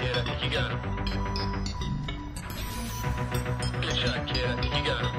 kid. 0.00 0.16
I 0.16 0.22
think 0.24 0.42
you 0.44 0.50
got 0.50 0.70
him. 0.70 0.80
Good 3.82 3.96
shot, 3.96 4.26
kid. 4.26 4.44
I 4.44 4.56
think 4.60 4.74
you 4.76 4.84
got 4.84 5.00
him. 5.04 5.12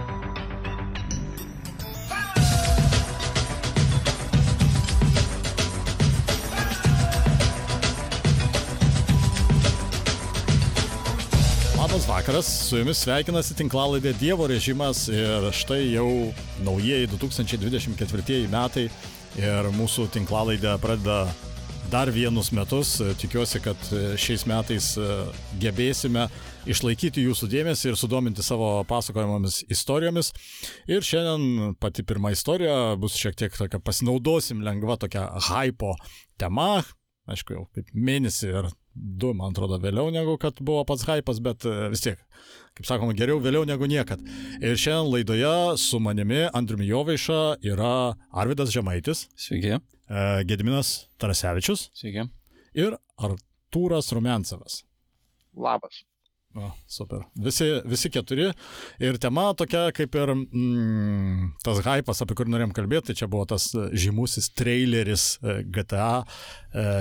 Labas 11.78 12.08
vakaras, 12.08 12.46
su 12.70 12.78
jumis 12.78 13.02
sveikinasi 13.04 13.56
tinklalaidė 13.58 14.14
Dievo 14.18 14.48
režimas 14.50 15.08
ir 15.12 15.50
štai 15.54 15.84
jau 15.92 16.10
naujieji 16.66 17.10
2024 17.14 18.50
metai 18.50 18.90
ir 19.42 19.72
mūsų 19.78 20.10
tinklalaidę 20.14 20.78
pradeda 20.82 21.26
dar 21.92 22.10
vienus 22.10 22.52
metus. 22.56 22.94
Tikiuosi, 23.20 23.60
kad 23.64 23.90
šiais 24.20 24.46
metais 24.48 24.94
gebėsime 25.60 26.28
išlaikyti 26.72 27.26
jūsų 27.26 27.50
dėmesį 27.52 27.92
ir 27.92 27.98
sudominti 28.00 28.46
savo 28.46 28.70
pasakojamomis 28.88 29.62
istorijomis. 29.72 30.32
Ir 30.88 31.04
šiandien 31.04 31.76
pati 31.82 32.06
pirma 32.08 32.32
istorija 32.32 32.96
bus 33.02 33.18
šiek 33.20 33.36
tiek 33.40 33.58
tokia, 33.58 33.82
pasinaudosim 33.84 34.64
lengva 34.64 34.96
tokia 35.02 35.28
hypo 35.50 35.98
tema. 36.40 36.80
Aišku, 37.32 37.58
jau 37.58 37.68
kaip 37.76 37.92
mėnesį 37.94 38.50
ir 38.50 38.72
du, 38.96 39.34
man 39.38 39.52
atrodo, 39.52 39.78
vėliau 39.84 40.12
negu 40.14 40.38
kad 40.42 40.58
buvo 40.64 40.82
pats 40.88 41.06
hypas, 41.08 41.40
bet 41.44 41.68
e, 41.68 41.76
vis 41.94 42.02
tiek, 42.04 42.20
kaip 42.78 42.88
sakoma, 42.88 43.16
geriau 43.16 43.40
vėliau 43.44 43.68
negu 43.68 43.88
niekad. 43.88 44.24
Ir 44.60 44.80
šiandien 44.80 45.12
laidoje 45.12 45.54
su 45.80 46.02
manimi 46.04 46.48
Andriumi 46.50 46.90
Jovaiša 46.90 47.42
yra 47.72 47.94
Arvidas 48.32 48.74
Žemaitis, 48.74 49.28
Sveiki. 49.40 49.78
Gediminas 50.48 50.94
Tarasevičius 51.22 51.90
Sveiki. 51.96 52.28
ir 52.76 52.98
Artūras 53.22 54.12
Rumencevas. 54.12 54.82
Labas. 55.56 56.04
O, 56.54 56.72
super. 56.88 57.22
Visi, 57.40 57.64
visi 57.88 58.10
keturi. 58.12 58.50
Ir 59.00 59.16
tema 59.24 59.46
tokia 59.56 59.86
kaip 59.96 60.16
ir 60.20 60.34
mm, 60.36 61.46
tas 61.64 61.80
hypas, 61.86 62.20
apie 62.26 62.36
kurį 62.36 62.52
norėjom 62.52 62.74
kalbėti, 62.76 63.08
tai 63.08 63.16
čia 63.22 63.30
buvo 63.32 63.46
tas 63.48 63.70
e, 63.72 63.86
žymusis 64.04 64.50
traileris 64.60 65.26
e, 65.40 65.62
GTA 65.72 66.26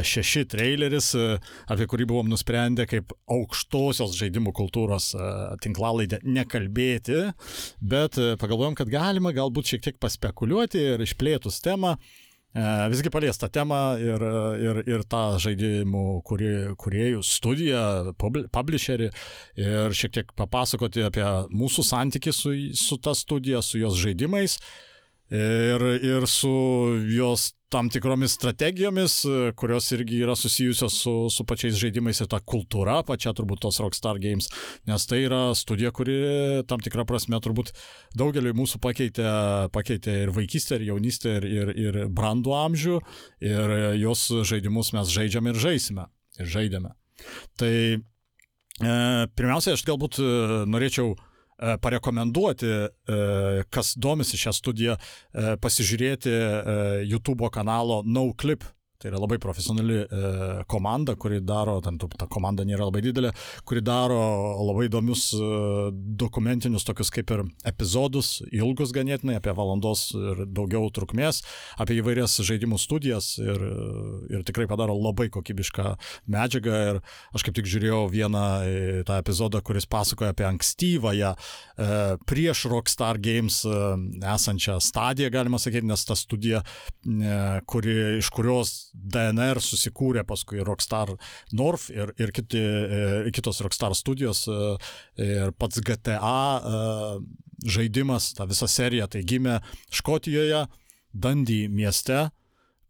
6 0.07 0.47
traileris, 0.55 1.11
e, 1.19 1.27
apie 1.67 1.89
kurį 1.91 2.07
buvom 2.13 2.31
nusprendę 2.31 2.87
kaip 2.91 3.11
aukštosios 3.27 4.15
žaidimų 4.21 4.55
kultūros 4.55 5.11
tinklalaidę 5.67 6.23
nekalbėti, 6.23 7.25
bet 7.83 8.23
pagalvojom, 8.39 8.79
kad 8.79 8.91
galima 8.93 9.35
galbūt 9.35 9.75
šiek 9.75 9.87
tiek 9.89 10.03
paspekuliuoti 10.03 10.93
ir 10.95 11.07
išplėtus 11.09 11.59
temą. 11.67 11.97
E, 12.51 12.63
Visgi 12.91 13.11
paliesta 13.15 13.49
tema 13.49 13.95
ir, 14.03 14.23
ir, 14.59 14.83
ir 14.91 15.05
tą 15.07 15.39
žaidimų 15.43 16.05
kurie, 16.27 16.55
kuriejų 16.81 17.23
studiją, 17.23 17.83
publi- 18.19 18.49
publisherį 18.51 19.11
ir 19.63 19.95
šiek 19.95 20.17
tiek 20.19 20.33
papasakoti 20.39 21.05
apie 21.07 21.27
mūsų 21.55 21.85
santykių 21.87 22.35
su, 22.35 22.55
su 22.75 22.99
ta 22.99 23.15
studija, 23.15 23.63
su 23.63 23.79
jos 23.79 23.99
žaidimais 24.03 24.59
ir, 25.31 25.87
ir 26.03 26.27
su 26.29 26.53
jos 27.11 27.51
tam 27.71 27.87
tikromis 27.91 28.33
strategijomis, 28.35 29.13
kurios 29.55 29.93
irgi 29.95 30.19
yra 30.25 30.35
susijusios 30.37 30.97
su, 31.03 31.13
su 31.31 31.45
pačiais 31.47 31.77
žaidimais 31.79 32.19
ir 32.19 32.27
ta 32.31 32.41
kultūra, 32.43 32.97
pačia 33.07 33.31
turbūt 33.37 33.63
tos 33.63 33.79
Rockstar 33.79 34.19
Games, 34.23 34.51
nes 34.91 35.07
tai 35.07 35.21
yra 35.29 35.43
studija, 35.55 35.93
kuri 35.95 36.17
tam 36.67 36.83
tikrą 36.83 37.07
prasme 37.07 37.39
turbūt 37.39 37.71
daugeliu 38.19 38.57
mūsų 38.59 38.83
pakeitė, 38.83 39.29
pakeitė 39.75 40.17
ir 40.25 40.35
vaikystę, 40.35 40.81
ir 40.81 40.89
jaunystę, 40.91 41.37
ir, 41.39 41.47
ir, 41.47 41.73
ir 41.85 42.01
brandų 42.11 42.57
amžių, 42.59 42.99
ir 43.47 43.77
jos 44.03 44.27
žaidimus 44.51 44.91
mes 44.99 45.15
žaidžiame 45.15 45.55
ir 45.55 45.63
žaisime, 45.63 46.11
ir 46.43 46.51
žaidėme. 46.51 46.95
Tai 47.61 47.75
e, 47.95 48.01
pirmiausia, 49.39 49.79
aš 49.79 49.87
galbūt 49.87 50.19
e, 50.19 50.31
norėčiau 50.67 51.15
parekomenduoti, 51.81 52.67
e, 52.67 52.89
kas 53.71 53.95
domisi 53.97 54.39
šią 54.41 54.53
studiją, 54.57 54.97
e, 54.97 55.57
pasižiūrėti 55.61 56.33
e, 56.33 56.45
YouTube 57.11 57.51
kanalo 57.53 58.03
NoClip. 58.07 58.65
Tai 59.01 59.09
yra 59.09 59.17
labai 59.17 59.39
profesionali 59.41 59.95
e, 59.97 60.07
komanda, 60.69 61.15
kuri 61.17 61.39
daro, 61.41 61.79
ten 61.81 61.97
ta 61.97 62.27
komanda 62.29 62.67
nėra 62.69 62.85
labai 62.85 63.01
didelė, 63.07 63.31
kuri 63.65 63.81
daro 63.81 64.19
labai 64.61 64.91
įdomius 64.91 65.23
e, 65.33 65.47
dokumentinius 66.21 66.85
tokius 66.85 67.09
kaip 67.15 67.33
ir 67.33 67.43
epizodus, 67.65 68.43
ilgus 68.53 68.93
ganėtinai, 68.93 69.39
apie 69.41 69.55
valandos 69.57 70.11
ir 70.13 70.43
daugiau 70.53 70.91
trukmės, 70.93 71.41
apie 71.81 71.97
įvairias 72.03 72.35
žaidimų 72.45 72.77
studijas 72.83 73.31
ir, 73.41 73.65
ir 74.35 74.45
tikrai 74.45 74.69
padaro 74.69 74.99
labai 74.99 75.31
kokybišką 75.33 75.95
medžiagą. 76.37 76.77
Ir 76.91 77.01
aš 77.33 77.47
kaip 77.49 77.57
tik 77.57 77.73
žiūrėjau 77.73 78.03
vieną 78.13 78.45
e, 78.61 78.85
tą 79.09 79.17
epizodą, 79.25 79.65
kuris 79.65 79.89
pasakoja 79.89 80.35
apie 80.37 80.45
ankstyvąją 80.51 81.33
e, 81.33 81.91
prieš 82.29 82.67
Rockstar 82.69 83.17
Games 83.17 83.63
e, 83.65 83.81
esančią 84.37 84.77
stadiją, 84.85 85.33
galima 85.33 85.57
sakyti, 85.57 85.89
nes 85.89 86.05
ta 86.05 86.21
studija, 86.21 86.61
e, 86.61 87.41
kuri, 87.65 87.99
iš 88.21 88.29
kurios 88.37 88.90
DNR 88.95 89.61
susikūrė 89.63 90.25
paskui 90.29 90.65
Rockstar 90.67 91.13
North 91.57 91.91
ir, 91.95 92.13
ir 92.21 92.33
kiti, 92.35 92.61
e, 92.61 93.31
kitos 93.35 93.63
Rockstar 93.65 93.95
studijos 93.99 94.47
e, 94.51 94.59
ir 95.23 95.55
pats 95.59 95.83
GTA 95.85 96.41
e, 96.59 96.81
žaidimas, 97.71 98.33
ta 98.37 98.47
visa 98.51 98.69
serija, 98.71 99.09
tai 99.11 99.23
gimė 99.27 99.61
Škotijoje, 99.95 100.67
Dundee 101.11 101.69
mieste, 101.69 102.29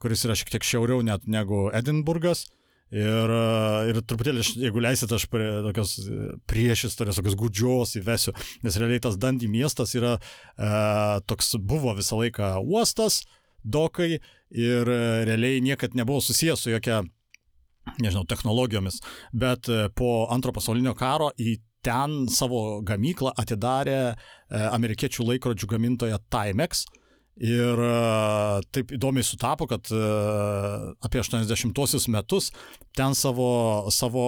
kuris 0.00 0.24
yra 0.26 0.36
šiek 0.36 0.52
tiek 0.52 0.66
šiauriau 0.66 1.04
net 1.04 1.24
negu 1.28 1.68
Edinburgas. 1.76 2.46
Ir, 2.90 3.30
e, 3.30 3.90
ir 3.92 4.00
truputėlį, 4.02 4.42
jeigu 4.64 4.80
leisit, 4.82 5.12
aš 5.14 5.28
prie 5.30 5.46
tokios 5.62 5.94
prieš 6.50 6.88
istorijos, 6.88 7.20
tokios 7.20 7.36
gudžios 7.38 7.94
įvesiu, 8.00 8.34
nes 8.64 8.78
realiai 8.82 9.02
tas 9.04 9.18
Dundee 9.20 9.50
miestas 9.50 9.94
yra 9.94 10.16
e, 10.18 10.70
toks, 11.30 11.54
buvo 11.62 11.94
visą 11.94 12.18
laiką 12.18 12.56
uostas, 12.64 13.22
dokai 13.62 14.18
ir 14.50 14.88
e, 14.88 15.24
realiai 15.24 15.60
niekad 15.60 15.94
nebuvo 15.94 16.20
susijęs 16.20 16.62
su 16.64 16.70
jokia, 16.70 17.02
nežinau, 18.02 18.26
technologijomis, 18.28 19.00
bet 19.32 19.68
e, 19.68 19.88
po 19.94 20.26
antro 20.30 20.52
pasaulinio 20.52 20.94
karo 20.98 21.30
į 21.38 21.58
ten 21.86 22.26
savo 22.28 22.80
gamyklą 22.84 23.32
atidarė 23.40 24.00
e, 24.00 24.14
amerikiečių 24.70 25.30
laikrodžių 25.32 25.70
gamintoja 25.70 26.20
Timex. 26.32 26.86
Ir 27.40 27.78
taip 28.74 28.90
įdomiai 28.92 29.24
sutapo, 29.24 29.64
kad 29.70 29.86
apie 29.88 31.22
80-osius 31.22 32.04
metus 32.12 32.50
ten 32.98 33.14
savo, 33.16 33.86
savo 33.94 34.24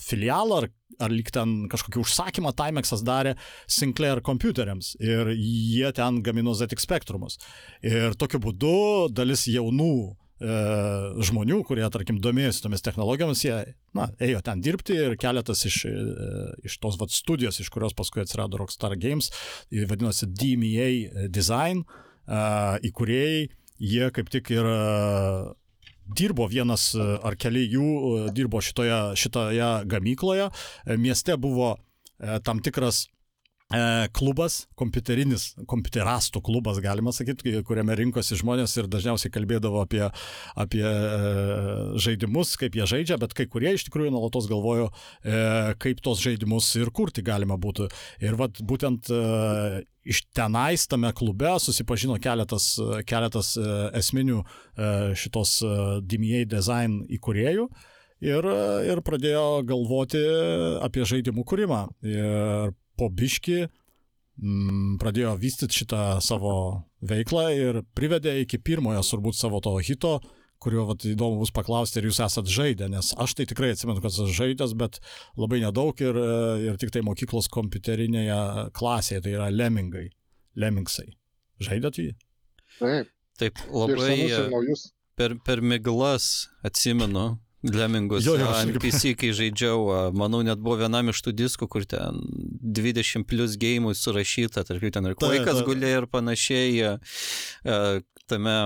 filialą 0.00 0.62
ar, 0.62 0.66
ar 1.00 1.12
lyg 1.12 1.30
ten 1.34 1.54
kažkokį 1.72 2.02
užsakymą 2.02 2.52
Timexas 2.58 3.04
darė 3.06 3.36
Sinclair 3.70 4.22
kompiuteriams 4.24 4.94
ir 5.00 5.32
jie 5.36 5.92
ten 5.96 6.22
gamino 6.24 6.54
ZX 6.56 6.86
Spectrumus. 6.86 7.38
Ir 7.84 8.16
tokiu 8.20 8.40
būdu 8.42 8.74
dalis 9.14 9.46
jaunų 9.50 9.94
e, 10.42 10.58
žmonių, 11.28 11.62
kurie, 11.68 11.84
tarkim, 11.94 12.20
domėjosi 12.22 12.64
tomis 12.64 12.84
technologijomis, 12.84 13.44
jie, 13.46 13.56
na, 13.96 14.08
ėjo 14.22 14.42
ten 14.44 14.62
dirbti 14.64 14.98
ir 15.06 15.16
keletas 15.20 15.64
iš, 15.68 15.82
e, 15.88 15.96
iš 16.68 16.78
tos 16.82 16.98
vat, 17.00 17.14
studijos, 17.14 17.60
iš 17.62 17.72
kurios 17.72 17.96
paskui 17.98 18.24
atsirado 18.24 18.60
Rockstar 18.60 18.96
Games, 19.00 19.32
ji 19.72 19.88
vadinosi 19.90 20.28
DMA 20.28 21.28
Design, 21.32 21.84
e, 22.26 22.44
įkūrėjai, 22.90 23.42
jie 23.82 24.12
kaip 24.14 24.30
tik 24.32 24.52
ir 24.54 24.68
e, 24.68 24.78
dirbo 26.16 26.46
vienas 26.50 26.92
e, 26.94 27.06
ar 27.22 27.36
keli 27.40 27.64
jų 27.72 27.86
e, 27.88 28.26
dirbo 28.36 28.62
šitoje, 28.62 29.00
šitoje 29.18 29.70
gamykloje. 29.90 30.50
E, 30.86 31.00
Mieste 31.00 31.36
buvo 31.40 31.76
tam 32.46 32.60
tikras 32.62 33.08
klubas, 34.14 34.66
kompiuterinis, 34.78 35.46
kompiuterastų 35.66 36.42
klubas, 36.44 36.76
galima 36.84 37.10
sakyti, 37.10 37.54
kuriame 37.66 37.96
rinkosi 37.98 38.36
žmonės 38.38 38.76
ir 38.76 38.86
dažniausiai 38.92 39.32
kalbėdavo 39.32 39.80
apie, 39.82 40.04
apie 40.60 40.84
žaidimus, 42.04 42.52
kaip 42.60 42.76
jie 42.78 42.86
žaidžia, 42.92 43.18
bet 43.18 43.32
kai 43.34 43.48
kurie 43.50 43.72
iš 43.74 43.88
tikrųjų 43.88 44.12
nuolatos 44.12 44.46
galvojo, 44.52 44.92
kaip 45.82 46.04
tos 46.04 46.22
žaidimus 46.22 46.68
ir 46.78 46.92
kurti 46.94 47.24
galima 47.26 47.56
būtų. 47.58 47.88
Ir 48.22 48.36
vat, 48.38 48.60
būtent 48.60 49.08
iš 50.04 50.22
tenais 50.34 50.86
tame 50.90 51.12
klube 51.14 51.50
susipažino 51.60 52.16
keletas, 52.22 52.74
keletas 53.06 53.54
e, 53.56 53.66
esminių 54.00 54.40
e, 54.42 54.44
šitos 55.18 55.58
e, 55.62 55.74
DMA 56.02 56.44
design 56.50 57.02
įkūrėjų. 57.18 57.68
Ir, 58.22 58.46
ir 58.86 59.00
pradėjo 59.02 59.64
galvoti 59.66 60.20
apie 60.86 61.02
žaidimų 61.10 61.42
kūrimą. 61.42 61.80
Ir 62.06 62.70
po 62.94 63.08
biški 63.10 63.56
mm, 63.66 64.92
pradėjo 65.02 65.32
vystyti 65.42 65.80
šitą 65.80 66.20
savo 66.22 66.52
veiklą 67.02 67.48
ir 67.56 67.80
privedė 67.98 68.36
iki 68.44 68.60
pirmojo, 68.62 69.02
turbūt, 69.08 69.34
savo 69.34 69.58
to 69.64 69.74
hito, 69.82 70.20
kurio 70.62 70.86
vat, 70.88 71.04
įdomu 71.08 71.40
bus 71.42 71.52
paklausti, 71.54 71.98
ar 72.00 72.06
jūs 72.08 72.20
esat 72.24 72.48
žaidę, 72.50 72.88
nes 72.92 73.12
aš 73.20 73.34
tai 73.38 73.46
tikrai 73.50 73.72
atsimenu, 73.74 74.02
kad 74.04 74.14
esu 74.14 74.28
žaidęs, 74.30 74.74
bet 74.78 75.00
labai 75.40 75.60
nedaug 75.64 75.98
ir, 76.04 76.18
ir 76.70 76.80
tik 76.80 76.94
tai 76.94 77.02
mokyklos 77.06 77.50
kompiuterinėje 77.52 78.38
klasėje, 78.78 79.24
tai 79.26 79.36
yra 79.36 79.50
lemingai, 79.52 80.08
lemingsai. 80.58 81.08
Žaidėt 81.62 82.00
jį? 82.02 82.10
Taip, 82.80 83.10
Taip, 83.40 83.58
labai 83.74 84.14
e, 84.28 84.42
per, 85.18 85.34
per 85.44 85.60
miglas 85.64 86.48
atsimenu 86.66 87.32
Lemingus 87.62 88.24
Jo, 88.26 88.32
jo, 88.34 88.40
jo, 88.42 88.46
aš 88.50 88.64
ant 88.64 88.72
irgi- 88.72 88.80
PC, 88.90 89.12
kai 89.20 89.28
žaidžiau, 89.38 89.82
a, 89.94 89.98
manau, 90.18 90.40
net 90.42 90.58
buvo 90.58 90.80
vienam 90.80 91.12
iš 91.12 91.20
tų 91.22 91.34
diskų, 91.38 91.68
kur 91.70 91.84
ten 91.86 92.18
20 92.74 93.22
plus 93.30 93.54
gėjimų 93.62 93.92
surašyta, 93.94 94.64
tarp 94.66 94.82
jų 94.82 94.90
ten 94.96 95.06
ir 95.06 95.14
Taip, 95.14 95.28
Quake'as 95.30 95.60
taip. 95.60 95.68
gulėjo 95.70 96.00
ir 96.02 96.08
panašiai, 96.10 96.96
tame 98.26 98.56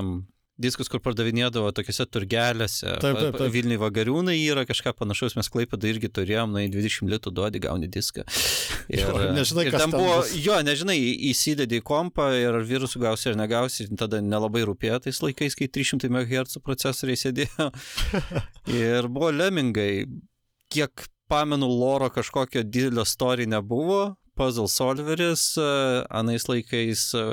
diskus, 0.60 0.88
kur 0.92 1.02
pardavinėdavo 1.04 1.70
tokiuose 1.76 2.06
turgelėse. 2.08 2.96
Taip, 3.02 3.18
taip, 3.18 3.36
taip. 3.36 3.52
Vilniui 3.52 3.78
vagariūnai 3.80 4.36
yra 4.40 4.64
kažką 4.68 4.94
panašaus, 4.96 5.36
mes 5.38 5.50
klaipėdą 5.52 5.90
irgi 5.90 6.10
turėjom, 6.16 6.54
na, 6.56 6.64
į 6.64 6.70
20 6.74 7.12
litų 7.12 7.32
duodi, 7.36 7.60
gauni 7.64 7.90
diską. 7.92 8.24
Ir, 8.92 9.02
Jo, 9.02 9.32
nežinai, 9.34 9.64
ir 9.66 9.74
ten 9.74 9.82
ten 9.82 9.94
buvo, 9.94 10.20
bus. 10.20 10.32
jo, 10.38 10.56
nežinai, 10.62 10.94
įsidedi 11.32 11.80
į 11.80 11.84
kompą 11.86 12.28
ir 12.38 12.54
ar 12.54 12.62
virusų 12.66 13.00
gausi 13.02 13.32
ar 13.32 13.38
negausi, 13.40 13.88
tada 13.98 14.20
nelabai 14.22 14.62
rūpėjo 14.68 15.00
tais 15.08 15.18
laikais, 15.24 15.56
kai 15.58 15.66
300 15.74 16.06
MHz 16.12 16.60
procesoriai 16.62 17.18
sėdėjo. 17.18 17.66
ir 18.78 19.08
buvo 19.10 19.32
lemingai, 19.34 20.06
kiek 20.70 21.08
pamenu, 21.28 21.66
loro 21.66 22.08
kažkokio 22.14 22.62
didelio 22.62 23.04
story 23.04 23.48
nebuvo, 23.50 24.14
puzzle 24.38 24.68
solveris, 24.70 25.56
e, 25.58 25.66
anais 26.14 26.46
laikais 26.46 27.08
e, 27.16 27.24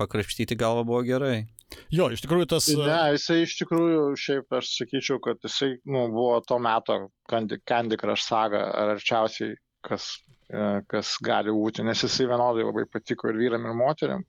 pakrapštyti 0.00 0.58
galvą 0.60 0.84
buvo 0.84 1.00
gerai. 1.06 1.46
Jo, 1.94 2.08
iš 2.10 2.22
tikrųjų 2.24 2.48
tas... 2.50 2.66
Ne, 2.74 2.98
jisai 3.14 3.40
iš 3.44 3.56
tikrųjų, 3.60 4.02
šiaip 4.18 4.58
aš 4.58 4.72
sakyčiau, 4.78 5.20
kad 5.22 5.38
jisai 5.46 5.72
nu, 5.86 6.08
buvo 6.12 6.40
to 6.46 6.58
meto 6.62 6.98
Candy, 7.30 7.60
Candy 7.66 7.98
Crush 8.00 8.26
saga 8.26 8.64
ar 8.74 8.94
arčiausiai, 8.96 9.54
kas, 9.86 10.10
e, 10.50 10.68
kas 10.90 11.14
gali 11.24 11.54
būti, 11.54 11.86
nes 11.86 12.02
jisai 12.06 12.28
vienodai 12.30 12.66
labai 12.66 12.86
patiko 12.90 13.30
ir 13.30 13.38
vyram, 13.40 13.66
ir 13.66 13.78
moteriam. 13.78 14.26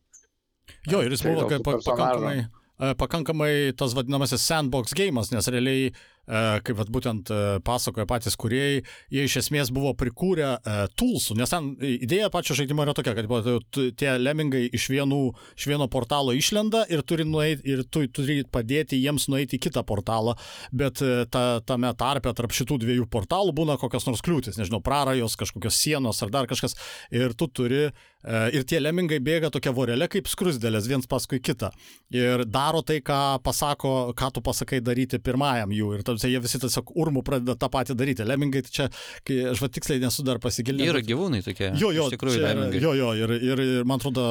Jo, 0.89 1.01
ir 1.01 1.13
jis 1.13 1.25
Tai 1.25 1.33
buvo 1.35 1.49
kaip 1.49 1.65
pakankamai, 1.65 2.38
e, 2.45 2.93
pakankamai 3.01 3.53
tas 3.77 3.95
vadinamasis 3.97 4.45
sandbox 4.45 4.95
gėjimas, 4.97 5.33
nes 5.33 5.49
realiai, 5.53 5.89
e, 5.89 5.93
kaip 6.31 6.78
vat, 6.80 6.89
būtent 6.94 7.31
e, 7.31 7.39
pasakoja 7.66 8.07
patys 8.07 8.38
kuriejai, 8.39 8.81
jie 9.12 9.25
iš 9.28 9.38
esmės 9.42 9.72
buvo 9.74 9.92
prikūrę 10.00 10.48
e, 10.56 10.75
toolsų, 11.00 11.36
nes 11.39 11.51
ten 11.51 11.72
idėja 11.81 12.30
pačio 12.31 12.56
žaidimo 12.57 12.86
yra 12.86 12.95
tokia, 12.95 13.16
kad 13.18 13.81
tie 14.00 14.13
lemingai 14.19 14.63
iš, 14.72 14.88
vienų, 14.94 15.22
iš 15.60 15.68
vieno 15.68 15.89
portalo 15.92 16.36
išlenda 16.38 16.86
ir 16.92 17.04
turi, 17.07 17.25
nueit, 17.28 17.66
ir 17.68 17.83
tu 17.83 18.06
turi 18.07 18.42
padėti 18.48 19.00
jiems 19.01 19.28
nueiti 19.31 19.60
į 19.60 19.66
kitą 19.68 19.83
portalą, 19.88 20.38
bet 20.72 21.04
e, 21.04 21.25
ta, 21.31 21.60
tame 21.68 21.92
tarpe 22.00 22.31
tarp 22.38 22.56
šitų 22.56 22.80
dviejų 22.86 23.10
portalų 23.12 23.56
būna 23.57 23.75
kokios 23.81 24.07
nors 24.07 24.24
kliūtis, 24.25 24.60
nežinau, 24.62 24.80
prarajos, 24.86 25.36
kažkokios 25.42 25.84
sienos 25.84 26.24
ar 26.24 26.31
dar 26.34 26.50
kažkas, 26.51 26.77
ir 27.12 27.36
tu 27.36 27.51
turi 27.51 27.89
E, 28.22 28.42
Ir 28.57 28.66
tie 28.69 28.77
lemingai 28.81 29.18
bėga 29.24 29.50
tokia 29.54 29.74
vorelė 29.74 30.07
kaip 30.12 30.30
skrusdėlės 30.30 30.88
viens 30.89 31.07
paskui 31.10 31.39
kitą. 31.42 31.72
Ir 32.13 32.44
daro 32.45 32.84
tai, 32.86 33.00
ką 33.06 33.39
pasako, 33.44 34.13
ką 34.18 34.30
tu 34.36 34.44
pasakai 34.45 34.81
daryti 34.84 35.19
pirmajam 35.24 35.74
jų. 35.74 35.94
Ir 35.98 36.06
tamsiai 36.21 36.35
jie 36.35 36.41
visi 36.44 36.59
tiesiog 36.62 36.91
urmų 37.01 37.23
pradeda 37.25 37.56
tą 37.57 37.69
patį 37.71 37.95
daryti. 37.97 38.25
Lemingai 38.27 38.62
tai 38.65 38.71
čia, 38.71 38.88
kai 39.25 39.38
aš 39.51 39.62
va 39.63 39.69
tiksliai 39.73 40.01
nesu 40.01 40.23
dar 40.25 40.39
pasigilinęs. 40.39 40.89
Yra 40.91 41.01
bet- 41.01 41.09
gyvūnai 41.09 41.41
tokie. 41.45 41.71
Jo, 41.79 41.91
jo, 41.91 42.07
iš 42.07 42.15
tikrųjų, 42.15 42.38
čia 42.38 42.51
lemingai. 42.51 42.81
jo, 42.81 42.94
jo, 42.97 43.12
ir, 43.18 43.33
ir, 43.38 43.63
ir 43.65 43.85
man 43.88 44.00
atrodo, 44.01 44.25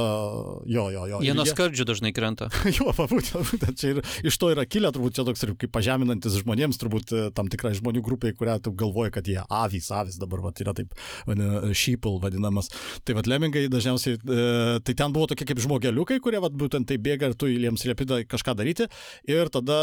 jo, 0.66 0.86
jo, 0.94 1.06
jo. 1.10 1.20
Jie 1.24 1.34
nuo 1.34 1.46
skardžių 1.48 1.86
dažnai 1.90 2.12
krenta. 2.14 2.50
Jo, 2.80 2.92
būtent, 2.94 3.74
čia 3.76 3.90
ir 3.96 3.98
iš 4.28 4.36
to 4.38 4.52
yra 4.52 4.62
kilę, 4.68 4.92
turbūt 4.94 5.16
čia 5.16 5.24
toks 5.26 5.42
ir 5.44 5.52
kaip 5.58 5.72
pažeminantis 5.74 6.36
žmonėms, 6.40 6.78
turbūt 6.80 7.12
e, 7.12 7.22
tam 7.34 7.48
tikrai 7.50 7.72
žmonių 7.76 8.02
grupiai, 8.04 8.34
kurią 8.36 8.54
tu 8.62 8.72
galvoji, 8.78 9.12
kad 9.16 9.26
jie 9.28 9.40
avys, 9.42 9.90
avys 9.92 10.20
dabar 10.20 10.44
va, 10.44 10.52
yra 10.62 10.72
taip, 10.76 10.94
vadina, 11.26 11.72
sheeple 11.76 12.20
vadinamas. 12.22 12.70
Tai 13.04 13.16
va, 13.18 13.24
lemingai 13.26 13.66
dažniausiai, 13.72 14.20
e, 14.22 14.46
tai 14.86 14.94
ten 14.96 15.16
buvo 15.16 15.26
tokie 15.32 15.48
kaip 15.50 15.60
žmogeliukai, 15.64 16.20
kurie 16.22 16.40
va, 16.40 16.52
būtent 16.62 16.88
tai 16.88 17.00
bėga 17.02 17.32
ir 17.32 17.36
tu 17.40 17.50
jiems 17.50 17.84
liepi 17.90 18.06
kažką 18.30 18.54
daryti 18.60 18.86
ir 19.28 19.50
tada, 19.52 19.80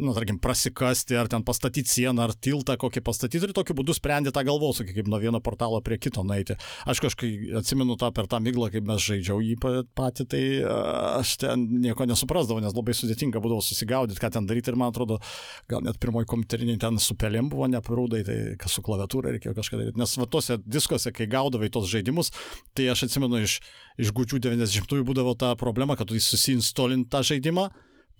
na, 0.00 0.16
tarkim, 0.16 0.40
prasikasti 0.42 1.18
ar 1.20 1.28
ten 1.30 1.39
pastatyti 1.46 1.90
sieną 1.90 2.26
ar 2.28 2.34
tiltą 2.34 2.76
kokį 2.80 3.02
pastatyti 3.06 3.48
ir 3.48 3.54
tokiu 3.56 3.76
būdu 3.78 3.94
sprendi 3.96 4.32
tą 4.34 4.42
galvosūkį, 4.46 4.94
kaip 4.98 5.10
nuo 5.10 5.20
vieno 5.22 5.40
portalo 5.44 5.80
prie 5.84 5.98
kito 6.00 6.24
nueiti. 6.26 6.56
Aš 6.90 7.02
kažkaip 7.04 7.56
atsimenu 7.60 7.96
tą 8.00 8.10
per 8.14 8.28
tą 8.30 8.40
miglą, 8.42 8.70
kaip 8.72 8.86
mes 8.88 9.02
žaidžiau 9.04 9.40
jį 9.44 9.56
pa- 9.62 9.84
patį, 9.98 10.26
tai 10.30 10.42
aš 11.20 11.36
ten 11.42 11.66
nieko 11.82 12.06
nesuprasdavau, 12.08 12.62
nes 12.64 12.76
labai 12.76 12.94
sudėtinga 12.96 13.42
būdavo 13.42 13.64
susigaudyti, 13.64 14.20
ką 14.22 14.32
ten 14.36 14.48
daryti 14.48 14.72
ir 14.72 14.78
man 14.80 14.94
atrodo, 14.94 15.20
gal 15.70 15.84
net 15.86 16.00
pirmoji 16.02 16.28
kompiuteriniai 16.30 16.80
ten 16.80 16.98
su 17.02 17.16
pelėm 17.18 17.50
buvo 17.52 17.68
neprūdai, 17.70 18.24
tai 18.26 18.38
kas 18.60 18.76
su 18.76 18.84
klaviatūra 18.86 19.34
reikėjo 19.36 19.56
kažką 19.58 19.80
daryti. 19.80 20.00
Nes 20.00 20.16
va 20.20 20.28
tose 20.30 20.58
diskuose, 20.64 21.12
kai 21.16 21.28
gaudavai 21.30 21.70
tos 21.72 21.88
žaidimus, 21.90 22.32
tai 22.74 22.90
aš 22.92 23.08
atsimenu 23.08 23.42
iš, 23.44 23.60
iš 24.00 24.14
gūdžių 24.16 24.42
90-ųjų 24.48 25.06
būdavo 25.08 25.36
ta 25.38 25.54
problema, 25.60 25.96
kad 25.98 26.10
tu 26.10 26.18
susiinstolint 26.20 27.10
tą 27.10 27.22
žaidimą, 27.26 27.70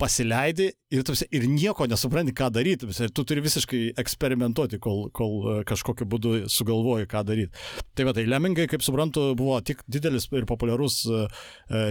pasileidi 0.01 0.71
ir, 0.91 1.03
tarsi, 1.07 1.27
ir 1.35 1.45
nieko 1.51 1.87
nesupranti, 1.91 2.33
ką 2.37 2.49
daryti. 2.55 2.89
Ir 2.91 3.13
tu 3.15 3.25
turi 3.29 3.43
visiškai 3.45 3.83
eksperimentuoti, 4.01 4.81
kol, 4.83 5.05
kol 5.17 5.35
e, 5.39 5.57
kažkokiu 5.69 6.09
būdu 6.11 6.33
sugalvoji, 6.51 7.09
ką 7.11 7.23
daryti. 7.29 7.67
Tai 7.99 8.09
va, 8.09 8.15
tai 8.17 8.25
Lemingai, 8.29 8.67
kaip 8.71 8.85
suprantu, 8.85 9.31
buvo 9.39 9.59
tik 9.67 9.85
didelis 9.91 10.29
ir 10.33 10.47
populiarus 10.49 11.03
uh, 11.11 11.27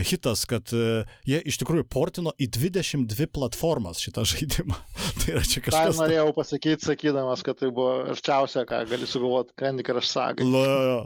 hitas, 0.06 0.46
kad 0.50 0.74
uh, 0.76 1.08
jie 1.28 1.42
iš 1.50 1.60
tikrųjų 1.62 1.86
portino 1.92 2.34
į 2.42 2.50
22 2.56 3.30
platformas 3.36 4.02
šitą 4.04 4.26
žaidimą. 4.28 4.80
tai 5.22 5.36
yra 5.36 5.46
čia 5.46 5.62
Ką 5.62 5.70
kažkas. 5.70 6.02
norėjau 6.02 6.34
pasakyti, 6.38 6.90
sakydamas, 6.90 7.46
kad 7.46 7.62
tai 7.62 7.72
buvo 7.74 8.02
arčiausia, 8.16 8.66
ką 8.70 8.84
gali 8.90 9.10
sugalvoti 9.10 9.56
Candy 9.60 9.86
Crush 9.86 10.12
saga. 10.12 10.48
La, 10.48 11.06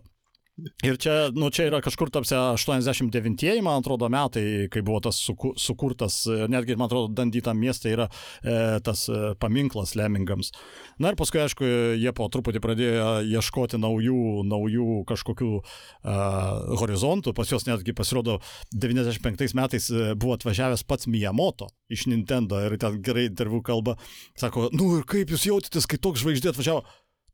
Ir 0.86 1.00
čia, 1.02 1.32
nu, 1.34 1.48
čia 1.50 1.66
yra 1.66 1.80
kažkur 1.82 2.12
tapsia 2.14 2.52
89-ieji, 2.54 3.64
man 3.66 3.80
atrodo, 3.82 4.06
metai, 4.14 4.68
kai 4.70 4.84
buvo 4.86 5.00
tas 5.02 5.18
suku, 5.18 5.56
sukurtas, 5.58 6.20
netgi, 6.30 6.76
man 6.78 6.92
atrodo, 6.92 7.10
dandytam 7.18 7.58
mieste 7.58 7.90
yra 7.90 8.06
e, 8.06 8.78
tas 8.86 9.08
e, 9.10 9.34
paminklas 9.42 9.96
Lemingams. 9.98 10.52
Na 11.02 11.10
ir 11.10 11.18
paskui, 11.18 11.42
aišku, 11.42 11.66
jie 11.98 12.14
po 12.14 12.28
truputį 12.30 12.62
pradėjo 12.62 13.08
ieškoti 13.34 13.82
naujų, 13.82 14.20
naujų 14.46 15.00
kažkokių 15.10 15.50
e, 15.58 15.64
horizontų. 16.84 17.34
Pas 17.34 17.50
juos 17.50 17.66
netgi 17.66 17.98
pasirodo 17.98 18.38
95 18.78 19.58
metais 19.58 19.90
e, 19.90 20.12
buvo 20.14 20.38
atvažiavęs 20.38 20.86
pats 20.86 21.10
Miyamoto 21.10 21.72
iš 21.90 22.06
Nintendo 22.14 22.62
ir 22.62 22.78
ten 22.78 23.02
gerai 23.02 23.26
interviu 23.32 23.64
kalba. 23.66 23.98
Sako, 24.38 24.70
nu 24.78 25.00
ir 25.00 25.10
kaip 25.10 25.34
jūs 25.34 25.50
jautėtės, 25.50 25.90
kai 25.90 25.98
toks 25.98 26.22
žvaigždė 26.22 26.54
atvažiavo? 26.54 26.86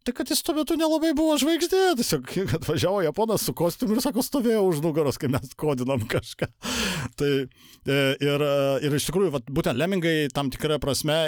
Tai 0.07 0.13
kad 0.16 0.30
jis 0.31 0.42
tuo 0.48 0.56
metu 0.56 0.78
nelabai 0.80 1.12
buvo 1.18 1.36
žvaigždė, 1.42 1.80
tiesiog 2.00 2.30
atvažiavo 2.57 3.01
Japonas 3.04 3.44
su 3.44 3.54
kostiumu 3.57 3.98
ir 3.98 4.04
sako, 4.04 4.24
stovėjo 4.24 4.62
už 4.69 4.81
nugaros, 4.86 5.19
kai 5.19 5.28
mes 5.31 5.51
kodinom 5.60 6.06
kažką. 6.10 6.48
tai 7.19 7.31
e, 7.36 7.98
ir, 8.24 8.46
e, 8.48 8.51
ir 8.88 8.96
iš 8.96 9.10
tikrųjų, 9.10 9.34
vat, 9.36 9.50
būtent 9.60 9.80
lemingai 9.80 10.30
tam 10.36 10.51
tikrą 10.54 10.80
prasme, 10.84 11.19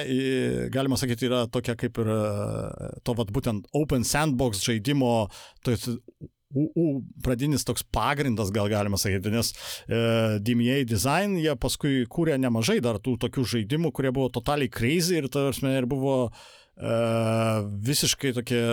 galima 0.72 1.00
sakyti, 1.00 1.28
yra 1.28 1.44
tokia 1.52 1.76
kaip 1.80 2.00
ir 2.00 2.14
e, 2.16 2.22
to 3.04 3.18
vat, 3.20 3.34
būtent 3.36 3.68
open 3.76 4.08
sandbox 4.08 4.64
žaidimo, 4.64 5.16
tai 5.68 5.76
UU 6.56 7.02
pradinis 7.24 7.64
toks 7.68 7.84
pagrindas, 7.84 8.52
gal 8.52 8.70
galima 8.72 9.00
sakyti, 9.00 9.32
nes 9.32 9.52
e, 9.88 10.40
DMA 10.44 10.82
Design 10.88 11.38
jie 11.40 11.54
paskui 11.60 12.06
kūrė 12.12 12.38
nemažai 12.42 12.80
dar 12.84 13.00
tų 13.04 13.18
tokių 13.22 13.46
žaidimų, 13.56 13.94
kurie 13.96 14.12
buvo 14.16 14.32
totaliai 14.34 14.72
crazy 14.72 15.20
ir, 15.22 15.30
tarsi, 15.32 15.64
ir 15.72 15.88
buvo 15.90 16.18
visiškai 16.78 18.34
tokie 18.38 18.64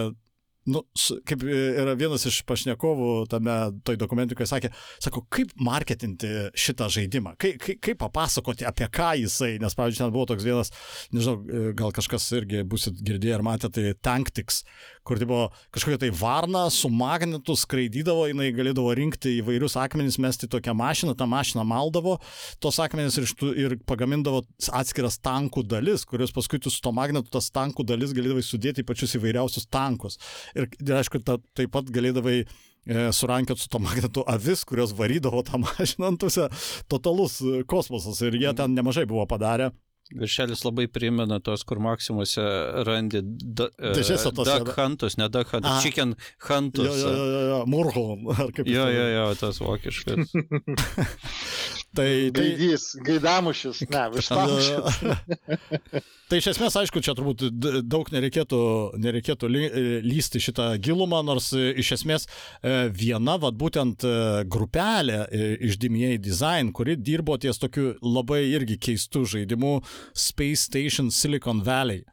nu, 0.69 0.83
kaip 1.29 1.43
e, 1.47 1.59
yra 1.83 1.95
vienas 1.99 2.25
iš 2.29 2.41
pašnekovų 2.49 3.11
tame 3.33 3.57
toj 3.87 3.99
dokumentikoje 4.01 4.49
sakė, 4.51 4.71
sako, 5.03 5.25
kaip 5.33 5.53
marketinti 5.65 6.31
šitą 6.59 6.91
žaidimą, 6.93 7.35
kaip, 7.41 7.59
kaip, 7.63 7.81
kaip 7.85 8.01
papasakoti 8.03 8.67
apie 8.69 8.89
ką 8.93 9.11
jisai, 9.23 9.55
nes, 9.63 9.77
pavyzdžiui, 9.79 10.05
ten 10.05 10.15
buvo 10.15 10.27
toks 10.31 10.47
vienas, 10.47 10.73
nežinau, 11.15 11.39
e, 11.41 11.65
gal 11.79 11.95
kažkas 11.97 12.29
irgi 12.39 12.65
busit 12.69 13.01
girdėję 13.05 13.39
ar 13.39 13.47
matę, 13.47 13.73
tai 13.73 13.95
Tanktix, 14.05 14.63
kur 15.09 15.21
tai 15.21 15.29
buvo 15.29 15.49
kažkokia 15.75 16.01
tai 16.05 16.11
varna 16.13 16.67
su 16.73 16.91
magnetu 16.93 17.57
skraidydavo, 17.57 18.27
jinai 18.29 18.51
galėdavo 18.57 18.93
rinkti 18.99 19.39
įvairius 19.41 19.79
akmenis, 19.81 20.19
mesti 20.21 20.49
tokią 20.51 20.75
mašiną, 20.77 21.17
tą 21.19 21.29
mašiną 21.31 21.65
maldavo, 21.69 22.19
tos 22.63 22.81
akmenis 22.85 23.17
ir, 23.21 23.29
ir 23.65 23.77
pagamindavo 23.89 24.45
atskiras 24.77 25.19
tankų 25.25 25.65
dalis, 25.69 26.05
kurios 26.09 26.35
paskui 26.37 26.61
tu 26.63 26.73
su 26.73 26.83
to 26.85 26.93
magnetu 26.93 27.33
tas 27.33 27.51
tankų 27.55 27.87
dalis 27.89 28.15
galėdavai 28.17 28.45
sudėti 28.45 28.85
į 28.85 28.89
pačius 28.89 29.17
įvairiausius 29.19 29.69
tankus. 29.73 30.21
Ir, 30.55 30.69
ir 30.85 30.97
aišku, 31.01 31.23
ta, 31.25 31.39
taip 31.57 31.73
pat 31.73 31.89
galėdavai 31.95 32.39
e, 32.43 32.47
surankiot 33.15 33.61
su 33.61 33.73
to 33.73 33.81
magnetu 33.83 34.25
avis, 34.29 34.65
kurios 34.69 34.95
varydavo 34.99 35.45
tą 35.47 35.63
mašiną 35.67 36.13
antuose. 36.13 36.51
Totalus 36.93 37.41
e, 37.41 37.63
kosmosas 37.69 38.21
ir 38.27 38.37
jie 38.37 38.55
ten 38.59 38.77
nemažai 38.77 39.09
buvo 39.09 39.27
padarę. 39.31 39.73
Viršelis 40.17 40.65
labai 40.65 40.87
primena 40.89 41.41
tos, 41.45 41.65
kur 41.69 41.81
Maksimuose 41.85 42.45
randi 42.89 43.21
e, 43.21 43.25
duck 43.59 44.73
huntus, 44.79 45.19
ne 45.21 45.29
duck 45.29 45.53
huntus, 45.53 45.83
chicken 45.85 46.15
huntus. 46.49 47.03
jo, 47.03 47.11
jo, 47.13 47.27
jo, 47.33 47.43
jo, 47.51 47.59
Murholm, 47.69 48.31
ar 48.33 48.49
kaip 48.57 48.65
jis 48.65 48.79
Jo, 48.79 48.89
jo, 48.93 49.07
jo, 49.13 49.27
tas 49.43 49.61
vokiškas. 49.61 50.33
Tai, 51.97 52.31
tai, 52.31 52.43
Gaidys, 52.53 52.91
gaidamušis, 53.01 53.81
ne, 53.89 54.03
vištamušis. 54.15 54.99
tai 56.29 56.41
iš 56.41 56.51
esmės, 56.53 56.77
aišku, 56.77 57.01
čia 57.05 57.15
turbūt 57.17 57.47
daug 57.89 58.11
nereikėtų, 58.13 58.61
nereikėtų 59.01 59.49
ly- 59.49 59.71
lysti 60.05 60.43
šitą 60.45 60.69
gilumą, 60.85 61.23
nors 61.25 61.49
e, 61.57 61.71
iš 61.81 61.95
esmės 61.97 62.29
e, 62.29 62.91
viena, 62.93 63.39
vad 63.41 63.57
būtent 63.59 64.05
e, 64.05 64.13
grupelė 64.53 65.23
iš 65.65 65.81
DMA 65.81 66.19
Design, 66.21 66.75
kuri 66.77 66.99
dirbo 67.01 67.39
ties 67.41 67.59
tokiu 67.63 67.95
labai 68.05 68.45
irgi 68.53 68.77
keistu 68.91 69.25
žaidimu 69.25 69.79
Space 70.13 70.69
Station 70.69 71.11
Silicon 71.11 71.65
Valley. 71.65 72.05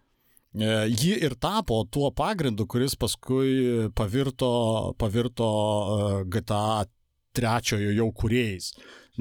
Ji 0.55 1.17
ir 1.19 1.33
tapo 1.35 1.81
tuo 1.91 2.13
pagrindu, 2.15 2.63
kuris 2.71 2.93
paskui 2.95 3.89
pavirto, 3.91 4.95
pavirto 4.95 5.47
GTA 6.31 6.85
trečiojo 7.35 7.91
jau 7.91 8.13
kuriejais. 8.15 8.69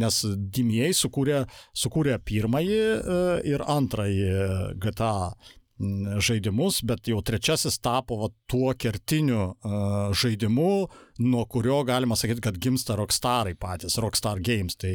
Nes 0.01 0.23
Dimiei 0.55 0.95
sukūrė, 0.97 1.45
sukūrė 1.77 2.19
pirmąjį 2.27 2.79
e, 2.79 3.19
ir 3.53 3.63
antrąjį 3.63 4.31
GTA 4.83 5.15
mm, 5.79 6.19
žaidimus, 6.25 6.81
bet 6.87 7.11
jau 7.11 7.21
trečiasis 7.25 7.79
tapo 7.85 8.19
va, 8.23 8.31
tuo 8.51 8.73
kertiniu 8.79 9.41
uh, 9.45 10.11
žaidimu, 10.17 10.75
nuo 11.23 11.47
kurio 11.51 11.81
galima 11.87 12.19
sakyti, 12.19 12.43
kad 12.45 12.59
gimsta 12.59 12.99
Rockstarai 12.99 13.55
patys, 13.59 13.99
Rockstar 14.03 14.43
Games. 14.45 14.79
Tai, 14.81 14.95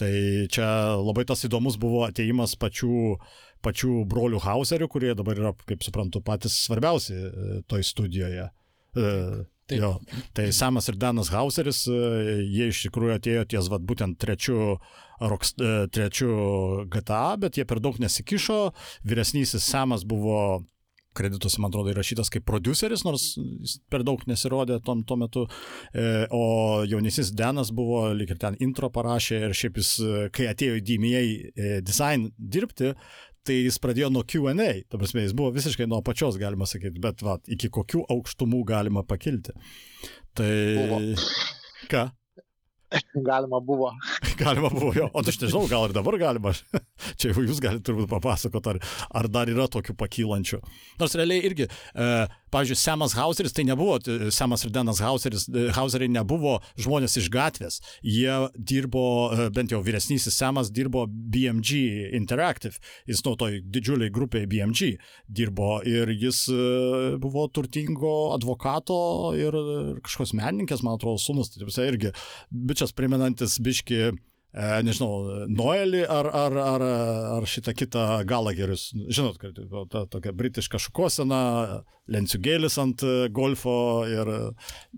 tai 0.00 0.12
čia 0.52 0.68
labai 1.00 1.26
tas 1.28 1.44
įdomus 1.48 1.80
buvo 1.80 2.04
ateimas 2.08 2.56
pačių, 2.60 3.16
pačių 3.64 4.04
brolių 4.08 4.44
Hauserių, 4.44 4.88
kurie 4.92 5.12
dabar 5.18 5.40
yra, 5.40 5.56
kaip 5.68 5.84
suprantu, 5.84 6.24
patys 6.24 6.60
svarbiausi 6.68 7.18
uh, 7.18 7.60
toj 7.68 7.84
studijoje. 7.94 8.50
Uh, 8.96 9.44
Taip. 9.66 9.80
Jo, 9.82 9.90
tai 10.36 10.52
Samas 10.54 10.86
ir 10.88 10.94
Danas 10.94 11.32
Hauseris, 11.34 11.82
e, 11.90 11.96
jie 12.46 12.68
iš 12.70 12.84
tikrųjų 12.86 13.16
atėjo 13.18 13.42
ties 13.50 13.70
vat, 13.72 13.82
būtent 13.82 14.18
trečiu, 14.22 14.76
Rocks- 15.18 15.56
e, 15.58 15.88
trečiu 15.90 16.86
GTA, 16.92 17.36
bet 17.40 17.58
jie 17.58 17.64
per 17.66 17.80
daug 17.82 17.98
nesikišo. 17.98 18.60
Vyresnysis 19.02 19.66
Samas 19.66 20.04
buvo 20.04 20.62
kredituose, 21.16 21.60
man 21.62 21.72
atrodo, 21.72 21.92
įrašytas 21.94 22.30
kaip 22.32 22.46
produceris, 22.48 23.04
nors 23.06 23.24
jis 23.36 23.78
per 23.92 24.04
daug 24.06 24.22
nesirodė 24.28 24.78
tom, 24.86 25.02
tuo 25.08 25.18
metu. 25.20 25.46
E, 25.94 26.26
o 26.30 26.84
jaunesnis 26.88 27.32
Denas 27.36 27.72
buvo, 27.74 28.06
lyg 28.16 28.34
ir 28.34 28.40
ten 28.42 28.58
intro 28.64 28.90
parašė 28.92 29.46
ir 29.48 29.56
šiaip 29.56 29.80
jis, 29.80 29.92
e, 29.98 30.26
kai 30.36 30.50
atėjo 30.52 30.78
į 30.80 30.84
DMA 30.90 31.22
e, 31.24 31.70
design 31.86 32.30
dirbti, 32.38 32.92
tai 33.46 33.60
jis 33.62 33.80
pradėjo 33.82 34.10
nuo 34.12 34.24
QA. 34.26 34.68
Ta 34.90 35.00
prasme, 35.00 35.24
jis 35.26 35.34
buvo 35.36 35.54
visiškai 35.54 35.88
nuo 35.90 36.02
pačios, 36.06 36.38
galima 36.40 36.68
sakyti, 36.68 37.02
bet 37.02 37.24
va, 37.26 37.38
iki 37.46 37.70
kokių 37.72 38.06
aukštumų 38.16 38.62
galima 38.68 39.06
pakilti. 39.06 39.56
Tai... 40.36 40.52
Buvo. 40.76 41.02
Ką? 41.92 42.08
Galima 43.28 43.60
buvo. 43.60 43.92
Galima 44.38 44.68
buvo 44.68 44.92
jo. 44.94 45.08
O 45.12 45.22
tai 45.22 45.34
aš 45.34 45.40
nežinau, 45.42 45.66
gal 45.70 45.88
ir 45.88 45.94
dabar 45.96 46.18
galima. 46.20 46.52
Čia 47.18 47.32
jau 47.32 47.44
jūs 47.44 47.60
galite 47.62 47.88
turbūt 47.88 48.08
papasakoti, 48.10 48.74
ar, 48.74 48.98
ar 49.20 49.28
dar 49.32 49.50
yra 49.50 49.66
tokių 49.72 49.96
pakylančių. 49.98 50.60
Nors 51.00 51.16
realiai 51.18 51.44
irgi, 51.48 51.66
e, 51.66 52.10
pavyzdžiui, 52.50 52.76
Semas 52.76 53.14
Hauseris, 53.14 53.52
tai 53.52 53.64
nebuvo, 53.64 53.98
e, 53.98 54.30
Semas 54.30 54.64
ir 54.64 54.70
Denas 54.70 55.00
Hauseris, 55.00 55.48
e, 55.48 55.70
Hauseriai 55.74 56.10
nebuvo 56.10 56.60
žmonės 56.78 57.18
iš 57.20 57.30
gatvės. 57.32 57.80
Jie 58.02 58.50
dirbo, 58.56 59.32
e, 59.32 59.48
bent 59.50 59.72
jau 59.72 59.82
vyresnysis 59.82 60.34
Semas 60.34 60.70
dirbo 60.70 61.06
BMG 61.06 62.12
Interactive. 62.14 62.78
Jis 63.06 63.24
nuo 63.26 63.36
toj 63.36 63.60
didžiuliai 63.62 64.10
grupiai 64.10 64.46
BMG 64.46 64.96
dirbo 65.28 65.80
ir 65.86 66.08
jis 66.14 66.46
buvo 67.20 67.46
turtingo 67.48 68.34
advokato 68.34 69.34
ir 69.36 69.52
kažkokios 70.04 70.34
menininkės, 70.36 70.82
man 70.82 70.96
atrodo, 70.96 71.18
sunus. 71.18 71.50
Tai 71.50 71.66
visai 71.66 71.88
irgi 71.90 72.12
bičias 72.50 72.94
primenantis 72.96 73.58
biški, 73.62 74.12
nežinau, 74.86 75.46
Noelį 75.52 76.04
ar, 76.08 76.30
ar, 76.30 76.56
ar, 76.62 76.86
ar 77.36 77.48
šitą 77.48 77.74
kitą 77.76 78.06
Galagerius. 78.28 78.92
Žinot, 78.94 79.38
kad 79.42 79.58
ta 79.90 80.06
tokia 80.10 80.32
britiška 80.36 80.80
šukosena, 80.80 81.82
lenciugėlis 82.12 82.76
ant 82.78 83.02
e, 83.02 83.14
golfo 83.34 83.74
ir 84.06 84.28
e, 84.30 84.38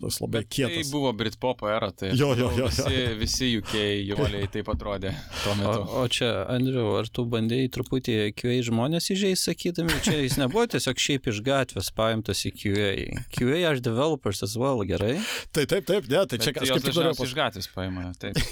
toks 0.03 0.19
labai 0.21 0.43
Bet 0.43 0.49
tai 0.51 0.55
kietas. 0.59 0.91
buvo 0.93 1.13
Britpopo 1.17 1.69
era, 1.73 1.89
tai 1.93 2.11
Jo, 2.13 2.35
jo, 2.37 2.51
manau, 2.51 2.59
jo, 2.59 2.69
visi, 2.69 3.05
visi 3.21 3.49
UK 3.61 3.75
jauliai 4.11 4.49
taip 4.53 4.69
atrodė 4.73 5.15
tuo 5.43 5.53
O, 5.53 5.57
metu. 5.61 5.87
o 6.03 6.05
čia, 6.13 6.31
Andriu, 6.53 6.85
ar 7.01 7.09
tu 7.09 7.25
bandėjai 7.33 7.71
truputį 7.79 8.17
QA 8.37 8.59
žmonės 8.69 9.09
įžeis, 9.15 9.47
sakydami, 9.49 9.97
čia 10.05 10.19
jis 10.21 10.37
nebuvo 10.41 10.67
tiesiog 10.75 11.01
šiaip 11.01 11.31
iš 11.33 11.41
gatvės 11.47 11.89
paimtas 11.97 12.45
į 12.49 12.53
QA. 12.61 12.91
QA 13.39 13.63
aš 13.73 13.81
developers 13.85 14.43
as 14.45 14.57
well, 14.61 14.85
gerai? 14.89 15.17
Tai 15.53 15.65
taip, 15.71 15.89
taip, 15.89 16.09
ne, 16.13 16.25
tai 16.29 16.39
čia 16.43 16.53
Bet 16.53 16.61
tik 16.61 16.69
norėjau 16.69 16.85
dažniausiai 16.93 17.31
iš 17.31 17.37
gatvės 17.41 17.71
paima. 17.75 18.11
Taip. 18.21 18.37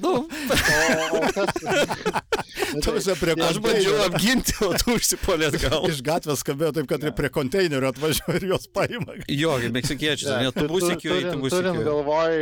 Nu, 0.00 0.12
O, 0.20 1.16
o 1.16 1.20
kas? 1.34 1.50
pasakyti. 1.60 3.14
Prie 3.20 3.34
aš 3.44 3.58
bandžiau 3.62 3.96
apginti, 4.06 4.54
o 4.64 4.70
tu 4.78 4.94
užsipolėt 4.96 5.56
gal. 5.62 5.84
Iš 5.90 6.00
gatvės 6.06 6.42
skambėjo 6.44 6.72
taip, 6.78 6.86
kad 6.90 7.04
ir 7.04 7.14
prie 7.16 7.30
konteinerio 7.32 7.90
atvažiuoja 8.00 8.40
ir 8.40 8.46
juos 8.50 8.66
paima. 8.74 9.16
Jo, 9.28 9.58
meksikiečiai, 9.76 10.46
net 10.46 10.56
tu 10.56 10.66
būsi 10.70 10.96
QA, 11.00 11.20
tu 11.28 11.38
būsi 11.44 11.58
Turint 11.60 11.84
galvoj 11.86 12.34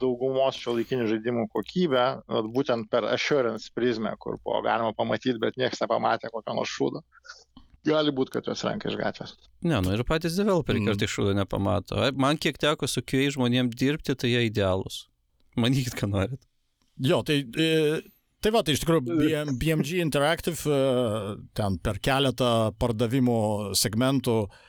daugumos 0.00 0.58
šio 0.58 0.76
laikinių 0.78 1.08
žaidimų 1.10 1.46
kokybę, 1.52 2.04
būtent 2.54 2.88
per 2.92 3.06
assurance 3.10 3.72
prizmę, 3.74 4.14
kur 4.22 4.38
buvo 4.44 4.62
galima 4.66 4.94
pamatyti, 4.96 5.38
bet 5.42 5.58
niekas 5.60 5.82
nepamatė 5.84 6.30
kokio 6.32 6.56
nors 6.56 6.72
šūdo. 6.72 7.02
Gali 7.88 8.12
būti, 8.12 8.34
kad 8.34 8.48
juos 8.50 8.64
renka 8.66 8.90
iš 8.90 8.98
gatvės. 8.98 9.34
Ne, 9.64 9.78
nu 9.84 9.94
ir 9.94 10.02
patys 10.04 10.36
developeriai 10.36 10.82
Mm. 10.82 10.92
kartais 10.92 11.12
šūdo 11.12 11.34
nepamato. 11.38 11.98
Man 12.18 12.36
kiek 12.36 12.58
teko 12.58 12.88
su 12.90 13.00
QA 13.02 13.30
žmonėm 13.32 13.70
dirbti, 13.72 14.14
tai 14.18 14.32
jie 14.34 14.48
idealūs. 14.50 15.06
Manykit, 15.56 15.94
ką 15.98 16.10
norit. 16.10 16.40
Jo, 17.00 17.22
tai, 17.22 17.44
e, 17.46 18.00
tai 18.42 18.50
va, 18.54 18.62
tai 18.62 18.74
iš 18.74 18.82
tikrųjų 18.82 19.04
BM, 19.06 19.58
BMG 19.58 20.02
Interactive 20.02 20.58
e, 20.66 21.36
ten 21.54 21.78
per 21.78 22.00
keletą 22.02 22.72
pardavimo 22.78 23.72
segmentų 23.78 24.36
e, 24.44 24.67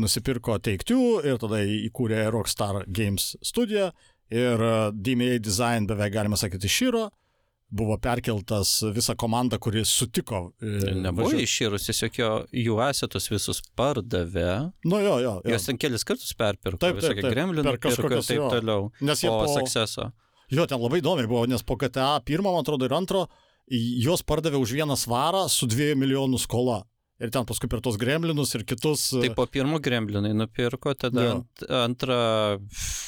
nusipirko 0.00 0.58
Take-Two 0.64 1.18
ir 1.28 1.40
tada 1.40 1.60
įkūrė 1.60 2.22
Rockstar 2.32 2.84
Games 2.88 3.34
studiją 3.44 3.90
ir 4.30 4.60
e, 4.60 4.90
DMA 4.92 5.38
Design 5.44 5.88
beveik 5.88 6.12
galima 6.14 6.36
sakyti 6.36 6.68
širo. 6.68 7.08
Buvo 7.68 7.98
perkeltas 8.00 8.78
visa 8.96 9.12
komanda, 9.12 9.58
kuri 9.60 9.82
sutiko. 9.84 10.54
e, 10.64 10.94
Nebuvo 10.96 11.34
išyrus, 11.36 11.84
tiesiog 11.90 12.16
jo, 12.16 12.30
jų 12.56 12.78
asetus 12.80 13.28
visus 13.28 13.60
pardavė. 13.76 14.70
Nu 14.88 15.02
jo, 15.04 15.18
jo. 15.20 15.34
jo. 15.44 15.52
Jos 15.52 15.68
ten 15.68 15.80
kelis 15.80 16.06
kartus 16.08 16.32
perpirko, 16.38 16.80
Taip, 16.80 17.02
taip, 17.02 17.20
taip, 17.20 17.28
gremlinai 17.28 17.74
per 17.74 17.82
kažkokias, 17.90 18.30
taip 18.30 18.40
jo. 18.40 18.48
toliau. 18.54 18.88
Nes 19.04 19.20
jie 19.20 19.28
Po 19.28 19.42
po, 19.44 19.52
Successo. 19.58 20.08
Jo, 20.48 20.64
ten 20.64 20.80
labai 20.80 21.02
įdomiai 21.02 21.28
buvo, 21.28 21.44
nes 21.44 21.60
po 21.60 21.76
GTA 21.76 22.14
pirmą, 22.24 22.54
man 22.54 22.64
atrodo, 22.64 22.88
ir 22.88 22.96
antro, 22.96 23.26
juos 23.68 24.24
pardavė 24.24 24.56
už 24.62 24.72
vieną 24.78 24.96
svarą 24.96 25.44
su 25.52 25.68
dviejų 25.68 25.98
milijonų 26.00 26.40
skola. 26.40 26.80
Ir 27.18 27.32
ten 27.34 27.46
paskui 27.48 27.66
per 27.70 27.80
tos 27.82 27.96
gremlinus 27.98 28.54
ir 28.54 28.62
kitus. 28.68 29.08
Tai 29.16 29.30
po 29.34 29.48
pirmo 29.50 29.80
gremlinai 29.82 30.30
nupirko, 30.38 30.94
tada 30.94 31.32
ant, 31.32 31.64
antrą 31.66 32.18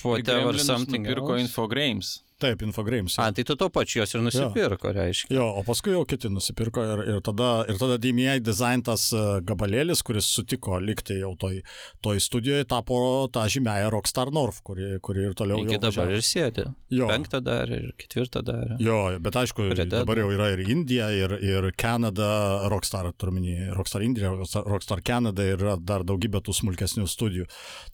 whatever 0.02 0.58
something. 0.58 1.06
Pirko 1.06 1.36
else. 1.36 1.44
Infogrames. 1.46 2.16
Taip, 2.40 2.62
Infogrames. 2.64 3.18
A, 3.20 3.28
tai 3.36 3.44
tu 3.44 3.54
to 3.60 3.68
pačiu 3.72 4.00
jos 4.00 4.14
ir 4.16 4.22
nusipirko, 4.24 4.92
reiškia. 4.96 5.34
Jo, 5.36 5.46
o 5.60 5.64
paskui 5.66 5.92
jau 5.92 6.06
kiti 6.08 6.30
nusipirko 6.32 6.84
ir, 6.94 7.02
ir 7.12 7.18
tada, 7.26 7.50
ir 7.68 7.76
tada 7.80 7.98
DMI 8.00 8.38
dizainas 8.46 9.10
gabalėlis, 9.44 10.00
kuris 10.06 10.28
sutiko 10.38 10.78
likti 10.80 11.18
jau 11.20 11.34
toj, 11.40 11.58
toj 12.04 12.22
studijoje, 12.24 12.64
tapo 12.70 13.00
tą 13.34 13.44
žymėją 13.52 13.90
Rockstar 13.92 14.32
North, 14.32 14.62
kuri, 14.64 14.94
kuri 15.04 15.26
ir 15.28 15.34
toliau 15.36 15.60
Iki 15.66 15.76
dabar 15.82 16.08
važiavo. 16.08 16.16
ir 16.16 16.24
sėdi. 16.24 16.64
Jo. 16.96 17.08
Penktą 17.10 17.42
darė 17.44 17.80
ir 17.84 17.92
ketvirtą 18.00 18.42
darė. 18.46 18.78
Jo, 18.80 18.96
bet 19.20 19.36
aišku, 19.42 19.68
Red 19.74 19.82
Dead. 19.84 19.98
dabar 20.00 20.22
jau 20.22 20.30
yra 20.32 20.48
ir 20.54 20.64
Indija, 20.64 21.10
ir, 21.12 21.36
ir 21.44 21.68
Kanada, 21.76 22.30
Rockstar, 22.72 23.10
turminį, 23.20 23.74
Rockstar 23.76 24.06
Indija, 24.06 24.32
Rockstar, 24.32 25.04
Kanada 25.04 25.44
ir 25.44 25.66
dar 25.84 26.06
daugybė 26.08 26.40
tų 26.46 26.56
smulkesnių 26.62 27.04
studijų. 27.10 27.46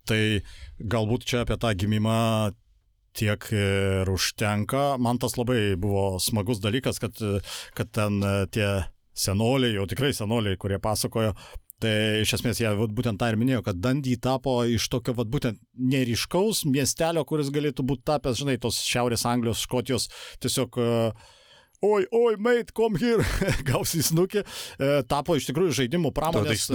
Tai 0.07 0.21
galbūt 0.79 1.27
čia 1.27 1.43
apie 1.43 1.59
tą 1.59 1.75
gimimą 1.75 2.53
tiek 3.17 3.49
ir 3.57 4.11
užtenka. 4.13 4.97
Man 5.03 5.21
tas 5.23 5.37
labai 5.39 5.77
buvo 5.81 6.17
smagus 6.23 6.63
dalykas, 6.65 7.01
kad, 7.03 7.21
kad 7.77 7.93
ten 7.97 8.21
e, 8.23 8.35
tie 8.53 8.69
senoliai, 9.17 9.77
jau 9.79 9.87
tikrai 9.89 10.13
senoliai, 10.17 10.59
kurie 10.61 10.81
pasakojo, 10.83 11.33
Tai 11.77 11.93
iš 12.23 12.31
esmės 12.39 12.57
jie 12.63 12.71
vat, 12.73 12.93
būtent 12.97 13.21
tą 13.21 13.27
ir 13.29 13.37
minėjo, 13.37 13.61
kad 13.67 13.77
Dandy 13.85 14.15
tapo 14.17 14.55
iš 14.65 14.87
tokio 14.89 15.13
vat, 15.19 15.29
būtent 15.29 15.59
neriškaus 15.77 16.63
miestelio, 16.73 17.21
kuris 17.29 17.51
galėtų 17.53 17.85
būti 17.85 18.07
tapęs, 18.09 18.39
žinai, 18.41 18.55
tos 18.63 18.79
Šiaurės 18.81 19.27
Anglijos, 19.29 19.61
Škotijos, 19.67 20.09
tiesiog 20.41 20.79
uh, 20.81 21.27
oi, 21.85 22.07
oi, 22.11 22.35
mate, 22.39 22.73
come 22.77 22.99
here, 23.01 23.25
gausi 23.71 24.03
snukį, 24.05 24.43
e, 24.43 24.91
tapo 25.09 25.37
iš 25.37 25.49
tikrųjų 25.51 25.75
žaidimų 25.81 26.13
pramonės. 26.17 26.67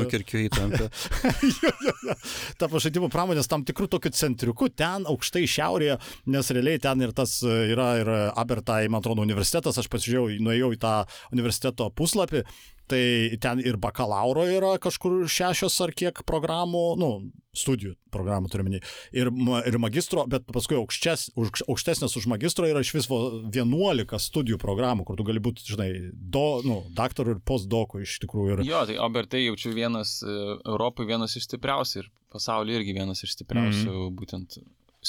jo. 1.63 2.15
Tapo 2.61 2.81
žaidimų 2.83 3.11
pramonės 3.13 3.49
tam 3.51 3.65
tikrų 3.67 3.89
tokių 3.95 4.13
centriukų, 4.17 4.71
ten 4.77 5.07
aukštai 5.09 5.45
šiaurėje, 5.49 5.97
nes 6.33 6.51
realiai 6.53 6.81
ten 6.83 7.01
ir 7.05 7.15
tas 7.17 7.39
e, 7.45 7.55
yra 7.73 7.89
ir 8.01 8.13
Abertai, 8.31 8.83
man 8.91 9.01
atrodo, 9.01 9.25
universitetas, 9.25 9.79
aš 9.81 9.89
pasižiūrėjau, 9.91 10.41
nuėjau 10.45 10.73
į 10.75 10.81
tą 10.81 10.95
universiteto 11.33 11.89
puslapį, 11.97 12.45
tai 12.91 13.37
ten 13.41 13.61
ir 13.63 13.77
bakalauro 13.81 14.43
yra 14.47 14.75
kažkur 14.83 15.23
šešios 15.31 15.77
ar 15.85 15.93
kiek 15.97 16.21
programų, 16.27 16.83
nu, 17.01 17.09
studijų 17.55 17.95
programų 18.15 18.47
turime, 18.51 18.79
ir, 19.11 19.31
ir 19.67 19.77
magistro, 19.83 20.23
bet 20.31 20.45
paskui 20.55 20.77
aukštes, 20.79 21.29
už, 21.35 21.65
aukštesnės 21.67 22.15
už 22.19 22.27
magistro 22.31 22.67
yra 22.69 22.83
iš 22.83 22.93
viso 22.95 23.19
11 23.51 24.21
studijų 24.23 24.59
programų, 24.61 25.03
kur 25.07 25.19
tu 25.19 25.25
gali 25.27 25.41
būti, 25.43 25.65
žinai, 25.67 25.89
do, 26.13 26.45
nu, 26.67 26.81
daktarų 26.95 27.35
ir 27.35 27.41
postdokų 27.47 28.03
iš 28.05 28.19
tikrųjų. 28.23 28.59
Ir, 28.61 28.63
Jo, 28.69 28.85
tai 28.87 28.95
Obertai 29.03 29.45
jaučiu 29.47 29.73
vienas, 29.75 30.19
e, 30.23 30.37
Europai 30.63 31.07
vienas 31.09 31.35
iš 31.35 31.49
stipriausių 31.49 32.05
ir 32.05 32.11
pasaulyje 32.31 32.79
irgi 32.79 32.95
vienas 33.01 33.23
iš 33.27 33.35
stipriausių 33.39 33.89
Mhm. 33.91 34.15
būtent 34.21 34.61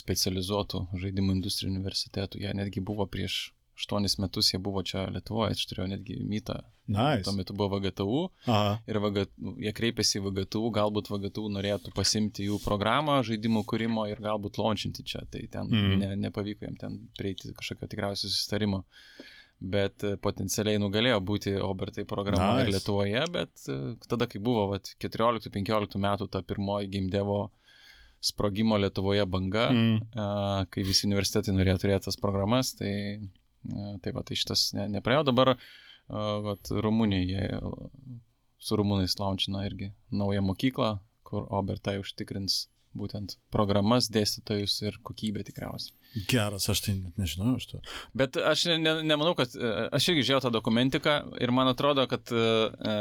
specializuotų 0.03 0.87
žaidimų 0.99 1.35
industrijų 1.39 1.73
universitetų. 1.77 2.41
Jie 2.43 2.53
netgi 2.57 2.81
buvo 2.85 3.07
prieš 3.07 3.53
aštuonis 3.83 4.17
metus 4.23 4.53
jie 4.55 4.61
buvo 4.63 4.83
čia 4.87 5.09
Lietuvoje, 5.11 5.57
aš 5.57 5.67
turėjau 5.73 5.91
netgi 5.91 6.21
mytą. 6.23 6.63
Nice. 6.93 7.23
Tuo 7.27 7.33
metu 7.37 7.55
buvo 7.55 7.79
VGTU 7.79 8.21
Aha. 8.51 8.79
ir 8.91 8.99
VG, 9.03 9.27
jie 9.63 9.73
kreipėsi 9.75 10.19
į 10.19 10.25
VGTU, 10.25 10.65
galbūt 10.75 11.11
VGTU 11.13 11.45
norėtų 11.55 11.93
pasimti 11.95 12.49
jų 12.49 12.59
programą 12.65 13.21
žaidimų 13.27 13.63
kūrimo 13.71 14.07
ir 14.11 14.23
galbūt 14.23 14.59
launchinti 14.59 15.05
čia. 15.07 15.23
Tai 15.31 15.43
ten 15.53 15.71
mm. 15.71 15.95
ne, 16.03 16.11
nepavyko 16.27 16.67
jam 16.67 16.79
ten 16.81 16.99
prieiti 17.19 17.55
kažkokio 17.59 17.91
tikriausiai 17.93 18.31
susitarimo. 18.33 18.83
Bet 19.63 20.03
e, 20.03 20.17
potencialiai 20.19 20.81
nugalėjo 20.83 21.21
būti 21.23 21.53
Obertai 21.63 22.03
programa 22.09 22.57
Nice. 22.57 22.65
ir 22.67 22.75
Lietuvoje, 22.75 23.25
bet 23.31 23.67
e, 23.71 23.77
tada, 24.11 24.27
kai 24.27 24.43
buvo 24.43 24.73
vat, 24.75 24.91
14-15 25.05 26.01
metų 26.03 26.27
ta 26.35 26.43
pirmoji 26.43 26.91
GameDevo 26.97 27.45
sprogimo 28.23 28.79
Lietuvoje 28.79 29.23
banga, 29.27 29.69
Mm. 29.75 30.67
kai 30.71 30.83
visi 30.87 31.07
universitetai 31.09 31.55
norėjo 31.55 31.79
turėti 31.83 32.07
tas 32.07 32.19
programas, 32.19 32.75
tai, 32.79 32.93
tai, 34.03 34.13
va, 34.17 34.25
tai 34.27 34.39
šitas 34.39 34.71
ne, 34.77 34.89
nepraėjo. 34.97 35.27
Dabar 35.31 35.55
a, 35.55 35.57
vat, 36.47 36.73
Rumunija 36.85 37.23
jie 37.23 37.63
su 38.63 38.79
rumūnais 38.79 39.17
launčina 39.19 39.65
irgi 39.67 39.93
naują 40.15 40.43
mokyklą, 40.47 40.93
kur 41.27 41.49
Obertai 41.51 41.99
užtikrins 42.03 42.67
būtent 42.97 43.37
programas, 43.53 44.09
dėstytojus 44.13 44.75
ir 44.85 44.99
kokybę 45.07 45.45
tikriausiai. 45.47 45.95
Geras, 46.29 46.69
aš 46.69 46.83
tai 46.85 46.95
net 46.99 47.17
nežinau 47.21 47.55
iš 47.57 47.71
to. 47.71 47.81
Bet 48.17 48.37
aš 48.37 48.67
ne, 48.69 48.77
ne, 48.83 48.95
nemanau, 49.09 49.33
kad 49.39 49.55
e, 49.57 49.71
aš 49.97 50.11
irgi 50.13 50.27
žiūrėjau 50.27 50.45
tą 50.45 50.51
dokumentiką 50.59 51.15
ir 51.41 51.55
man 51.57 51.71
atrodo, 51.73 52.05
kad 52.11 52.29
e, 52.37 52.43
e, 52.93 52.97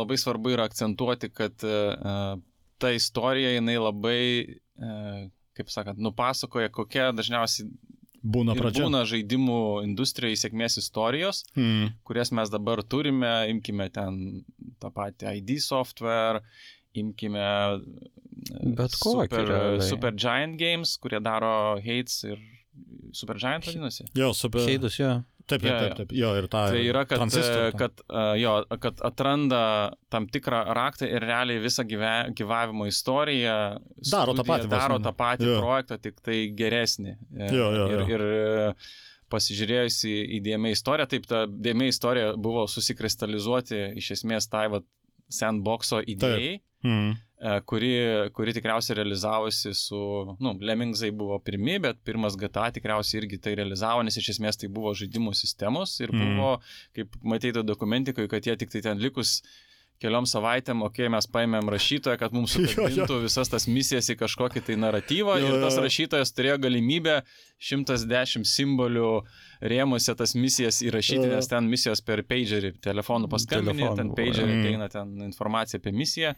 labai 0.00 0.18
svarbu 0.18 0.56
yra 0.56 0.66
akcentuoti, 0.66 1.30
kad 1.30 1.62
e, 1.62 1.76
e, 1.94 2.16
ta 2.82 2.90
istorija 2.96 3.54
jinai 3.54 3.78
labai, 3.78 4.24
e, 4.58 5.22
kaip 5.58 5.70
sakant, 5.70 6.02
nupasakoja, 6.02 6.72
kokia 6.74 7.10
dažniausiai 7.14 7.70
Būna 8.22 8.52
pradžia. 8.58 8.84
būna 8.84 9.04
žaidimų 9.08 9.58
industrijai 9.86 10.36
sėkmės 10.36 10.76
istorijos, 10.82 11.44
Mm. 11.56 11.92
kurias 12.04 12.30
mes 12.32 12.50
dabar 12.50 12.82
turime, 12.82 13.48
imkime 13.48 13.90
ten 13.92 14.44
tą 14.80 14.90
patį 14.92 15.36
ID 15.38 15.58
software, 15.60 16.40
imkime 16.94 17.40
e, 17.40 18.74
Bet 18.76 18.90
kokį 18.92 19.28
super, 19.30 19.46
realiai. 19.48 19.88
super 19.88 20.12
Giant 20.12 20.58
Games, 20.58 20.96
kurie 20.98 21.20
daro 21.20 21.80
Hates 21.80 22.24
ir 22.24 22.38
Super 23.12 23.36
Giant 23.36 23.64
vadinasi. 23.66 24.04
Jo, 24.14 24.32
super. 24.32 24.60
Heidus, 24.68 24.96
jo. 25.00 25.22
Taip, 25.50 25.62
taip, 25.62 25.70
Jo, 25.70 25.78
taip, 25.82 25.96
taip. 25.98 26.14
Jo, 26.16 26.30
ir 26.38 26.46
tą. 26.52 26.62
Tai 26.72 26.80
yra, 26.86 27.02
kad, 27.10 27.24
e, 27.26 27.42
tą. 27.42 27.78
kad, 27.80 28.02
e, 28.06 28.24
jo, 28.40 28.54
kad 28.84 29.02
atranda 29.10 29.62
tam 30.12 30.28
tikrą 30.30 30.62
raktą 30.78 31.08
ir 31.10 31.26
realiai 31.26 31.60
visą 31.62 31.84
gyve, 31.90 32.14
gyvavimo 32.38 32.86
istoriją. 32.90 33.56
Daro 34.10 34.34
tą 34.38 34.44
studija 34.44 34.56
patį 34.56 34.72
Daro 34.74 34.98
ne. 35.00 35.04
tą 35.08 35.14
patį 35.18 35.48
Jo. 35.50 35.60
projektą, 35.64 35.98
tik 36.06 36.20
tai 36.26 36.40
geresnį. 36.62 37.16
E, 37.36 37.50
Jo, 37.54 37.70
jo, 37.76 37.86
ir, 37.90 37.96
jo. 37.98 38.06
ir 38.16 38.26
e, 38.28 38.74
pasižiūrėjus 39.30 39.98
į, 40.10 40.14
į 40.36 40.40
dėmė 40.48 40.72
istoriją, 40.74 41.06
taip 41.12 41.26
ta 41.30 41.44
dėmė 41.46 41.90
istorija 41.92 42.32
buvo 42.36 42.64
susikristalizuoti 42.70 43.82
iš 44.00 44.10
esmės 44.18 44.48
tai 44.50 44.66
va 44.72 44.80
sandboxo 45.30 46.00
idėjai. 46.10 46.56
Mm. 46.86 47.12
E, 47.40 47.60
Kuri, 47.64 47.90
kuri 48.36 48.52
tikriausiai 48.52 48.98
realizavosi 49.00 49.72
su, 49.74 50.00
nu, 50.40 50.52
Lemmingzai 50.60 51.10
buvo 51.16 51.38
pirmi, 51.40 51.78
bet 51.80 52.02
pirmas 52.04 52.36
GTA 52.36 52.68
tikriausiai 52.76 53.22
irgi 53.22 53.38
tai 53.40 53.54
realizavo, 53.56 54.02
nes 54.04 54.16
iš 54.20 54.28
esmės 54.36 54.60
tai 54.60 54.68
buvo 54.68 54.92
žaidimų 54.94 55.32
sistemos 55.34 55.96
ir 56.04 56.12
Mhm. 56.12 56.36
buvo, 56.36 56.52
kaip 56.94 57.16
matėte 57.24 57.62
dokumentikoje, 57.64 58.28
kad 58.28 58.44
jie 58.44 58.56
tik 58.56 58.70
tai 58.70 58.80
ten 58.82 58.98
likus 58.98 59.40
keliom 60.00 60.24
savaitėm, 60.24 60.80
okei, 60.80 61.04
okay, 61.04 61.08
mes 61.12 61.26
paėmėm 61.28 61.66
rašytoją, 61.68 62.16
kad 62.18 62.32
mums 62.32 62.54
Jo, 62.56 62.62
jo. 62.62 62.68
sukabintų 62.72 63.18
visas 63.24 63.48
tas 63.52 63.66
misijas 63.68 64.06
į 64.08 64.16
kažkokį 64.22 64.62
tai 64.64 64.76
naratyvą 64.80 65.34
Jo, 65.42 65.50
ir 65.50 65.60
tas 65.64 65.76
jo. 65.76 65.82
rašytojas 65.84 66.32
turėjo 66.32 66.56
galimybę 66.62 67.18
110 67.60 68.44
simbolių 68.48 69.10
rėmuose 69.60 70.14
tas 70.16 70.32
misijas 70.34 70.80
įrašyti, 70.86 71.26
Jo. 71.28 71.36
nes 71.36 71.48
ten 71.52 71.68
misijos 71.68 72.00
per 72.00 72.22
pagerį 72.24 72.74
telefonų 72.80 73.28
paskambinė, 73.28 73.76
Telefonu 73.76 73.96
ten 74.00 74.12
pagerį 74.16 74.54
jo. 74.54 74.60
ateina 74.62 74.88
ten 74.88 75.12
informacija 75.28 75.80
apie 75.80 75.92
misiją. 75.92 76.32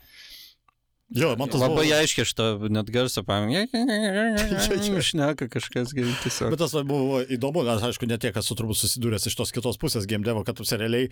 Jo, 1.13 1.33
man 1.37 1.51
tas 1.53 1.61
Labai 1.61 1.85
buvo... 1.85 1.97
aiškiai 1.99 2.25
aš 2.25 2.33
tą 2.39 2.47
net 2.73 2.89
garsą 2.93 3.23
paėmė. 3.27 3.67
Šneka 5.09 5.49
kažkas 5.53 5.93
tiesiog. 5.95 6.53
Bet 6.55 6.63
tas 6.63 6.75
buvo 6.89 7.21
įdomu, 7.23 7.65
nes 7.67 7.85
aišku, 7.89 8.09
ne 8.09 8.19
tiek 8.21 8.37
esu 8.41 8.57
turbūt 8.59 8.81
susidūręs 8.81 9.29
iš 9.29 9.37
tos 9.39 9.53
kitos 9.55 9.81
pusės 9.81 10.09
game 10.09 10.25
devo, 10.25 10.45
kad 10.47 10.61
realiai 10.73 11.11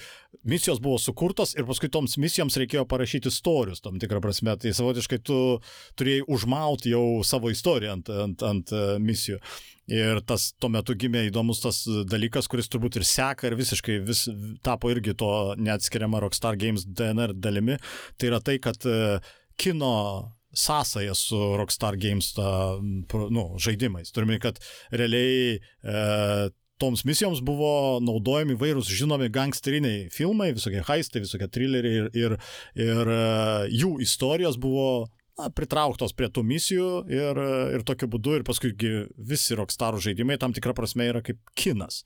misijos 0.49 0.81
buvo 0.83 0.97
sukurtos 1.01 1.53
ir 1.59 1.69
paskui 1.69 1.91
toms 1.93 2.17
misijoms 2.21 2.57
reikėjo 2.63 2.87
parašyti 2.89 3.29
istorius, 3.33 3.83
tam 3.85 4.01
tikrą 4.01 4.23
prasme. 4.25 4.57
Tai 4.61 4.73
savotiškai 4.77 5.21
tu 5.27 5.41
turėjai 6.01 6.25
užmauti 6.33 6.95
jau 6.95 7.05
savo 7.27 7.53
istoriją 7.53 7.99
ant, 7.99 8.09
ant, 8.25 8.47
ant 8.47 8.73
e, 8.73 8.87
misijų. 9.05 9.41
Ir 9.91 10.21
tas 10.23 10.53
tuo 10.63 10.69
metu 10.71 10.95
gimė 10.95 11.25
įdomus 11.27 11.65
tas 11.65 11.81
dalykas, 12.07 12.47
kuris 12.51 12.71
turbūt 12.71 13.01
ir 13.01 13.05
seka 13.09 13.49
ir 13.49 13.57
visiškai 13.59 13.97
vis, 14.07 14.29
tapo 14.63 14.93
irgi 14.93 15.17
to 15.19 15.31
neatskiriama 15.59 16.21
Rockstar 16.23 16.59
Games 16.61 16.85
DNR 16.87 17.35
dalimi. 17.35 17.81
Tai 18.15 18.31
yra 18.31 18.39
tai, 18.45 18.61
kad 18.63 18.87
e, 18.87 19.19
kino 19.61 20.33
sąsaja 20.55 21.15
su 21.15 21.57
Rockstar 21.57 21.97
Games 21.97 22.33
ta, 22.33 22.79
nu, 23.31 23.45
žaidimais. 23.59 24.11
Turime, 24.13 24.39
kad 24.43 24.59
realiai 24.91 25.61
e, 25.85 26.51
toms 26.81 27.05
misijoms 27.05 27.43
buvo 27.45 28.01
naudojami 28.03 28.57
vairūs 28.59 28.91
žinomi 28.91 29.29
gangsteriniai 29.33 30.09
filmai, 30.15 30.51
visokie 30.57 30.83
haistai, 30.89 31.23
visokie 31.27 31.49
trileriai 31.53 32.01
ir, 32.01 32.11
ir, 32.17 32.37
ir 32.81 33.13
e, 33.15 33.21
jų 33.83 33.93
istorijos 34.03 34.59
buvo 34.61 35.11
na, 35.39 35.51
pritrauktos 35.55 36.17
prie 36.17 36.31
tų 36.33 36.45
misijų 36.47 36.91
ir, 37.13 37.43
ir 37.77 37.85
tokiu 37.87 38.09
būdu 38.11 38.41
ir 38.41 38.47
paskui 38.49 38.73
visi 39.17 39.59
Rockstar 39.59 40.01
žaidimai 40.01 40.41
tam 40.41 40.57
tikrą 40.57 40.75
prasme 40.77 41.11
yra 41.13 41.23
kaip 41.25 41.39
kinas. 41.55 42.05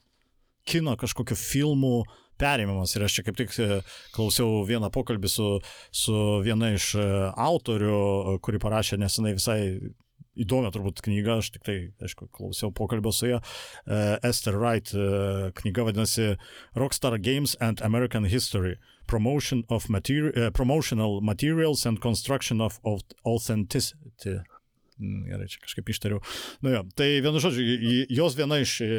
Kino 0.69 0.97
kažkokiu 0.97 1.37
filmu 1.37 2.03
perėmimas. 2.41 2.95
Ir 2.97 3.07
aš 3.07 3.19
čia 3.19 3.27
kaip 3.27 3.39
tik 3.39 3.53
e, 3.63 3.81
klausiau 4.15 4.63
vieną 4.69 4.91
pokalbį 4.95 5.31
su, 5.31 5.51
su 5.95 6.17
viena 6.45 6.75
iš 6.75 6.95
e, 6.99 7.05
autorių, 7.49 7.99
e, 7.99 8.39
kuri 8.45 8.63
parašė 8.63 9.01
nesenai 9.01 9.37
visai 9.37 9.61
įdomią 10.41 10.73
turbūt 10.75 11.03
knygą, 11.05 11.39
aš 11.39 11.53
tik 11.55 11.67
tai, 11.67 11.77
aišku, 12.03 12.29
klausiau 12.35 12.73
pokalbio 12.75 13.13
su 13.15 13.29
ją. 13.31 13.39
Uh, 13.87 14.17
Esther 14.27 14.57
Wright 14.59 14.91
uh, 14.97 15.53
knyga 15.61 15.87
vadinasi 15.87 16.35
Rockstar 16.75 17.19
Games 17.23 17.55
and 17.61 17.83
American 17.87 18.27
History. 18.27 18.75
Promotion 19.07 19.63
of 19.69 19.87
materi 19.93 20.33
uh, 20.35 20.51
promotional 20.51 21.21
materials 21.21 21.87
and 21.87 22.01
construction 22.01 22.61
of 22.61 22.81
authenticity. 23.25 24.41
Mm, 25.03 25.25
Gerai, 25.27 25.49
čia 25.51 25.59
kažkaip 25.59 25.89
ištariau. 25.91 26.21
Nu 26.63 26.71
jo, 26.71 26.85
tai 26.95 27.09
vienu 27.25 27.41
žodžiu, 27.43 27.65
jos 28.15 28.37
viena 28.39 28.61
iš 28.63 28.77
e, 28.85 28.91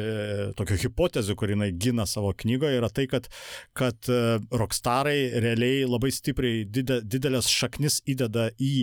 tokių 0.58 0.76
hipotezių, 0.82 1.36
kur 1.40 1.54
jinai 1.54 1.70
gina 1.72 2.04
savo 2.04 2.34
knygoje, 2.36 2.76
yra 2.82 2.90
tai, 2.92 3.06
kad, 3.08 3.30
kad 3.76 4.10
e, 4.12 4.36
rockstarai 4.52 5.40
realiai 5.40 5.86
labai 5.88 6.12
stipriai 6.12 6.66
dide, 6.68 7.00
didelės 7.00 7.48
šaknis 7.48 8.02
įdeda 8.12 8.50
į 8.60 8.74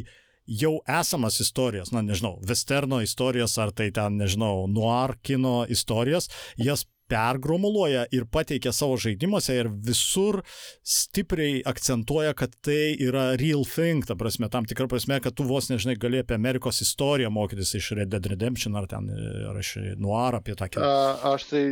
jau 0.49 0.79
esamas 0.89 1.37
istorijas, 1.39 1.93
na 1.93 2.01
nežinau, 2.03 2.39
westerno 2.49 2.99
istorijas 3.05 3.55
ar 3.61 3.71
tai 3.71 3.91
ten, 3.95 4.17
nežinau, 4.19 4.65
noir 4.67 5.13
kino 5.23 5.63
istorijas, 5.69 6.31
jas 6.57 6.87
pergromuluoja 7.11 8.05
ir 8.15 8.25
pateikia 8.31 8.73
savo 8.75 8.97
žaidimuose 9.01 9.55
ir 9.59 9.69
visur 9.87 10.41
stipriai 10.87 11.61
akcentuoja, 11.69 12.33
kad 12.37 12.55
tai 12.63 12.93
yra 13.01 13.31
real 13.39 13.65
thing, 13.67 14.05
ta 14.07 14.15
prasme, 14.19 14.49
tam 14.53 14.67
tikrą 14.69 14.87
prasme, 14.91 15.19
kad 15.23 15.35
tu 15.37 15.45
vos 15.47 15.69
nežinai 15.71 15.97
gali 15.99 16.21
apie 16.23 16.37
Amerikos 16.37 16.81
istoriją 16.85 17.31
mokytis 17.33 17.75
iš 17.79 17.91
Red 17.99 18.13
Dead 18.13 18.29
Redemption 18.33 18.77
ar 18.79 18.87
ten, 18.91 19.09
ar 19.49 19.59
iš 19.59 19.75
Noir 20.01 20.39
apie 20.39 20.57
tą 20.59 20.69
kitą. 20.71 20.91
Aš 21.33 21.49
tai, 21.51 21.63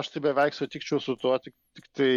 aš 0.00 0.12
tai 0.14 0.24
beveik 0.30 0.56
sutikčiau 0.56 1.02
su 1.02 1.16
tuo, 1.20 1.36
tik, 1.42 1.56
tik 1.78 1.86
tai, 1.96 2.12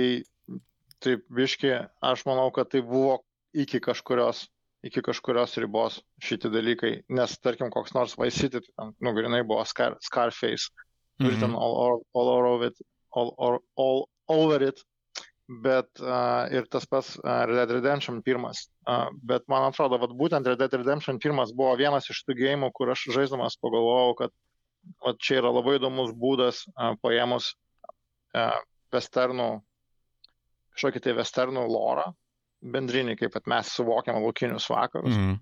taip, 1.03 1.27
biški, 1.33 1.75
aš 2.03 2.25
manau, 2.29 2.49
kad 2.55 2.71
tai 2.73 2.83
buvo 2.85 3.19
iki 3.53 3.79
kažkurios, 3.83 4.47
iki 4.83 5.03
kažkurios 5.05 5.55
ribos 5.61 6.01
šitie 6.23 6.51
dalykai, 6.51 6.93
nes 7.13 7.35
tarkim, 7.39 7.69
koks 7.71 7.93
nors 7.95 8.17
ten, 8.19 8.65
nu, 8.99 9.13
grinai 9.15 9.43
buvo 9.47 9.63
Scar, 9.69 9.97
Scarface, 10.03 10.71
ir 11.21 11.37
ten 11.39 11.53
all, 11.53 11.75
all, 11.83 12.01
all, 12.13 12.31
over 12.53 12.71
it, 12.71 12.81
all, 13.11 13.33
all, 13.37 13.59
all 13.75 14.09
over 14.27 14.63
it, 14.63 14.81
bet 15.63 15.89
uh, 16.01 16.47
ir 16.51 16.65
tas 16.71 16.85
pats 16.89 17.17
uh, 17.19 17.43
Red 17.49 17.55
Dead 17.55 17.75
Redemption 17.77 18.21
pirmas. 18.23 18.69
Uh, 18.87 19.09
bet 19.21 19.45
man 19.51 19.67
atrodo, 19.67 19.99
kad 20.01 20.15
būtent 20.17 20.47
Red 20.47 20.59
Dead 20.59 20.73
Redemption 20.73 21.19
pirmas 21.19 21.53
buvo 21.53 21.75
vienas 21.79 22.09
iš 22.09 22.23
tų 22.25 22.37
gėjimų, 22.39 22.71
kur 22.73 22.93
aš 22.93 23.09
žaisdamas 23.13 23.59
pagalvojau, 23.61 24.15
kad 24.23 24.33
vat 25.03 25.19
čia 25.19 25.41
yra 25.41 25.51
labai 25.53 25.77
įdomus 25.79 26.15
būdas 26.17 26.63
uh, 26.73 26.95
paėmus 27.03 27.53
uh, 28.35 28.59
westernų, 28.93 29.49
kažkokį 30.73 31.03
tai 31.03 31.17
westernų 31.19 31.65
lorą, 31.69 32.09
bendrinį, 32.63 33.17
kaip 33.19 33.41
mes 33.51 33.71
suvokiam 33.75 34.21
laukinius 34.23 34.69
vakarus. 34.71 35.13
Mhm. 35.13 35.41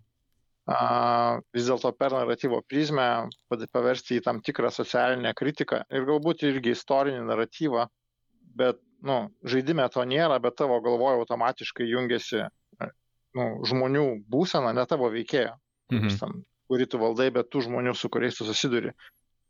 A, 0.71 1.39
vis 1.53 1.65
dėlto 1.67 1.91
per 1.97 2.13
naratyvo 2.15 2.61
prizmę 2.69 3.27
paversti 3.73 4.19
į 4.19 4.23
tam 4.23 4.39
tikrą 4.45 4.69
socialinę 4.71 5.33
kritiką 5.35 5.81
ir 5.91 6.05
galbūt 6.07 6.43
irgi 6.47 6.71
istorinį 6.75 7.25
naratyvą, 7.27 7.87
bet 8.55 8.79
nu, 9.01 9.31
žaidime 9.43 9.87
to 9.91 10.03
nėra, 10.05 10.37
bet 10.41 10.55
tavo 10.59 10.77
galvoje 10.85 11.23
automatiškai 11.23 11.87
jungiasi 11.89 12.43
nu, 13.35 13.47
žmonių 13.65 14.05
būsena, 14.29 14.73
ne 14.75 14.85
tavo 14.85 15.09
veikėjo, 15.13 15.57
Mhm. 15.91 16.17
ten, 16.19 16.43
kurį 16.69 16.85
tu 16.87 16.99
valdai, 16.99 17.31
bet 17.31 17.49
tų 17.51 17.65
žmonių, 17.67 17.95
su 17.95 18.09
kuriais 18.09 18.37
tu 18.37 18.45
susiduri. 18.47 18.93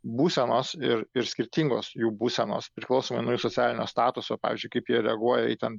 būsenos 0.01 0.71
ir, 0.81 1.03
ir 1.13 1.27
skirtingos 1.29 1.91
jų 1.93 2.09
būsenos, 2.17 2.71
priklausomai 2.73 3.21
nuo 3.21 3.35
jų 3.35 3.41
socialinio 3.43 3.85
statuso, 3.85 4.33
pavyzdžiui, 4.41 4.71
kaip 4.73 4.87
jie 4.89 5.01
reaguoja 5.05 5.45
į 5.53 5.59
ten 5.61 5.75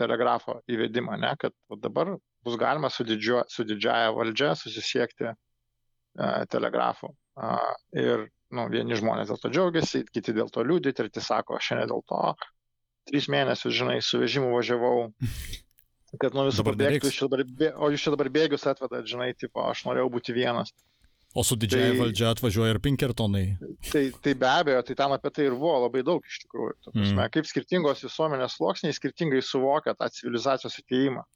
telegrafo 0.00 0.62
įvedimą, 0.66 1.18
ne, 1.20 1.34
kad 1.36 1.52
dabar 1.82 2.14
bus 2.46 2.56
galima 2.60 2.88
su, 2.92 3.04
didžio, 3.08 3.42
su 3.50 3.64
didžiaja 3.66 4.12
valdžia 4.16 4.54
susisiekti 4.58 5.26
e, 5.32 5.34
telegrafu. 6.52 7.10
E, 7.36 7.52
ir 8.00 8.26
nu, 8.54 8.68
vieni 8.72 8.96
žmonės 8.98 9.28
dėl 9.32 9.40
to 9.42 9.50
džiaugiasi, 9.52 10.04
kiti 10.14 10.32
dėl 10.36 10.48
to 10.54 10.62
liūdė, 10.64 10.94
treti 10.96 11.20
sako, 11.24 11.58
šiandien 11.60 11.90
dėl 11.92 12.04
to, 12.08 12.20
trys 13.10 13.26
mėnesius, 13.32 13.74
žinai, 13.76 13.98
su 14.02 14.18
vežimu 14.22 14.52
važiavau, 14.54 15.08
kad 16.22 16.34
nuo 16.38 16.46
visų 16.48 16.62
bė- 17.58 17.72
o 17.76 17.90
jūs 17.92 18.06
čia 18.06 18.14
dabar 18.14 18.30
bėgius 18.38 18.66
atvedat, 18.70 19.06
žinai, 19.10 19.32
tipo, 19.38 19.66
aš 19.66 19.84
norėjau 19.88 20.08
būti 20.14 20.34
vienas. 20.36 20.70
O 21.36 21.42
su 21.44 21.52
didžiaja 21.60 21.90
Tai- 21.92 21.98
valdžia 22.00 22.28
atvažiuoja 22.32 22.72
ir 22.72 22.78
Pinkertonai. 22.80 23.42
Tai, 23.90 24.04
tai 24.24 24.32
be 24.40 24.46
abejo, 24.48 24.80
tai 24.88 24.94
ten 24.96 25.12
apie 25.12 25.30
tai 25.36 25.44
ir 25.50 25.56
buvo 25.58 25.82
labai 25.82 26.00
daug 26.06 26.24
iš 26.24 26.38
tikrųjų. 26.46 26.76
Prasme, 26.86 27.10
Mm. 27.12 27.32
Kaip 27.34 27.50
skirtingos 27.50 28.00
visuomenės 28.06 28.54
sluoksniai 28.56 28.94
skirtingai 28.96 29.42
suvokia 29.44 29.92
tą 29.98 30.08
civilizacijos 30.16 30.78
ateimą 30.80 31.26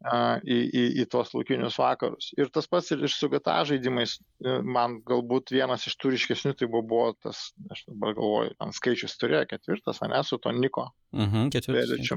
į, 0.00 0.56
į, 0.56 0.84
į 1.02 1.06
tuos 1.12 1.34
laukinius 1.36 1.76
vakarus. 1.80 2.30
Ir 2.40 2.48
tas 2.52 2.68
pats 2.70 2.90
ir 2.94 3.02
iš 3.04 3.18
su 3.20 3.28
GTA 3.32 3.58
žaidimais, 3.68 4.16
e, 4.40 4.60
man 4.64 5.00
galbūt 5.06 5.52
vienas 5.52 5.84
iš 5.90 5.98
tų 6.00 6.14
ryškesnių 6.14 6.54
tai 6.56 6.70
buvo, 6.70 6.86
buvo 6.92 7.10
tas, 7.20 7.50
aš 7.72 7.84
dabar 7.90 8.16
galvoju, 8.16 8.54
ten 8.56 8.72
skaičius 8.76 9.18
turėjo 9.20 9.44
ketvirtas, 9.52 10.00
ne, 10.06 10.22
su 10.24 10.40
to 10.40 10.54
Niko 10.56 10.88
Mhm, 11.12 11.50
ketvirtas. 11.50 12.10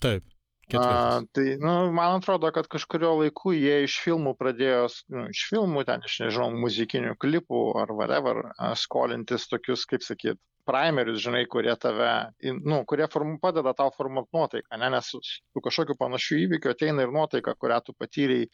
Taip. 0.00 0.24
A, 0.68 0.70
Ketvirtas. 0.70 1.28
tai, 1.32 1.44
nu, 1.64 1.92
man 1.96 2.18
atrodo, 2.18 2.50
kad 2.52 2.66
kažkurio 2.68 3.14
laiku 3.22 3.54
jie 3.56 3.86
iš 3.86 3.94
filmų 4.04 4.34
pradėjo, 4.36 4.82
nu, 5.14 5.22
iš 5.32 5.46
filmų, 5.48 5.84
ten, 5.88 6.04
iš 6.04 6.18
nežinau, 6.26 6.50
muzikinių 6.60 7.14
klipų 7.16 7.62
ar 7.80 7.92
whatever, 7.96 8.50
a, 8.58 8.74
skolintis 8.76 9.48
tokius, 9.48 9.86
kaip 9.88 10.04
sakyt, 10.04 10.36
primerius, 10.68 11.22
žinai, 11.24 11.44
kurie 11.50 11.74
tave, 11.80 12.10
nu, 12.60 12.82
kurie 12.88 13.08
form, 13.12 13.36
padeda 13.42 13.72
tau 13.78 13.90
formuoti 13.96 14.36
nuotaiką, 14.36 14.78
ne, 14.82 14.90
nes 14.96 15.08
su, 15.14 15.20
su 15.24 15.64
kažkokiu 15.64 15.96
panašiu 15.98 16.42
įvykiu 16.44 16.74
ateina 16.74 17.06
ir 17.06 17.14
nuotaika, 17.14 17.56
kurią 17.56 17.80
tu 17.86 17.96
patyrei 17.96 18.46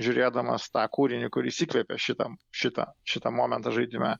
žiūrėdamas 0.00 0.68
tą 0.72 0.84
kūrinį, 0.92 1.30
kuris 1.32 1.62
įkvėpė 1.64 1.98
šitą, 2.00 2.30
šitą, 2.54 2.90
šitą 3.08 3.32
momentą 3.34 3.72
žaidime. 3.74 4.16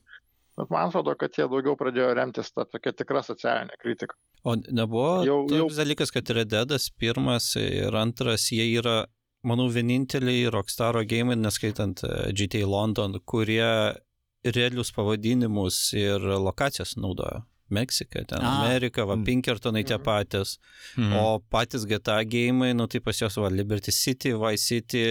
Bet 0.57 0.71
man 0.73 0.89
atrodo, 0.89 1.13
kad 1.21 1.35
jie 1.37 1.45
daugiau 1.45 1.75
pradėjo 1.77 2.15
remtis 2.17 2.49
tą 2.49 2.65
tokią 2.65 2.95
tikrą 2.97 3.21
socialinę 3.25 3.77
kritiką. 3.77 4.17
O 4.43 4.55
nebuvo 4.57 5.11
Jau- 5.27 5.43
jau, 5.53 5.67
dalykas, 5.69 6.09
kad 6.13 6.29
Red 6.33 6.49
Deadas 6.49 6.89
pirmas 6.89 7.51
ir 7.61 7.93
antras, 7.93 8.47
jie 8.49 8.65
yra, 8.79 9.03
manau, 9.45 9.67
vieninteliai 9.69 10.49
Rockstaro 10.53 11.03
game, 11.05 11.37
neskaitant 11.37 12.01
e, 12.03 12.31
GTA 12.33 12.65
London, 12.65 13.19
kurie 13.25 13.69
realius 14.45 14.91
pavadinimus 14.91 15.93
ir 15.93 16.19
lokacijas 16.21 16.95
naudoja. 16.97 17.43
Meksika, 17.69 18.21
ten 18.23 18.39
A, 18.39 18.63
Amerika, 18.63 19.03
va, 19.03 19.15
mm. 19.17 19.25
Pinkertonai 19.27 19.83
tie 19.83 19.97
Mhm. 19.97 20.03
patys. 20.05 20.57
Mhm. 20.95 21.13
O 21.19 21.39
patys 21.51 21.83
GTA 21.85 22.21
gėjimai, 22.23 22.73
nu 22.73 22.87
tai 22.87 22.99
pas 23.01 23.17
juos 23.19 23.35
va, 23.35 23.49
Liberty 23.49 23.91
City, 23.91 24.31
Vice 24.31 24.63
City, 24.63 25.03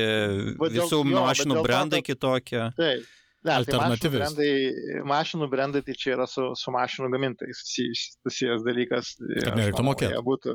Bet 0.56 0.72
dėl- 0.72 0.86
visų 0.88 0.90
jo, 0.90 1.04
bet 1.04 1.12
mašinų 1.20 1.52
dėl 1.52 1.62
to, 1.62 1.66
brandai 1.68 2.00
kad- 2.02 2.16
kitokie. 2.16 2.72
Taip. 2.76 3.04
Ne, 3.46 3.52
tai 3.62 3.78
mašinų 3.78 3.78
Alternatyvis. 3.78 4.20
brandai, 4.20 5.02
mašinų 5.06 5.48
brandai 5.52 5.82
tai 5.86 5.94
čia 5.98 6.14
yra 6.16 6.26
su, 6.30 6.48
su 6.58 6.72
mašinų 6.74 7.10
gamintojais 7.12 7.60
susijęs, 7.62 8.64
dalykas. 8.66 9.12
Nereiktų 9.22 9.84
manau, 9.84 9.92
mokėt. 9.92 10.14
Jie 10.14 10.22
būtų, 10.26 10.54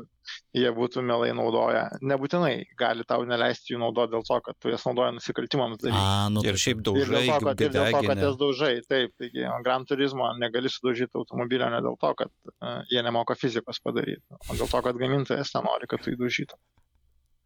jie 0.60 0.72
būtų 0.76 1.04
mielai 1.08 1.30
naudoję. 1.38 1.84
Nebūtinai 2.12 2.52
gali 2.78 3.06
tau 3.08 3.24
neleisti 3.28 3.74
jų 3.74 3.80
naudoti 3.82 4.12
dėl 4.16 4.26
to, 4.28 4.40
kad 4.44 4.58
tu 4.60 4.72
jas 4.72 4.84
naudoji 4.88 5.16
nusikaltimams 5.16 5.80
daryti. 5.80 6.02
A, 6.02 6.28
nu, 6.34 6.44
Ir 6.44 6.52
taip, 6.52 6.62
šiaip 6.66 6.84
taip. 6.84 7.00
Ir 7.00 7.14
daužai, 7.14 7.24
dėl 7.24 7.32
to, 7.32 7.46
kad, 7.48 7.64
ir 7.64 7.74
dėl 7.78 7.88
to, 7.96 8.04
kad 8.10 8.24
jas 8.26 8.38
daužai. 8.44 8.74
Taip, 8.92 9.16
taigi 9.22 9.48
Gran 9.64 9.88
Turismo 9.88 10.28
negali 10.42 10.72
sudaužyti 10.72 11.20
automobilio 11.22 11.72
ne 11.72 11.80
dėl 11.88 11.96
to, 12.02 12.12
kad 12.20 12.32
uh, 12.52 12.82
jie 12.92 13.00
nemoka 13.06 13.38
fizikos 13.38 13.80
padaryti, 13.84 14.24
o 14.36 14.58
dėl 14.58 14.68
to, 14.68 14.84
kad 14.84 15.00
gamintojas 15.00 15.56
nenori, 15.56 15.88
kad 15.88 16.04
tu 16.04 16.12
jį 16.12 16.20
daužytum. 16.20 16.60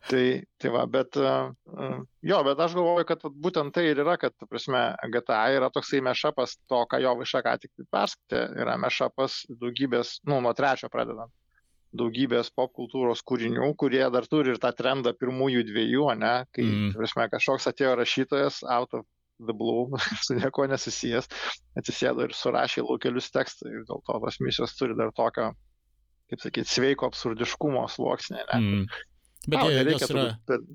Tai, 0.07 0.23
tai 0.63 0.71
va, 0.71 0.85
bet, 0.87 1.17
uh, 1.19 1.49
uh, 1.75 1.97
jo, 2.23 2.37
bet 2.47 2.61
aš 2.63 2.77
galvoju, 2.79 3.07
kad 3.09 3.25
vat 3.27 3.39
būtent 3.43 3.75
tai 3.75 3.89
ir 3.91 3.99
yra, 4.05 4.15
kad, 4.23 4.35
ta 4.39 4.47
prasme, 4.47 4.83
GTA 5.11 5.41
yra 5.57 5.71
toksai 5.75 5.99
mešapas 6.07 6.55
to, 6.71 6.85
ką 6.91 7.01
jo 7.03 7.15
viša 7.19 7.43
ką 7.43 7.57
tik 7.65 7.89
perskaitė, 7.91 8.45
yra 8.63 8.77
mešapas 8.79 9.41
daugybės, 9.51 10.21
nu, 10.31 10.39
nuo 10.45 10.53
trečio 10.55 10.91
pradedant, 10.93 11.33
daugybės 11.97 12.53
popkultūros 12.55 13.25
kūrinių, 13.27 13.73
kurie 13.81 14.05
dar 14.15 14.29
turi 14.31 14.55
ir 14.55 14.61
tą 14.63 14.71
trendą 14.79 15.15
pirmųjų 15.17 15.65
dviejų, 15.73 16.07
ne, 16.21 16.35
kai, 16.55 16.63
Mm. 16.63 16.79
mm. 16.85 16.97
prasme, 17.01 17.29
kažkoks 17.35 17.67
atėjo 17.73 17.97
rašytojas 17.99 18.63
out 18.71 18.95
of 18.95 19.07
the 19.43 19.53
blue, 19.53 19.91
su 20.27 20.39
nieko 20.39 20.69
nesusijęs, 20.71 21.29
atsisėdo 21.79 22.29
ir 22.29 22.37
surašė 22.37 22.87
laukelius 22.87 23.33
tekstą 23.35 23.69
ir 23.73 23.83
dėl 23.89 24.03
to 24.07 24.21
tos 24.23 24.41
misijos 24.41 24.77
turi 24.79 24.97
dar 24.97 25.11
tokio, 25.17 25.51
kaip 26.31 26.43
sakyti, 26.43 26.71
sveiko 26.71 27.11
absurdiškumo 27.11 27.85
sluoksnį. 27.91 28.47
Ne? 28.53 28.63
Mm. 28.63 28.87
Bet 29.47 29.63
jie, 29.67 29.85
jos 29.95 30.11
yra, 30.11 30.27
per- 30.49 30.67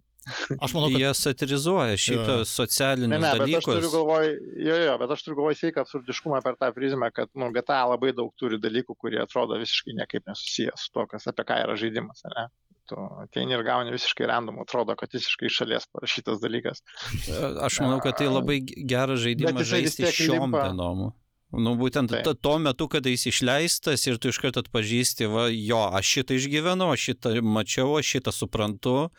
aš 0.62 0.74
manau, 0.78 0.90
kad 0.94 1.02
Jie 1.02 1.12
satirizuoja 1.18 1.96
Jo. 1.96 2.02
šitos 2.06 2.42
Ne, 2.44 2.46
socialinius 2.46 3.22
ne, 3.24 3.32
bet 3.40 3.42
aš 3.58 3.66
turiu 3.66 3.82
dalykus. 3.82 3.94
galvoj, 3.96 4.28
jo, 4.68 4.76
jo, 4.86 4.98
bet 5.02 5.14
aš 5.16 5.24
turiu 5.26 5.38
galvoj 5.40 5.56
sveiką 5.60 5.82
absurdiškumą 5.86 6.42
per 6.46 6.56
tą 6.62 6.70
prizmę, 6.76 7.10
kad, 7.12 7.32
nu, 7.36 7.50
GTA 7.56 7.80
labai 7.90 8.14
daug 8.14 8.30
turi 8.38 8.60
dalykų, 8.62 8.96
kurie 9.02 9.20
atrodo 9.24 9.58
visiškai 9.60 9.96
niekaip 9.98 10.28
nesusijęs 10.30 10.86
su 10.88 10.92
to, 10.94 11.08
kas 11.10 11.26
apie 11.32 11.44
ką 11.50 11.58
yra 11.66 11.76
žaidimas, 11.76 12.22
ne? 12.38 12.48
Tu 12.92 12.96
ateini 13.24 13.54
ir 13.58 13.62
gauni 13.64 13.92
visiškai 13.94 14.26
random, 14.30 14.58
atrodo, 14.62 14.96
kad 15.00 15.10
visiškai 15.14 15.48
iš 15.50 15.58
šalies 15.62 15.86
parašytas 15.94 16.40
dalykas. 16.42 16.82
Aš 17.66 17.80
manau, 17.82 18.00
kad 18.04 18.18
tai 18.20 18.28
labai 18.30 18.60
geras 18.66 19.22
žaidimas 19.26 19.68
žaisti 19.70 20.06
šiom 20.12 20.52
dienom. 20.54 21.12
Nu, 21.54 21.76
būtent 21.76 22.10
Taip. 22.10 22.24
ta, 22.24 22.34
tuo 22.34 22.58
metu, 22.60 22.88
kada 22.88 23.10
jis 23.12 23.26
išleistas 23.28 24.08
ir 24.08 24.18
tu 24.18 24.30
iš 24.32 24.40
karto 24.40 24.62
atpažįsti, 24.64 25.28
va, 25.28 25.50
jo, 25.52 25.82
aš 25.92 26.06
šitą 26.16 26.38
išgyvenau, 26.40 26.92
aš 26.94 27.10
šitą 27.12 27.42
mačiau, 27.44 27.98
aš 28.00 28.08
šitą 28.16 28.32
suprantu, 28.32 29.10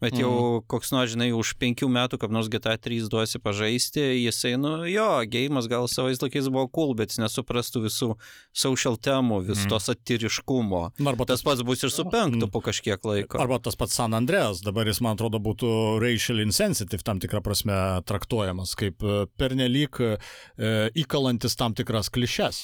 bet 0.00 0.14
jau 0.14 0.30
Mhm. 0.30 0.66
koks 0.70 0.92
nors, 0.92 1.10
žinai, 1.12 1.32
už 1.36 1.54
penkių 1.58 1.88
metų, 1.90 2.18
kaip 2.22 2.30
nors 2.30 2.48
GTA 2.48 2.76
3 2.78 3.08
duosi 3.10 3.38
pažaisti, 3.42 4.00
jisai, 4.22 4.54
nu, 4.56 4.84
jo, 4.86 5.08
gėjimas 5.26 5.66
gal 5.68 5.88
savais 5.88 6.18
laikais 6.22 6.46
buvo 6.48 6.68
cool, 6.70 6.94
bet 6.94 7.10
jis 7.10 7.18
nesuprastų 7.26 7.82
visų 7.88 8.14
social 8.54 8.96
temų, 8.96 9.44
vis 9.46 9.58
Mhm. 9.66 9.68
to 9.68 9.76
satiriškumo. 9.78 10.92
nu, 10.98 11.08
arba 11.10 11.24
Tas 11.26 11.42
pats 11.42 11.62
bus 11.62 11.82
ir 11.84 11.90
su 11.90 12.04
penktu 12.04 12.46
Mm. 12.46 12.50
po 12.50 12.60
kažkiek 12.60 12.98
laiko. 13.04 13.38
Arba 13.40 13.58
tas 13.58 13.74
pats 13.76 13.94
San 13.94 14.12
Andreas, 14.14 14.60
dabar 14.62 14.86
jis, 14.86 15.00
man 15.00 15.16
atrodo, 15.16 15.38
būtų 15.38 16.00
racial 16.00 16.40
insensitive 16.40 17.02
tam 17.02 17.18
tikrą 17.20 17.40
prasme 17.42 18.02
traktuojamas, 18.04 18.74
kaip 18.74 19.02
e, 19.02 19.26
pernelyg 19.38 20.00
e, 20.00 20.90
įkalantis 20.94 21.56
tam 21.56 21.74
tikras 21.80 22.12
klišes. 22.12 22.62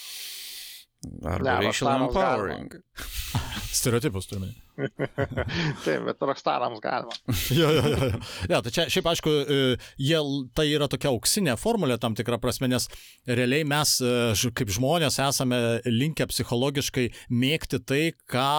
Arba 1.25 1.45
Ne, 1.45 1.67
racial 1.67 1.93
empowering. 1.97 2.79
Stereotipus 3.77 4.27
turime. 4.31 4.55
Taip, 5.85 6.05
bet 6.07 6.23
rockstarams 6.29 6.81
galima. 6.85 7.13
jo, 7.59 7.69
jo, 7.71 7.83
jo. 7.83 8.09
jo. 8.11 8.21
Ja, 8.51 8.61
tai 8.65 8.73
čia 8.75 8.87
šiaip 8.93 9.11
aišku, 9.13 9.33
e, 9.33 9.59
jie, 10.01 10.19
tai 10.57 10.67
yra 10.73 10.89
tokia 10.93 11.13
auksinė 11.13 11.57
formulė 11.61 11.99
tam 12.01 12.17
tikrą 12.19 12.41
prasme, 12.43 12.71
nes 12.73 12.89
realiai 13.29 13.67
mes 13.69 13.97
e, 14.05 14.51
kaip 14.57 14.73
žmonės 14.73 15.21
esame 15.23 15.61
linkę 15.89 16.29
psichologiškai 16.33 17.11
mėgti 17.33 17.83
tai, 17.85 18.03
ką 18.33 18.51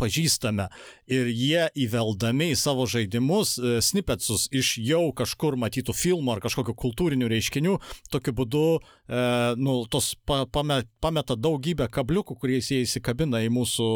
pažįstame. 0.00 0.66
Ir 1.10 1.28
jie 1.30 1.66
įveldami 1.84 2.48
į 2.54 2.58
savo 2.58 2.86
žaidimus 2.90 3.54
e, 3.60 3.76
snippetsus 3.84 4.48
iš 4.56 4.72
jau 4.82 5.02
kažkur 5.16 5.58
matytų 5.60 5.94
filmų 5.96 6.34
ar 6.36 6.42
kažkokių 6.44 6.74
kultūrinių 6.80 7.28
reiškinių, 7.30 7.76
tokiu 8.12 8.34
būdu 8.40 8.64
e, 8.80 9.22
nu, 9.60 9.76
tos 9.92 10.14
pa, 10.26 10.42
pame, 10.50 10.80
pameta 11.04 11.36
daugybę 11.36 11.90
kabliukų, 11.92 12.38
kuriais 12.40 12.70
jie 12.72 12.82
įsikabina 12.86 13.42
į 13.46 13.52
mūsų 13.58 13.90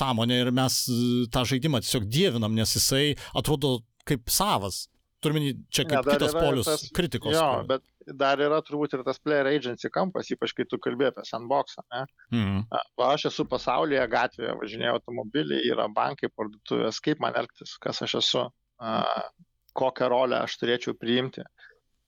sąmonę 0.00 0.42
ir 0.44 0.52
mes 0.56 0.82
e, 0.90 0.98
tą 1.34 1.46
žaidimą 1.48 1.80
tiesiog 1.84 2.08
dievinam, 2.10 2.54
nes 2.58 2.74
jisai 2.78 3.14
atrodo 3.38 3.78
kaip 4.08 4.26
savas. 4.32 4.88
Turime 5.24 5.54
čia 5.72 5.86
Ne, 5.86 5.94
kaip 5.94 6.04
dar 6.04 6.18
kitas 6.18 6.34
polius 6.36 6.66
tas- 6.68 6.82
kritikos. 6.92 7.32
Jo, 7.32 7.44
kur- 7.62 7.68
bet 7.70 7.82
dar 8.20 8.40
yra 8.42 8.60
turbūt 8.64 8.94
ir 8.96 9.02
tas 9.06 9.18
player 9.22 9.48
agency 9.48 9.90
kampas, 9.92 10.30
ypač 10.34 10.52
kai 10.56 10.66
tu 10.68 10.78
kalbėjai 10.82 11.12
apie 11.12 11.24
sandboxą. 11.28 11.84
Ne? 11.94 12.02
A, 12.70 12.82
Va, 13.00 13.10
aš 13.14 13.28
esu 13.30 13.46
pasaulyje, 13.50 14.02
gatvėje, 14.12 14.54
važinėjau 14.60 14.98
automobiliai, 14.98 15.64
yra 15.70 15.88
bankai, 15.92 16.30
parduotuvės, 16.34 17.00
kaip 17.04 17.22
man 17.24 17.36
elgtis, 17.40 17.76
kas 17.82 18.02
aš 18.06 18.16
esu, 18.20 18.46
a, 18.80 18.94
kokią 19.74 20.10
rolę 20.12 20.40
aš 20.44 20.58
turėčiau 20.60 20.96
priimti. 20.98 21.44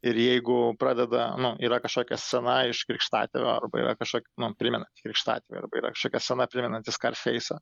Ir 0.06 0.18
jeigu 0.20 0.76
pradeda, 0.78 1.30
nu, 1.40 1.54
yra 1.64 1.80
kažkokia 1.82 2.18
scena 2.20 2.58
iš 2.70 2.84
krikštatėvio, 2.86 3.48
arba 3.50 3.80
yra 3.80 3.94
kažkokia, 3.98 4.28
nu, 4.42 4.52
primenanti 4.60 5.06
krikštatėvio, 5.06 5.62
arba 5.64 5.80
yra 5.80 5.94
kažkokia 5.94 6.20
scena 6.22 6.46
primenanti 6.52 6.94
Scarface'ą, 6.94 7.56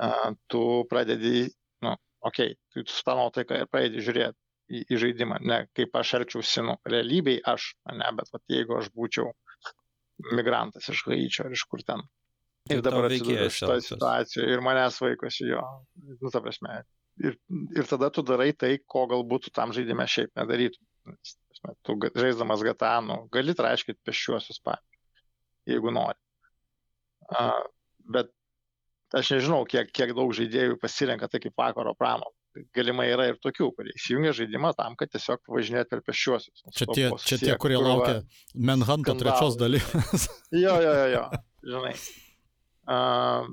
a, 0.00 0.12
tu 0.48 0.62
pradedi, 0.88 1.50
nu, 1.84 1.96
okei, 2.24 2.54
okay, 2.54 2.86
tu 2.86 2.86
su 2.94 3.02
tą 3.04 3.18
nuotaiką 3.18 3.60
ir 3.60 3.68
pradedi 3.68 4.06
žiūrėti 4.06 4.38
į, 4.70 4.84
į 4.86 5.00
žaidimą, 5.04 5.40
ne 5.50 5.60
kaip 5.76 5.96
aš 6.00 6.14
elgčiausi, 6.20 6.62
nu, 6.66 6.76
realybėj 6.88 7.42
aš, 7.52 7.72
ne, 7.90 8.08
bet 8.18 8.30
vat, 8.34 8.44
jeigu 8.52 8.78
aš 8.78 8.90
būčiau 8.96 9.32
migrantas 10.36 10.88
iš 10.92 11.04
Haičio 11.08 11.46
ar 11.48 11.56
iš 11.56 11.66
kur 11.70 11.82
ten. 11.86 12.04
Ir 12.70 12.82
dabar 12.84 13.08
veikėjas 13.10 13.56
šitoje 13.56 13.84
situacijoje 13.86 14.54
ir 14.54 14.62
manęs 14.64 15.00
vaikosi 15.02 15.48
jo. 15.48 15.62
Nu, 16.20 16.30
ta 16.30 16.42
prasme. 16.44 16.82
Ir, 17.20 17.36
ir 17.76 17.88
tada 17.88 18.10
tu 18.14 18.22
darai 18.26 18.52
tai, 18.56 18.76
ko 18.86 19.06
galbūt 19.10 19.50
tam 19.56 19.74
žaidime 19.76 20.06
šiaip 20.08 20.32
nedarytum. 20.38 20.84
Tu 21.84 21.96
žaisdamas 22.16 22.62
GTA, 22.64 22.98
nu, 23.04 23.24
gali 23.32 23.56
traiškyti 23.56 24.00
pešiuosius, 24.06 24.60
pavyzdžiui. 24.64 25.00
jeigu 25.72 25.92
nori. 25.92 26.16
Uh, 27.30 27.64
bet 28.14 28.30
aš 29.16 29.34
nežinau, 29.34 29.64
kiek, 29.68 29.90
kiek 29.92 30.14
daug 30.16 30.32
žaidėjų 30.36 30.78
pasirenka 30.80 31.28
tai 31.28 31.42
kaip 31.42 31.56
vakaro 31.58 31.94
pramogą. 31.98 32.32
Galimai 32.74 33.06
yra 33.12 33.28
ir 33.30 33.38
tokių, 33.42 33.68
kurie 33.76 33.94
įsijungia 33.94 34.32
žaidimą 34.34 34.72
tam, 34.78 34.96
kad 34.98 35.12
tiesiog 35.12 35.42
važinėti 35.54 35.92
per 35.92 36.02
pešiuosius. 36.06 36.64
Čia 36.74 36.86
tie, 36.90 37.06
čia 37.22 37.38
tie 37.38 37.56
kurie 37.62 37.78
laukia 37.78 38.20
Manhunto 38.54 39.14
trečios 39.20 39.58
dalies. 39.60 39.86
jo, 40.64 40.74
jo, 40.82 40.94
jo, 40.98 41.06
jo, 41.14 41.24
žinai. 41.74 41.94
Uh, 42.90 43.52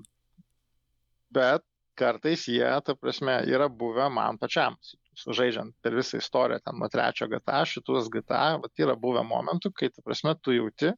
bet 1.37 1.65
kartais 1.97 2.47
jie, 2.49 2.69
ta 2.85 2.95
prasme, 2.97 3.39
yra 3.49 3.67
buvę 3.69 4.07
man 4.13 4.37
pačiam, 4.41 4.77
žaidžiant 5.17 5.73
per 5.81 5.95
visą 5.97 6.21
istoriją, 6.21 6.61
ten 6.65 6.77
nuo 6.77 6.89
trečio 6.93 7.27
GTA, 7.31 7.63
šitus 7.69 8.09
GTA, 8.13 8.57
vat 8.61 8.83
yra 8.83 8.95
buvę 8.99 9.23
momentų, 9.25 9.73
kai, 9.77 9.89
ta 9.93 10.05
prasme, 10.05 10.35
tu 10.41 10.53
jauti 10.55 10.93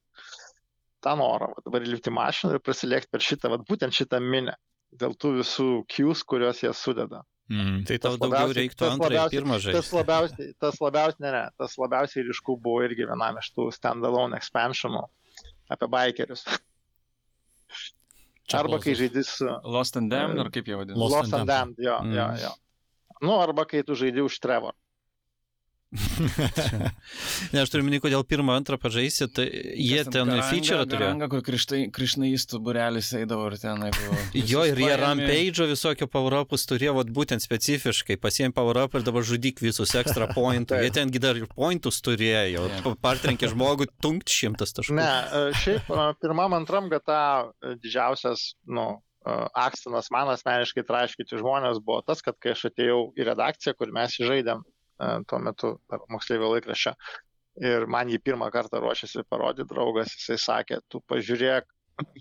tą 1.03 1.15
norą, 1.19 1.53
va, 1.53 1.63
dabar 1.65 1.85
lipti 1.87 2.11
mašiną 2.11 2.55
ir 2.55 2.63
prasilėkti 2.63 3.11
per 3.13 3.23
šitą, 3.23 3.51
va, 3.53 3.59
būtent 3.69 3.95
šitą 3.95 4.19
minę, 4.23 4.55
dėl 4.99 5.15
tų 5.15 5.37
visų 5.39 5.69
kius, 5.91 6.25
kuriuos 6.27 6.63
jie 6.65 6.73
sudeda. 6.75 7.23
Mm. 7.49 7.79
Tai 7.89 7.95
tau 7.97 8.17
daugiau 8.21 8.51
reiktų 8.53 8.85
antrą 8.91 9.09
ir 9.25 9.31
pirmą 9.33 9.55
žaisti. 9.57 9.77
Tas 9.79 9.87
labiausiai, 9.95 10.49
tas 10.61 10.75
labiausiai, 10.83 11.21
ne, 11.25 11.31
ne, 11.33 11.43
tas 11.57 11.73
labiausiai 11.81 12.25
ryškų 12.27 12.55
buvo 12.61 12.83
irgi 12.85 13.07
vienam 13.09 13.39
iš 13.41 13.49
tų 13.55 13.71
standalone 13.73 14.37
expansionų 14.37 15.01
apie 15.73 15.87
bikerius. 15.89 16.43
Čia 18.49 18.63
Arba 18.63 18.79
kai 18.81 18.93
žaidys 18.97 19.29
su 19.39 19.49
Lost 19.69 19.97
and 19.97 20.09
Damned, 20.13 20.39
ar 20.41 20.49
kaip 20.53 20.69
jie 20.69 20.77
vadina? 20.77 20.97
Lost 20.97 21.15
Lost 21.15 21.33
and 21.33 21.41
and 21.41 21.49
Damned, 21.51 21.81
jo, 21.85 21.97
Mm. 22.01 22.13
jo, 22.17 22.27
jo. 22.45 22.53
Nu, 23.21 23.33
arba 23.41 23.65
kai 23.65 23.83
tu 23.83 23.93
žaidži 23.97 24.23
už 24.25 24.39
Trevor. 24.39 24.73
Ne, 27.53 27.61
aš 27.63 27.71
turiu 27.73 27.85
minį, 27.87 27.99
kodėl 28.03 28.21
pirmą, 28.27 28.53
antrą 28.59 28.77
pažaisi, 28.81 29.25
tai 29.33 29.45
jie 29.49 30.03
Kas 30.03 30.11
ten 30.13 30.29
Garanga- 30.29 30.45
feature 30.51 30.83
turėjo. 30.85 30.99
Garanga, 31.01 31.29
kur 31.31 31.41
krišnaistų 31.97 32.59
burelis 32.65 33.09
eidavo 33.17 33.47
ir 33.49 33.57
ten. 33.61 33.85
Jo, 34.37 34.65
ir 34.69 34.77
jie 34.83 34.91
rampage'o 35.01 35.65
visokio 35.71 36.05
power-upus 36.11 36.67
turėjo 36.69 36.93
vat, 36.99 37.09
būtent 37.15 37.41
specifiškai, 37.45 38.19
pasiėmė 38.21 38.53
power-up 38.57 38.99
ir 38.99 39.07
dabar 39.07 39.25
žudyk 39.25 39.63
visus 39.65 39.95
extra 39.97 40.29
pointų. 40.37 40.77
Jie 40.85 40.93
tengi 40.99 41.21
dar 41.23 41.39
ir 41.41 41.49
pointus 41.49 42.01
turėjo, 42.05 42.67
Jo. 42.69 42.95
partrenkė 43.01 43.49
žmogų 43.55 43.89
tunkt 44.01 44.29
šimtas 44.29 44.73
taškų. 44.77 44.97
Ne, 44.99 45.09
e, 45.09 45.43
šiaip 45.65 45.89
e, 45.89 46.07
pirmam, 46.21 46.53
antram 46.57 46.89
GTA 46.93 47.21
e, 47.65 47.75
didžiausias, 47.81 48.51
nu, 48.69 48.91
akstinas 49.29 50.07
man 50.15 50.29
asmeniškai 50.31 50.81
traiškyti 50.87 51.37
žmonės 51.41 51.81
buvo 51.83 51.99
tas, 52.07 52.21
kad 52.25 52.37
kai 52.41 52.53
aš 52.55 52.69
atėjau 52.71 53.01
į 53.19 53.25
redakciją, 53.27 53.73
kur 53.77 53.91
mes 53.93 54.15
jį 54.15 54.25
žaidėm 54.29 54.61
e, 54.63 54.71
tuo 55.27 55.39
metu 55.43 55.73
moksleivio 56.11 56.53
laikraščią 56.55 56.95
ir 57.59 57.85
man 57.91 58.09
jį 58.11 58.21
pirmą 58.23 58.49
kartą 58.53 58.79
ruošiasi 58.83 59.25
parodyti 59.29 59.67
draugas, 59.69 60.13
jisai 60.15 60.39
sakė, 60.39 60.79
tu 60.91 61.01
pažiūrėk, 61.11 61.67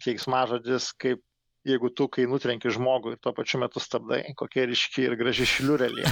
keiksmažodis, 0.03 0.93
kaip 0.99 1.23
jeigu 1.69 1.91
tu, 1.95 2.07
kai 2.11 2.25
nutrenki 2.31 2.71
žmogų 2.73 3.15
ir 3.15 3.21
tuo 3.23 3.33
pačiu 3.37 3.61
metu 3.63 3.83
stabdai, 3.83 4.23
kokie 4.39 4.65
ryški 4.71 5.05
ir 5.09 5.17
graži 5.21 5.47
šliurelė. 5.49 6.07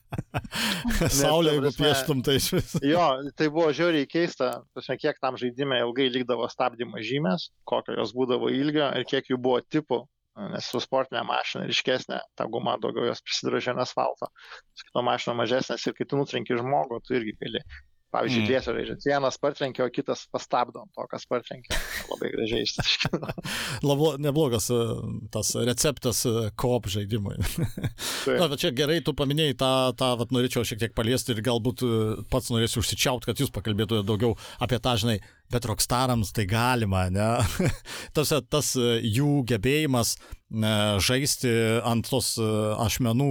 Saulė, 1.20 1.56
jeigu 1.56 1.72
pieštum, 1.78 2.22
tai 2.26 2.36
iš 2.40 2.50
vis. 2.58 2.74
Jo, 2.92 3.06
tai 3.38 3.48
buvo 3.52 3.70
žiauriai 3.76 4.08
keista, 4.10 4.52
prasme, 4.74 4.98
kiek 5.00 5.20
tam 5.22 5.38
žaidime 5.40 5.80
ilgai 5.84 6.10
likdavo 6.12 6.48
stabdymo 6.50 7.00
žymės, 7.06 7.50
kokio 7.68 7.96
jos 7.98 8.14
būdavo 8.16 8.50
ilgio 8.52 8.90
ir 8.98 9.06
kiek 9.08 9.32
jų 9.32 9.40
buvo 9.40 9.62
tipų, 9.64 10.02
nes 10.54 10.70
su 10.72 10.80
sportinė 10.82 11.22
mašina 11.28 11.66
ryškesnė, 11.68 12.20
ta 12.38 12.46
guma 12.54 12.76
daugiau 12.82 13.08
jos 13.10 13.22
prisidrožė 13.26 13.74
ant 13.74 13.84
asfalto, 13.84 14.30
su 14.74 14.88
kito 14.88 15.04
mašina 15.06 15.36
mažesnės 15.42 15.86
ir 15.86 15.96
kai 15.98 16.08
tu 16.08 16.20
nutrenki 16.20 16.58
žmogų, 16.60 17.00
tu 17.04 17.18
irgi 17.18 17.36
gali. 17.42 17.64
Pavyzdžiui, 18.10 18.40
Mm. 18.42 18.48
dviesio 18.48 18.72
žaidžiant. 18.74 19.04
Vienas 19.06 19.36
partrenkė, 19.38 19.84
o 19.84 19.90
kitas 19.94 20.24
pastabdo 20.34 20.82
to, 20.96 21.04
kas 21.10 21.26
partrenkė. 21.30 21.76
Labai 22.10 22.30
gražiai 22.32 22.64
išsiaiškino. 22.66 23.28
Labo, 23.88 24.08
neblogas 24.18 24.66
e, 24.74 24.78
tas 25.30 25.52
receptas 25.54 26.24
e, 26.26 26.32
koop 26.58 26.88
žaidimui. 26.90 27.36
Na, 28.40 28.48
bet 28.50 28.58
čia 28.64 28.72
gerai, 28.74 28.98
tu 29.06 29.14
paminėjai 29.14 29.54
tą, 29.60 29.70
tą 30.00 30.08
vat, 30.18 30.34
norėčiau 30.34 30.66
šiek 30.66 30.80
tiek 30.82 30.96
paliesti 30.96 31.36
ir 31.36 31.42
galbūt 31.46 31.84
e, 31.86 31.90
pats 32.32 32.50
norėsiu 32.50 32.82
užsičiaut, 32.82 33.28
kad 33.28 33.38
jūs 33.38 33.52
pakalbėtumėte 33.54 34.08
daugiau 34.08 34.34
apie 34.58 34.80
tą, 34.82 34.96
žinai, 34.98 35.20
bet 35.54 35.68
rockstarams 35.70 36.32
tai 36.34 36.48
galima, 36.50 37.04
ne? 37.14 37.28
tas, 38.16 38.32
tas 38.50 38.72
jų 38.74 39.44
gebėjimas 39.50 40.16
žaisti 41.06 41.52
ant 41.86 42.10
tos 42.10 42.32
ašmenų, 42.42 43.30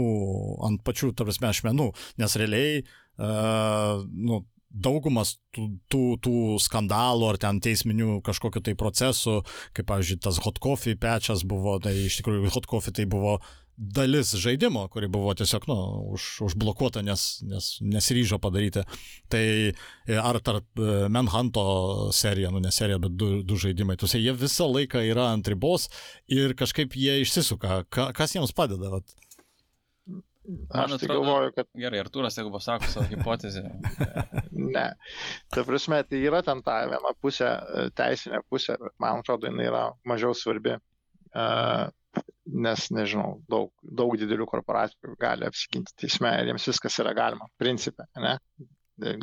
ant 0.64 0.80
pačių, 0.88 1.12
tarsi, 1.20 1.44
ašmenų, 1.44 1.90
nes 2.24 2.36
realiai, 2.40 2.80
uh, 3.20 4.06
nu, 4.08 4.40
daugumas 4.70 5.38
tų, 5.56 5.66
tų, 5.90 6.04
tų 6.24 6.36
skandalų 6.62 7.32
ar 7.32 7.40
ten 7.42 7.62
teisminių 7.64 8.20
kažkokiu 8.26 8.62
tai 8.66 8.76
procesų, 8.80 9.40
kaip, 9.74 9.88
pavyzdžiui, 9.90 10.20
tas 10.26 10.42
hot 10.46 10.62
coffee 10.64 11.00
pečias 11.00 11.46
buvo, 11.48 11.80
tai 11.84 11.96
iš 12.06 12.22
tikrųjų 12.22 12.54
hot 12.54 12.70
coffee 12.70 12.96
tai 12.96 13.08
buvo 13.10 13.40
dalis 13.80 14.34
žaidimo, 14.36 14.84
kuri 14.92 15.08
buvo 15.08 15.32
tiesiog, 15.40 15.64
nu, 15.72 15.78
už, 16.14 16.26
užblokuota, 16.50 17.02
nes, 17.06 17.40
nes 17.48 17.70
nesiryžo 17.80 18.40
padaryti. 18.44 18.84
Tai 19.32 19.44
e, 19.72 20.18
ar 20.20 20.42
tarp 20.44 20.68
e, 20.76 21.08
Manhunto 21.08 21.64
serija, 22.16 22.52
nu 22.52 22.60
ne 22.60 22.74
serija, 22.76 23.00
bet 23.00 23.16
du, 23.16 23.40
du 23.48 23.60
žaidimai, 23.60 23.96
tuose 24.00 24.20
jie 24.20 24.36
visą 24.36 24.68
laiką 24.68 25.06
yra 25.08 25.30
ant 25.32 25.48
ribos 25.48 25.88
ir 26.28 26.58
kažkaip 26.60 26.98
jie 27.00 27.22
išsisuka. 27.24 27.86
Ka, 27.88 28.10
kas 28.16 28.36
jiems 28.36 28.52
padeda? 28.56 28.92
Vat? 28.98 29.16
Aš 30.48 30.94
tai 30.94 30.98
atrodo- 30.98 31.14
galvoju, 31.20 31.52
kad 31.56 31.68
Gerai, 31.78 32.00
Artūras, 32.04 32.38
jeigu 32.40 32.52
pasako 32.54 32.88
savo 32.90 33.06
hipotezę. 33.12 33.64
Ne. 34.60 34.86
Ta 35.54 35.64
prasme, 35.64 36.02
tai 36.04 36.20
yra 36.28 36.42
ten 36.46 36.60
ta 36.66 36.82
viena 36.90 37.12
pusė, 37.24 37.48
e, 37.48 37.84
teisinė 37.96 38.42
pusė, 38.52 38.76
bet 38.82 38.94
man 39.02 39.22
atrodo, 39.22 39.48
jinai 39.48 39.66
yra 39.70 39.84
mažiau 40.10 40.34
svarbi, 40.36 40.74
e, 40.76 41.46
nes, 42.66 42.88
nežinau, 42.92 43.38
daug, 43.50 43.72
daug 43.82 44.18
didelių 44.20 44.46
korporacijų 44.52 45.16
gali 45.22 45.48
apsiginti 45.48 45.96
teisme 46.04 46.34
ir 46.42 46.52
jiems 46.52 46.68
viskas 46.72 47.00
yra 47.04 47.14
galima, 47.18 47.48
principė, 47.62 48.06
ne? 48.20 48.36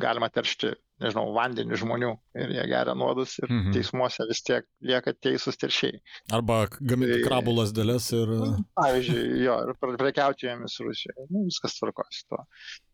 Galima 0.00 0.30
teršti, 0.32 0.72
nežinau, 1.02 1.26
vandenį 1.36 1.76
žmonių 1.82 2.10
ir 2.40 2.52
jie 2.56 2.64
geria 2.70 2.94
nuodus 2.96 3.34
ir 3.42 3.50
Mhm. 3.52 3.72
teismuose 3.74 4.26
vis 4.28 4.40
tiek 4.46 4.64
lieka 4.80 5.12
teisūs 5.12 5.58
teršiai. 5.60 5.98
Arba 6.32 6.66
gaminti 6.80 7.18
Tai- 7.22 7.26
krabų 7.28 7.54
lasdeles 7.58 8.06
ir... 8.16 8.32
Pavyzdžiui, 8.80 9.24
jo, 9.44 9.56
ir 9.68 9.74
pre- 9.80 9.96
prekiauti 10.00 10.46
jomis 10.48 10.78
Rusijoje. 10.80 11.26
Nu, 11.30 11.44
viskas 11.50 11.76
tvarkosi 11.78 12.24
tuo. 12.28 12.42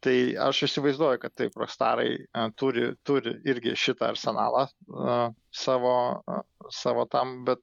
Tai 0.03 0.17
aš 0.49 0.63
įsivaizduoju, 0.69 1.21
kad 1.23 1.35
taip, 1.39 1.55
rockstarai 1.63 2.17
a, 2.35 2.49
turi, 2.59 2.89
turi 3.07 3.37
irgi 3.47 3.77
šitą 3.79 4.09
arsenalą 4.13 4.67
a, 4.67 5.19
savo, 5.55 5.95
a, 6.27 6.41
savo 6.75 7.07
tam, 7.11 7.45
bet, 7.47 7.63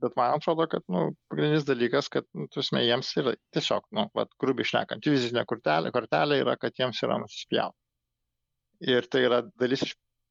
bet 0.00 0.14
man 0.16 0.38
atrodo, 0.38 0.64
kad 0.72 0.80
nu, 0.88 1.10
pagrindinis 1.28 1.66
dalykas, 1.68 2.08
kad 2.08 2.24
nu, 2.32 2.46
tusme, 2.48 2.80
jiems 2.86 3.12
yra 3.20 3.34
tiesiog, 3.52 3.84
nu, 3.92 4.06
vat, 4.16 4.32
grubiai 4.40 4.64
šnekant, 4.64 5.04
jų 5.04 5.12
vizitinė 5.18 5.44
kortelė, 5.44 5.92
kortelė 5.92 6.40
yra, 6.46 6.56
kad 6.56 6.72
jiems 6.80 7.02
yra 7.04 7.18
nusispjauti. 7.20 7.76
Ir 8.86 9.08
tai 9.12 9.26
yra 9.28 9.42
dalis, 9.60 9.84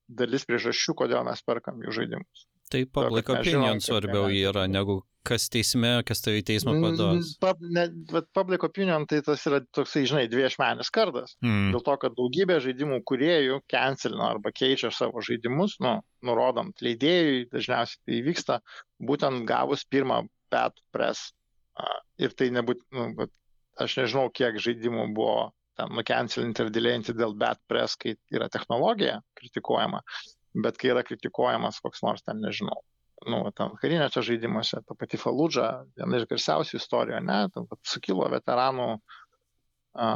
dalis 0.10 0.48
priežasčių, 0.50 0.96
kodėl 1.04 1.26
mes 1.28 1.44
perkam 1.46 1.84
jų 1.86 2.00
žaidimus. 2.02 2.48
Tai 2.70 2.84
public 2.94 3.30
opinion 3.34 3.64
žinom, 3.66 3.82
svarbiau 3.82 4.28
tai 4.30 4.42
yra 4.46 4.68
negu 4.70 5.00
kas 5.26 5.50
teisme, 5.52 5.92
kas 6.08 6.22
tave 6.24 6.40
į 6.42 6.46
teismą 6.48 6.76
paduos. 6.82 7.34
Mm, 7.34 7.40
pub- 7.44 7.64
ne, 7.76 7.86
bet 8.12 8.30
public 8.36 8.64
opinion 8.66 9.06
tai 9.10 9.20
tas 9.26 9.44
yra 9.50 9.60
toksai, 9.76 10.06
žinai, 10.10 10.28
dviešmenis 10.32 10.92
kardas. 10.94 11.36
Mm. 11.46 11.74
Dėl 11.74 11.84
to, 11.86 11.96
kad 12.04 12.16
daugybė 12.18 12.60
žaidimų 12.64 13.02
kuriejų 13.10 13.60
cancelina 13.70 14.30
arba 14.34 14.54
keičia 14.56 14.94
savo 14.96 15.24
žaidimus, 15.26 15.78
nu, 15.84 15.98
nurodant 16.26 16.86
leidėjui, 16.86 17.50
dažniausiai 17.54 18.02
tai 18.06 18.22
vyksta 18.30 18.60
būtent 19.12 19.46
gavus 19.50 19.86
pirmą 19.90 20.24
bad 20.54 20.78
press. 20.96 21.34
Ir 22.20 22.34
tai 22.36 22.50
nebūt, 22.52 22.82
nu, 22.96 23.12
bet 23.16 23.32
aš 23.80 24.02
nežinau, 24.02 24.28
kiek 24.36 24.58
žaidimų 24.60 25.10
buvo 25.16 25.52
ten 25.80 25.96
nucancelinti 25.96 26.66
ir 26.66 26.72
dėlėjinti 26.76 27.16
dėl 27.18 27.36
bad 27.40 27.60
press, 27.72 27.98
kai 28.00 28.16
yra 28.36 28.50
technologija 28.52 29.20
kritikuojama, 29.40 30.02
bet 30.66 30.80
kai 30.80 30.94
yra 30.94 31.04
kritikuojamas 31.08 31.80
koks 31.84 32.04
nors 32.04 32.26
ten, 32.26 32.42
nežinau, 32.44 32.82
nu, 33.30 33.42
ten 33.56 33.76
karinėse 33.82 34.24
žaidimuose, 34.26 34.82
ta 34.86 34.98
pati 35.00 35.20
Faludža, 35.22 35.70
viena 36.00 36.20
iš 36.20 36.28
garsiausių 36.30 36.80
istorijų, 36.80 37.22
ne, 37.26 37.42
vat 37.56 37.80
sukilo 37.88 38.28
veteranų 38.32 38.90
a, 39.96 40.14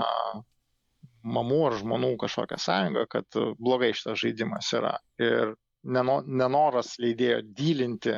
mamų 1.23 1.60
ar 1.69 1.78
žmonų 1.80 2.13
kažkokią 2.23 2.60
sąjungą, 2.60 3.08
kad 3.12 3.41
blogai 3.60 3.93
šitas 3.95 4.19
žaidimas 4.19 4.71
yra. 4.76 4.97
Ir 5.23 5.56
neno, 5.84 6.19
nenoras 6.28 6.97
leidėjo 6.99 7.43
dylinti 7.56 8.17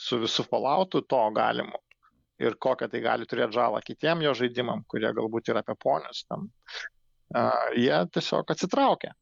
su 0.00 0.20
visų 0.20 0.44
falautų 0.48 1.04
to 1.08 1.20
galimu 1.36 1.80
ir 2.42 2.56
kokią 2.60 2.88
tai 2.92 3.02
gali 3.04 3.28
turėti 3.28 3.56
žalą 3.56 3.80
kitiem 3.84 4.24
jo 4.24 4.34
žaidimam, 4.36 4.82
kurie 4.90 5.12
galbūt 5.16 5.52
yra 5.52 5.62
apie 5.64 5.76
ponius 5.82 6.24
tam, 6.28 6.48
a, 7.34 7.46
jie 7.76 8.00
tiesiog 8.12 8.52
atsitraukia. 8.54 9.14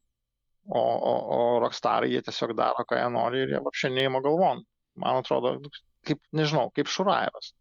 O, 0.65 0.81
o, 0.81 1.13
o 1.35 1.59
rockstarai 1.61 2.09
jie 2.09 2.23
tiesiog 2.25 2.55
daro, 2.57 2.85
ką 2.89 2.97
jie 2.97 3.09
nori 3.13 3.43
ir 3.43 3.53
jie 3.53 3.59
apšė 3.61 3.91
neįmo 3.93 4.21
galvon. 4.25 4.63
Man 5.01 5.19
atrodo, 5.21 5.59
kaip, 6.07 6.21
nežinau, 6.33 6.71
kaip 6.73 6.89
Šurajevas. 6.89 7.53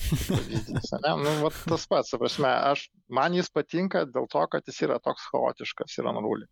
ane? 0.96 1.12
Nu, 1.22 1.32
vat 1.44 1.56
tas 1.68 1.86
pats, 1.88 2.14
prasme, 2.20 2.50
aš, 2.72 2.86
man 3.08 3.36
jis 3.36 3.50
patinka 3.52 4.04
dėl 4.08 4.28
to, 4.32 4.44
kad 4.52 4.68
jis 4.68 4.82
yra 4.86 4.98
toks 5.02 5.28
chaotiškas 5.32 5.98
ir 5.98 6.10
ant 6.10 6.22
rūlį. 6.24 6.48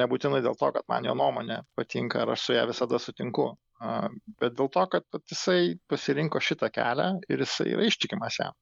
Nebūtinai 0.00 0.42
dėl 0.44 0.56
to, 0.58 0.70
kad 0.76 0.86
man 0.92 1.08
jo 1.08 1.16
nuomonė 1.18 1.62
patinka 1.78 2.22
ir 2.22 2.34
aš 2.34 2.46
su 2.46 2.56
ją 2.56 2.66
visada 2.70 3.00
sutinku. 3.02 3.50
Bet 3.80 4.56
dėl 4.58 4.68
to, 4.72 4.84
kad 4.92 5.22
jisai 5.30 5.76
pasirinko 5.88 6.40
šitą 6.44 6.68
kelią 6.74 7.12
ir 7.30 7.44
jisai 7.44 7.70
yra 7.74 7.86
ištikimas 7.88 8.40
jam. 8.42 8.56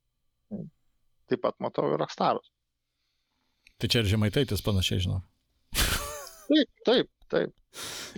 Taip 1.28 1.42
pat 1.44 1.58
matau 1.62 1.90
ir 1.92 1.98
Rockstarus. 2.00 2.52
Tai 3.78 3.90
čia 3.90 4.02
ir 4.02 4.10
žemaitaitis 4.10 4.62
panašiai, 4.66 5.02
žinau. 5.04 5.20
Taip, 6.48 6.70
taip, 6.86 7.10
taip. 7.30 7.52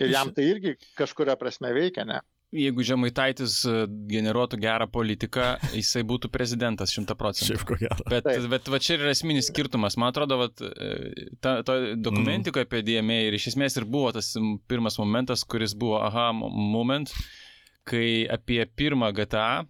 Ir 0.00 0.12
jam 0.12 0.30
tai 0.32 0.46
irgi 0.52 0.76
kažkuria 0.96 1.34
prasme 1.40 1.72
veikia, 1.76 2.04
ne? 2.08 2.20
Jeigu 2.50 2.82
Žemaitaitis 2.82 3.60
e, 3.70 3.72
generuotų 4.10 4.58
gerą 4.58 4.88
politiką, 4.90 5.44
jisai 5.76 6.00
būtų 6.02 6.32
prezidentas 6.34 6.90
šimta 6.90 7.14
procentų. 7.14 7.46
Šiaip 7.52 7.62
ko 7.68 7.76
gero. 7.78 7.98
Bet, 8.10 8.24
Taip. 8.26 8.48
bet 8.50 8.70
va 8.74 8.80
čia 8.82 8.96
ir 8.98 9.04
esminis 9.12 9.46
skirtumas. 9.52 9.94
Man 10.00 10.10
atrodo, 10.10 10.40
vat, 10.40 10.58
e, 10.66 11.28
ta, 11.38 11.60
ta 11.62 11.76
dokumentika 11.94 12.64
apie 12.66 12.82
DMA 12.82 13.20
ir 13.28 13.36
iš 13.38 13.52
esmės 13.52 13.78
ir 13.78 13.86
buvo 13.86 14.10
tas 14.16 14.32
pirmas 14.66 14.98
momentas, 14.98 15.44
kuris 15.46 15.76
buvo 15.78 16.00
aha 16.02 16.32
mo- 16.34 16.50
moment, 16.50 17.12
kai 17.86 18.26
apie 18.34 18.64
pirmą 18.66 19.12
GTA, 19.14 19.62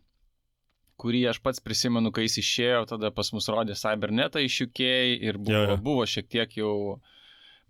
kurį 1.00 1.26
aš 1.34 1.38
pats 1.44 1.60
prisimenu, 1.64 2.10
kai 2.12 2.24
jis 2.30 2.38
išėjo, 2.42 2.80
tada 2.94 3.12
pas 3.12 3.28
mus 3.36 3.46
rodė 3.52 3.76
Cybernetą 3.76 4.40
iš 4.44 4.56
UK 4.70 4.80
ir 5.28 5.36
buvo, 5.40 5.52
Jo, 5.56 5.68
jo. 5.74 5.76
buvo 5.84 6.08
šiek 6.08 6.32
tiek 6.32 6.56
jau 6.60 6.72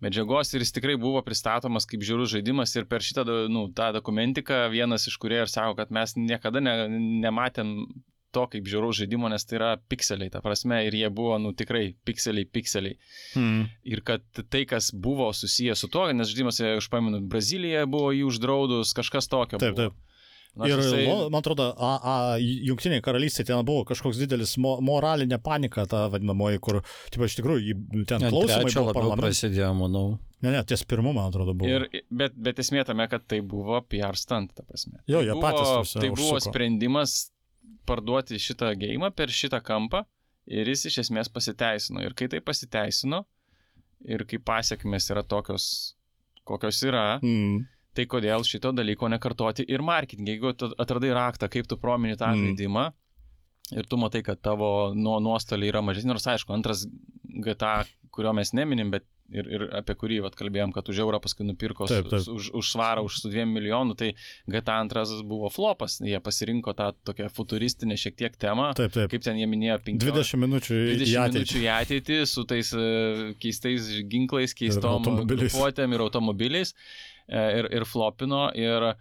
medžiagos 0.03 0.53
ir 0.53 0.65
jis 0.65 0.75
tikrai 0.75 0.97
buvo 0.99 1.21
pristatomas 1.25 1.87
kaip 1.89 2.03
žiaurus 2.05 2.33
žaidimas 2.33 2.73
ir 2.75 2.87
per 2.89 3.05
šitą 3.05 3.25
nu, 3.51 3.67
tą 3.75 3.91
dokumentiką 3.97 4.65
vienas 4.73 5.07
iš 5.09 5.17
kurie 5.21 5.41
ir 5.43 5.51
sako, 5.51 5.77
kad 5.79 5.93
mes 5.93 6.17
niekada 6.17 6.63
ne, 6.63 6.75
nematėm 7.25 7.75
to 8.31 8.45
kaip 8.47 8.67
žiauraus 8.71 8.95
žaidimo, 9.01 9.29
nes 9.31 9.43
tai 9.43 9.57
yra 9.59 9.71
pikseliai, 9.91 10.31
ta 10.31 10.41
prasme, 10.43 10.79
ir 10.87 10.95
jie 10.95 11.09
buvo, 11.11 11.35
nu 11.41 11.51
tikrai, 11.57 11.97
pikseliai, 12.07 12.47
pikseliai. 12.47 12.95
Hmm. 13.35 13.65
Ir 13.83 14.03
kad 14.07 14.23
tai, 14.41 14.63
kas 14.69 14.91
buvo 14.95 15.29
susijęs 15.35 15.83
su 15.83 15.91
tuo, 15.91 16.07
nes 16.15 16.31
žaidimas, 16.31 16.61
aš 16.77 16.87
pamenu, 16.93 17.19
Brazilija 17.31 17.83
buvo 17.91 18.13
jį 18.15 18.23
uždraudus, 18.29 18.95
kažkas 18.97 19.27
tokio. 19.31 19.59
Taip, 19.59 19.75
buvo. 19.75 19.91
taip. 19.91 20.07
Nors 20.59 20.67
Ir, 20.67 20.79
jisai- 20.83 21.05
lo- 21.07 21.29
man 21.31 21.39
atrodo, 21.39 21.69
a, 21.79 21.91
a, 22.03 22.13
jungtiniai 22.41 22.99
karalystė 23.01 23.45
ten 23.47 23.61
buvo 23.63 23.85
kažkoks 23.87 24.17
didelis 24.19 24.57
mo, 24.59 24.73
moralinė 24.83 25.37
panika, 25.41 25.85
ta 25.87 26.09
vadinamoji, 26.11 26.59
kur, 26.59 26.81
tipo, 27.09 27.23
iš 27.23 27.37
tikrųjų, 27.39 27.61
jį 27.69 28.05
ten 28.09 28.25
klausimai 28.27 28.73
buvo 28.73 28.91
labiau 28.91 29.15
prasidėjo, 29.21 29.69
manau. 29.79 30.03
Ne, 30.41 30.51
ne, 30.51 30.63
ties 30.67 30.83
pirmu, 30.83 31.13
man 31.15 31.29
atrodo, 31.31 31.53
buvo. 31.55 31.69
Ir, 31.71 31.87
bet, 32.11 32.35
bet 32.35 32.59
esmė 32.59 32.83
tame, 32.85 33.07
kad 33.07 33.23
tai 33.31 33.39
buvo 33.45 33.79
PR 33.87 34.17
stunt, 34.19 34.51
ta 34.57 34.63
prasme. 34.67 34.99
Jo, 35.07 35.21
Tai 35.21 35.25
jie 35.29 35.31
buvo, 35.37 35.41
patys 35.47 35.71
prasme 35.77 36.01
Tai 36.01 36.09
buvo 36.17 36.33
užsuko. 36.35 36.49
sprendimas 36.51 37.15
parduoti 37.87 38.39
šitą 38.41 38.73
gėjimą 38.81 39.11
per 39.15 39.31
šitą 39.31 39.61
kampą 39.63 40.03
ir 40.51 40.67
jis 40.67 40.83
iš 40.91 40.97
esmės 41.05 41.31
pasiteisino. 41.31 42.03
Ir 42.03 42.13
kai 42.17 42.27
tai 42.27 42.41
pasiteisino 42.43 43.23
ir 44.09 44.25
kai 44.27 44.37
pasiekmes 44.41 45.07
yra 45.13 45.23
tokios, 45.23 45.93
kokios 46.43 46.81
yra, 46.89 47.19
Mm. 47.23 47.67
Tai 47.95 48.05
kodėl 48.07 48.45
šito 48.47 48.71
dalyko 48.75 49.09
nekartoti 49.11 49.65
ir 49.67 49.83
marketingė. 49.83 50.37
Jeigu 50.37 50.53
atradai 50.79 51.11
raktą, 51.17 51.49
kaip 51.51 51.67
tu 51.67 51.77
promini 51.77 52.15
tą 52.19 52.31
Mm. 52.33 52.45
žaidimą 52.55 52.85
ir 53.77 53.85
tu 53.87 53.97
matai, 53.97 54.21
kad 54.23 54.41
tavo 54.43 54.93
nuo 54.95 55.19
nuostoliai 55.23 55.69
yra 55.71 55.81
mažesni, 55.81 56.07
nors 56.11 56.25
aišku, 56.27 56.51
antras 56.53 56.85
GTA, 57.23 57.85
kurio 58.11 58.33
mes 58.35 58.51
neminim, 58.53 58.89
bet 58.91 59.05
ir, 59.31 59.47
ir 59.47 59.61
apie 59.79 59.93
kurį 59.95 60.17
vat, 60.25 60.33
kalbėjom, 60.35 60.73
kad 60.75 60.89
už 60.91 60.97
eurą 60.99 61.21
paskui 61.23 61.45
nupirko 61.47 61.87
Taip, 61.87 62.09
taip. 62.11 62.25
už, 62.27 62.49
už 62.51 62.71
svarą, 62.73 63.05
už 63.07 63.21
su 63.21 63.29
dviem 63.31 63.47
milijonų, 63.55 63.95
tai 63.95 64.09
GTA 64.51 64.75
antras 64.83 65.13
buvo 65.23 65.47
flopas, 65.49 66.01
jie 66.03 66.19
pasirinko 66.19 66.73
tą 66.75 66.89
tokią 67.07 67.29
futuristinę 67.31 67.95
šiek 67.95 68.17
tiek 68.19 68.35
temą, 68.35 68.73
Taip, 68.75 68.91
taip. 68.91 69.07
kaip 69.13 69.23
ten 69.23 69.39
jie 69.39 69.47
minėjo, 69.47 69.79
15 69.87 70.11
20 70.11 70.41
minučių 70.43 70.75
į 70.75 70.97
20 70.99 71.23
ateitį. 71.23 71.39
minučių 71.39 71.63
į 71.63 71.69
ateitį 71.77 72.19
su 72.27 72.43
tais 72.51 72.73
e, 72.75 73.33
keistais 73.39 73.87
ginklais, 74.11 74.51
keistom 74.53 75.07
grupuotėm 75.31 75.95
ir 75.95 76.03
automobiliais 76.03 76.75
ir, 77.31 77.71
ir 77.79 77.85
flopino. 77.89 78.49
Ir, 78.55 78.91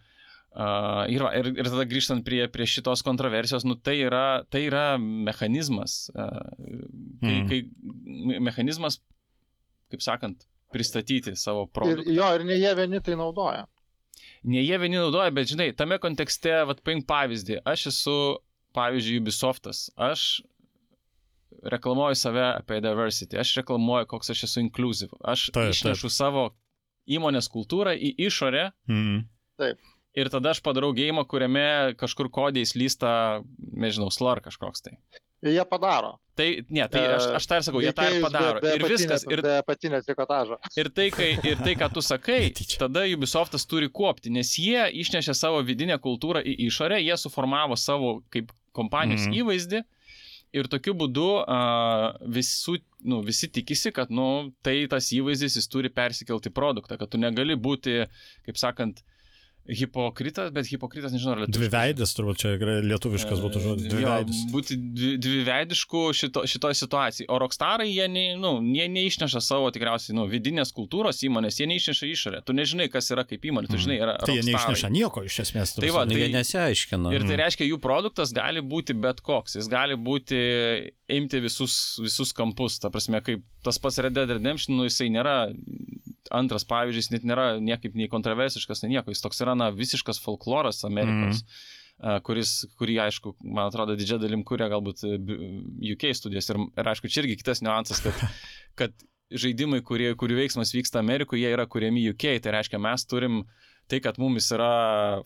Uh, 0.51 1.05
ir, 1.07 1.23
ir, 1.39 1.47
ir 1.63 1.69
tada 1.71 1.85
grįžtant 1.87 2.25
prie, 2.27 2.41
prie 2.51 2.65
šitos 2.67 3.05
kontroversijos, 3.07 3.63
nu, 3.63 3.77
tai, 3.79 3.93
yra, 4.03 4.43
tai 4.51 4.65
yra 4.67 4.97
mechanizmas. 4.99 6.09
Uh, 6.11 6.41
kai, 7.23 7.37
Mhm. 7.37 7.45
kai 7.47 7.61
me- 8.27 8.41
mechanizmas, 8.49 8.97
kaip 9.93 10.03
sakant, 10.03 10.43
pristatyti 10.75 11.37
savo 11.39 11.69
Ir, 11.69 11.71
produktą. 11.71 12.11
jo, 12.17 12.27
ir 12.35 12.45
ne 12.49 12.57
jie 12.59 12.75
vieni 12.75 12.99
tai 13.01 13.15
naudoja. 13.15 13.63
Ne 14.43 14.59
jie 14.67 14.77
vieni 14.83 14.99
naudoja, 14.99 15.31
bet 15.31 15.47
žinai, 15.55 15.71
tame 15.77 16.01
kontekste, 16.03 16.67
vad 16.67 16.83
paimk 16.83 17.07
pavyzdį, 17.07 17.61
aš 17.65 17.87
esu, 17.93 18.17
pavyzdžiui, 18.75 19.21
Ubisoftas, 19.23 19.87
aš 19.97 20.43
reklamuoju 21.63 22.15
save 22.17 22.43
apie 22.57 22.81
diversity, 22.81 23.39
aš 23.39 23.55
reklamuoju, 23.61 24.07
koks 24.11 24.31
aš 24.35 24.45
esu 24.49 24.61
inclusive, 24.65 25.15
aš 25.25 25.51
taip, 25.55 25.71
išnešu 25.75 26.09
taip. 26.09 26.17
savo 26.19 26.45
įmonės 27.17 27.51
kultūrą 27.53 27.95
į 27.97 28.15
išorę 28.27 28.71
Mm. 28.89 29.25
ir 30.15 30.31
tada 30.33 30.55
aš 30.55 30.63
padarau 30.65 30.93
gėjimą, 30.97 31.27
kuriame 31.29 31.95
kažkur 32.01 32.31
kodėjais 32.33 32.75
lysta, 32.75 33.43
nežinau, 33.59 34.11
slur 34.11 34.41
kažkoks 34.41 34.83
tai. 34.87 34.99
Jie 35.41 35.63
padaro. 35.65 36.19
Tai, 36.37 36.47
ne, 36.69 36.85
tai 36.93 37.01
aš, 37.15 37.27
aš 37.39 37.47
tą 37.49 37.59
ir 37.59 37.65
sakau, 37.65 37.81
jie 37.81 37.93
tą 37.97 38.07
ir 38.13 38.23
padaro. 38.25 38.61
Be, 38.61 38.75
be 38.75 38.77
Ir 38.77 38.93
viskas. 38.93 39.25
Ir 39.29 39.41
apatinės 39.55 40.05
trikotažo. 40.05 40.59
Ir 40.81 40.91
tai, 40.93 41.07
kai, 41.15 41.31
ir 41.49 41.63
tai, 41.65 41.75
ką 41.81 41.89
tu 41.95 42.03
sakai, 42.05 42.51
tada 42.83 43.07
Ubisoftas 43.15 43.65
turi 43.69 43.89
kuopti, 43.89 44.33
nes 44.33 44.53
jie 44.61 44.85
išnešė 45.01 45.37
savo 45.37 45.63
vidinę 45.65 45.97
kultūrą 46.01 46.45
į 46.45 46.57
išorę, 46.69 47.01
jie 47.01 47.17
suformavo 47.21 47.77
savo 47.81 48.19
kaip 48.33 48.53
kompanijos 48.77 49.27
mm. 49.29 49.39
įvaizdį 49.41 49.83
ir 50.57 50.69
tokiu 50.71 50.95
būdu 50.99 51.27
uh, 51.41 52.07
visų, 52.35 52.79
nu, 53.11 53.21
visi 53.27 53.49
tikisi, 53.53 53.93
kad 53.95 54.11
nu, 54.15 54.51
tai 54.67 54.83
tas 54.91 55.11
įvaizdis 55.15 55.59
jis 55.61 55.71
turi 55.71 55.93
persikelti 55.95 56.51
į 56.51 56.57
produktą, 56.57 56.99
kad 57.01 57.13
tu 57.13 57.21
negali 57.21 57.57
būti, 57.57 58.03
kaip 58.47 58.61
sakant, 58.61 59.05
hipokritas, 59.69 60.51
bet 60.55 60.67
hipokritas 60.71 61.13
nežinau, 61.15 61.35
ar 61.37 61.43
lietuviškai. 61.45 61.69
Dviveidis, 61.69 62.13
turbūt 62.17 62.41
čia 62.43 62.53
lietuviškas 62.87 63.43
būtų 63.45 63.63
žodis. 63.65 63.87
Jo, 63.87 63.93
Dviveidis. 63.95 64.41
būti 64.53 64.77
dvi, 64.81 65.11
dviveidišku 65.23 66.03
šito, 66.17 66.43
šitoje 66.51 66.79
situacijoje. 66.81 67.29
O 67.31 67.39
rockstarai, 67.43 67.87
jie, 67.93 68.07
ne, 68.11 68.25
nu, 68.41 68.55
jie 68.75 68.89
neišneša 68.91 69.43
savo 69.45 69.71
tikriausiai 69.75 70.17
nu, 70.19 70.25
vidinės 70.31 70.73
kultūros 70.77 71.21
įmonės, 71.27 71.61
jie 71.61 71.69
neišneša 71.71 72.11
išorę. 72.11 72.43
Tu 72.49 72.57
nežinai, 72.57 72.89
kas 72.93 73.11
yra 73.15 73.27
kaip 73.29 73.45
įmonė, 73.51 73.71
tu 73.71 73.79
žinai, 73.81 74.01
yra. 74.01 74.17
Tai 74.23 74.35
jie 74.35 74.43
rockstarai. 74.43 74.57
neišneša 74.57 74.93
nieko 74.97 75.25
iš 75.29 75.39
esmės. 75.47 75.75
ta 75.77 75.85
Tai 75.85 75.93
va. 75.95 76.07
Tai... 76.07 76.15
tai- 76.17 76.25
Jie 76.25 76.33
nesiaiškina. 76.35 77.15
Ir 77.17 77.27
tai 77.29 77.39
reiškia, 77.45 77.69
jų 77.71 77.79
produktas 77.83 78.35
gali 78.37 78.65
būti 78.65 78.97
bet 78.99 79.21
koks, 79.25 79.57
jis 79.61 79.69
gali 79.71 79.95
būti, 80.01 80.41
imti 81.11 81.41
visus, 81.43 81.99
visus 82.03 82.35
kampus. 82.37 82.79
Ta 82.83 82.91
prasme, 82.91 83.21
kaip 83.25 83.45
tas 83.65 83.79
pats 83.79 83.99
Red 84.03 84.15
Dead 84.17 84.31
Redemption, 84.31 84.77
nu, 84.79 84.87
jisai 84.89 85.11
nėra 85.13 85.51
antras 86.35 86.65
pavyzdys, 86.69 87.11
net 87.13 87.27
nėra 87.27 87.53
niekaip 87.63 87.97
nei 87.99 88.09
kontroversiškas, 88.11 88.85
nei 88.85 88.97
nieko. 88.97 89.13
Jis 89.13 89.23
toks 89.25 89.43
yra, 89.45 89.57
na, 89.59 89.71
visiškas 89.75 90.23
folkloras 90.23 90.85
Amerikos. 90.89 91.45
Mm. 91.45 91.69
kuris, 92.25 92.51
kurį, 92.81 92.95
aišku, 93.05 93.35
man 93.45 93.67
atrodo, 93.69 93.93
didžia 93.99 94.17
dalim 94.17 94.41
kuria 94.49 94.71
galbūt 94.73 95.03
e, 95.05 95.19
UK 95.93 96.15
studijas. 96.17 96.49
Ir, 96.49 96.57
ir 96.81 96.89
aišku, 96.95 97.11
čia 97.13 97.21
irgi 97.21 97.37
kitas 97.43 97.61
niuansas, 97.61 98.01
kad, 98.01 98.23
kad 98.81 99.05
žaidimai, 99.31 99.83
kurie, 99.87 100.15
kurių 100.19 100.39
veiksmas 100.41 100.73
vyksta 100.75 101.03
Amerikoje, 101.03 101.43
jie 101.45 101.53
yra 101.53 101.67
kuriami 101.69 102.07
UK. 102.15 102.39
Tai 102.41 102.55
reiškia, 102.57 102.81
mes 102.81 103.05
turim 103.11 103.43
tai, 103.91 104.01
kad 104.01 104.17
mums 104.23 104.49
yra 104.55 104.73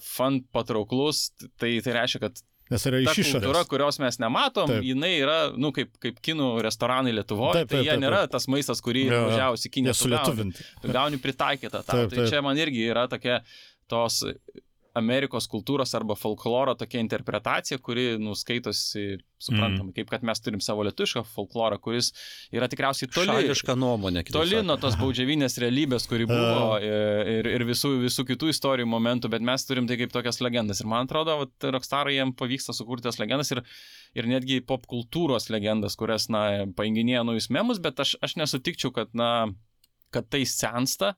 fan 0.02 0.40
patrauklus, 0.54 1.28
tai, 1.60 1.76
tai 1.84 1.94
reiškia, 2.00 2.24
kad 2.26 2.42
Nes 2.74 2.86
yra 2.90 3.00
iš 3.04 3.10
kultūra, 3.12 3.40
išorės. 3.62 3.68
kurios 3.70 4.00
mes 4.02 4.18
nematom, 4.22 4.66
Taip. 4.70 4.80
taip. 4.80 4.88
jinai 4.90 5.12
yra, 5.20 5.38
nu, 5.56 5.70
kaip, 5.76 5.92
kaip 6.02 6.18
kinų 6.26 6.50
restoranai 6.66 7.14
Lietuvoje, 7.14 7.60
Taip, 7.62 7.70
tai 7.70 7.78
taip, 7.78 7.86
jie 7.86 7.92
taip, 7.94 8.02
nėra 8.04 8.22
taip. 8.24 8.34
tas 8.34 8.48
maistas, 8.50 8.82
kurį 8.84 9.06
jo. 9.12 9.22
važiavusi 9.30 9.70
Kinė. 9.78 9.94
Sulietuvinti. 9.94 10.66
Tu 10.82 10.92
gauni 10.94 11.20
pritaikytą 11.22 11.80
tą. 11.84 11.92
Taip, 11.94 12.10
Tai 12.10 12.18
taip. 12.20 12.30
čia 12.34 12.42
man 12.44 12.58
irgi 12.58 12.88
yra 12.90 13.06
tokia 13.12 13.40
tos 13.88 14.22
Amerikos 14.94 15.48
kultūros 15.50 15.90
arba 15.98 16.14
folkloro 16.14 16.76
tokia 16.78 17.00
interpretacija, 17.02 17.80
kuri 17.82 18.14
nuskaitosi 18.22 19.16
suprantamai, 19.42 19.90
mm. 19.90 19.94
kaip 19.96 20.12
kad 20.12 20.22
mes 20.26 20.40
turim 20.40 20.60
savo 20.64 20.84
lietuvišką 20.86 21.24
folklorą, 21.32 21.80
kuris 21.82 22.12
yra 22.54 22.68
tikriausiai 22.70 23.10
toli. 23.12 23.32
Šališka 23.32 23.74
nuomonė. 23.78 24.22
Toli 24.34 24.60
nuo 24.64 24.76
tos 24.80 24.96
baudžiavinės 25.00 25.58
realybės, 25.64 26.06
kuri 26.10 26.28
buvo 26.30 26.78
ir, 26.78 27.48
ir 27.56 27.66
visų, 27.66 27.94
visų 28.04 28.26
kitų 28.30 28.52
istorijų 28.54 28.88
momentų, 28.92 29.32
bet 29.34 29.44
mes 29.44 29.66
turim 29.66 29.90
tai 29.90 29.98
kaip 30.00 30.14
tokias 30.14 30.38
legendas. 30.44 30.84
Ir 30.84 30.90
man 30.92 31.08
atrodo, 31.08 31.40
vat, 31.42 31.68
Rockstarai 31.74 32.14
jiem 32.16 32.32
pavyksta 32.38 32.76
sukurti 32.76 33.08
tas 33.08 33.18
legendas 33.22 33.50
ir, 33.54 33.64
ir 34.14 34.30
netgi 34.30 34.60
pop 34.64 34.86
kultūros 34.90 35.50
legendas, 35.52 35.98
kurias, 35.98 36.30
na, 36.32 36.64
painginėja 36.78 37.26
naujus 37.26 37.50
memus, 37.52 37.82
bet 37.82 38.00
aš, 38.04 38.14
aš 38.24 38.38
nesutikčiau, 38.40 38.94
kad, 38.94 39.10
na, 39.18 39.50
kad 40.14 40.30
tai 40.30 40.44
sensta, 40.48 41.16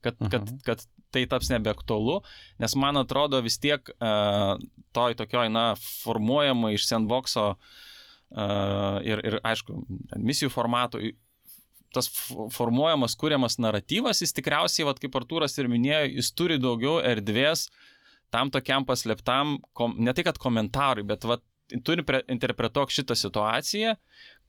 kad, 0.00 0.16
kad, 0.32 0.48
Mhm. 0.48 0.64
kad 0.64 0.86
tai 1.14 1.24
taps 1.30 1.50
nebeaktualu, 1.52 2.20
nes 2.62 2.76
man 2.78 3.00
atrodo 3.00 3.40
vis 3.44 3.58
tiek 3.62 3.92
uh, 3.98 4.54
toj 4.96 5.16
tokioj, 5.18 5.48
na, 5.52 5.72
formuojama 6.04 6.72
iš 6.74 6.86
sandboxo 6.88 7.46
uh, 7.54 9.00
ir, 9.06 9.22
ir, 9.26 9.40
aišku, 9.46 9.82
misijų 10.16 10.52
formatų 10.54 11.10
tas 11.94 12.06
formuojamas, 12.54 13.16
kuriamas 13.18 13.58
naratyvas, 13.58 14.20
jis 14.22 14.34
tikriausiai, 14.36 14.86
vat, 14.86 15.00
kaip 15.02 15.16
Artūras 15.18 15.56
ir 15.58 15.66
minėjo, 15.70 16.04
jis 16.20 16.28
turi 16.38 16.58
daugiau 16.62 17.00
erdvės 17.02 17.66
tam 18.30 18.50
tokiam 18.54 18.86
paslėptam, 18.86 19.56
kom, 19.74 19.96
ne 19.98 20.14
tai 20.14 20.22
kad 20.28 20.38
komentarui, 20.38 21.02
bet 21.06 21.26
vat, 21.26 21.42
turi 21.86 22.02
pre- 22.06 22.22
interpretuok 22.30 22.90
šitą 22.94 23.16
situaciją 23.18 23.96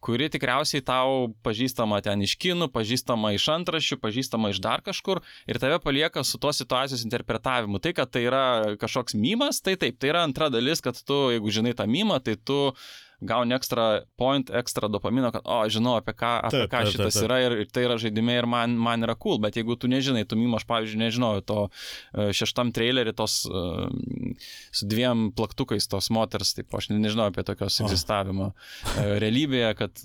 kuri 0.02 0.30
tikriausiai 0.34 0.84
tau 0.86 1.28
pažįstama 1.45 2.02
ten 2.06 2.24
iš 2.26 2.36
kinų, 2.41 2.72
pažįstama 2.74 3.34
iš 3.38 3.47
antraščių, 3.54 3.99
pažįstama 4.02 4.52
iš 4.54 4.62
dar 4.64 4.82
kažkur 4.86 5.22
ir 5.49 5.62
tave 5.62 5.78
palieka 5.84 6.26
su 6.26 6.41
tos 6.41 6.62
situacijos 6.62 7.06
interpretavimu. 7.06 7.82
Tai, 7.84 7.93
kad 7.97 8.12
tai 8.14 8.26
yra 8.26 8.43
kažkoks 8.82 9.16
mymas, 9.18 9.62
tai 9.62 9.78
taip, 9.78 9.99
tai 10.02 10.12
yra 10.14 10.26
antra 10.26 10.49
dalis, 10.54 10.82
kad 10.82 10.97
tu, 10.97 11.28
jeigu 11.36 11.54
žinai 11.54 11.76
tą 11.78 11.88
mymą, 11.89 12.20
tai 12.26 12.36
tu 12.36 12.60
gauni 13.22 13.53
ekstra 13.55 13.86
point, 14.17 14.49
ekstra 14.61 14.88
dopamino, 14.91 15.30
kad, 15.34 15.43
o, 15.45 15.59
žinau, 15.69 15.93
apie 15.99 16.13
ką, 16.17 16.32
apie 16.47 16.63
Taip, 16.63 16.72
ką 16.72 16.80
taip, 16.84 16.91
šitas 16.95 17.13
taip, 17.13 17.19
taip. 17.19 17.28
yra 17.28 17.38
ir, 17.45 17.55
ir 17.63 17.69
tai 17.74 17.84
yra 17.86 17.97
žaidime 18.01 18.36
ir 18.39 18.47
man, 18.49 18.74
man 18.82 19.05
yra 19.05 19.13
cool, 19.22 19.38
bet 19.43 19.59
jeigu 19.59 19.76
tu 19.78 19.89
nežinai, 19.91 20.24
tu 20.26 20.38
mimo, 20.39 20.57
aš, 20.57 20.65
pavyzdžiui, 20.69 21.01
nežinau, 21.03 21.32
to 21.45 21.59
e, 21.69 22.30
šeštam 22.36 22.72
trailerį 22.76 23.13
tos 23.19 23.36
e, 23.45 23.63
su 24.74 24.89
dviem 24.89 25.28
plaktukais 25.38 25.86
tos 25.91 26.09
moters, 26.13 26.55
taip, 26.57 26.74
aš 26.78 26.89
ne- 26.91 26.99
nežinau 27.03 27.30
apie 27.30 27.45
tokios 27.47 27.78
O. 27.80 27.86
egzistavimą 27.86 28.49
e, 28.51 29.05
realybėje, 29.22 29.72
kad, 29.80 30.03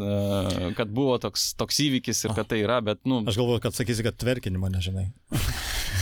kad 0.77 0.93
buvo 0.93 1.17
toks, 1.23 1.55
toks 1.59 1.81
įvykis 1.89 2.25
ir 2.29 2.37
kad 2.37 2.53
tai 2.53 2.61
yra, 2.64 2.83
bet, 2.85 3.01
nu, 3.09 3.23
Aš 3.27 3.41
galvoju, 3.41 3.62
kad 3.64 3.77
sakysi, 3.77 4.05
kad 4.07 4.21
tverkinimo 4.21 4.69
nežinai. 4.77 5.09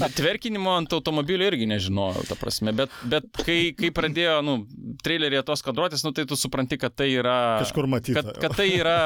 Bet 0.00 0.14
tverkinimo 0.18 0.74
ant 0.76 0.92
automobilio 0.96 1.46
irgi 1.48 1.68
nežinojau, 1.70 2.24
ta 2.28 2.36
prasme. 2.38 2.74
Bet, 2.76 2.92
bet 3.08 3.28
kai, 3.46 3.58
kai 3.78 3.92
pradėjo, 3.94 4.38
nu, 4.46 4.56
trailerėje 5.04 5.44
tos 5.48 5.64
kadruotės, 5.66 6.04
nu, 6.06 6.14
tai 6.16 6.26
tu 6.28 6.38
supranti, 6.38 6.78
kad 6.80 6.94
tai 6.98 7.10
yra... 7.14 7.36
Kažkur 7.62 7.88
matyta. 7.90 8.22
Kad, 8.22 8.40
kad 8.44 8.56
tai 8.60 8.68
yra, 8.76 8.96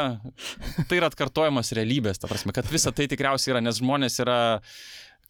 tai 0.90 1.00
yra 1.00 1.10
atkartojimas 1.12 1.74
realybės, 1.76 2.20
ta 2.22 2.30
prasme, 2.30 2.54
kad 2.56 2.68
visa 2.72 2.94
tai 2.94 3.08
tikriausiai 3.12 3.56
yra, 3.56 3.64
nes 3.64 3.80
žmonės 3.82 4.20
yra, 4.24 4.38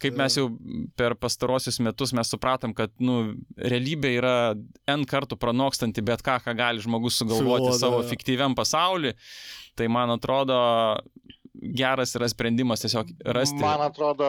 kaip 0.03 0.17
mes 0.19 0.37
jau 0.37 0.49
per 0.99 1.17
pastarosius 1.21 1.81
metus 1.85 2.13
mes 2.17 2.31
supratom, 2.33 2.75
kad, 2.77 2.93
nu, 3.01 3.35
realybė 3.57 4.15
yra 4.19 4.37
N 4.93 5.07
kartų 5.09 5.39
pranokstanti 5.41 6.05
bet 6.05 6.25
ką, 6.27 6.39
ką 6.45 6.57
gali 6.59 6.85
žmogus 6.85 7.21
sugalvoti 7.23 7.71
Sugalvoja. 7.71 7.81
savo 7.81 8.03
fiktyviam 8.09 8.57
pasauliu. 8.59 9.15
Tai 9.77 9.91
man 9.93 10.09
atrodo, 10.15 10.57
geras 11.75 12.15
yra 12.19 12.29
sprendimas 12.29 12.83
tiesiog 12.85 13.11
rasti. 13.37 13.59
Man 13.61 13.83
atrodo, 13.85 14.29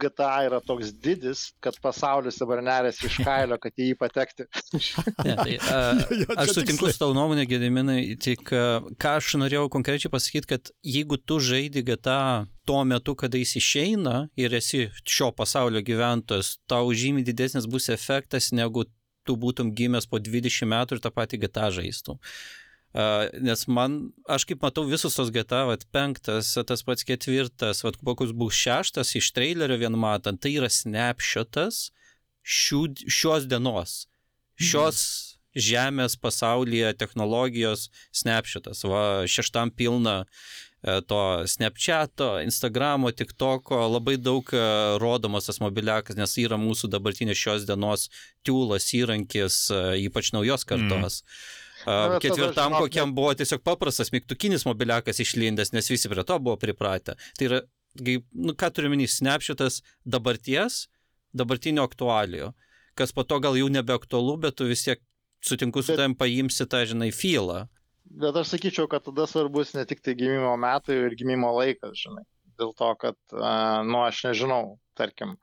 GTA 0.00 0.44
yra 0.46 0.60
toks 0.64 0.92
didis, 1.02 1.46
kad 1.64 1.78
pasaulis 1.82 2.38
dabar 2.40 2.62
nerėsi 2.64 3.08
iš 3.08 3.20
kailio, 3.24 3.58
kad 3.62 3.76
į 3.76 3.90
jį 3.92 3.98
patekti. 4.00 4.48
Ne, 5.26 5.34
tai, 5.38 5.54
a, 5.58 5.78
aš 6.42 6.52
sutinku 6.58 6.88
su 6.90 7.00
tavo 7.00 7.14
nuomonė, 7.16 7.46
Gediminai, 7.48 8.00
tik 8.22 8.50
a, 8.54 8.80
ką 9.00 9.14
aš 9.20 9.32
norėjau 9.40 9.66
konkrečiai 9.72 10.12
pasakyti, 10.12 10.50
kad 10.50 10.70
jeigu 10.86 11.18
tu 11.18 11.38
žaidi 11.42 11.82
GTA 11.86 12.46
tuo 12.68 12.82
metu, 12.88 13.16
kada 13.18 13.40
jis 13.40 13.56
išeina 13.60 14.26
ir 14.38 14.54
esi 14.58 14.86
šio 15.06 15.32
pasaulio 15.36 15.82
gyventojas, 15.86 16.56
tau 16.70 16.92
žymiai 16.92 17.26
didesnis 17.26 17.68
bus 17.70 17.88
efektas, 17.94 18.52
negu 18.54 18.84
tu 19.26 19.36
būtum 19.40 19.72
gimęs 19.76 20.06
po 20.10 20.20
20 20.22 20.70
metų 20.70 20.96
ir 20.96 21.02
tą 21.02 21.12
patį 21.14 21.42
GTA 21.46 21.70
žaistum. 21.74 22.20
Nes 23.44 23.66
man, 23.68 23.96
aš 24.24 24.46
kaip 24.48 24.62
matau 24.64 24.86
visus 24.88 25.18
tos 25.18 25.28
GTA, 25.34 25.66
vat, 25.68 25.82
penktas, 25.92 26.54
tas 26.64 26.84
pats 26.86 27.04
ketvirtas, 27.04 27.82
vat, 27.84 27.98
kokius 28.00 28.32
bus 28.32 28.56
šeštas 28.56 29.12
iš 29.20 29.32
trailerio 29.36 29.76
vien 29.82 29.98
matant, 30.00 30.40
tai 30.40 30.54
yra 30.56 30.70
snapshotas 30.72 31.90
šių, 32.46 32.82
šios 33.04 33.48
dienos, 33.50 34.06
šios 34.56 35.02
žemės 35.56 36.16
pasaulyje 36.20 36.92
technologijos 37.00 37.88
snapshotas. 38.14 38.84
Va, 38.88 39.02
šeštam 39.28 39.72
pilna 39.76 40.16
e, 40.24 41.00
to 41.08 41.20
Snapchato, 41.48 42.36
Instagramo, 42.44 43.12
TikToko, 43.12 43.82
labai 43.96 44.16
daug 44.20 44.52
e, 44.52 44.64
rodomas 45.02 45.48
tas 45.48 45.60
mobiliakas, 45.64 46.18
nes 46.20 46.36
yra 46.44 46.60
mūsų 46.60 46.92
dabartinės 46.92 47.40
šios 47.40 47.68
dienos 47.68 48.08
tiūlas, 48.46 48.88
įrankis, 49.00 49.62
e, 49.72 49.84
ypač 50.06 50.32
naujos 50.36 50.68
kartos. 50.68 51.22
Mm. 51.24 51.64
Na, 51.86 51.94
tada, 52.08 52.20
Ketvirtam 52.24 52.72
žinok, 52.74 52.82
kokiam 52.86 53.14
buvo 53.14 53.32
tiesiog 53.38 53.62
paprastas 53.62 54.10
mygtukinis 54.14 54.66
mobiliakas 54.66 55.20
išlindęs, 55.22 55.70
nes 55.76 55.90
visi 55.90 56.10
prie 56.10 56.24
to 56.26 56.38
buvo 56.42 56.56
pripratę. 56.58 57.14
Tai 57.38 57.46
yra, 57.48 57.60
kaip, 58.00 58.24
nu, 58.34 58.54
ką 58.58 58.70
turiu 58.74 58.90
minį, 58.92 59.06
snapshotas 59.12 59.80
dabarties, 60.04 60.86
dabartinio 61.36 61.84
aktualijo, 61.86 62.52
kas 62.98 63.12
po 63.14 63.22
to 63.28 63.38
gal 63.44 63.56
jau 63.58 63.68
nebeaktualu, 63.70 64.36
bet 64.46 64.56
tu 64.58 64.66
vis 64.66 64.82
tiek 64.86 65.02
sutinku 65.46 65.82
su 65.84 65.92
Bet- 65.94 66.00
tavim 66.02 66.16
paimsi 66.18 66.66
tą, 66.66 66.82
žinai, 66.90 67.12
filą. 67.14 67.66
Bet 68.06 68.36
aš 68.38 68.54
sakyčiau, 68.54 68.86
kad 68.90 69.02
tada 69.06 69.26
svarbus 69.26 69.74
ne 69.74 69.84
tik 69.86 70.02
tai 70.02 70.14
gimimo 70.18 70.56
metai 70.58 70.96
ir 71.06 71.14
gimimo 71.18 71.50
laikas, 71.58 71.94
žinai. 72.02 72.22
Dėl 72.56 72.70
to, 72.78 72.90
kad, 72.98 73.16
nu, 73.32 73.98
aš 74.06 74.22
nežinau, 74.30 74.78
tarkim, 74.96 75.34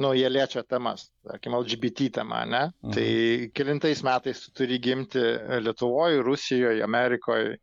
nu, 0.00 0.12
jie 0.16 0.28
liečia 0.30 0.62
temas, 0.64 1.08
tarkim, 1.26 1.56
LGBT 1.58 2.08
tema, 2.20 2.44
ne? 2.48 2.62
Mhm. 2.82 2.94
Tai 2.96 3.08
kilintais 3.56 4.04
metais 4.06 4.44
tu 4.44 4.54
turi 4.62 4.78
gimti 4.82 5.22
Lietuvoje, 5.64 6.22
Rusijoje, 6.24 6.84
Amerikoje 6.84 7.58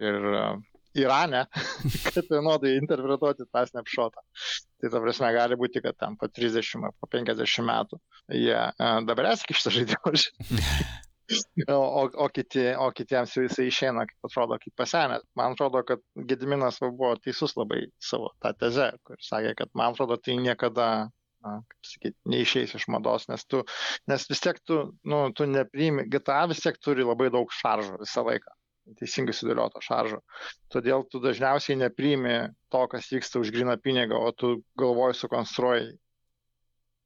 ir 0.00 0.26
uh, 0.32 0.56
Irane, 0.98 1.44
kad 2.14 2.30
vienodai 2.30 2.74
interpretuoti 2.80 3.46
tą 3.52 3.66
snapshotą. 3.68 4.24
Tai 4.80 4.90
ta 4.90 5.02
prasme 5.04 5.30
gali 5.36 5.58
būti, 5.60 5.82
kad 5.84 5.98
tam 6.00 6.16
po 6.18 6.26
30 6.26 6.88
ar 6.88 6.96
po 6.98 7.10
50 7.12 7.68
metų 7.68 8.00
jie 8.34 8.58
uh, 8.58 8.98
dabar 9.06 9.34
eski 9.34 9.54
šitą 9.54 9.76
žaidimą. 9.78 10.16
O, 11.68 12.10
o, 12.14 12.28
kiti, 12.34 12.62
o 12.74 12.88
kitiems 12.90 13.36
jau 13.36 13.44
jisai 13.44 13.68
išeina, 13.70 14.02
kaip 14.08 14.26
atrodo, 14.26 14.56
kaip 14.58 14.74
pasenęs. 14.80 15.22
Man 15.38 15.54
atrodo, 15.54 15.82
kad 15.86 16.02
Gediminas 16.26 16.80
buvo 16.82 17.12
teisus 17.22 17.54
labai 17.58 17.84
savo 18.02 18.32
tą 18.42 18.50
tezę, 18.58 18.88
kur 19.06 19.20
sakė, 19.22 19.52
kad 19.60 19.70
man 19.78 19.94
atrodo, 19.94 20.18
tai 20.18 20.34
niekada, 20.42 20.88
na, 21.44 21.56
kaip 21.72 21.88
sakyti, 21.88 22.16
neišeis 22.32 22.74
iš 22.78 22.86
mados, 22.92 23.26
nes, 23.30 23.44
tu, 23.48 23.62
nes 24.10 24.26
vis 24.30 24.42
tiek 24.44 24.60
tu, 24.66 24.80
nu, 25.08 25.20
tu 25.36 25.46
nepriimi, 25.48 26.06
GTA 26.12 26.42
vis 26.50 26.62
tiek 26.64 26.78
turi 26.82 27.06
labai 27.06 27.30
daug 27.32 27.52
šaržų 27.60 28.00
visą 28.02 28.24
laiką, 28.26 28.54
teisingai 29.00 29.34
sudėlioto 29.36 29.82
šaržo. 29.84 30.20
Todėl 30.72 31.06
tu 31.10 31.20
dažniausiai 31.22 31.78
nepriimi 31.80 32.36
to, 32.72 32.84
kas 32.92 33.10
vyksta 33.12 33.42
už 33.42 33.52
griną 33.54 33.76
pinigą, 33.82 34.20
o 34.20 34.32
tu 34.32 34.56
galvoji 34.80 35.18
sukonstruoji 35.20 35.92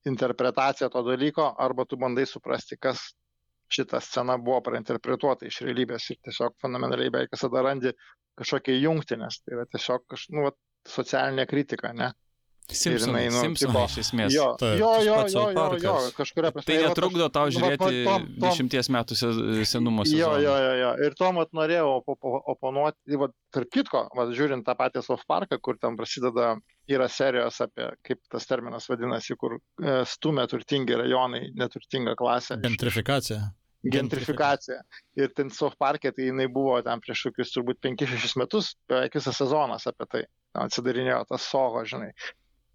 interpretaciją 0.09 0.91
to 0.93 1.05
dalyko, 1.07 1.49
arba 1.59 1.87
tu 1.89 1.97
bandai 2.01 2.27
suprasti, 2.29 2.77
kas 2.81 3.13
šita 3.73 4.01
scena 4.05 4.37
buvo 4.39 4.61
prainterpretuota 4.67 5.49
iš 5.49 5.63
realybės 5.65 6.11
ir 6.13 6.21
tiesiog 6.27 6.59
fundamentaliai 6.63 7.13
beveik 7.13 7.33
visada 7.33 7.63
randi 7.65 7.95
kažkokią 8.39 8.77
jungtį, 8.83 9.19
nes 9.23 9.41
tai 9.41 9.57
yra 9.57 9.65
tiesiog 9.71 10.05
kaž, 10.11 10.29
nu, 10.35 10.45
vat, 10.49 10.59
socialinė 10.89 11.47
kritika, 11.49 11.95
ne? 11.97 12.11
Simpsonai, 12.73 13.25
jinai, 13.27 13.35
nu, 13.35 13.41
Simpsonai 13.45 13.75
tipo, 13.75 13.85
iš 13.91 13.97
esmės. 14.01 14.33
Jo, 14.33 14.47
Taip. 14.57 14.79
jo, 14.81 14.91
jo, 15.05 15.17
jo, 15.29 15.43
jo, 15.53 15.67
jo, 15.83 15.95
kažkuria 16.17 16.51
prasme. 16.55 16.65
Tai 16.65 16.75
ir 16.75 16.81
vat 16.87 16.95
netrukdo 16.97 17.27
tau 17.31 17.45
nu, 17.45 17.53
žiūrėti 17.59 18.05
tom- 18.07 18.23
tom- 18.25 18.29
dešimties 18.45 18.89
metų 18.97 19.17
se- 19.21 19.65
senumo 19.69 20.05
Jo, 20.07 20.11
sezoną. 20.11 20.43
jo, 20.43 20.55
jo, 20.65 20.73
jo. 20.81 20.93
Ir 21.07 21.15
tuo 21.15 21.33
mat 21.37 21.51
norėjau 21.53 21.91
opo- 22.01 22.17
opo- 22.17 22.41
oponuoti, 22.55 23.17
va, 23.21 23.29
tarp 23.53 23.69
kitko, 23.71 24.09
va, 24.17 24.25
žiūrint 24.33 24.65
tą 24.65 24.75
patį 24.75 25.03
South 25.05 25.27
Parką, 25.29 25.61
kur 25.61 25.77
ten 25.77 25.97
prasideda, 25.97 26.57
yra 26.89 27.09
serijos 27.09 27.61
apie, 27.61 27.91
kaip 28.03 28.21
tas 28.31 28.47
terminas 28.47 28.89
vadinasi, 28.89 29.37
kur 29.37 29.59
e, 29.83 30.05
stumia 30.05 30.47
turtingi 30.47 30.97
rajonai, 30.97 31.51
neturtinga 31.55 32.17
klasė. 32.17 32.61
Gentrifikacija. 32.63 33.53
gentrifikacija. 33.85 34.81
Ir 35.17 35.29
ten 35.37 35.51
South 35.51 35.77
Park'e, 35.79 36.11
tai 36.17 36.31
jinai 36.31 36.47
buvo 36.49 36.81
ten 36.83 37.01
prieš 37.05 37.27
kokius 37.29 37.53
turbūt 37.53 37.81
5-6 37.85 38.37
metus, 38.41 38.75
beveik 38.89 39.13
visas 39.19 39.37
sezonas 39.37 39.85
apie 39.91 40.07
tai. 40.11 40.23
Ten 40.55 40.63
Atsidarinėjo 40.69 41.27
tas 41.29 41.43
soho, 41.43 41.83
žinai. 41.85 42.13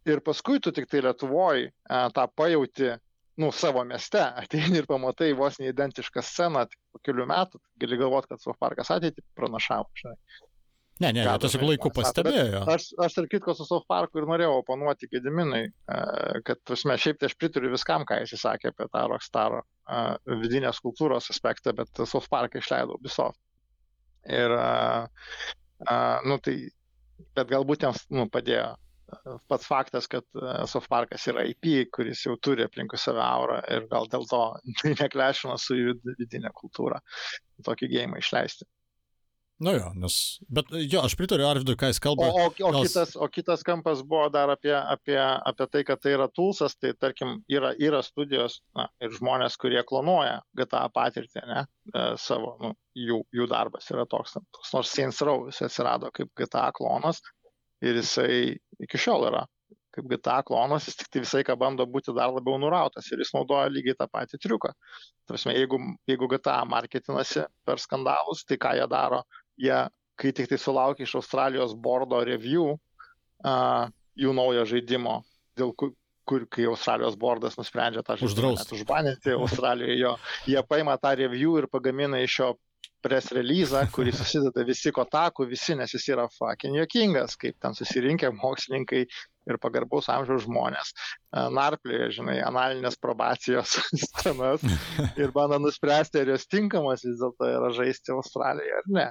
Ir 0.10 0.24
paskui 0.26 0.60
tu 0.64 0.74
tik 0.76 0.90
tai 0.90 1.04
Lietuvoje 1.06 1.70
tą 2.16 2.26
pajauti, 2.36 2.94
nu, 3.40 3.52
savo 3.56 3.84
mieste, 3.88 4.22
ateini 4.44 4.82
ir 4.82 4.90
pamatai 4.90 5.32
vos 5.38 5.60
neidentišką 5.62 6.24
sceną, 6.26 6.66
tik 6.70 6.80
po 6.94 7.02
kelių 7.08 7.28
metų, 7.30 7.62
gali 7.82 8.00
galvoti, 8.02 8.34
kad 8.34 8.44
South 8.44 8.60
Parkas 8.60 8.92
ateitį 8.96 9.26
pranašavo, 9.40 9.90
žinai. 10.02 10.18
Ne, 11.00 11.14
ne, 11.16 11.24
Ką 11.24 11.38
tiesiog 11.40 11.62
laiku 11.64 11.90
pastebėjo. 11.96 12.66
Aš, 12.68 12.90
aš 13.00 13.14
tarp 13.16 13.30
kitko 13.32 13.54
su 13.56 13.64
South 13.64 13.88
Parku 13.88 14.20
ir 14.20 14.26
norėjau 14.28 14.58
oponuoti 14.60 15.08
Gediminai, 15.08 15.62
e, 15.70 16.00
kad, 16.44 16.60
prasme, 16.68 16.98
šiaip 17.00 17.22
tai 17.22 17.30
aš 17.30 17.38
pritariu 17.40 17.72
viskam, 17.72 18.04
ką 18.08 18.18
jis 18.20 18.36
sakė 18.42 18.74
apie 18.74 18.90
tą 18.92 19.06
Rockstaro 19.08 19.62
e, 19.64 20.02
vidinės 20.42 20.82
kultūros 20.84 21.32
aspektą, 21.32 21.72
bet 21.78 22.04
South 22.04 22.28
Parką 22.28 22.60
išleidau 22.60 23.00
Ubisoft. 23.00 23.40
Ir, 24.28 24.52
e, 24.60 25.08
e, 25.88 25.96
nu 26.28 26.40
tai, 26.44 26.58
bet 27.32 27.48
galbūt 27.56 27.88
jiems, 27.88 28.04
nu, 28.12 28.28
padėjo 28.36 28.68
e, 28.74 28.89
pats 29.52 29.68
faktas, 29.70 30.08
kad 30.12 30.26
e, 30.36 30.56
South 30.70 30.90
Parkas 30.92 31.28
yra 31.32 31.46
IP, 31.50 31.90
kuris 31.96 32.26
jau 32.26 32.36
turi 32.42 32.66
aplinkui 32.66 33.00
save 33.02 33.22
aurą 33.24 33.62
ir 33.72 33.88
gal 33.92 34.10
dėl 34.12 34.28
to 34.30 34.42
tai 34.82 34.96
neklešina 35.00 35.58
su 35.62 35.78
jų 35.80 35.96
vidinė 36.20 36.52
kultūra 36.58 37.02
tokį 37.68 37.92
gėjimą 37.96 38.22
išleisti. 38.24 38.68
Nu 39.60 39.74
jo, 39.76 39.90
nes. 40.00 40.14
Bet 40.48 40.70
jo, 40.72 41.02
aš 41.04 41.18
pritariu 41.20 41.44
Arvidui, 41.50 41.74
ką 41.76 41.90
jis 41.90 41.98
O, 42.00 42.04
kalba. 42.06 42.30
o, 42.32 42.46
o, 42.48 42.52
gal- 42.72 42.86
kitas, 42.86 43.10
o 43.20 43.28
kitas 43.28 43.64
kampas 43.68 44.06
buvo 44.08 44.30
dar 44.32 44.54
apie, 44.54 44.72
apie, 44.72 45.18
apie 45.20 45.68
tai, 45.68 45.82
kad 45.84 46.00
tai 46.00 46.14
yra 46.16 46.30
tulsas, 46.32 46.78
tai 46.80 46.94
tarkim 46.96 47.42
yra, 47.52 47.74
yra 47.76 48.00
studijos 48.06 48.62
na, 48.78 48.86
ir 49.04 49.12
žmonės, 49.18 49.58
kurie 49.60 49.84
klonuoja 49.84 50.38
GTA 50.56 50.86
patirtį, 50.96 51.44
ne, 51.52 51.66
e, 51.92 52.06
savo, 52.24 52.54
nu, 52.64 52.72
jų, 52.96 53.20
jų 53.36 53.50
darbas 53.52 53.92
yra 53.92 54.08
toks, 54.08 54.38
toks 54.56 54.72
nors 54.78 54.96
Saints 54.96 55.20
Row 55.28 55.50
jis 55.52 55.60
atsirado 55.68 56.14
kaip 56.16 56.32
GTA 56.40 56.70
klonas 56.80 57.20
ir 57.86 58.02
jisai 58.02 58.58
iki 58.80 59.00
šiol 59.00 59.28
yra 59.30 59.46
kaip 60.00 60.10
GTA 60.10 60.40
klonas, 60.46 60.88
jis 60.88 60.98
tik 61.00 61.10
tai 61.12 61.24
visai 61.24 61.44
ką 61.46 61.56
bando 61.60 61.86
būti 61.90 62.14
dar 62.16 62.32
labiau 62.34 62.60
nurautas 62.62 63.08
ir 63.12 63.22
jis 63.24 63.34
naudoja 63.36 63.70
lygiai 63.72 63.98
tą 63.98 64.08
patį 64.12 64.40
triuką. 64.42 64.72
Tarsi, 65.28 65.52
jeigu, 65.56 65.80
jeigu 66.10 66.30
GTA 66.32 66.60
marketinasi 66.70 67.46
per 67.66 67.82
skandalus, 67.82 68.46
tai 68.48 68.60
ką 68.62 68.76
jie 68.78 68.88
daro? 68.92 69.24
Jie, 69.60 69.80
kai 70.20 70.34
tik 70.36 70.50
tai 70.52 70.60
sulaukia 70.62 71.08
iš 71.08 71.16
Australijos 71.20 71.74
bordo 71.76 72.22
review 72.26 72.76
uh, 72.76 73.90
jų 74.20 74.36
naujo 74.36 74.68
žaidimo, 74.70 75.20
dėl 75.58 75.74
kur, 75.80 75.94
kur 76.30 76.46
kai 76.52 76.68
Australijos 76.70 77.18
bordas 77.20 77.58
nusprendžia 77.60 78.06
tą 78.06 78.20
žaidimą 78.20 78.30
Uždraust. 78.30 78.66
net 78.66 78.76
užbaninti 78.78 79.38
Australijoje, 79.38 80.00
jo, 80.00 80.16
jie 80.48 80.66
paima 80.70 80.98
tą 81.02 81.16
review 81.20 81.58
ir 81.60 81.70
pagamina 81.72 82.22
iš 82.24 82.40
jo 82.44 82.54
press 83.04 83.32
release, 83.36 83.84
kurį 83.96 84.14
susideda 84.16 84.64
visi 84.68 84.92
kotakų, 84.96 85.48
visi, 85.50 85.76
nes 85.80 85.94
jis 85.96 86.08
yra 86.14 86.28
fucking 86.36 86.78
jokingas, 86.80 87.38
kaip 87.40 87.58
ten 87.64 87.78
susirinkę 87.78 88.32
mokslininkai 88.36 89.06
ir 89.50 89.60
pagarbaus 89.62 90.10
amžiaus 90.14 90.46
žmonės, 90.46 90.92
e, 90.92 91.46
narplioje, 91.56 92.10
žinai, 92.20 92.38
analinės 92.46 93.00
probacijos 93.02 93.78
scenas 94.04 94.66
ir 95.18 95.34
bando 95.36 95.62
nuspręsti, 95.64 96.22
ar 96.24 96.36
jos 96.36 96.46
tinkamas 96.50 97.06
vis 97.08 97.18
dėlto 97.22 97.50
yra 97.50 97.72
žaisti 97.76 98.14
Australijoje 98.16 98.78
ar 98.84 98.94
ne. 99.00 99.08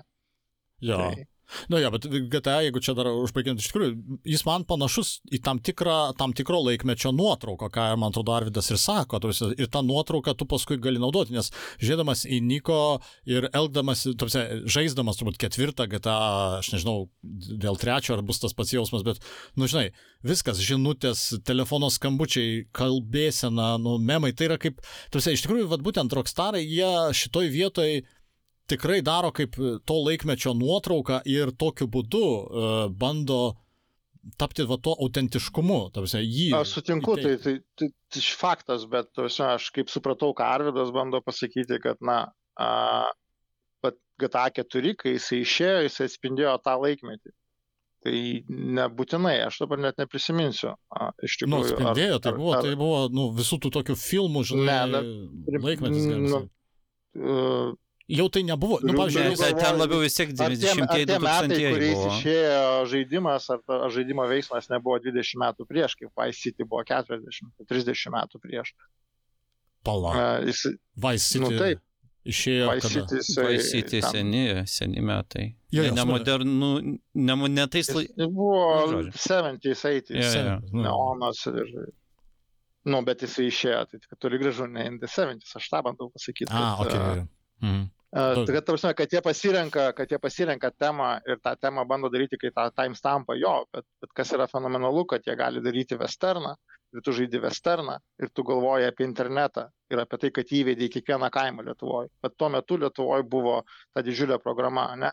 Jo. 0.84 1.00
Tai, 1.08 1.26
Na, 1.68 1.78
jo, 1.80 1.90
bet 1.94 2.06
GTA, 2.32 2.58
jeigu 2.66 2.80
čia 2.84 2.94
dar 2.96 3.08
užbaigiant, 3.10 3.60
iš 3.60 3.70
tikrųjų, 3.70 4.18
jis 4.28 4.44
man 4.44 4.66
panašus 4.68 5.14
į 5.32 5.40
tam, 5.44 5.60
tikrą, 5.64 5.96
tam 6.18 6.34
tikro 6.36 6.60
laikmečio 6.66 7.12
nuotrauką, 7.16 7.70
ką, 7.72 7.86
man 8.00 8.12
atrodo, 8.12 8.34
Arvidas 8.36 8.68
ir 8.72 8.80
sako. 8.80 9.20
Tarsi, 9.24 9.50
ir 9.56 9.70
tą 9.72 9.82
nuotrauką 9.86 10.34
tu 10.38 10.48
paskui 10.48 10.78
gali 10.82 11.00
naudoti, 11.00 11.34
nes 11.36 11.50
žiūrėdamas 11.80 12.26
į 12.28 12.40
Niko 12.44 12.80
ir 13.28 13.48
elgdamas, 13.56 14.04
tarsi, 14.20 14.44
žaisdamas 14.68 15.20
turbūt 15.20 15.40
ketvirtą 15.40 15.88
GTA, 15.90 16.18
aš 16.60 16.72
nežinau, 16.74 17.08
dėl 17.22 17.80
trečio 17.80 18.18
ar 18.18 18.24
bus 18.26 18.42
tas 18.42 18.56
pats 18.56 18.74
jausmas, 18.76 19.06
bet, 19.06 19.22
nu, 19.56 19.70
žinai, 19.70 19.88
viskas, 20.26 20.60
žinutės, 20.64 21.30
telefono 21.48 21.88
skambučiai, 21.92 22.66
kalbėsena, 22.76 23.74
nu, 23.82 23.96
memai, 24.02 24.34
tai 24.36 24.50
yra 24.50 24.60
kaip, 24.60 24.82
tarsi, 25.14 25.34
iš 25.36 25.46
tikrųjų, 25.46 25.70
vad 25.72 25.84
būtent 25.86 26.12
rockstarai, 26.12 26.64
jie 26.66 26.92
šitoj 27.16 27.52
vietoj 27.54 28.00
tikrai 28.68 29.00
daro 29.04 29.30
kaip 29.34 29.56
to 29.58 29.96
laikmečio 30.04 30.52
nuotrauką 30.58 31.22
ir 31.28 31.52
tokiu 31.56 31.88
būdu 31.90 32.24
uh, 32.26 32.76
bando 32.92 33.56
tapti 34.36 34.64
va 34.68 34.76
to 34.82 34.92
autentiškumu. 35.00 35.78
Tarsi, 35.94 36.20
jį, 36.24 36.48
aš 36.58 36.74
sutinku, 36.78 37.14
tai, 37.20 37.36
tai, 37.40 37.54
tai, 37.78 37.88
tai 38.12 38.22
faktas, 38.40 38.84
bet 38.90 39.08
tarsi, 39.16 39.40
aš 39.46 39.70
kaip 39.76 39.92
supratau, 39.92 40.34
ką 40.36 40.44
Arvidas 40.58 40.92
bando 40.92 41.22
pasakyti, 41.24 41.78
kad, 41.84 42.00
na, 42.04 42.18
a, 42.60 42.68
bet 43.84 43.96
GTA 44.20 44.48
4, 44.58 44.94
kai 45.00 45.14
jisai 45.16 45.42
išėjo, 45.46 45.84
jisai 45.86 46.08
atspindėjo 46.10 46.56
tą 46.66 46.76
laikmetį. 46.82 47.34
Tai 48.04 48.14
nebūtinai, 48.78 49.34
aš 49.48 49.62
dabar 49.64 49.80
net 49.82 49.96
neprisiminsiu. 49.98 50.76
A, 50.94 51.10
iš 51.24 51.40
Nu, 51.46 51.62
tikrųjų, 51.62 51.72
spindėjo, 51.72 52.20
tai 52.22 52.32
buvo, 52.36 52.54
tai 52.62 52.76
buvo 52.78 53.00
nu, 53.10 53.30
visų 53.34 53.58
tų 53.64 53.72
tokių 53.80 53.96
filmų, 53.98 54.44
žinai, 54.52 54.78
Ne, 54.92 55.58
laikmetis. 55.64 56.04
galima 56.04 56.28
nu, 56.36 56.42
uh, 57.18 57.72
Jau 58.08 58.28
tai 58.32 58.40
nebuvo. 58.42 58.78
Nu, 58.82 58.94
pavyzdžiui, 58.96 59.24
jeigu- 59.36 59.58
Ten, 59.60 59.76
labiau 59.76 60.00
vis 60.00 60.14
tiek 60.16 60.30
Ar 60.30 60.34
tie, 60.36 60.44
ar 60.44 60.52
90-ieji, 60.52 61.06
tie 61.06 61.18
metai, 61.18 61.48
2000-ieji 61.48 61.72
kuriais 61.74 61.98
buvo. 61.98 62.12
išėjo 62.14 62.86
žaidimas, 62.92 63.50
ar 63.52 63.58
ta, 63.66 63.74
žaidimo 63.92 64.24
veiksmas 64.30 64.68
nebuvo 64.72 64.96
20 65.04 65.36
metų 65.42 65.66
prieš, 65.68 65.96
kaip 66.00 66.10
Vice 66.16 66.40
City 66.40 66.64
buvo 66.64 66.80
40, 66.88 67.52
30 67.68 68.08
metų 68.16 68.40
prieš. 68.40 68.72
pala. 69.84 70.10
Uh, 70.40 70.46
jis, 70.46 70.66
Vice 70.96 71.24
City 71.28 71.40
nu 71.44 71.58
taip. 71.58 71.78
išėjo. 72.26 72.66
Ten- 72.80 74.02
seni, 74.02 74.42
seni 74.66 75.00
metai. 75.00 75.54
Jo, 75.70 75.82
jo, 75.84 75.92
ne 75.94 76.04
modernų, 76.04 76.98
ne, 77.14 77.34
mo- 77.36 77.46
ne 77.48 77.66
tais 77.68 77.88
laikais. 77.92 78.16
buvo 78.16 78.86
Nu, 78.86 79.02
žodžiu. 79.02 79.12
70s, 79.12 79.84
80s, 79.84 80.10
Jo, 80.16 80.32
jo, 80.32 80.44
jo. 80.48 80.60
Nu, 80.72 80.82
neonas 80.82 81.46
ir... 81.46 81.92
Nu, 82.88 83.02
bet 83.04 83.20
jisai 83.20 83.48
išėjo, 83.52 83.84
tai 83.90 83.98
tik 84.00 84.16
toli 84.18 84.38
gražu 84.40 84.66
ne 84.66 84.86
in 84.86 84.98
the 84.98 85.06
70s, 85.06 85.52
aš 85.56 85.68
tą 85.68 85.82
bandau 85.84 86.08
pasakyti. 86.10 86.48
A, 86.48 86.76
kad, 86.82 86.92
okay. 86.92 87.26
Mhm. 87.60 87.82
Uh, 87.82 87.86
Tu- 87.88 87.97
tai 88.14 88.54
kad, 88.54 88.64
prasme, 88.64 88.94
kad 88.96 89.12
jie 89.12 89.20
pasirenka, 89.24 89.90
kad 89.96 90.10
jie 90.10 90.18
pasirenka 90.22 90.70
temą 90.70 91.10
ir 91.28 91.40
tą 91.44 91.54
temą 91.60 91.84
bando 91.88 92.10
daryti, 92.12 92.38
kai 92.40 92.50
tą 92.56 92.68
timestampą 92.72 93.36
jo, 93.36 93.54
bet, 93.74 93.84
bet 94.00 94.14
kas 94.16 94.32
yra 94.36 94.46
fenomenalu, 94.48 95.04
kad 95.10 95.26
jie 95.26 95.36
gali 95.36 95.62
daryti 95.64 95.98
westerną 96.00 96.54
ir 96.96 97.04
tu 97.04 97.12
žaidi 97.12 97.40
westerną 97.42 97.98
ir 98.22 98.30
tu 98.32 98.44
galvoji 98.48 98.88
apie 98.88 99.04
internetą 99.04 99.66
ir 99.92 100.00
apie 100.00 100.20
tai, 100.22 100.30
kad 100.38 100.54
įvedė 100.60 100.88
į 100.88 100.92
kiekvieną 100.96 101.28
kaimą 101.34 101.66
Lietuvoje. 101.66 102.08
Bet 102.24 102.38
tuo 102.40 102.48
metu 102.52 102.78
Lietuvoje 102.80 103.28
buvo 103.28 103.58
ta 103.92 104.04
didžiulė 104.04 104.40
programa, 104.40 104.88
ne? 104.96 105.12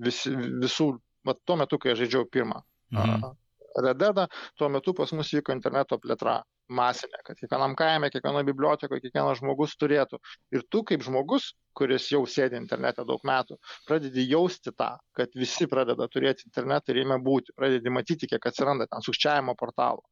Vis, 0.00 0.22
visų, 0.64 0.94
bet 1.26 1.44
tuo 1.44 1.58
metu, 1.60 1.78
kai 1.78 1.92
aš 1.92 2.06
žaidžiau 2.06 2.30
pirmą 2.32 2.62
Mhm. 2.90 3.34
Red 3.76 3.98
Dead, 3.98 4.28
tuo 4.56 4.68
metu 4.68 4.94
pas 4.94 5.12
mus 5.12 5.32
vyko 5.34 5.52
interneto 5.52 5.98
plėtra 6.00 6.38
masinė, 6.68 7.20
kad 7.24 7.38
kiekvienam 7.38 7.76
kaime, 7.78 8.10
kiekvienoje 8.10 8.46
bibliotekoje, 8.48 9.02
kiekvienas 9.04 9.40
žmogus 9.40 9.76
turėtų. 9.80 10.18
Ir 10.54 10.64
tu 10.72 10.82
kaip 10.86 11.04
žmogus, 11.06 11.52
kuris 11.76 12.08
jau 12.10 12.22
sėdi 12.28 12.58
internete 12.58 13.04
daug 13.06 13.22
metų, 13.26 13.58
pradedi 13.88 14.24
jausti 14.30 14.72
tą, 14.72 14.94
kad 15.16 15.34
visi 15.36 15.68
pradeda 15.70 16.08
turėti 16.10 16.48
internetą 16.48 16.92
ir 16.92 17.02
jame 17.04 17.18
būti, 17.22 17.54
pradedi 17.56 17.92
matyti, 17.92 18.28
kiek 18.30 18.50
atsiranda 18.50 18.88
ten 18.90 19.04
sukčiavimo 19.04 19.54
portalų, 19.58 20.02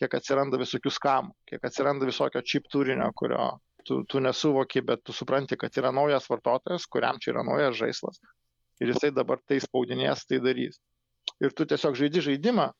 kiek 0.00 0.18
atsiranda 0.20 0.60
visokių 0.60 0.92
skamų, 0.98 1.34
kiek 1.50 1.64
atsiranda 1.70 2.08
visokio 2.08 2.44
čip 2.44 2.68
turinio, 2.70 3.10
kurio 3.16 3.54
tu, 3.84 4.02
tu 4.08 4.20
nesuvoki, 4.20 4.82
bet 4.84 5.04
tu 5.04 5.12
supranti, 5.12 5.58
kad 5.60 5.76
yra 5.80 5.92
naujas 5.94 6.28
vartotojas, 6.30 6.88
kuriam 6.90 7.20
čia 7.20 7.34
yra 7.34 7.44
naujas 7.46 7.76
žaislas. 7.80 8.20
Ir 8.82 8.90
jisai 8.90 9.12
dabar 9.14 9.38
tai 9.46 9.60
spaudinės, 9.62 10.24
tai 10.26 10.40
darys. 10.42 10.80
Ir 11.42 11.54
tu 11.56 11.66
tiesiog 11.68 11.96
žaidi 11.98 12.22
žaidimą, 12.24 12.70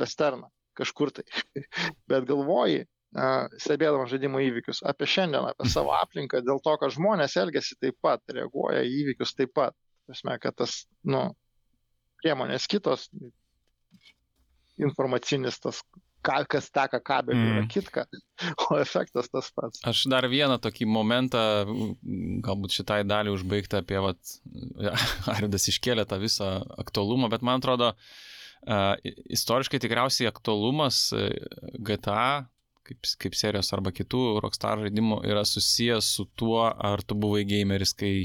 westerną, 0.00 0.48
kažkur 0.78 1.12
tai. 1.14 1.24
Bet 2.10 2.26
galvoji, 2.28 2.84
a, 3.16 3.28
stebėdamas 3.60 4.12
žaidimo 4.12 4.42
įvykius 4.42 4.82
apie 4.88 5.08
šiandieną, 5.10 5.52
apie 5.54 5.70
savo 5.72 5.94
aplinką, 5.98 6.42
dėl 6.46 6.62
to, 6.64 6.76
kad 6.80 6.94
žmonės 6.94 7.36
elgesi 7.40 7.78
taip 7.80 7.98
pat, 8.04 8.24
reaguoja 8.32 8.84
į 8.86 9.02
įvykius 9.02 9.36
taip 9.38 9.54
pat. 9.58 9.76
Prasme, 10.08 10.34
kad 10.42 10.56
tas, 10.58 10.82
nu, 11.06 11.28
priemonės 12.22 12.66
kitos, 12.70 13.06
informacinis 14.82 15.60
tas, 15.62 15.78
ką, 16.26 16.40
kas 16.50 16.66
teka 16.74 16.98
kabeliu, 17.04 17.38
mm. 17.38 17.52
yra 17.52 17.62
Mm. 17.62 17.68
kitka, 17.70 18.04
o 18.66 18.80
efektas 18.82 19.30
tas 19.30 19.52
pats. 19.54 19.84
Aš 19.86 20.06
dar 20.10 20.26
vieną 20.30 20.58
tokį 20.62 20.88
momentą, 20.90 21.44
galbūt 22.42 22.80
šitai 22.80 23.02
dalį 23.06 23.36
užbaigti 23.36 23.78
apie, 23.78 24.00
vat, 24.02 24.36
Aridas 25.36 25.70
iškėlė 25.70 26.08
tą 26.10 26.18
visą 26.22 26.56
aktualumą, 26.82 27.30
bet 27.30 27.46
man 27.46 27.62
atrodo, 27.62 27.92
uh, 27.94 28.32
istoriškai 28.66 29.80
tikriausiai 29.82 30.28
aktualumas 30.30 31.08
e, 31.16 31.28
GTA, 31.82 32.46
kaip, 32.86 33.10
kaip 33.22 33.34
serijos 33.38 33.72
arba 33.74 33.92
kitų 33.94 34.40
Rockstar 34.44 34.82
žaidimų, 34.84 35.20
yra 35.28 35.44
susijęs 35.48 36.12
su 36.18 36.28
tuo, 36.38 36.64
ar 36.70 37.02
tu 37.06 37.14
buvai 37.18 37.44
gameris, 37.48 37.94
kai, 37.94 38.22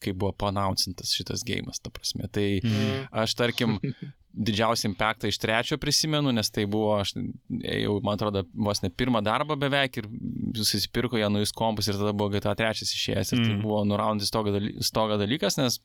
kai 0.00 0.12
buvo 0.16 0.32
panaucintas 0.40 1.12
šitas 1.16 1.44
gėjimas, 1.48 1.80
ta 1.84 1.92
prasme. 1.92 2.28
Tai 2.32 2.46
Mhm. 2.64 3.06
Aš 3.24 3.34
tarkim, 3.36 3.78
didžiausią 4.30 4.92
impactą 4.92 5.26
iš 5.26 5.40
trečio 5.42 5.76
prisimenu, 5.82 6.30
nes 6.32 6.52
tai 6.54 6.62
buvo, 6.70 6.92
aš 7.02 7.16
jau, 7.16 7.96
man 8.06 8.14
atrodo, 8.14 8.44
vos 8.54 8.78
ne 8.84 8.88
pirmą 8.94 9.18
darbą 9.26 9.56
beveik 9.58 9.96
ir 9.98 10.06
susipirko 10.54 11.18
ją 11.18 11.26
naujus 11.34 11.50
kompus 11.52 11.88
ir 11.90 11.98
tada 11.98 12.12
buvo 12.14 12.30
GTA 12.36 12.52
3 12.54 12.84
išėjęs 12.86 13.32
ir 13.34 13.40
tai 13.42 13.54
Mm. 13.56 13.62
buvo 13.64 13.80
nuraundis 13.84 14.30
stogo, 14.30 14.52
daly, 14.54 14.76
stogo 14.86 15.16
dalykas, 15.18 15.58
nes 15.58 15.80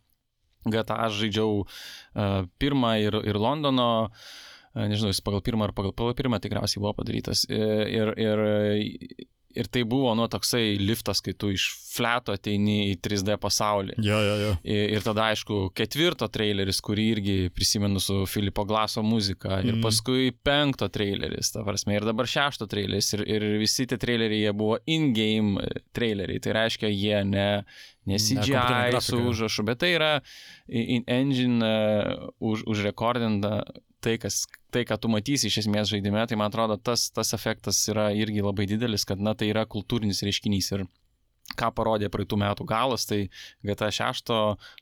GTA 0.65 1.09
žaidžiau 1.13 1.63
uh, 1.63 2.47
pirmą 2.59 2.95
ir, 3.03 3.19
ir 3.29 3.37
Londono, 3.39 3.89
uh, 4.09 4.54
nežinau, 4.75 5.13
jis 5.13 5.23
pagal 5.25 5.41
pirmą 5.45 5.69
ar 5.69 5.73
pagal, 5.77 5.95
pagal 5.95 6.13
pirmą 6.19 6.41
tikriausiai 6.43 6.83
buvo 6.83 6.93
padarytas. 6.99 7.45
Ir, 7.49 8.11
ir, 8.19 8.43
ir 9.55 9.69
tai 9.71 9.85
buvo, 9.87 10.09
nu, 10.19 10.25
toksai 10.27 10.75
liftas, 10.83 11.21
kai 11.23 11.31
tu 11.31 11.47
iš 11.55 11.63
fleto 11.95 12.33
ateini 12.35 12.89
į 12.91 12.97
3D 12.99 13.37
pasaulį. 13.39 13.93
Jo, 14.03 14.17
jo, 14.19 14.33
jo. 14.41 14.49
Ir 14.67 14.97
ir 14.97 15.05
tada, 15.05 15.29
aišku, 15.31 15.69
ketvirto 15.79 16.27
traileris, 16.27 16.81
kurį 16.83 17.05
irgi 17.13 17.35
prisimenu 17.55 18.01
su 18.03 18.25
Filipo 18.27 18.65
Glaso 18.67 18.99
muzika. 18.99 19.61
Ir 19.63 19.77
Mhm. 19.77 19.81
paskui 19.85 20.33
penkto 20.43 20.89
traileris, 20.91 21.53
ta 21.55 21.63
prasme. 21.63 21.95
Ir 21.95 22.03
dabar 22.03 22.27
šešto 22.27 22.67
traileris. 22.67 23.13
Ir, 23.15 23.23
ir 23.31 23.47
visi 23.63 23.87
tie 23.87 23.95
traileriai, 23.97 24.51
buvo 24.51 24.75
in-game 24.91 25.55
traileriai. 25.95 26.41
Tai 26.43 26.51
reiškia, 26.59 26.91
jie 26.91 27.23
ne, 27.23 27.63
ne 28.05 28.19
kompiuterinė 28.19 28.43
CGI 28.43 28.91
grafika. 28.91 29.01
su 29.07 29.23
užrašu, 29.31 29.63
bet 29.71 29.79
tai 29.79 29.93
yra 29.95 30.11
in-engine 30.67 31.63
uh, 31.63 32.27
už, 32.43 32.65
užrekordinta 32.67 33.63
tai, 34.05 34.15
kas, 34.21 34.43
tai, 34.73 34.83
ką 34.87 34.99
tu 35.01 35.11
matysi 35.11 35.49
iš 35.49 35.63
esmės 35.63 35.89
žaidime. 35.91 36.21
Tai 36.29 36.37
man 36.41 36.51
atrodo, 36.51 36.77
tas, 36.77 37.07
tas 37.15 37.33
efektas 37.37 37.81
yra 37.91 38.11
irgi 38.15 38.45
labai 38.45 38.67
didelis, 38.69 39.07
kad, 39.07 39.21
na, 39.21 39.35
tai 39.37 39.49
yra 39.53 39.65
kultūrinis 39.69 40.23
reiškinys. 40.25 40.71
Ir 40.77 40.85
ką 41.59 41.71
parodė 41.77 42.09
praeitų 42.13 42.39
metų 42.41 42.65
galas, 42.69 43.05
tai 43.09 43.25
GTA 43.65 43.91
6 43.93 44.33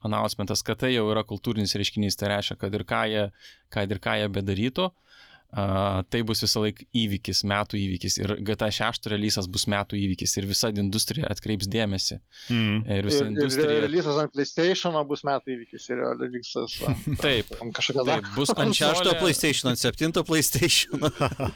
announcementas, 0.07 0.63
kad 0.65 0.79
tai 0.83 0.93
jau 0.93 1.07
yra 1.11 1.25
kultūrinis 1.27 1.75
reiškinys, 1.79 2.19
tai 2.19 2.35
reiškia, 2.35 2.59
kad 2.61 2.75
ir 2.75 2.85
ką 2.87 3.05
jie, 3.11 3.25
kad 3.73 3.91
ir 3.91 4.03
ką 4.03 4.19
jie 4.21 4.29
bedarytų, 4.39 4.91
Uh, 4.91 5.12
tai 5.53 6.21
bus 6.25 6.41
visą 6.41 6.63
laiką 6.63 6.87
įvykis, 6.97 7.43
metų 7.49 7.77
įvykis. 7.77 8.15
Ir 8.23 8.31
GTA 8.47 8.71
6 8.73 9.09
releasas 9.13 9.45
bus 9.53 9.67
metų 9.69 9.99
įvykis. 9.99 10.33
Ir 10.41 10.47
visa 10.49 10.71
industrija 10.73 11.29
atkreips 11.29 11.67
dėmesį. 11.69 12.17
Mm. 12.49 12.79
Ir 12.97 13.07
visa 13.09 13.19
Ir, 13.21 13.27
ir 13.27 13.31
industrija. 13.35 13.79
releasas 13.85 14.17
ant 14.23 14.33
PlayStation 14.33 14.97
bus 15.09 15.21
metų 15.27 15.53
įvykis 15.57 15.85
ir 15.93 16.01
releasas 16.01 16.77
Taip. 17.23 17.53
ant 17.61 17.75
kažkokio 17.77 18.05
dar. 18.07 18.23
Taip, 18.23 18.33
bus 18.37 18.53
Ant 18.53 18.73
šešto 18.77 19.03
konsolė. 19.03 19.19
PlayStation, 19.21 19.69
ant 19.73 19.81
septinto 19.81 20.23
PlayStation. 20.27 21.03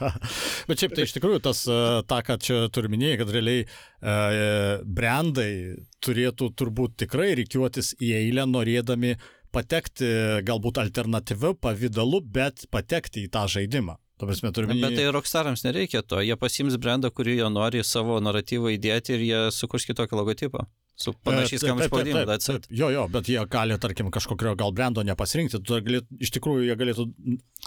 Bet 0.69 0.81
šiaip 0.81 0.93
tai 0.97 1.05
iš 1.07 1.15
tikrųjų 1.17 1.41
tas, 1.45 1.63
e, 1.69 1.79
tą, 2.09 2.21
ką 2.27 2.37
čia 2.43 2.59
turiu 2.73 2.91
minėjai, 2.93 3.19
kad 3.21 3.33
realiai 3.33 3.63
e, 3.65 4.17
brandai 4.85 5.51
turėtų 6.05 6.51
turbūt 6.57 6.97
tikrai 7.03 7.31
reikiuotis 7.39 7.95
į 8.03 8.13
eilę, 8.21 8.45
norėdami 8.49 9.15
patekti 9.57 10.09
galbūt 10.47 10.81
alternatyviu 10.85 11.55
pavydalu, 11.61 12.21
bet 12.37 12.67
patekti 12.73 13.25
į 13.25 13.31
tą 13.33 13.47
žaidimą. 13.57 13.97
Prasme, 14.17 14.49
turiu 14.53 14.73
Bet 14.73 14.95
tai 14.97 15.05
Rockstarams 15.13 15.61
nereikia 15.61 16.01
to. 16.01 16.23
Jie 16.25 16.33
pasims 16.41 16.77
brandą, 16.81 17.11
kurį 17.13 17.37
jie 17.37 17.49
nori 17.53 17.83
savo 17.85 18.17
naratyvą 18.23 18.73
įdėti 18.73 19.13
ir 19.13 19.25
jie 19.27 19.41
sukurs 19.53 19.85
kitokį 19.85 20.17
logotipą. 20.17 20.65
Su 20.97 21.11
panašiais 21.13 21.61
taip. 21.61 22.63
Jo, 22.73 22.87
jo, 22.89 23.03
bet 23.13 23.27
jie 23.29 23.41
gali, 23.53 23.75
tarkim, 23.77 24.07
kažkokio 24.13 24.55
gal 24.57 24.71
brendo 24.73 25.03
nepasirinkti, 25.05 25.59
tu 25.61 25.77
galėt, 25.85 26.07
iš 26.25 26.31
tikrųjų 26.33 26.63
jie 26.65 26.77
galėtų 26.79 27.05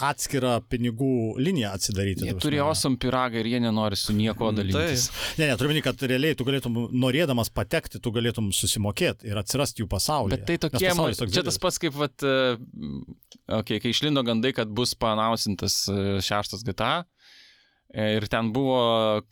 atskirą 0.03 0.57
pinigų 0.67 1.39
liniją 1.39 1.71
atsidaryti. 1.77 2.27
Jie 2.27 2.35
turi 2.43 2.59
awesome 2.59 2.99
piragą 2.99 3.39
ir 3.39 3.51
jie 3.53 3.61
nenori 3.63 3.99
su 4.01 4.17
nieko 4.19 4.51
dalytis. 4.57 5.07
Ne, 5.39 5.47
ne, 5.47 5.59
turiu 5.61 5.71
minėti, 5.71 5.85
kad 5.87 6.03
realiai 6.11 6.39
tu 6.39 6.47
galėtum, 6.49 6.81
norėdamas 6.91 7.53
patekti, 7.55 8.03
tu 8.03 8.11
galėtum 8.17 8.51
susimokėti 8.57 9.31
ir 9.31 9.39
atsirasti 9.39 9.85
jų 9.85 9.91
pasaulyje. 9.95 10.35
Bet 10.35 10.51
tai 10.51 10.59
tokie, 10.67 10.91
toks 10.91 11.39
čia 11.39 11.47
tas 11.47 11.63
pats 11.63 11.79
kaip, 11.87 11.95
vat, 12.03 12.27
e, 12.27 12.59
okay, 13.61 13.79
kai 13.79 13.95
išlindo 13.95 14.27
gandai, 14.27 14.51
kad 14.59 14.75
bus 14.75 14.97
panausintas 14.99 15.85
e, 15.87 16.19
šeštas 16.27 16.67
GTA. 16.67 16.97
E, 17.95 18.17
Ir 18.17 18.27
ten 18.31 18.53
buvo, 18.55 18.81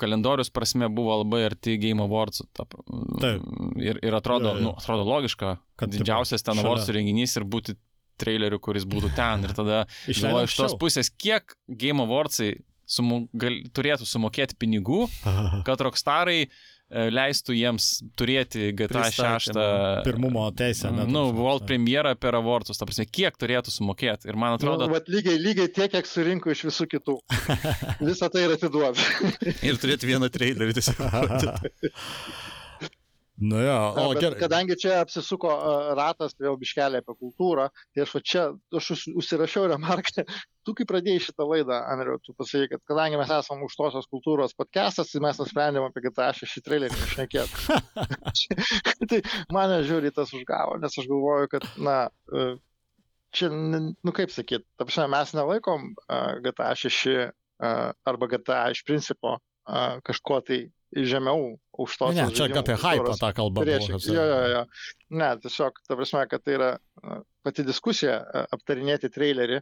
kalendorius 0.00 0.50
prasme 0.54 0.88
buvo 0.92 1.20
labai 1.22 1.44
arti 1.48 1.76
Game 1.80 2.02
Awards. 2.04 2.42
Taip. 2.54 3.44
Ir, 3.78 4.00
ir 4.02 4.14
atrodo, 4.18 4.54
Jo, 4.54 4.56
jo. 4.56 4.64
nu, 4.68 4.72
atrodo 4.78 5.06
logiška, 5.08 5.56
Kad 5.78 5.94
didžiausias 5.94 6.42
ten. 6.46 6.58
Awards 6.62 6.88
renginys 6.94 7.36
ir 7.38 7.46
būti 7.46 7.76
traileriu, 8.18 8.58
kuris 8.62 8.86
būtų 8.88 9.12
ten. 9.14 9.46
Ir 9.46 9.54
tada 9.54 9.84
galvoju 10.08 10.48
iš 10.50 10.56
tos 10.58 10.74
pusės, 10.80 11.10
kiek 11.10 11.54
Game 11.68 12.02
Awardsai 12.02 12.56
sumu, 12.88 13.26
gal, 13.36 13.60
turėtų 13.76 14.06
sumokėti 14.08 14.56
pinigų, 14.58 15.04
kad 15.68 15.84
Rockstarai 15.84 16.40
e, 16.46 16.48
leistų 16.88 17.52
jiems 17.52 17.86
turėti 18.16 18.70
GTA 18.72 19.02
Pristatymą. 19.04 19.64
6 20.00 20.06
Pirmumo 20.06 20.44
teisę. 20.56 20.88
ne, 20.90 21.04
Nu, 21.04 21.26
ta 21.28 21.32
prasme. 21.32 21.42
World 21.42 21.66
premjerą 21.68 22.14
per 22.16 22.38
Avortus, 22.38 22.78
ta 22.80 22.88
prasme, 22.88 23.04
kiek 23.04 23.36
turėtų 23.36 23.74
sumokėti. 23.74 24.28
Ir 24.30 24.38
man 24.40 24.56
atrodo, 24.56 24.86
Nu, 24.88 24.94
vat 24.96 25.08
lygiai, 25.12 25.36
lygiai 25.36 25.68
tiek, 25.68 25.90
kiek 25.92 26.08
surinko 26.08 26.50
iš 26.54 26.64
visų 26.70 26.88
kitų. 26.94 27.18
Visą 28.08 28.30
tai 28.32 28.46
ir 28.46 28.56
atiduoda. 28.56 28.96
Ir 29.68 29.76
turėti 29.80 30.08
vieną 30.08 30.30
trailerį 30.32 30.78
tiesiog. 30.80 31.02
Nu 33.40 33.60
jo, 33.62 33.94
o 33.96 34.08
Bet 34.12 34.20
gerai. 34.22 34.38
Kadangi 34.40 34.74
čia 34.82 34.96
apsisuko 34.98 35.50
ratas 35.94 36.34
vėl 36.42 36.56
biškelė 36.58 36.98
apie 37.04 37.14
kultūrą, 37.14 37.68
tai 37.94 38.02
aš 38.02 38.14
čia, 38.26 38.46
aš 38.74 38.88
užs- 38.96 39.12
užsirašiau 39.20 39.68
remarką, 39.70 40.24
tu 40.66 40.74
kai 40.74 40.86
pradėjai 40.90 41.22
šitą 41.28 41.46
laidą, 41.46 41.76
Andriu, 41.92 42.16
tu 42.24 42.34
pasakei, 42.34 42.66
kad 42.72 42.82
kadangi 42.90 43.20
mes 43.20 43.30
esame 43.36 43.62
aukštosios 43.66 44.10
kultūros 44.10 44.56
podcastas, 44.58 45.12
tai 45.12 45.22
mes 45.22 45.38
nusprendėm 45.38 45.86
apie 45.86 46.02
GTA 46.08 46.32
6 46.40 46.64
trailerį 46.66 46.98
išnekėti. 47.06 47.78
tai 49.12 49.20
mane 49.54 49.84
žiūri 49.86 50.10
tas 50.16 50.34
užgavo, 50.34 50.80
nes 50.82 50.98
aš 50.98 51.06
galvoju, 51.06 51.52
kad, 51.54 51.68
na, 51.78 51.96
e, 52.34 52.48
čia, 53.38 53.52
nu 53.54 54.16
kaip 54.18 54.34
sakyt, 54.34 54.66
ta 54.74 54.88
prasme, 54.88 55.06
mes 55.14 55.36
nelaikom 55.38 55.92
GTA 56.42 56.74
6 56.82 57.06
a, 57.22 57.30
arba 58.02 58.32
GTA 58.34 58.64
iš 58.74 58.82
principo 58.82 59.38
a, 59.38 59.86
kažkuo 60.02 60.42
tai 60.42 60.64
žemiau 60.90 61.54
aukštosios. 61.78 62.16
Ne, 62.18 62.28
čia 62.34 62.48
apie 62.60 62.76
hypą 62.82 63.14
tą 63.20 63.30
kalbą 63.36 63.62
kad- 63.64 64.14
Jo, 64.14 64.24
jo, 64.32 64.38
jo. 64.54 64.62
Ne, 65.20 65.28
tiesiog, 65.44 65.72
ta 65.88 65.96
prasme, 65.98 66.24
kad 66.30 66.42
tai 66.44 66.54
yra 66.58 66.70
pati 67.46 67.64
diskusija 67.64 68.18
aptarinėti 68.54 69.08
trailerį, 69.14 69.60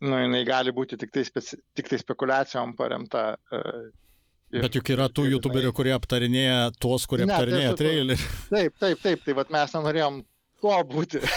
nu, 0.00 0.14
jinai 0.22 0.44
gali 0.48 0.72
būti 0.72 0.96
tik 1.00 1.10
tai, 1.12 1.24
speci... 1.28 1.58
tik 1.76 1.88
tai 1.92 1.98
spekulacijom 2.00 2.72
paremta. 2.78 3.36
ir- 3.52 4.62
Bet 4.62 4.74
juk 4.78 4.90
yra 4.94 5.08
tų 5.12 5.26
youtuberių, 5.34 5.72
kurie 5.76 5.92
aptarinėja 5.96 6.70
tuos, 6.80 7.06
kurie 7.08 7.24
Ne, 7.26 7.32
tai 7.32 7.40
aptarinėja 7.42 7.72
aš- 7.72 7.78
trailerį. 7.82 8.16
Taip, 8.52 8.78
taip, 8.80 8.98
taip, 9.02 9.24
tai 9.24 9.32
vat 9.42 9.50
mes 9.52 9.72
nenorėjom 9.76 10.22
tuo 10.62 10.78
būti. 10.84 11.20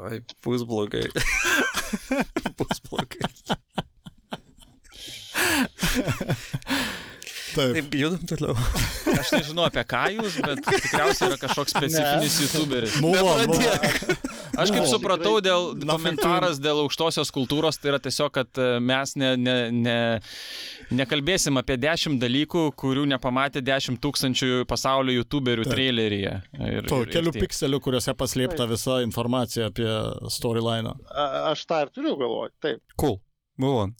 Oi, 0.00 0.20
bus 0.44 0.62
blogai. 0.64 1.04
bus 2.56 2.80
blogai. 2.88 3.28
Taip. 7.50 7.72
Taip, 7.74 7.94
judam 7.98 8.20
toliau. 8.30 8.52
aš 9.18 9.32
nežinau 9.34 9.64
apie 9.66 9.82
ką 9.90 10.04
jūs, 10.14 10.36
bet 10.44 10.60
tikriausiai 10.68 11.32
yra 11.32 11.38
kažkoks 11.42 11.72
specifinis 11.74 12.36
YouTuberis. 12.44 12.92
Buvo, 13.02 13.32
buvo. 13.50 13.72
Aš 14.62 14.70
kaip 14.70 14.86
supratau, 14.86 15.32
dėl 15.42 15.72
komentaras 15.82 16.60
dėl 16.62 16.84
aukštosios 16.84 17.32
kultūros, 17.34 17.80
tai 17.82 17.90
yra 17.90 17.98
tiesiog, 18.04 18.30
kad 18.36 18.60
e, 18.62 18.68
mes 18.86 19.16
ne, 19.18 19.32
ne, 19.40 19.54
ne, 19.74 19.96
nekalbėsim 21.00 21.58
apie 21.58 21.74
dešimt 21.82 22.22
dalykų, 22.22 22.62
kurių 22.78 23.08
nepamatė 23.16 23.64
dešimt 23.66 23.98
tūkstančių 24.04 24.60
pasaulio 24.70 25.16
YouTuberių 25.18 25.64
Taip. 25.66 25.74
traileryje. 25.74 26.36
Ir, 26.54 26.86
To 26.86 27.00
ir- 27.02 27.08
ir 27.10 27.14
kelių 27.16 27.32
tiek. 27.34 27.48
pikselių, 27.48 27.80
kuriuose 27.82 28.14
paslėpta 28.20 28.68
visa 28.70 29.00
informacija 29.02 29.72
apie 29.72 29.90
storyline. 30.30 30.94
A- 31.10 31.50
Aš 31.50 31.66
tą 31.66 31.82
ir 31.82 31.90
turiu 31.98 32.14
galvoti, 32.20 32.54
taip. 32.62 32.84
Cool. 32.94 33.18
Move 33.60 33.76
on. 33.84 33.94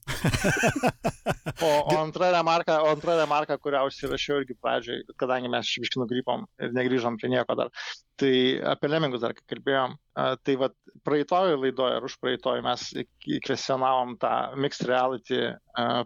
O, 1.61 1.69
o 1.69 1.99
antra 2.01 2.31
remarka, 2.33 2.79
o 2.83 2.89
antra 2.95 3.17
remarka, 3.19 3.59
kurią 3.61 3.83
užsirašiau 3.89 4.41
irgi 4.41 4.57
pradžioj, 4.57 5.03
kadangi 5.21 5.51
mes 5.53 5.69
šibiškai 5.69 6.01
nugrypom 6.01 6.47
ir 6.65 6.73
negryžom 6.77 7.19
prie 7.21 7.29
nieko 7.35 7.57
dar, 7.59 7.69
tai 8.21 8.33
apie 8.73 8.89
lemingus 8.89 9.21
dar 9.25 9.35
kalbėjom, 9.37 9.97
tai 10.47 10.57
vad 10.61 10.77
praeitoj 11.05 11.59
laidoje 11.61 11.99
ar 11.99 12.09
už 12.09 12.17
praeitoj 12.23 12.63
mes 12.65 12.87
kvestionavom 13.47 14.17
tą 14.23 14.33
mixed 14.61 14.89
reality 14.89 15.43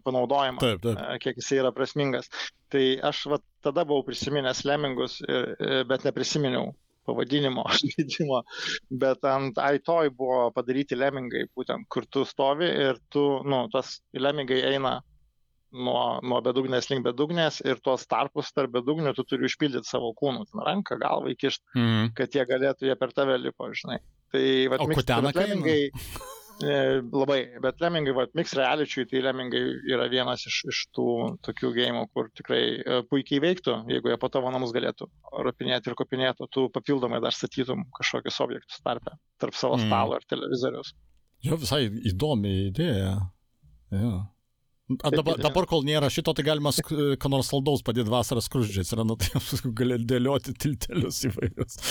panaudojimą. 0.07 0.63
Taip, 0.65 0.83
taip. 0.85 1.03
kiek 1.23 1.39
jisai 1.43 1.63
yra 1.63 1.75
prasmingas. 1.77 2.31
Tai 2.75 2.85
aš 3.07 3.27
va, 3.31 3.39
tada 3.63 3.85
buvau 3.87 4.03
prisiminęs 4.07 4.65
lemingus, 4.67 5.21
ir, 5.29 5.53
ir- 5.63 5.85
bet 5.91 6.07
neprisiminiau 6.09 6.73
pavadinimo 7.07 7.65
žaidimo, 7.81 8.43
bet 8.91 9.25
ant 9.29 9.59
iToy 9.61 10.11
buvo 10.11 10.51
padaryti 10.57 10.97
lemingai, 10.99 11.47
būtent 11.57 11.89
kur 11.89 12.07
tu 12.07 12.25
stovi 12.29 12.69
ir 12.69 13.01
tu, 13.13 13.25
nu, 13.45 13.67
tas 13.73 13.99
lemingai 14.15 14.61
eina 14.75 14.99
nuo, 15.75 16.21
nuo 16.23 16.39
bedugnės 16.45 16.87
link 16.91 17.03
bedugnės 17.07 17.61
ir 17.67 17.81
tuos 17.83 18.07
tarpus 18.07 18.53
tarp 18.55 18.71
bedugnių 18.77 19.15
tu 19.17 19.25
turi 19.27 19.49
užpildyti 19.49 19.89
savo 19.89 20.13
kūnų, 20.21 20.45
ten 20.51 20.63
ranką, 20.69 20.99
galvą 21.03 21.33
įkišti, 21.35 21.65
Mhm. 21.75 22.13
kad 22.15 22.31
jie 22.37 22.45
galėtų, 22.47 22.87
jie 22.91 22.97
per 23.01 23.13
tave 23.13 23.39
lipo, 23.43 23.67
žinai. 23.75 23.99
Tai, 24.35 24.45
va, 24.71 24.79
O 24.83 24.87
kutenakai 24.91 25.51
eina? 25.51 25.67
E, 25.67 25.91
labai, 26.63 27.39
bet 27.63 27.81
lemingai, 27.83 28.15
va, 28.15 28.27
mix 28.35 28.55
reality, 28.55 29.05
tai 29.11 29.23
lemingai 29.25 29.63
yra 29.91 30.07
vienas 30.13 30.45
iš, 30.47 30.61
iš 30.71 30.83
tų 30.95 31.07
tokių 31.45 31.73
gėjimų, 31.79 32.05
kur 32.15 32.31
tikrai 32.37 32.61
e, 32.79 33.01
puikiai 33.11 33.41
veiktų, 33.43 33.75
jeigu 33.91 34.13
jie 34.13 34.19
po 34.21 34.29
tavo 34.33 34.53
namus 34.55 34.73
galėtų 34.75 35.09
ropinėti 35.45 35.91
ir 35.91 35.97
kopinėtų, 35.99 36.49
tu 36.55 36.69
papildomai 36.75 37.21
dar 37.25 37.35
statytum 37.35 37.87
kažkokius 37.99 38.41
objektus 38.45 38.81
tarpe, 38.85 39.17
tarp 39.43 39.55
savo 39.55 39.77
Mm. 39.77 39.89
stalo 39.89 40.17
ir 40.21 40.29
televizoriaus. 40.31 40.95
Jo, 41.45 41.57
visai 41.61 41.89
įdomi 42.09 42.71
idėja. 42.71 43.17
Ja. 43.91 44.13
A, 44.85 45.09
dabar, 45.09 45.39
dabar, 45.41 45.65
kol 45.65 45.81
nėra 45.81 46.11
šito, 46.13 46.35
tai 46.37 46.43
galima 46.45 46.69
ką 46.69 47.29
nors 47.33 47.49
saldaus 47.49 47.81
padėti 47.87 48.13
vasaros 48.13 48.51
skruzdžiais 48.51 48.91
ir 48.93 49.01
nu, 49.09 49.15
tai 49.17 49.31
gali 49.79 49.97
dėlioti 50.05 50.53
tiltelius 50.61 51.23
įvairius. 51.31 51.81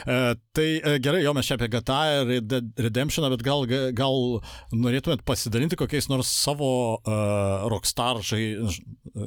E, 0.00 0.14
tai 0.56 0.64
e, 0.80 0.94
gerai, 1.02 1.18
jo 1.20 1.34
mes 1.36 1.44
čia 1.44 1.58
apie 1.58 1.66
GTA 1.68 1.98
ir 2.14 2.22
Red 2.24 2.46
Dead 2.48 2.78
Redemption, 2.80 3.26
bet 3.34 3.42
gal, 3.44 3.66
gal 3.96 4.16
norėtumėt 4.72 5.20
pasidalinti 5.28 5.76
kokiais 5.76 6.08
nors 6.08 6.30
savo 6.32 6.70
uh, 6.96 7.66
Rockstar 7.68 8.22
žai, 8.24 8.40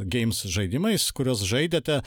Games 0.10 0.40
žaidimais, 0.50 1.06
kuriuos 1.14 1.44
žaidėte, 1.46 2.00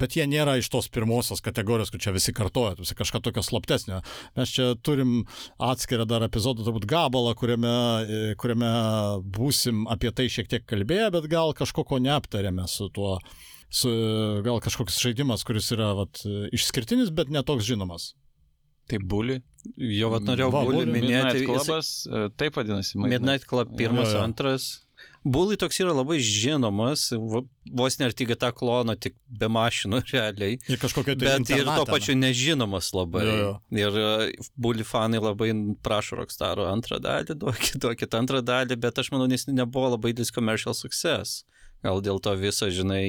bet 0.00 0.16
jie 0.18 0.26
nėra 0.26 0.56
iš 0.58 0.72
tos 0.74 0.90
pirmosios 0.92 1.44
kategorijos, 1.46 1.92
kur 1.94 2.02
čia 2.02 2.14
visi 2.16 2.34
kartoja, 2.34 2.74
visi 2.80 2.98
kažką 2.98 3.22
tokio 3.22 3.46
slaptesnio. 3.46 4.02
Mes 4.40 4.56
čia 4.56 4.72
turim 4.82 5.20
atskirą 5.62 6.08
dar 6.10 6.26
epizodą, 6.26 6.66
turbūt 6.66 6.88
gabalą, 6.90 7.36
kuriame, 7.38 7.76
kuriame 8.42 8.72
būsim 9.20 9.84
apie 9.90 10.12
tai 10.14 10.28
šiek 10.32 10.48
tiek 10.50 10.64
kalbėję, 10.68 11.10
bet 11.14 11.28
gal 11.32 11.52
kažko 11.56 11.84
ko 11.88 11.98
neaptarėme 12.02 12.68
su 12.70 12.88
tuo. 12.94 13.18
Su, 13.72 13.88
gal 14.44 14.58
kažkoks 14.60 14.98
žaidimas, 15.00 15.46
kuris 15.48 15.70
yra 15.72 15.94
vat, 15.96 16.20
išskirtinis, 16.52 17.08
bet 17.16 17.30
netoks 17.32 17.64
žinomas. 17.64 18.10
Tai 18.90 18.98
bully. 19.08 19.38
Jo, 19.78 20.10
vat 20.12 20.26
norėjau 20.26 20.50
Va, 20.52 20.64
Bully, 20.66 20.84
minėti. 20.84 21.06
Midnight 21.06 21.46
Clubas, 21.46 21.90
e, 22.04 22.26
taip 22.36 22.58
vadinasi. 22.58 22.98
Midnight 23.00 23.46
Club 23.48 23.70
pirmas, 23.78 24.10
Jo, 24.10 24.18
jo. 24.18 24.24
antras. 24.26 24.66
Bully 25.24 25.56
toks 25.60 25.78
yra 25.78 25.92
labai 25.94 26.18
žinomas, 26.18 27.06
vos 27.78 27.98
ne 27.98 28.08
arti 28.08 28.26
GTA 28.26 28.50
klono, 28.56 28.96
tik 28.98 29.14
be 29.26 29.46
mašinų 29.52 30.02
realiai. 30.12 30.58
Ir 30.66 30.80
kažkokio 30.82 31.14
tai 31.14 31.38
Bet 31.38 31.52
ir 31.54 31.68
tuo 31.68 31.86
pačiu 31.86 32.16
nežinomas 32.18 32.90
labai. 32.96 33.24
Jo, 33.28 33.38
jo. 33.38 33.54
Ir 33.78 34.00
e, 34.02 34.28
Bully 34.58 34.86
fanai 34.86 35.22
labai 35.22 35.52
prašo 35.84 36.18
Rockstaro 36.18 36.66
antrą 36.70 36.98
dalį, 37.02 37.38
duokit, 37.38 37.78
duokit 37.82 38.18
antrą 38.18 38.42
dalį, 38.42 38.80
bet 38.82 38.98
aš 38.98 39.12
manau, 39.14 39.30
nes 39.30 39.46
nebuvo 39.50 39.94
labai 39.94 40.14
didelis 40.14 40.34
commercial 40.34 40.74
success. 40.74 41.44
Gal 41.82 42.02
dėl 42.02 42.22
to 42.22 42.34
viso, 42.38 42.68
žinai, 42.70 43.04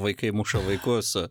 vaikai 0.00 0.32
muša 0.36 0.64
vaikus. 0.64 1.16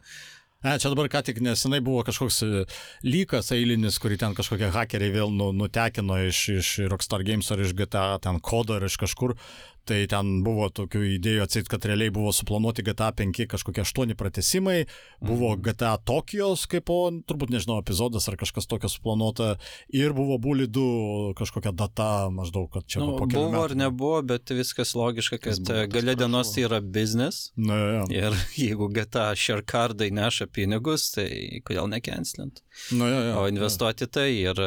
Ne, 0.64 0.78
čia 0.80 0.94
dabar 0.94 1.10
ką 1.12 1.20
tik 1.28 1.42
nesenai 1.44 1.82
buvo 1.84 2.06
kažkoks 2.08 2.38
e, 2.46 2.62
lykas 3.04 3.50
eilinis, 3.52 3.98
kurį 4.00 4.16
ten 4.22 4.36
kažkokie 4.38 4.70
hakeriai 4.72 5.12
vėl 5.12 5.34
nu, 5.36 5.50
nutekino 5.52 6.16
iš, 6.30 6.40
iš 6.54 6.70
Rockstar 6.88 7.26
Games 7.28 7.52
ar 7.52 7.60
iš 7.60 7.74
GTA, 7.76 8.06
ten 8.24 8.40
kodo 8.40 8.78
ar 8.78 8.86
iš 8.88 8.96
kažkur. 9.02 9.36
Tai 9.84 9.98
ten 10.08 10.30
buvo 10.46 10.70
tokių 10.72 11.02
idėjų 11.18 11.44
atsit, 11.44 11.68
kad 11.68 11.84
realiai 11.84 12.12
buvo 12.14 12.32
suplanuoti 12.32 12.86
GTA 12.88 13.10
5 13.20 13.48
kažkokie 13.52 13.84
8 13.84 14.14
pratesimai, 14.16 14.86
buvo 15.20 15.50
GTA 15.60 15.98
Tokijos 16.08 16.64
kaip 16.72 16.86
po, 16.88 17.00
turbūt 17.28 17.52
nežinau, 17.52 17.82
epizodas 17.84 18.28
ar 18.32 18.38
kažkas 18.40 18.68
tokio 18.68 18.88
suplanuota 18.92 19.54
ir 19.92 20.16
buvo 20.16 20.38
2 20.40 21.34
kažkokia 21.40 21.74
data 21.76 22.30
maždaug, 22.32 22.70
kad 22.72 22.88
čia 22.88 23.02
Nu, 23.04 23.18
po 23.20 23.28
kelių 23.28 23.50
buvo 23.52 23.64
ar 23.64 23.74
metų. 23.76 23.80
nebuvo, 23.84 24.22
bet 24.34 24.54
viskas 24.56 24.94
logiška, 24.96 25.42
kad 25.44 25.60
buvo, 25.60 25.88
gale 25.92 26.16
dienos 26.20 26.54
tai 26.56 26.64
yra 26.68 26.80
biznis. 26.80 27.50
Na, 27.60 27.80
jo. 27.98 28.06
Ir 28.16 28.38
jeigu 28.64 28.88
GTA 28.96 29.34
share 29.36 29.66
cardai 29.68 30.12
neša 30.16 30.48
pinigus, 30.48 31.10
tai 31.16 31.28
kodėl 31.68 31.92
nekenslint? 31.92 32.64
Na, 32.96 33.12
jo, 33.12 33.20
jo, 33.28 33.36
O 33.44 33.48
investuoti 33.52 34.08
tai 34.08 34.30
ir 34.32 34.64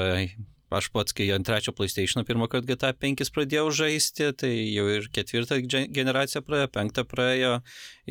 aš 0.74 0.88
pats, 0.90 1.14
kai 1.14 1.28
ant 1.34 1.46
trečio 1.46 1.70
PlayStation 1.76 2.24
pirmą 2.26 2.48
kartą 2.50 2.66
GTA 2.72 2.90
5 2.98 3.30
pradėjau 3.34 3.68
žaisti, 3.70 4.32
tai 4.34 4.50
jau 4.74 4.86
ir 4.90 5.06
ketvirtą 5.14 5.60
ge- 5.62 5.86
generaciją 5.94 6.42
praėjo, 6.46 6.70
penktą 6.74 7.04
praėjo 7.06 7.52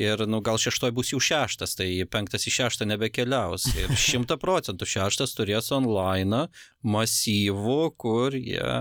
ir, 0.00 0.24
nu, 0.30 0.40
gal 0.40 0.56
šeštoj 0.62 0.94
bus 0.96 1.12
jau 1.12 1.20
šeštas, 1.20 1.76
tai 1.76 1.88
penktas 2.08 2.48
į 2.48 2.54
šeštą 2.56 2.88
nebekeliaus. 2.88 3.68
Ir 3.76 3.92
šimta 4.08 4.38
procentų 4.40 4.88
šeštas 4.88 5.36
turės 5.36 5.68
online 5.76 6.46
masyvų, 6.86 7.80
kur 8.00 8.36
jie 8.38 8.72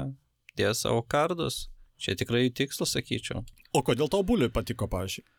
dės 0.55 0.85
savo 0.85 1.03
kardus. 1.03 1.65
Čia 1.99 2.15
tikrai 2.19 2.49
tikslas, 2.51 2.95
sakyčiau. 2.95 3.43
O 3.75 3.81
kodėl 3.83 4.07
tau 4.11 4.23
Bully 4.27 4.47
patiko, 4.51 4.87
pažiūrėjau? 4.91 5.31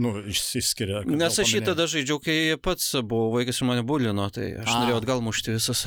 Nu, 0.00 0.14
išsiskiria. 0.24 1.02
Nes 1.04 1.34
aš 1.36 1.50
paminėjai. 1.50 1.64
tada 1.68 1.84
žaidžiau, 1.84 2.16
kai 2.24 2.36
pats 2.64 2.86
buvau 3.04 3.28
vaikas 3.34 3.58
ir 3.60 3.66
mane 3.68 3.82
bulino, 3.84 4.24
tai 4.32 4.46
aš 4.62 4.70
A. 4.72 4.76
norėjau 4.80 5.00
atgal 5.02 5.20
mušti 5.24 5.52
visas. 5.58 5.82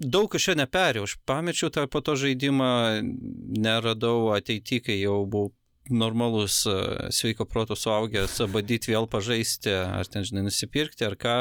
Daug 0.00 0.32
aš 0.34 0.48
čia 0.48 0.56
neperėjau, 0.56 1.04
aš 1.04 1.16
pamečiau 1.28 1.68
tą 1.72 1.84
po 1.92 2.00
to 2.00 2.16
žaidimą, 2.16 2.72
neradau 3.60 4.30
ateity, 4.32 4.80
kai 4.80 4.96
jau 5.02 5.24
buvau 5.28 5.52
normalus, 5.90 6.62
e, 6.70 7.10
sveiko 7.12 7.44
proto 7.50 7.76
suaugęs, 7.76 8.38
badyti 8.52 8.92
vėl 8.92 9.08
pažaisti, 9.10 9.72
ar 9.74 10.08
ten, 10.08 10.24
žinai, 10.26 10.44
nusipirkti, 10.46 11.04
ar 11.04 11.16
ką. 11.20 11.36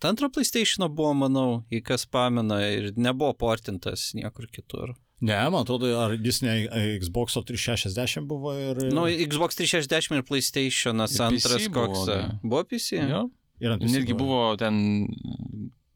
Ta 0.00 0.12
antro 0.12 0.28
PlayStation 0.30 0.86
buvo, 0.92 1.14
manau, 1.24 1.48
į 1.72 1.82
kas 1.86 2.04
pamena 2.06 2.60
ir 2.68 2.92
nebuvo 2.96 3.32
portintas 3.38 4.10
niekur 4.18 4.46
kitur. 4.52 4.94
Ne, 5.20 5.38
man 5.50 5.64
atrodo, 5.64 5.88
ar 5.98 6.14
jis 6.14 6.42
ne 6.44 6.52
Xbox 7.02 7.34
360 7.42 8.28
buvo 8.30 8.52
ir... 8.54 8.84
Nu, 8.94 9.08
Xbox 9.08 9.58
360 9.58 10.20
ir 10.20 10.22
PC 10.28 10.68
antras 11.26 11.66
buvo, 11.66 11.88
koks. 11.88 12.04
ne? 12.12 12.38
Buvo 12.44 12.62
PC? 12.70 13.02
Jo. 13.02 13.24
ir 13.58 13.74
ant 13.74 13.82
visi 13.82 13.98
Netgi 13.98 14.14
buvo 14.14 14.52
ten 14.60 14.76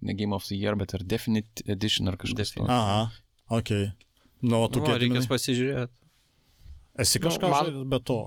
ne 0.02 0.14
Game 0.18 0.34
of 0.36 0.46
the 0.48 0.58
Year, 0.58 0.76
bet 0.78 0.94
ir 0.96 1.04
Definite 1.08 1.64
Edition 1.70 2.10
ar 2.10 2.16
kažkas. 2.20 2.36
Definite. 2.52 2.72
Aha, 2.72 3.10
ok. 3.58 3.72
Nu, 4.42 4.62
o 4.64 4.68
tu 4.68 4.80
Nu, 4.82 4.86
kiek 4.88 4.98
reikės 5.04 5.28
pasižiūrėti. 5.30 5.92
Esi 7.02 7.20
Nu, 7.22 7.28
kažką 7.28 7.48
man- 7.50 7.72
man... 7.72 7.88
be 7.88 7.98
to. 8.04 8.18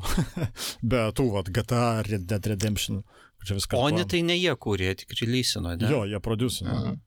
be 0.94 1.02
tų, 1.14 1.28
vat, 1.36 1.52
GTA, 1.54 1.84
Red 2.08 2.26
Dead 2.32 2.48
Redemption. 2.54 3.04
kur 3.38 3.46
Čia 3.52 3.58
viskas. 3.60 3.78
O 3.78 3.90
ne 3.94 4.06
tai 4.10 4.24
ne 4.26 4.38
jie 4.40 4.56
kūrė, 4.58 4.96
tik 4.98 5.12
releasino, 5.22 5.76
ne? 5.78 5.90
Jo, 5.92 6.06
jie 6.10 6.20
producino. 6.24 6.74
Mhm. 6.80 7.02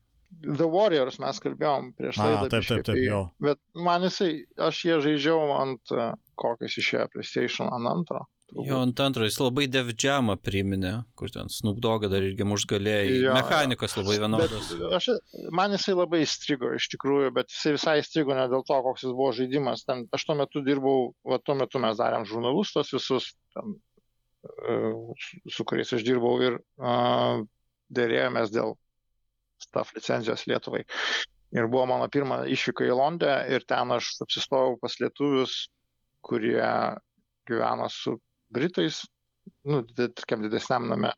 The 0.59 0.69
Warriors 0.71 1.17
mes 1.19 1.41
kalbėjom 1.43 1.89
prieš 1.99 2.21
laidą. 2.21 2.49
taip, 2.53 2.67
taip, 2.69 2.85
taip, 2.87 2.99
jo. 3.03 3.23
Bet 3.43 3.59
man 3.75 4.05
jisai, 4.07 4.45
aš 4.69 4.85
jie 4.87 4.99
žaidžiau 5.03 5.49
ant 5.57 5.91
uh, 5.97 6.13
kokios 6.39 6.77
išėjo 6.79 7.09
PlayStation 7.15 7.73
ant 7.75 7.91
antro. 7.91 8.21
Jo, 8.57 8.79
ant 8.81 9.01
antro, 9.05 9.27
jis 9.29 9.37
labai 9.43 9.67
Dev 9.69 9.91
Jamą 9.93 10.39
priminė, 10.41 10.93
kur 11.21 11.29
ten 11.29 11.51
Snoop 11.53 11.83
Dogg 11.85 12.07
dar 12.09 12.25
irgi 12.25 12.47
užgalėjai. 12.49 13.11
Jo, 13.27 13.35
Mechanikos 13.37 13.97
labai 13.99 14.17
vienodas. 14.23 14.71
Aš, 14.97 15.09
man 15.53 15.75
jisai 15.77 15.93
labai 15.99 16.23
įstrigo 16.25 16.71
iš 16.79 16.87
tikrųjų, 16.95 17.29
bet 17.37 17.53
jisai 17.53 17.75
visai 17.77 17.97
įstrigo 18.01 18.33
ne 18.39 18.47
dėl 18.49 18.65
to, 18.65 18.79
koks 18.87 19.05
jis 19.05 19.13
buvo 19.13 19.35
žaidimas. 19.37 19.85
Ten, 19.85 20.07
aš 20.17 20.25
tuo 20.25 20.37
metu 20.41 20.63
dirbau, 20.65 21.11
va 21.29 21.37
tuo 21.45 21.59
metu 21.61 21.83
mes 21.85 22.01
darėm 22.01 22.25
žurnalus 22.29 22.73
tos 22.73 22.93
visus, 22.97 23.27
ten, 23.53 23.75
e, 24.49 24.79
su- 25.53 25.67
kuriais 25.69 25.93
aš 25.99 26.07
dirbau 26.07 26.39
ir 26.41 26.57
uh, 26.81 27.43
dėrėjomės 27.93 28.55
dėl 28.55 28.73
staff 29.61 29.93
licenzijos 29.93 30.47
Lietuvai. 30.49 30.87
Ir 31.53 31.69
buvo 31.69 31.85
mano 31.89 32.09
pirma 32.13 32.43
išvyka 32.49 32.89
į 32.89 32.97
Londę 32.97 33.35
ir 33.53 33.69
ten 33.69 33.93
aš 33.93 34.15
apsistojau 34.25 34.79
pas 34.81 34.97
lietuvius, 35.01 35.67
kurie 36.25 36.65
gyveno 37.49 37.87
su 37.93 38.17
Britais, 38.55 39.03
nu, 39.69 39.83
tokiam 39.99 40.45
didesniam 40.45 40.89
name 40.91 41.13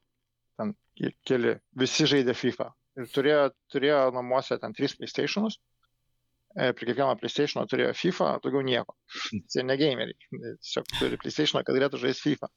ten 0.59 0.75
ke- 0.99 1.15
keli, 1.27 1.57
visi 1.79 2.07
žaidė 2.11 2.35
FIFA. 2.37 2.71
Ir 3.01 3.11
turėjo, 3.15 3.43
turėjo 3.73 4.01
namuose 4.15 4.59
ten 4.61 4.75
tris 4.77 4.97
PlayStationus. 4.99 5.61
E, 6.59 6.73
Prie 6.75 6.89
kiekvieno 6.89 7.15
PlayStationo 7.21 7.63
turėjo 7.71 7.95
FIFA, 7.95 8.33
daugiau 8.43 8.65
nieko. 8.67 8.97
Jie 9.55 9.65
ne 9.65 9.77
gameriai. 9.79 10.19
Tiesiog 10.35 10.91
turi 10.99 11.21
PlayStationą, 11.23 11.63
kad 11.67 11.79
galėtų 11.79 12.03
žaisti 12.03 12.33
FIFA. 12.33 12.51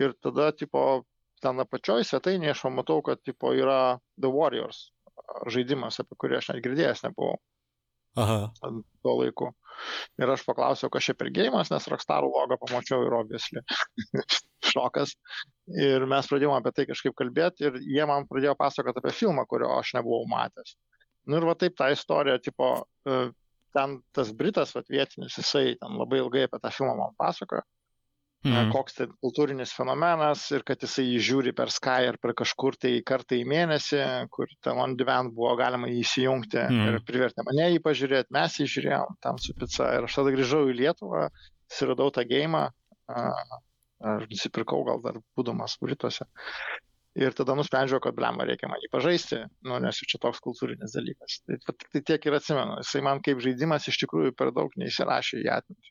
Ir 0.00 0.14
tada, 0.24 0.50
tipo, 0.56 0.84
ten 1.44 1.60
apačioj 1.60 2.06
svetainėje 2.08 2.54
aš 2.56 2.64
pamatau, 2.64 3.02
kad, 3.04 3.20
tipo, 3.26 3.52
yra 3.56 3.98
The 4.20 4.32
Warriors 4.32 4.88
žaidimas, 5.52 5.98
apie 6.00 6.16
kurį 6.18 6.38
aš 6.38 6.50
net 6.52 6.62
girdėjęs 6.64 7.04
nebuvau 7.04 7.36
Aha. 8.18 8.38
tuo 9.02 9.14
laiku. 9.20 9.52
Ir 10.18 10.30
aš 10.32 10.42
paklausiau, 10.46 10.90
kas 10.90 11.06
čia 11.06 11.14
per 11.14 11.30
gėjimas, 11.34 11.70
nes 11.70 11.86
Rockstar 11.90 12.26
logą 12.26 12.58
pamačiau 12.58 13.04
ir 13.06 13.14
obviously. 13.14 13.62
Šokas. 14.72 15.14
Ir 15.78 16.06
mes 16.10 16.30
pradėjome 16.30 16.58
apie 16.58 16.72
tai 16.74 16.88
kažkaip 16.90 17.14
kalbėti 17.18 17.68
ir 17.68 17.78
jie 17.84 18.06
man 18.10 18.26
pradėjo 18.30 18.56
pasakoti 18.58 19.02
apie 19.02 19.14
filmą, 19.14 19.46
kurio 19.50 19.70
aš 19.76 19.94
nebuvau 19.98 20.26
matęs. 20.30 20.74
Nu 21.28 21.38
ir 21.38 21.46
va 21.46 21.54
taip 21.60 21.76
ta 21.78 21.92
istorija, 21.92 22.40
tipo, 22.42 22.72
e, 23.06 23.28
ten 23.76 23.98
tas 24.16 24.32
Britas, 24.34 24.74
va 24.74 24.82
vietinis, 24.88 25.36
jisai 25.38 25.76
ten 25.78 25.98
labai 26.00 26.22
ilgai 26.24 26.46
apie 26.48 26.60
tą 26.62 26.72
filmą 26.74 26.96
man 26.98 27.14
pasakojo, 27.20 27.62
mm. 28.46 28.70
Koks 28.72 28.96
tai 28.98 29.06
kultūrinis 29.24 29.72
fenomenas 29.74 30.44
ir 30.54 30.64
kad 30.66 30.82
jisai 30.84 31.04
jį 31.06 31.18
žiūri 31.28 31.52
per 31.58 31.72
Sky 31.74 32.08
ar 32.12 32.18
per 32.22 32.34
kažkur 32.38 32.78
tai 32.80 32.92
kartą 33.06 33.38
į 33.38 33.46
mėnesį, 33.50 34.02
kur 34.34 34.50
ten 34.64 34.78
on 34.78 34.96
demand 34.98 35.34
buvo 35.36 35.56
galima 35.58 35.90
jį 35.90 36.00
įsijungti 36.04 36.60
mm. 36.64 36.90
ir 36.90 36.98
privertė 37.08 37.46
mane 37.48 37.70
jį 37.74 37.82
pažiūrėti, 37.84 38.34
mes 38.38 38.58
jį 38.60 38.68
žiūrėjom 38.74 39.18
tam 39.24 39.40
su 39.42 39.56
pica 39.58 39.92
ir 39.96 40.08
aš 40.08 40.20
tada 40.20 40.34
grįžau 40.36 40.64
į 40.70 40.76
Lietuvą, 40.82 41.28
susiradau 41.68 42.12
tą 42.14 42.26
gėjimą, 42.28 42.66
aš 43.08 44.28
nusipirkau 44.30 44.84
gal 44.86 45.02
dar 45.04 45.18
būdamas 45.36 45.78
Brituose. 45.82 46.28
Ir 47.18 47.34
tada 47.34 47.56
nusprendžiau, 47.58 47.98
kad 48.04 48.14
blemą 48.14 48.44
reikia 48.46 48.68
man 48.70 48.78
jį 48.78 48.92
pažaisti, 48.92 49.40
nu, 49.66 49.78
nes 49.82 49.98
čia 50.06 50.20
toks 50.22 50.38
kultūrinis 50.44 50.92
dalykas. 50.94 51.40
Tai, 51.48 51.56
tai 51.90 52.02
tiek 52.12 52.26
ir 52.28 52.36
atsimenu. 52.36 52.76
Jisai 52.84 53.02
man 53.02 53.22
kaip 53.24 53.40
žaidimas 53.42 53.88
iš 53.90 53.98
tikrųjų 54.04 54.36
per 54.38 54.52
daug 54.54 54.76
neįsirašė 54.78 55.40
į 55.42 55.48
atmintį. 55.56 55.90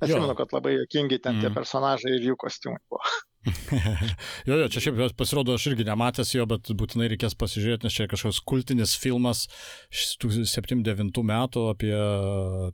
Atsimenu, 0.00 0.34
kad 0.36 0.52
labai 0.52 0.74
jokingi 0.78 1.18
ten 1.24 1.40
tie 1.40 1.48
Mm. 1.50 1.56
personažai 1.56 2.14
ir 2.18 2.30
jų 2.30 2.36
kostiumai 2.40 2.80
buvo. 2.90 3.00
jo, 4.44 4.56
jo, 4.60 4.66
čia 4.68 4.80
šiaip 4.84 5.14
pasirodo, 5.16 5.54
aš 5.56 5.64
irgi 5.70 5.86
nematęs 5.88 6.34
jo, 6.36 6.44
bet 6.50 6.68
būtinai 6.76 7.06
reikės 7.08 7.32
pasižiūrėti, 7.40 7.86
nes 7.88 7.94
čia 7.96 8.04
kažkoks 8.12 8.42
kultinis 8.44 8.92
filmas 9.00 9.46
iš 9.88 10.02
tų 10.20 10.28
79 10.44 11.22
metų 11.24 11.62
apie 11.72 11.94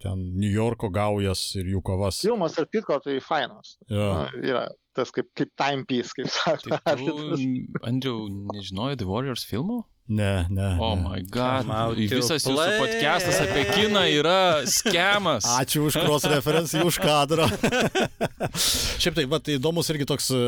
ten 0.03 0.25
New 0.35 0.51
Yorko 0.51 0.91
gaujas 0.91 1.45
ir 1.61 1.71
jų 1.71 1.83
kovas. 1.87 2.19
Filmas 2.27 2.59
ir 2.59 2.67
pitko 2.67 2.99
tai 3.05 3.21
fainas. 3.23 3.77
Jo. 3.87 4.09
Nu, 4.35 4.43
yra 4.43 4.65
tas 4.97 5.13
kaip, 5.15 5.31
kaip 5.39 5.53
timepiece, 5.61 6.11
kaip 6.19 6.27
Tai 6.35 6.57
sakoma. 6.59 6.99
tu, 6.99 7.15
Andriau, 7.89 8.27
nežinojai 8.57 8.99
The 8.99 9.07
Warriors 9.07 9.47
filmo? 9.47 9.85
Ne, 10.09 10.47
ne. 10.51 10.77
Oh 10.79 10.95
ne. 10.95 11.03
my 11.03 11.23
god. 11.27 11.67
Visas 11.99 12.45
jūsų 12.47 12.67
podcastas 12.79 13.41
apie 13.43 13.65
kiną 13.73 14.05
yra 14.21 14.63
skemas. 14.71 15.43
Ačiū 15.59 15.89
už 15.89 15.97
cross 15.99 16.29
referencijų, 16.31 16.85
už 16.87 16.99
kadrą. 17.03 17.49
Šiaip 19.03 19.17
tai, 19.19 19.25
va, 19.31 19.41
įdomus 19.51 19.91
irgi 19.91 20.07
toks 20.07 20.31
e, 20.31 20.43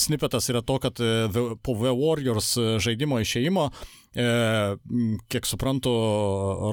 snipetas 0.00 0.50
yra 0.50 0.64
to, 0.66 0.80
kad 0.82 0.98
e, 0.98 1.12
The- 1.30 1.54
po 1.62 1.76
The 1.78 1.94
Warriors 1.94 2.50
e, 2.58 2.66
žaidimo 2.82 3.20
išėjimo, 3.22 3.68
e, 3.70 4.26
m, 4.74 5.14
kiek 5.30 5.46
suprantu, 5.46 5.94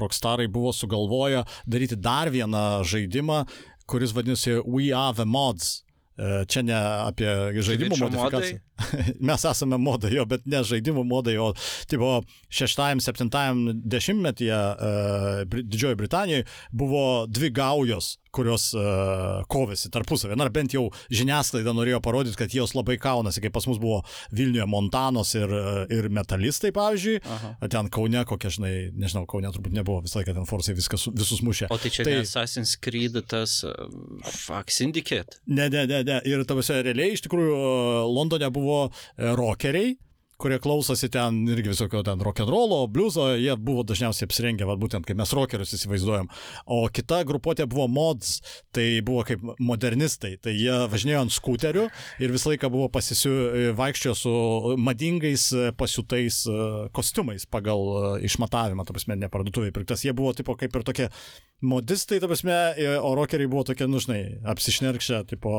Rockstarai 0.02 0.48
buvo 0.50 0.74
sugalvoję 0.74 1.44
daryti 1.70 1.94
dar 1.96 2.32
vieną 2.34 2.82
žaidimą, 2.82 3.44
kuris 3.86 4.10
vadinasi 4.18 4.58
We 4.66 4.90
Are 4.90 5.14
The 5.14 5.28
Mods. 5.30 5.84
E, 6.18 6.42
Čia 6.50 6.66
ne 6.66 6.74
apie 7.06 7.30
žaidimų 7.64 8.02
modifikaciją. 8.02 8.58
mes 9.30 9.46
esame 9.48 9.78
modai 9.82 10.14
jo, 10.16 10.26
bet 10.28 10.46
ne 10.46 10.62
žaidimų 10.66 11.04
modai, 11.08 11.36
o 11.42 11.52
tipo 11.90 12.20
6-7 12.52 13.82
dešimtmetyje 13.82 14.58
uh, 14.58 15.60
Didžiojo 15.62 15.98
Britanijoje 16.00 16.48
buvo 16.72 17.04
dvi 17.30 17.52
gaujos 17.54 18.16
kurios 18.32 18.70
uh, 18.76 19.42
kovėsi 19.52 19.90
tarpusavį. 19.92 20.36
Na, 20.40 20.48
bent 20.52 20.72
jau 20.74 20.86
žiniasklaida 21.12 21.74
norėjo 21.76 22.00
parodyti, 22.04 22.38
kad 22.40 22.54
jos 22.56 22.72
labai 22.76 22.96
kaunasi, 23.00 23.42
kaip 23.44 23.54
pas 23.54 23.66
mus 23.68 23.80
buvo 23.82 24.00
Vilniuje 24.32 24.66
Montanos 24.72 25.34
ir, 25.36 25.52
uh, 25.52 25.82
ir 25.92 26.08
metalistai, 26.12 26.72
pavyzdžiui. 26.74 27.18
Aha. 27.36 27.52
Ten 27.72 27.90
Kaune, 27.92 28.24
kokie, 28.28 28.52
žinai, 28.56 28.74
nežinau, 28.96 29.26
Kaune 29.28 29.52
turbūt 29.52 29.76
nebuvo 29.76 30.00
visą 30.06 30.20
laiką 30.20 30.36
ten 30.38 30.48
Forsai 30.48 30.76
viskas, 30.78 31.04
visus 31.12 31.42
mušė. 31.44 31.68
O 31.72 31.78
tai 31.80 31.92
čia 31.92 32.06
tai, 32.08 32.16
Assassin's 32.24 32.74
Creed 32.80 33.18
tas 33.28 33.58
uh, 33.68 33.76
Fuck 34.24 34.72
Syndicate? 34.72 35.42
Ne, 35.46 35.68
ne, 35.72 35.84
ne, 35.90 36.00
ne. 36.08 36.18
Ir 36.28 36.46
tavose 36.48 36.80
realiai 36.80 37.12
iš 37.18 37.26
tikrųjų 37.26 37.60
Londone 38.08 38.48
buvo 38.54 38.71
rockeriai 39.42 39.96
kurie 40.42 40.58
klausosi 40.62 41.08
ten 41.12 41.42
irgi 41.50 41.70
visokio 41.70 42.02
ten 42.06 42.20
rock'n'rollo, 42.22 42.82
bliuzo, 42.90 43.28
jie 43.38 43.54
buvo 43.60 43.84
dažniausiai 43.86 44.26
apsirengę, 44.28 44.66
va, 44.66 44.76
būtent 44.80 45.06
kaip 45.06 45.18
mes 45.18 45.32
rockerius 45.36 45.74
įsivaizduojam. 45.76 46.30
O 46.66 46.82
kita 46.92 47.22
grupuotė 47.28 47.68
buvo 47.70 47.86
mods, 47.90 48.40
tai 48.74 48.86
buvo 49.06 49.22
kaip 49.28 49.44
modernistai, 49.62 50.34
tai 50.42 50.56
jie 50.56 50.74
važinėjo 50.90 51.26
ant 51.26 51.34
skuterių 51.34 51.86
ir 52.22 52.34
visą 52.34 52.52
laiką 52.52 52.72
buvo 52.72 52.90
pasisiu, 52.92 53.32
vaikščiojo 53.78 54.16
su 54.18 54.34
madingais 54.82 55.48
pasiūtais 55.78 56.42
e, 56.50 56.58
kostiumais 56.96 57.46
pagal 57.50 57.82
e, 57.82 58.02
išmatavimą, 58.28 58.86
ta 58.86 58.96
prasme, 58.96 59.16
ne 59.20 59.30
parduotuvėje 59.32 59.74
pirktas. 59.76 60.04
Jie 60.06 60.14
buvo 60.16 60.34
tipo 60.36 60.56
kaip 60.58 60.74
ir 60.74 60.86
tokie 60.86 61.08
modistai, 61.62 62.18
ta 62.22 62.28
prasme, 62.30 62.56
o 63.06 63.12
rockeriai 63.18 63.50
buvo 63.50 63.62
tokie, 63.68 63.86
nu, 63.90 64.00
žinai, 64.02 64.20
apsišnerkšę, 64.50 65.22
tipo, 65.30 65.52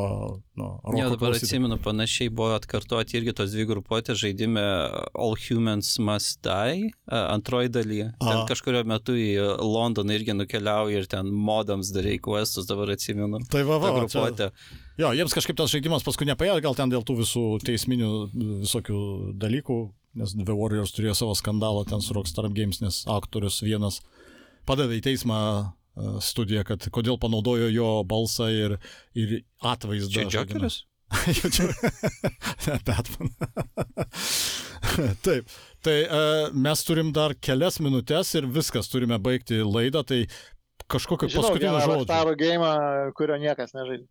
nu, 0.60 0.70
rockeriai. 0.84 1.00
Ja, 1.00 1.12
dabar 1.14 1.32
klausyti. 1.32 1.48
atsimenu, 1.48 1.80
panašiai 1.84 2.32
buvo 2.34 2.58
atkartoti 2.58 3.20
irgi 3.20 3.36
tos 3.40 3.54
dvi 3.56 3.68
grupuotės 3.70 4.20
žaidime 4.20 4.66
All 5.14 5.36
Humans 5.40 5.96
Must 6.04 6.40
Die, 6.46 6.90
antroji 7.08 7.72
daly. 7.74 8.00
Ten 8.22 8.44
kažkurio 8.50 8.84
metu 8.90 9.16
į 9.18 9.30
Londoną 9.62 10.16
irgi 10.16 10.36
nukeliauja 10.38 11.04
ir 11.04 11.10
ten 11.12 11.30
modams 11.32 11.92
darai 11.96 12.18
questus, 12.24 12.68
dabar 12.70 12.94
atsimenu. 12.96 13.42
Tai 13.52 13.64
va, 13.68 13.80
va, 13.84 13.94
grupuotė. 14.00 14.50
Jo, 15.02 15.12
jiems 15.18 15.34
kažkaip 15.34 15.58
tas 15.58 15.74
žaidimas 15.74 16.06
paskui 16.06 16.28
nepaėjo, 16.30 16.60
gal 16.64 16.78
ten 16.78 16.92
dėl 16.94 17.06
tų 17.08 17.20
visų 17.24 17.46
teisminių 17.66 18.12
visokių 18.64 19.00
dalykų, 19.42 19.80
nes 20.22 20.36
The 20.38 20.58
Warriors 20.58 20.94
turėjo 20.94 21.16
savo 21.24 21.38
skandalą 21.38 21.86
ten 21.90 22.04
su 22.06 22.14
Rockstar 22.14 22.50
Games, 22.54 22.84
nes 22.84 23.04
aktorius 23.10 23.64
vienas 23.66 24.04
padavė 24.70 25.02
į 25.02 25.08
teismą 25.10 25.40
studiją, 26.26 26.64
kad 26.66 26.86
kodėl 26.94 27.20
panaudojo 27.22 27.68
jo 27.70 27.90
balsą 28.10 28.50
ir, 28.54 28.80
ir 29.14 29.44
atvaizdą. 29.62 30.26
Čia 30.30 30.42
Jokeris? 31.38 31.78
Batman. 32.86 33.30
Taip, 35.26 35.50
tai 35.86 35.96
uh, 36.06 36.50
mes 36.54 36.84
turim 36.86 37.12
dar 37.16 37.36
kelias 37.40 37.80
minutės 37.84 38.34
ir 38.38 38.48
viskas, 38.52 38.90
turime 38.92 39.18
baigti 39.24 39.62
laidą, 39.64 40.04
tai 40.08 40.26
kažkokio 40.92 41.30
paskutinio 41.32 41.80
žodžio. 41.80 42.06
Staro 42.08 42.36
game, 42.40 42.72
kurio 43.18 43.40
niekas 43.42 43.76
nežaidė. 43.78 44.08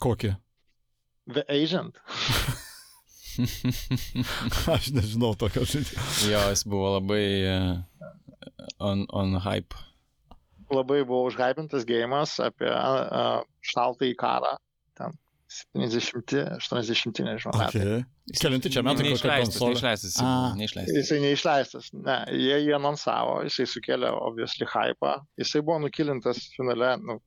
Kokį? 0.00 0.34
The 1.30 1.44
Agent. 1.52 2.00
Aš 4.74 4.90
nežinau 4.96 5.34
tokio 5.38 5.64
žaidimo. 5.68 6.08
Jo, 6.28 6.42
jis 6.52 6.64
buvo 6.68 6.96
labai 6.98 7.24
uh, 7.48 7.78
on, 8.78 9.06
on 9.08 9.38
hype 9.44 9.78
labai 10.70 11.02
buvo 11.06 11.26
užhypintas 11.28 11.86
gėjimas 11.86 12.36
apie 12.42 12.70
uh, 12.70 13.42
šaltąjį 13.72 14.16
karą. 14.18 14.54
Ten 15.72 15.82
70, 15.90 16.34
80, 16.62 17.20
nežinau. 17.26 17.54
Okay. 17.66 18.02
Kelinti 18.38 18.70
čia 18.70 18.84
metai, 18.86 19.08
kai 19.18 19.40
neišleistas. 19.40 20.20
Neišleistas. 20.58 20.94
Jisai 20.94 21.18
neišleistas. 21.24 21.88
Ne, 21.96 22.20
jie 22.38 22.60
jį 22.66 22.76
anonsavo, 22.78 23.40
jisai 23.48 23.66
sukėlė 23.72 24.12
obviously 24.14 24.68
hypą. 24.70 25.16
Jisai 25.40 25.64
buvo 25.66 25.80
nukilintas 25.82 26.44
finale, 26.54 26.92
nu, 27.02 27.18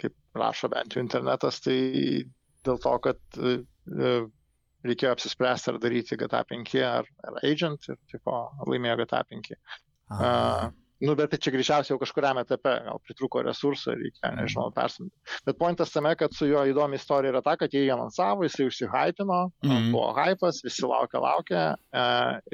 kaip 0.00 0.16
rašo 0.40 0.72
bent 0.72 0.96
jau 0.96 1.04
internetas, 1.04 1.60
tai 1.64 1.76
dėl 2.66 2.80
to, 2.82 2.94
kad 3.04 3.40
uh, 3.42 4.24
reikėjo 4.86 5.12
apsispręsti, 5.16 5.74
ar 5.74 5.80
daryti 5.82 6.18
GTA 6.20 6.42
5 6.48 6.74
ar, 6.86 7.12
ar 7.28 7.38
Agent 7.44 7.90
ir 7.90 8.00
tipo, 8.12 8.40
laimėjo 8.70 9.02
GTA 9.02 9.22
5. 9.34 9.52
Uh, 10.06 10.70
Nu, 11.04 11.12
bet 11.18 11.28
tai 11.32 11.38
čia 11.42 11.52
greičiausiai 11.52 11.92
jau 11.92 12.00
kažkuriam 12.00 12.38
etape, 12.40 12.72
gal 12.86 13.00
pritruko 13.04 13.42
resursų, 13.44 13.96
reikia, 14.00 14.30
mhm. 14.30 14.38
nežinau, 14.40 14.70
persimti. 14.76 15.12
Bet 15.48 15.58
pointas 15.60 15.92
tame, 15.92 16.14
kad 16.16 16.32
su 16.36 16.48
juo 16.48 16.62
įdomi 16.70 16.96
istorija 16.96 17.34
yra 17.34 17.42
ta, 17.44 17.56
kad 17.60 17.74
jie 17.74 17.84
jį 17.84 17.92
anonsavo, 17.96 18.46
jisai 18.46 18.68
užsihypino, 18.70 19.40
mm 19.64 19.70
-hmm. 19.70 19.90
buvo 19.92 20.14
hypas, 20.16 20.62
visi 20.64 20.88
laukia, 20.88 21.20
laukia 21.20 21.64
e, 21.74 22.06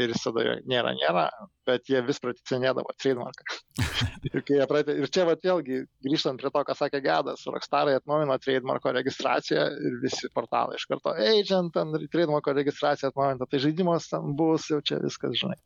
ir 0.02 0.14
jis 0.14 0.26
tada 0.26 0.56
nėra, 0.66 0.96
nėra, 0.98 1.28
bet 1.68 1.88
jie 1.90 2.02
vis 2.06 2.20
praticinėdavo 2.22 2.94
trademarką. 3.00 3.58
ir, 4.28 4.44
pratė, 4.70 4.96
ir 5.00 5.12
čia 5.12 5.26
vat, 5.28 5.42
vėlgi, 5.44 5.82
grįžtant 6.06 6.42
prie 6.42 6.52
to, 6.54 6.64
ką 6.68 6.76
sakė 6.78 7.02
Gedas, 7.04 7.46
Rockstarai 7.48 7.96
atnaujino 7.98 8.38
trademarko 8.42 8.94
registraciją 8.98 9.68
ir 9.88 9.98
visi 10.04 10.30
portalai 10.34 10.78
iš 10.80 10.88
karto, 10.90 11.14
agent, 11.14 11.78
trademarko 12.12 12.56
registracija 12.58 13.12
atnaujinta, 13.12 13.50
tai 13.50 13.62
žaidimas 13.66 14.10
ten 14.12 14.36
bus, 14.38 14.70
jau 14.72 14.82
čia 14.84 15.00
viskas, 15.02 15.38
žinai 15.40 15.58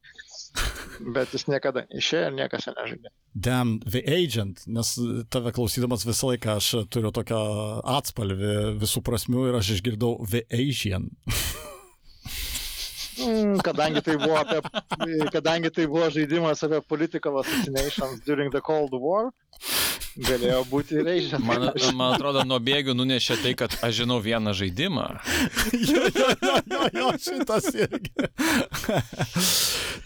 bet 1.00 1.32
jis 1.34 1.46
niekada 1.50 1.84
neišėjo 1.90 2.30
ir 2.30 2.36
niekas 2.38 2.68
jo 2.68 2.74
nežaidė. 2.76 3.12
Damn, 3.46 3.76
The 3.84 4.02
Agent, 4.16 4.64
nes 4.70 4.94
tave 5.32 5.52
klausydamas 5.56 6.06
visą 6.08 6.32
laiką 6.32 6.56
aš 6.60 6.72
turiu 6.92 7.12
tokią 7.14 7.40
atspalvį 7.98 8.56
visų 8.80 9.04
prasmių 9.06 9.48
ir 9.50 9.60
aš 9.60 9.76
išgirdau 9.78 10.16
The 10.24 10.46
Asian. 10.48 11.10
Mm, 13.18 13.58
kadangi 13.64 14.02
tai 14.04 14.16
buvo, 14.16 14.36
apie, 14.36 14.60
kadangi 15.32 15.70
tai 15.72 15.86
buvo 15.86 16.08
žaidimas 16.10 16.62
apie 16.62 16.80
political 16.84 17.40
assassinations 17.40 18.20
during 18.20 18.50
the 18.50 18.60
Cold 18.60 18.92
War, 18.92 19.32
Galėjo 20.16 20.62
būti 20.70 20.96
ir 21.00 21.08
Asian. 21.12 21.42
Man, 21.44 21.66
man 21.96 22.14
atrodo, 22.14 22.44
nuo 22.48 22.56
bėgių 22.62 22.94
nunešė 22.96 23.36
tai, 23.42 23.52
kad 23.58 23.74
aš 23.84 23.98
žinau 24.00 24.16
vieną 24.24 24.54
žaidimą. 24.56 25.06
jo, 25.90 26.06
jo, 26.08 26.30
jo, 26.40 26.54
jo, 26.72 26.86
jo, 26.96 27.10
šitas 27.20 27.68
irgi. 27.76 28.12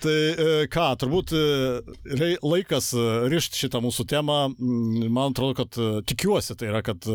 tai 0.02 0.16
e, 0.16 0.48
ką, 0.72 0.86
turbūt 1.00 1.34
e, 1.36 2.32
laikas 2.42 2.90
e, 2.96 3.06
rišti 3.30 3.64
šitą 3.64 3.82
mūsų 3.84 4.06
temą. 4.10 4.38
Mm, 4.56 5.06
man 5.12 5.34
atrodo, 5.34 5.54
kad 5.60 5.78
tikiuosi, 6.10 6.56
tai 6.58 6.72
yra, 6.72 6.82
kad 6.86 7.06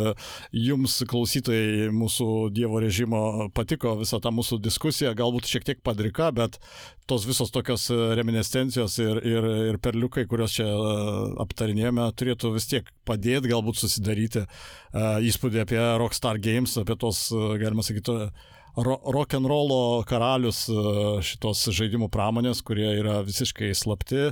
jums 0.55 1.01
klausytojai 1.09 1.89
mūsų 1.95 2.29
Dievo 2.55 2.79
režimo 2.83 3.49
patiko 3.55 3.97
visą 3.99 4.21
tą 4.23 4.31
mūsų 4.35 4.61
diskusiją, 4.63 5.15
galbūt 5.17 5.49
šiek 5.51 5.67
tiek 5.67 5.83
padrika, 5.85 6.31
bet 6.35 6.59
tos 7.09 7.27
visos 7.27 7.51
tokios 7.53 7.89
reminiscencijos 8.17 8.97
ir, 9.03 9.19
ir, 9.27 9.49
ir 9.73 9.81
perliukai, 9.83 10.25
kuriuos 10.29 10.55
čia 10.57 10.69
aptarinėjome, 11.43 12.07
turėtų 12.17 12.55
vis 12.55 12.69
tiek 12.71 12.84
padėti 13.07 13.51
galbūt 13.51 13.79
susidaryti 13.79 14.43
uh, 14.45 15.21
įspūdį 15.23 15.63
apie 15.63 15.79
Rockstar 16.01 16.39
Games, 16.41 16.75
apie 16.81 16.97
tos, 16.99 17.27
uh, 17.35 17.55
galima 17.61 17.85
sakyti, 17.85 18.15
ro 18.75 18.97
rock'n'rollo 19.15 20.03
karalius 20.09 20.65
uh, 20.73 21.21
šitos 21.23 21.67
žaidimų 21.75 22.09
pramonės, 22.13 22.63
kurie 22.65 22.89
yra 22.99 23.21
visiškai 23.27 23.71
slapti, 23.77 24.29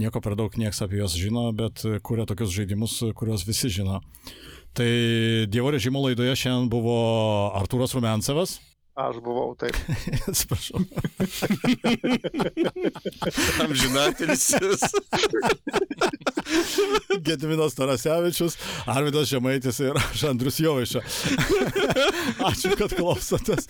nieko 0.00 0.22
per 0.24 0.38
daug 0.38 0.54
niekas 0.56 0.84
apie 0.86 1.02
juos 1.02 1.18
žino, 1.18 1.50
bet 1.56 1.84
kuria 2.06 2.26
tokius 2.28 2.54
žaidimus, 2.54 2.98
kuriuos 3.18 3.46
visi 3.48 3.72
žino. 3.80 4.00
Tai 4.72 4.88
Dievo 5.52 5.68
režimo 5.74 6.00
laidoje 6.00 6.32
šiandien 6.46 6.70
buvo 6.72 6.94
Artūras 7.58 7.92
Rumensevas. 7.92 8.56
Aš 8.92 9.22
buvau 9.24 9.54
taip. 9.56 9.72
Atsiprašau. 10.28 10.80
Amžinatelis. 13.64 14.52
Gediminas 17.24 17.74
Tarasevičius, 17.74 18.56
Arvidas 18.86 19.28
Žemaitis 19.30 19.78
ir 19.80 19.96
aš 19.96 20.24
Andrius 20.28 20.58
Jovaiša. 20.60 21.00
Ačiū, 22.48 22.74
kad 22.76 22.92
klausotės. 22.96 23.68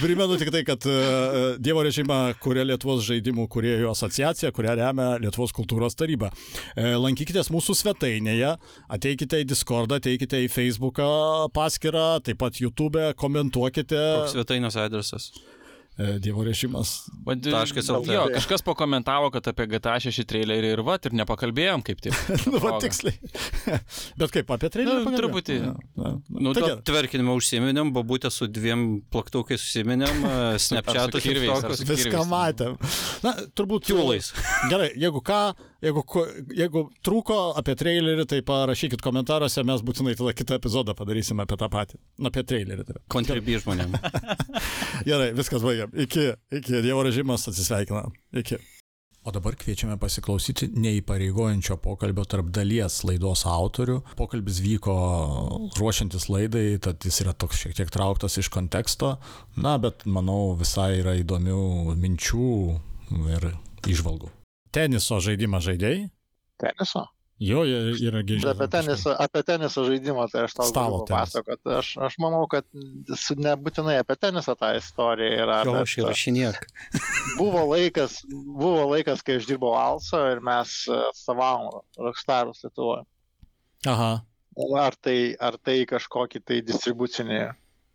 Primenu 0.00 0.38
tik 0.40 0.50
tai, 0.54 0.64
kad 0.66 0.86
uh, 0.88 1.54
Dievo 1.62 1.84
režimą 1.86 2.18
kuria 2.42 2.64
Lietuvos 2.66 3.04
žaidimų 3.06 3.46
kuriejų 3.52 3.90
asociacija, 3.92 4.50
kurią 4.56 4.76
remia 4.80 5.08
Lietuvos 5.22 5.54
kultūros 5.54 5.98
taryba. 5.98 6.32
Uh, 6.74 6.94
lankykitės 6.98 7.52
mūsų 7.54 7.76
svetainėje, 7.82 8.54
ateikite 8.96 9.44
į 9.44 9.48
Discordą, 9.52 10.00
ateikite 10.02 10.42
į 10.46 10.50
Facebooką 10.52 11.08
paskyrą, 11.54 12.08
taip 12.24 12.40
pat 12.42 12.58
YouTube, 12.62 13.12
komentuokite. 13.20 14.00
Koks 14.24 14.36
svetainė 14.38 14.63
svetainės 14.70 14.76
adresas? 14.88 15.32
E, 15.96 16.18
Dievo 16.18 16.42
režimas. 16.42 17.04
Taškas 17.24 17.86
LT. 17.88 18.10
Jo, 18.10 18.24
kažkas 18.34 18.64
pakomentavo, 18.66 19.28
kad 19.30 19.46
apie 19.46 19.68
GTA 19.70 19.94
6 20.02 20.24
trailerį 20.26 20.72
ir 20.74 20.80
va, 20.82 20.96
ir 20.98 21.14
nepakalbėjom 21.14 21.84
kaip 21.86 22.00
tik. 22.02 22.16
nu, 22.50 22.58
va, 22.58 22.80
tiksliai. 22.82 23.14
Bet 24.18 24.34
kaip 24.34 24.50
apie 24.56 24.72
trailerį? 24.74 25.04
Nu, 25.06 25.12
truputį. 25.14 25.58
Ja, 25.60 25.74
ja. 26.02 26.10
Nu, 26.34 26.54
tai 26.56 26.72
tverkinimą 26.82 27.36
užsiminėm, 27.38 27.92
babutę 27.94 28.32
su 28.34 28.48
dviem 28.50 29.04
plaktukais 29.14 29.62
užsiminėm, 29.62 30.26
Snapchatus 30.66 31.30
ir 31.30 31.44
viską 31.86 32.24
matėm. 32.26 32.74
Na, 33.22 33.36
turbūt. 33.54 33.86
Kiulais. 33.86 34.32
Gerai, 34.72 34.90
jeigu 34.98 35.22
ką, 35.22 35.44
Jeigu, 35.84 36.04
jeigu 36.56 36.84
trūko 37.04 37.38
apie 37.60 37.74
trailerį, 37.76 38.24
tai 38.30 38.40
parašykit 38.46 39.02
komentaruose, 39.04 39.64
mes 39.68 39.82
būtinai 39.84 40.14
tada 40.16 40.32
kitą 40.36 40.56
epizodą 40.56 40.94
padarysime 40.96 41.44
apie 41.44 41.58
tą 41.60 41.68
patį. 41.72 41.98
Nu, 42.18 42.30
apie 42.30 42.44
trailerį. 42.48 42.86
Tai. 42.88 43.00
Kontribį 43.12 43.58
žmonėm. 43.64 43.98
Gerai, 45.08 45.32
viskas 45.36 45.64
baigiam. 45.66 45.92
Iki, 46.06 46.30
iki 46.60 46.80
Dievo 46.84 47.04
režimas 47.04 47.44
atsisveikina. 47.50 48.06
Iki. 48.32 48.60
O 49.24 49.32
dabar 49.32 49.56
kviečiame 49.56 49.96
pasiklausyti 49.96 50.66
neįpareigojančio 50.76 51.78
pokalbio 51.84 52.26
tarp 52.28 52.50
dalies 52.52 52.98
laidos 53.08 53.46
autorių. 53.48 54.02
Pokalbis 54.20 54.60
vyko 54.60 54.96
ruošiantis 55.78 56.28
laidai, 56.28 56.66
tad 56.84 57.04
jis 57.08 57.22
yra 57.24 57.32
toks 57.32 57.62
šiek 57.64 57.76
tiek 57.80 57.92
trauktas 57.92 58.36
iš 58.40 58.52
konteksto. 58.52 59.14
Na, 59.56 59.78
bet 59.80 60.04
manau 60.04 60.52
visai 60.60 60.98
yra 61.00 61.16
įdomių 61.22 61.96
minčių 62.04 62.48
ir 63.32 63.52
išvalgų. 63.88 64.32
Teniso 64.74 65.20
žaidimą 65.22 65.60
žaidėjai? 65.64 66.08
Teniso. 66.60 67.04
Jo, 67.42 67.64
jie 67.66 67.78
yra 68.06 68.20
gėžiai. 68.22 68.52
Apie 68.52 68.66
teniso, 68.70 69.10
apie 69.20 69.40
teniso 69.46 69.82
žaidimą, 69.88 70.28
tai 70.30 70.44
aš 70.46 70.52
tau 70.54 70.68
Stalo 70.68 71.00
galiu 71.02 71.06
tenisą. 71.08 71.42
papasakoti. 71.42 71.72
Aš, 71.80 71.88
aš 72.06 72.16
manau, 72.22 72.44
kad 72.50 72.64
su- 73.18 73.34
nebūtinai 73.42 73.96
apie 74.00 74.14
tenisą 74.22 74.54
tą 74.60 74.70
istoriją 74.78 75.40
yra. 75.42 75.56
Jo, 75.66 75.74
aš 75.82 75.96
įrašinėk. 76.04 76.60
buvo, 77.40 77.64
laikas, 77.72 78.20
buvo 78.30 78.86
laikas, 78.92 79.24
kai 79.26 79.40
aš 79.40 79.48
dirbau 79.50 79.74
Also 79.74 80.22
ir 80.30 80.40
mes 80.46 80.76
atstovavom 81.10 81.82
Rockstarus 82.06 82.62
Lietuvoje. 82.64 83.02
Aha. 83.90 84.12
Ar 84.78 84.94
tai, 85.02 85.18
ar 85.42 85.58
tai 85.58 85.80
kažkokį 85.90 86.44
tai 86.46 86.60
distribucinį 86.62 87.40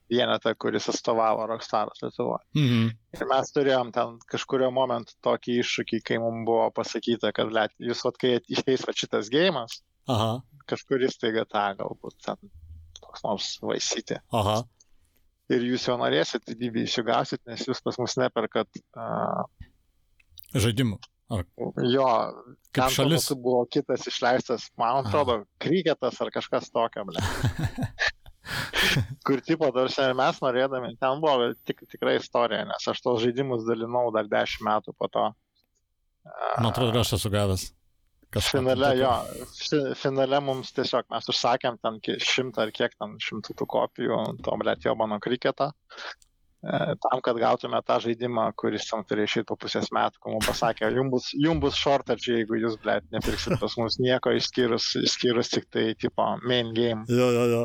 vienetą, 0.09 0.53
kuris 0.59 0.89
atstovavo 0.91 1.45
Rockstarus 1.49 2.01
Lietuvoje. 2.03 2.43
Mhm. 2.57 2.87
Ir 3.17 3.27
mes 3.29 3.53
turėjom 3.55 3.91
ten 3.95 4.17
kažkurio 4.31 4.71
momentu 4.73 5.15
tokį 5.25 5.59
iššūkį, 5.63 6.01
kai 6.05 6.19
mums 6.21 6.45
buvo 6.47 6.69
pasakyta, 6.75 7.33
kad 7.35 7.53
let, 7.55 7.73
jūs, 7.81 8.03
vat, 8.07 8.17
kai 8.21 8.37
išeis 8.47 8.85
va 8.87 8.95
šitas 8.95 9.31
gėjimas, 9.33 9.81
Aha. 10.09 10.39
kažkuris 10.69 11.19
taiga 11.21 11.45
tą 11.49 11.67
galbūt 11.81 12.17
ten 12.25 12.51
koks 12.99 13.25
nors 13.25 13.53
vaisyti. 13.65 14.19
Aha. 14.35 14.61
Ir 15.49 15.63
jūs 15.65 15.87
jo 15.89 15.95
norėsit, 15.97 16.45
didybį 16.45 16.85
įsigausit, 16.85 17.41
nes 17.49 17.63
jūs 17.65 17.81
pas 17.81 17.97
mus 17.97 18.13
neperkat 18.21 18.69
uh, 18.93 19.47
Žaidimų. 20.53 20.99
jo. 21.85 22.09
Kaip 22.73 22.93
šalis. 22.93 23.27
buvo 23.33 23.63
kitas 23.69 24.05
išleistas, 24.09 24.67
man 24.77 25.01
atrodo, 25.01 25.43
kryketas 25.61 26.19
ar 26.21 26.29
kažkas 26.33 26.69
tokio. 26.73 27.05
Kur 29.27 29.41
tipo, 29.45 29.69
tarsi 29.75 30.03
ir 30.05 30.15
mes 30.17 30.39
norėdami, 30.43 30.93
ten 31.01 31.21
buvo 31.23 31.51
tik, 31.67 31.83
tikrai 31.91 32.17
istorija, 32.19 32.65
nes 32.69 32.87
aš 32.91 33.01
tos 33.05 33.21
žaidimus 33.23 33.65
dalinau 33.67 34.07
dar 34.15 34.29
dešimt 34.31 34.65
metų 34.67 34.95
po 34.97 35.09
to. 35.11 35.25
Man 36.59 36.69
atrodo, 36.71 37.01
aš 37.01 37.17
esu 37.19 37.31
gavęs. 37.33 37.69
Kažką 38.29 38.59
Finale, 38.59 38.89
jo, 38.99 39.11
fi- 39.57 39.95
finale 39.97 40.39
mums 40.45 40.69
tiesiog 40.77 41.07
mes 41.09 41.29
užsakėm 41.33 41.79
ten 41.81 41.95
šimtą 42.21 42.67
ar 42.67 42.71
kiek 42.75 42.93
ten 42.93 43.15
šimtų 43.25 43.55
tų 43.57 43.65
kopijų 43.73 44.19
to, 44.45 44.57
blėt, 44.61 44.85
jo 44.85 44.93
mano 44.99 45.17
kriketą. 45.23 45.71
E, 46.59 46.95
tam, 46.99 47.21
kad 47.23 47.37
gautume 47.39 47.79
tą 47.87 47.95
žaidimą, 48.03 48.49
kuris 48.59 48.83
tam 48.89 49.05
turėjo 49.07 49.29
išėti 49.29 49.45
po 49.47 49.55
pusės 49.55 49.85
metų, 49.95 50.19
kai 50.19 50.31
mums 50.33 50.47
pasakė, 50.49 50.89
jums 50.91 51.11
bus, 51.13 51.27
jum 51.39 51.61
bus 51.63 51.77
shortage, 51.79 52.33
jeigu 52.33 52.57
jūs, 52.59 52.73
blėt, 52.83 53.05
nepirksit 53.15 53.53
pas 53.61 53.77
mus 53.79 53.95
nieko 54.03 54.33
išskyrus, 54.35 54.89
išskyrus 54.99 55.53
tik 55.53 55.69
tai, 55.71 55.85
tipo, 55.95 56.25
main 56.43 56.73
game. 56.75 57.05
Jo, 57.07 57.29
jo, 57.31 57.45
jo. 57.53 57.61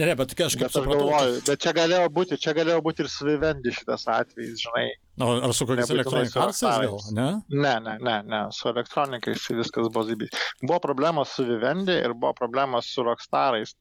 Ne, 0.00 0.06
ne, 0.08 0.14
bet 0.16 0.32
aš 0.32 0.56
kaip 0.56 0.62
Bet 0.62 0.70
aš 0.70 0.78
supratau. 0.78 1.02
galvoju, 1.10 1.42
bet 1.50 1.60
čia 1.66 1.74
galėjo 1.76 2.06
būti, 2.16 2.38
čia 2.40 2.54
galėjo 2.56 2.78
būti 2.86 3.04
ir 3.04 3.10
su 3.12 3.28
Vivendi 3.28 3.74
šitas 3.76 4.06
atvejis, 4.16 4.62
žinai. 4.64 4.86
O, 5.20 5.28
ar 5.44 5.52
su 5.52 5.66
kokiais 5.68 5.92
Rockstarais. 6.38 7.10
ne? 7.12 7.26
Ne, 7.52 7.74
ne, 7.84 7.98
ne, 8.00 8.16
ne, 8.32 8.40
su 8.56 8.70
elektronikais 8.72 9.44
tai 9.44 9.58
viskas 9.60 9.90
buvo 9.92 10.06
zybys. 10.08 10.32
Buvo 10.62 10.78
problemos 10.88 11.34
su 11.36 11.44
Vivendi 11.44 11.92
ir 12.00 12.16
buvo 12.16 12.32
problemos 12.38 12.88
su 12.94 13.04
Rockstarais. 13.04 13.74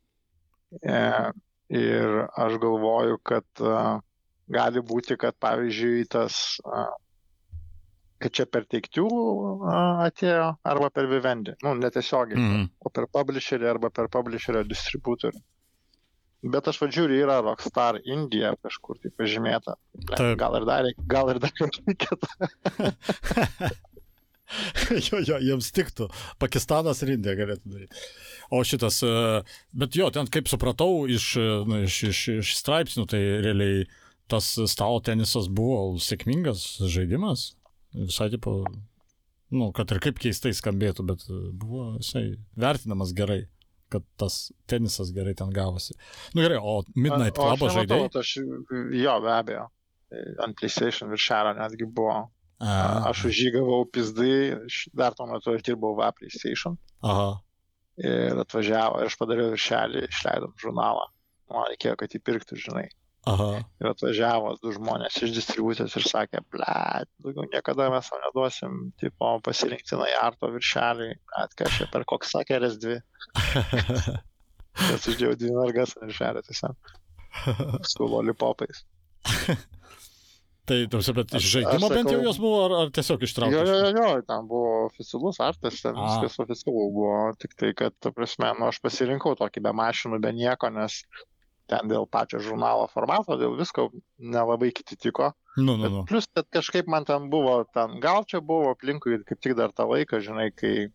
E, 0.84 1.00
ir 1.72 2.20
aš 2.36 2.60
galvoju, 2.60 3.22
kad 3.24 3.48
e, 3.64 3.78
gali 4.50 4.80
būti, 4.82 5.18
kad 5.20 5.36
pavyzdžiui 5.44 6.06
tas, 6.10 6.58
kad 8.18 8.34
čia 8.34 8.46
per 8.50 8.66
teiktių 8.66 9.06
atėjo 10.08 10.48
arba 10.66 10.90
per 10.94 11.06
Vivendi. 11.12 11.54
Nu, 11.64 11.76
netiesiogiai, 11.78 12.40
Mhm. 12.40 12.66
o 12.80 12.90
per 12.90 13.06
publisherį 13.14 13.70
arba 13.76 13.90
per 13.94 14.08
publisherio 14.10 14.64
distributorių. 14.64 15.42
Bet 16.48 16.68
aš 16.70 16.78
vadžiūriu, 16.80 17.18
yra 17.26 17.40
Rockstar 17.42 17.98
Indija 18.06 18.54
kažkur 18.62 19.00
tai 19.02 19.10
pažymėta. 19.18 19.74
Taip. 20.14 20.38
Gal 20.38 20.56
ir 20.60 20.66
dar, 20.70 20.86
gal 21.10 21.30
ir 21.34 21.40
dar 21.40 21.52
reikėtų. 21.88 22.28
jo, 25.12 25.20
jo, 25.28 25.38
jiems 25.44 25.72
tiktų. 25.76 26.08
Pakistanas 26.40 27.02
ir 27.04 27.16
Indija 27.18 27.36
galėtų 27.40 27.74
daryti. 27.74 28.04
O 28.54 28.62
šitas, 28.64 29.02
e, 29.04 29.12
bet 29.76 29.98
jo, 30.00 30.08
ten 30.14 30.30
kaip 30.32 30.48
supratau 30.48 31.04
iš, 31.12 31.26
e, 31.42 31.48
nu, 31.68 31.82
iš, 31.88 31.98
iš, 32.14 32.22
iš 32.38 32.54
straipsnių, 32.62 33.08
tai 33.12 33.20
realiai 33.44 33.82
tas 34.32 34.50
stalo 34.72 35.00
tenisas 35.04 35.48
buvo 35.48 35.98
sėkmingas 36.04 36.66
žaidimas. 36.92 37.52
Visai 37.96 38.30
tipo, 38.34 38.60
nu, 39.54 39.72
kad 39.76 39.92
ir 39.94 40.02
kaip 40.04 40.20
keistai 40.22 40.54
skambėtų, 40.56 41.06
bet 41.08 41.28
buvo 41.58 41.94
jisai 42.02 42.26
vertinamas 42.60 43.16
gerai 43.18 43.46
kad 43.90 44.04
tas 44.20 44.52
tenisas 44.68 45.12
gerai 45.16 45.34
ten 45.36 45.50
gavosi. 45.50 45.96
Nu 46.36 46.44
gerai, 46.44 46.60
o 46.62 46.84
Midnight 46.96 47.36
Club 47.36 47.62
nematau, 47.62 48.20
Aš, 48.20 48.36
jo, 48.92 49.14
be 49.24 49.32
abejo. 49.32 49.68
Ant 50.44 50.56
PlayStation 50.60 51.12
viršelio 51.12 51.54
netgi 51.58 51.88
buvo. 51.88 52.28
A, 52.60 52.76
Aš 53.12 53.28
už 53.30 53.40
jį 53.44 53.52
gavau 53.60 53.84
pizdai, 53.86 54.58
dar 54.98 55.16
tuo 55.16 55.28
metu 55.30 55.54
aš 55.54 55.64
dirbau 55.68 55.94
va 55.98 56.10
PlayStation. 56.16 56.78
Aha. 57.06 57.36
Ir 58.02 58.40
atvažiavo, 58.42 59.04
aš 59.06 59.18
padariau 59.20 59.52
viršelį, 59.54 60.08
išleidom 60.10 60.56
žurnalą. 60.62 61.08
Man 61.54 61.70
reikėjo, 61.72 61.96
kad 62.02 62.14
jį 62.14 62.22
pirktų, 62.28 62.58
žinai. 62.60 62.88
Aha. 63.28 63.48
Ir 63.82 63.90
atvažiavo 63.90 64.54
du 64.62 64.72
žmonės 64.76 65.18
iš 65.26 65.34
distribucijos 65.36 65.96
ir 66.00 66.06
sakė, 66.08 66.42
ble, 66.54 66.78
daugiau 67.24 67.48
niekada 67.52 67.90
mes 67.92 68.08
tau 68.08 68.20
neduosim, 68.24 68.78
tipo, 69.02 69.34
pasirinkti 69.46 70.00
Najarto 70.00 70.50
viršelį, 70.54 71.10
atkašė 71.44 71.90
per 71.92 72.06
koks 72.08 72.32
sakė 72.38 72.62
RS2. 72.62 73.00
Nes 74.88 75.08
uždėjau 75.10 75.34
dvi 75.42 75.56
mergas 75.58 75.96
ant 75.98 76.08
viršelio 76.08 76.44
tiesiog. 76.48 76.94
Su 77.92 78.08
lollipopais. 78.08 78.86
Tai, 80.68 80.78
tarsi, 80.92 81.14
bet 81.16 81.32
iš 81.40 81.46
žaidimo 81.54 81.88
bent 81.92 82.10
jau 82.12 82.20
jos 82.26 82.40
buvo, 82.44 82.58
ar, 82.66 82.74
ar 82.82 82.90
tiesiog 82.96 83.22
Jo, 83.24 83.28
ištrauktos? 83.30 83.70
jo, 83.70 83.76
jo, 83.88 83.92
jo, 83.96 84.24
ten 84.28 84.48
buvo 84.50 84.72
oficialus 84.90 85.40
artas, 85.44 85.78
ten 85.80 85.96
A. 85.96 86.08
viskas 86.10 86.36
oficialu 86.44 86.90
buvo, 86.92 87.14
tik 87.40 87.56
tai, 87.60 87.70
kad, 87.78 87.96
ta 88.04 88.12
prasme, 88.12 88.50
nu, 88.60 88.68
aš 88.68 88.82
pasirinkau 88.84 89.32
tokį 89.40 89.64
be 89.64 89.72
mašinų, 89.80 90.20
be 90.26 90.34
nieko, 90.36 90.68
nes 90.76 91.00
ten 91.68 91.90
dėl 91.92 92.08
pačio 92.10 92.40
žurnalo 92.44 92.88
formato, 92.92 93.38
dėl 93.40 93.58
visko 93.60 93.90
nelabai 94.18 94.72
kiti 94.76 94.98
tiko. 95.00 95.34
Nu, 95.58 95.76
nu, 95.80 95.90
nu. 95.90 96.06
plus, 96.08 96.28
kad 96.34 96.48
kažkaip 96.54 96.88
man 96.88 97.06
ten 97.08 97.30
buvo, 97.34 97.60
ten 97.74 98.00
gal 98.04 98.24
čia 98.30 98.42
buvo 98.46 98.72
aplinkui 98.76 99.20
kaip 99.28 99.42
tik 99.42 99.58
dar 99.58 99.74
tą 99.76 99.88
laiką, 99.90 100.22
žinai, 100.24 100.52
kai 100.56 100.90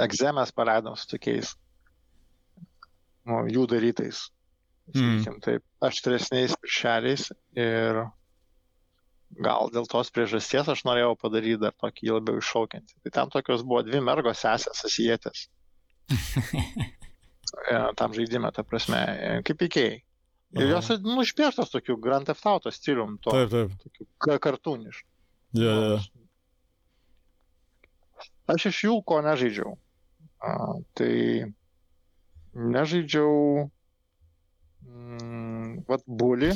egzemės 0.00 0.54
paleidom 0.56 0.96
su 0.96 1.10
tokiais 1.10 1.54
nu, 3.28 3.44
jų 3.50 3.66
darytais, 3.70 4.28
Mm. 4.90 5.20
sakykim, 5.22 5.40
taip, 5.44 5.62
aštresniais 5.86 6.56
viršeliais 6.58 7.28
ir 7.54 8.00
gal 9.46 9.70
dėl 9.70 9.86
tos 9.86 10.10
priežasties 10.10 10.70
aš 10.72 10.82
norėjau 10.88 11.12
padaryti 11.20 11.60
dar 11.62 11.76
tokį 11.78 12.16
labiau 12.16 12.40
iššaukiantį. 12.40 12.96
Tai 13.04 13.12
ten 13.18 13.30
tokios 13.30 13.62
buvo 13.62 13.84
dvi 13.86 14.00
mergos 14.02 14.42
sesės 14.42 14.82
asietės. 14.88 15.46
E, 17.70 17.78
tam 17.98 18.12
žaidime, 18.14 18.50
ta 18.54 18.62
prasme, 18.66 18.96
e, 18.96 19.42
kaip 19.46 19.62
įkėjai. 19.66 19.98
Ir 20.58 20.66
jos, 20.72 20.88
nu, 21.04 21.20
išpieštos 21.22 21.70
tokiu 21.70 21.94
Grand 22.02 22.26
Theft 22.26 22.46
Auto 22.50 22.70
stilium, 22.74 23.16
to, 23.22 23.30
Taip, 23.30 23.50
taip. 23.52 23.74
tokiu 23.84 24.06
ka- 24.18 24.38
kartūnišku. 24.42 25.06
Ja, 25.58 25.74
ja. 25.94 25.98
Aš 28.50 28.66
iš 28.72 28.80
jų 28.88 28.96
ko 29.06 29.20
nežaidžiau. 29.22 29.76
A, 30.42 30.54
tai 30.98 31.12
nežaidžiau. 32.54 33.68
Mm, 34.90 35.84
vat 35.88 36.02
bulį. 36.08 36.50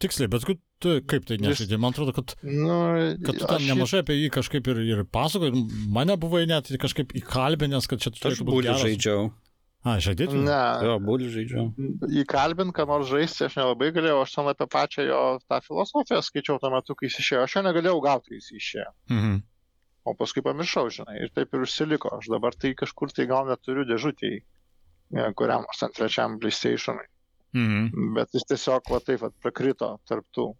Tiksliai, 0.00 0.30
bet 0.30 0.46
tu 0.80 0.94
kaip 1.10 1.26
tai 1.28 1.36
nežaidži? 1.42 1.76
Man 1.82 1.92
atrodo, 1.92 2.14
kad, 2.16 2.36
Nu, 2.46 2.76
kad 3.26 3.34
tu 3.36 3.44
aš 3.44 3.50
ten 3.58 3.66
nemažai 3.72 4.00
apie 4.04 4.14
jį 4.20 4.30
kažkaip 4.36 4.68
ir, 4.72 4.78
ir 4.86 5.04
pasakojai. 5.04 5.50
ir 5.52 5.88
Mane 5.92 6.14
buvai 6.16 6.44
net 6.48 6.70
kažkaip 6.80 7.12
įkalbinęs, 7.20 7.88
kad 7.90 8.00
čia 8.00 8.12
Aš 8.14 8.20
turėtų 8.22 8.46
būti 8.46 8.54
būlių 8.54 8.68
geras. 8.70 8.84
žaidžiau. 8.86 9.28
A, 9.88 9.94
žaidėtų? 10.04 10.40
Ne, 10.44 10.58
Jo, 10.84 10.96
būlių 11.08 11.28
žaidžiau. 11.34 11.66
įkalbint, 12.22 12.74
ką 12.76 12.84
nors 12.90 13.08
žaisti, 13.10 13.44
aš 13.46 13.56
nelabai 13.60 13.88
galėjau, 13.96 14.18
aš 14.24 14.34
ten 14.34 14.50
apie 14.52 14.66
pačią 14.74 15.06
jo 15.08 15.20
tą 15.48 15.60
filosofiją 15.64 16.18
skaičiau 16.26 16.58
tuo 16.62 16.70
metu, 16.74 16.96
kai 16.98 17.08
jis 17.08 17.20
išėjo, 17.22 17.44
aš 17.46 17.54
jo 17.56 17.62
negalėjau 17.68 18.00
gauti, 18.04 18.32
kai 18.34 18.40
jis 18.40 18.50
išėjo. 18.58 18.90
Mhm. 19.14 19.36
O 20.08 20.14
paskui 20.16 20.42
pamiršau, 20.44 20.86
žinai, 20.94 21.18
ir 21.24 21.30
taip 21.36 21.52
ir 21.54 21.64
užsiliko. 21.66 22.10
Aš 22.18 22.30
dabar 22.32 22.54
tai 22.56 22.74
kažkur 22.78 23.10
tai 23.12 23.26
gal 23.28 23.48
neturiu 23.50 23.84
dėžutį, 23.88 24.30
kuriam 25.36 25.64
nors 25.66 25.82
ant 25.84 25.94
trečiam 25.96 26.38
PlayStationui. 26.40 27.06
Mhm. 27.56 28.12
bet 28.14 28.28
jis 28.36 28.44
tiesiog 28.44 28.90
va 28.92 28.98
taip 29.00 29.22
va 29.24 29.30
prakrito 29.40 29.86
tarptų. 30.08 30.50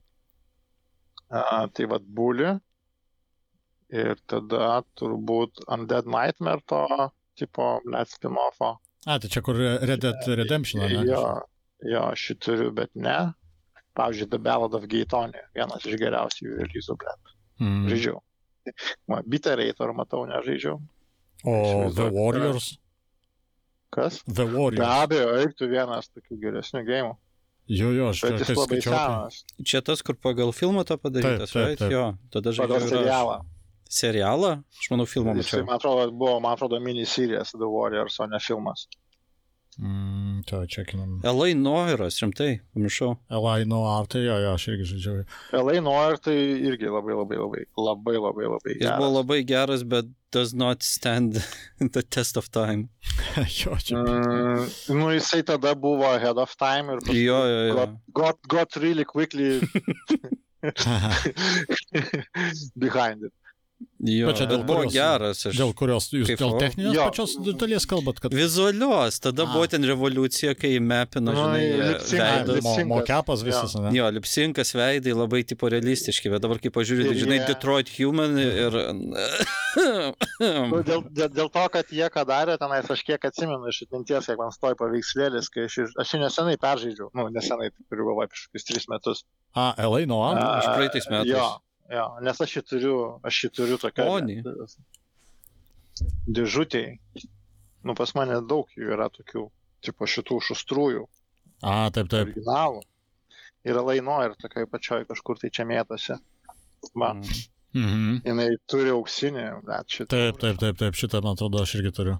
A, 1.28 1.66
tai 1.68 1.84
va 1.84 1.98
būli. 2.00 2.54
ir 3.90 4.16
tada 4.28 4.82
turbūt 5.00 5.62
Undead 5.68 6.04
Nightmare 6.06 6.60
to 6.66 6.80
tipo, 7.36 7.80
net 7.88 8.08
spin-offo. 8.08 8.76
A, 9.06 9.18
tai 9.18 9.28
čia 9.30 9.40
kur 9.42 9.54
Red 9.56 10.00
Dead 10.02 10.26
Redemption, 10.26 10.82
ne? 10.82 11.04
Jo, 11.06 11.40
jo, 11.86 12.00
aš 12.12 12.30
jį 12.32 12.38
turiu, 12.44 12.70
bet 12.74 12.90
ne. 12.94 13.32
Pavyzdžiui, 13.98 14.30
The 14.30 14.38
Ballad 14.38 14.74
of 14.74 14.86
Gay 14.90 15.04
Tony, 15.10 15.38
vienas 15.54 15.86
iš 15.86 15.96
geriausių 15.98 16.44
jų 16.46 16.58
release'ų, 16.62 16.96
bet 16.98 17.34
Mm. 17.60 17.88
žaidžiau. 17.90 18.20
Biterator 19.26 19.92
matau, 19.96 20.26
nežaidžiau. 20.28 20.78
O 21.44 21.90
The 21.94 22.10
Warriors? 22.14 22.76
Kas? 23.90 24.22
The 24.26 24.44
Be 24.44 24.52
Warriors. 24.52 24.84
abejo, 25.02 25.28
eiktų 25.42 25.68
vienas 25.72 26.10
tokių 26.12 26.38
geresnių 26.42 26.82
gėjimų. 26.86 27.14
Jo, 27.68 27.90
jo, 27.92 28.08
aš 28.10 28.20
Bet 28.22 28.38
jis 28.40 28.56
labai 28.56 28.78
tai- 28.80 28.92
senas. 28.92 29.44
Čia 29.64 29.80
tas, 29.84 30.02
kur 30.02 30.14
pagal 30.14 30.52
filmą 30.52 30.84
to 30.86 30.96
padarytas, 30.96 31.50
Taip, 31.52 31.52
taip, 31.52 31.66
right? 31.66 31.78
taip. 31.78 31.90
Jo, 31.92 32.04
tada 32.30 32.50
Pagal 32.52 32.80
žaidžiu. 32.80 33.02
ir 33.02 33.08
aš. 33.08 33.40
Serialą. 33.88 34.62
Aš 34.78 34.90
manau, 34.92 35.06
filmą 35.08 35.34
mačiau. 35.38 35.64
man 35.66 35.76
atrodo, 35.80 36.10
buvo, 36.12 36.38
man 36.44 36.52
atrodo, 36.56 36.80
miniserijas 36.80 37.52
The 37.56 37.66
Warriors, 37.68 38.20
o 38.20 38.26
ne 38.26 38.38
filmas. 38.40 38.86
Mm, 39.78 40.40
tai 40.42 40.66
čekinam. 40.66 41.20
L.A. 41.22 41.52
Noiras, 41.54 42.16
rimtai, 42.18 42.58
pamiršau. 42.74 43.12
Elai 43.30 43.62
Noir, 43.64 44.08
tai 44.10 44.24
jo, 44.24 44.34
jo, 44.42 44.54
aš 44.58 44.64
irgi 44.72 44.84
žaidžiau. 44.90 45.20
LA 45.54 45.76
Noir 45.86 46.16
tai 46.18 46.34
irgi 46.66 46.90
labai 46.90 47.14
labai 47.14 47.38
labai 47.38 47.62
labai 47.78 48.16
labai 48.18 48.46
labai 48.50 48.74
Jis 48.74 48.88
buvo 48.90 49.06
geras. 49.06 49.14
labai 49.18 49.38
geras, 49.46 49.84
bet 49.86 50.06
does 50.34 50.50
not 50.52 50.82
stand 50.82 51.38
the 51.94 52.02
test 52.02 52.36
of 52.36 52.50
time. 52.50 52.88
jo, 53.60 53.76
čia. 53.78 54.02
Mm, 54.02 54.66
nu, 54.98 55.12
jisai 55.14 55.44
tada 55.46 55.76
buvo 55.78 56.10
ahead 56.10 56.42
of 56.42 56.56
time 56.58 56.90
ir 56.90 56.98
paskui 56.98 57.22
Jo, 57.28 57.38
jo, 57.46 57.60
jo. 57.68 57.74
got, 57.78 57.90
got, 58.12 58.36
got 58.48 58.76
really 58.82 59.04
quickly 59.04 59.60
behind 62.76 63.22
it. 63.22 63.32
Jo 64.00 64.26
Bet 64.28 64.36
čia 64.38 64.46
dėl 64.50 64.62
buvo 64.66 64.82
kurios- 64.84 64.92
geras. 64.94 65.40
Aš... 65.46 65.56
Dėl 65.58 65.72
kurios 65.78 66.06
jūs 66.12 66.26
dėl 66.26 66.36
Kaifavau. 66.36 66.60
techninės 66.62 66.94
Jo. 66.96 67.04
pačios 67.08 67.34
dalies 67.60 67.86
kalbat, 67.90 68.20
kad 68.22 68.34
Vizualios, 68.34 69.18
tada 69.22 69.44
A. 69.46 69.50
buvo 69.52 69.66
ten 69.70 69.82
revoliucija, 69.86 70.54
kai 70.58 70.74
mepino, 70.82 71.32
Nu, 71.32 71.44
žinai, 71.44 71.62
lip-sync- 71.92 72.22
veidus. 72.22 72.62
mo, 72.64 72.74
mokepas 72.96 73.42
visas, 73.46 73.74
ne? 73.78 73.92
Jo, 73.96 74.10
lipsinkas 74.14 74.74
veidai 74.78 75.14
labai 75.14 75.42
tipo 75.46 75.70
realistiški, 75.70 76.30
bet 76.34 76.42
dabar 76.46 76.58
kai 76.62 76.70
pažiūrėjau, 76.74 77.14
Ir 77.14 77.22
žinai, 77.24 77.38
jie- 77.40 77.48
Detroit 77.52 77.88
Human 77.98 78.38
ir... 78.38 78.78
Nu, 80.40 80.80
dėl, 80.86 81.02
dėl, 81.14 81.30
dėl 81.34 81.48
to, 81.54 81.64
kad 81.74 81.90
jie 81.94 82.08
ką 82.12 82.24
darė, 82.28 82.56
tenais 82.60 82.88
aš 82.90 83.02
kiek 83.06 83.24
atsimenu 83.28 83.68
iš 83.70 83.82
atminties, 83.86 84.26
kiek 84.30 84.38
man 84.40 84.52
stoja 84.54 84.76
paveikslėlis, 84.80 85.50
kai 85.54 85.66
aš, 85.68 85.78
aš 86.02 86.14
nesenai 86.22 86.56
peržaidžiau, 86.60 87.10
nu, 87.14 87.28
nesenai, 87.34 87.70
tai 87.74 87.86
turiu 87.90 88.08
galvoje, 88.10 88.30
prieš 88.32 88.46
kokius 88.48 88.68
tris 88.70 88.88
metus. 88.90 89.24
A, 89.54 89.72
Elai 89.78 90.04
Noir? 90.10 90.38
A, 90.40 90.58
iš 90.62 90.68
praeitais 90.74 91.08
metais. 91.10 91.30
Jo, 91.34 91.46
jo, 91.90 92.06
nes 92.22 92.40
aš 92.44 92.56
jį 92.58 92.62
turiu, 92.70 92.96
aš 93.26 93.44
jį 93.44 93.50
turiu 93.58 93.78
tokią. 93.82 94.06
Oni. 94.18 94.38
Dėžutėj. 96.28 96.98
Nu, 97.86 97.94
pas 97.98 98.12
mane 98.18 98.40
daug 98.50 98.68
jų 98.76 98.90
yra 98.94 99.08
tokių, 99.14 99.44
tipo 99.86 100.06
šitų 100.10 100.38
šustrųjų, 100.48 101.04
A, 101.62 101.88
taip, 101.94 102.08
taip. 102.10 102.28
originalų. 102.28 102.82
Ir 103.66 103.78
laino 103.82 104.18
ir 104.26 104.34
tokiai 104.38 104.68
pačioj 104.70 105.04
kažkur 105.08 105.38
tai 105.40 105.50
čia 105.50 105.64
mėtosi. 105.66 106.18
Va, 106.94 107.12
Mhm. 107.74 108.22
jinai 108.24 108.48
turi 108.70 108.90
auksinį, 108.94 109.46
bet 109.66 109.86
šitą. 109.92 110.08
Taip, 110.14 110.38
taip, 110.40 110.58
taip, 110.62 110.76
taip, 110.78 110.94
šitą, 110.94 111.20
man 111.22 111.34
atrodo, 111.36 111.60
aš 111.62 111.74
irgi 111.80 111.92
turiu. 111.92 112.14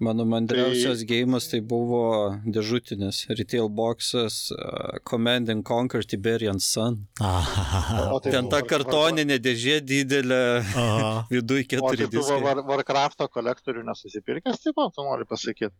Mano 0.00 0.24
mandriausias 0.24 1.02
gėjimas 1.04 1.50
tai 1.52 1.58
buvo 1.60 2.00
dėžutinis 2.48 3.26
retail 3.36 3.68
boxas 3.68 4.46
uh, 4.54 4.96
Command 5.04 5.50
and 5.52 5.64
Conquer 5.68 6.06
Tiberian 6.08 6.56
Sun. 6.64 7.02
Aha. 7.20 8.06
O 8.14 8.20
tai 8.24 8.32
Ten 8.32 8.48
ta 8.48 8.62
kartoninė 8.64 9.36
dėžė 9.44 9.76
didelė, 9.84 10.40
Aha. 10.64 11.12
viduje 11.34 11.66
O 11.66 11.68
tai 11.68 11.68
keturi 11.74 12.08
tu 12.08 12.16
diskai. 12.16 12.40
War, 12.46 12.62
Warcraft'o 12.72 13.28
kolektorių 13.28 13.84
nesusipirkęs, 13.90 14.64
taip 14.64 14.78
pat, 14.80 14.96
tu 14.96 15.04
nori 15.04 15.28
pasakyti. 15.28 15.74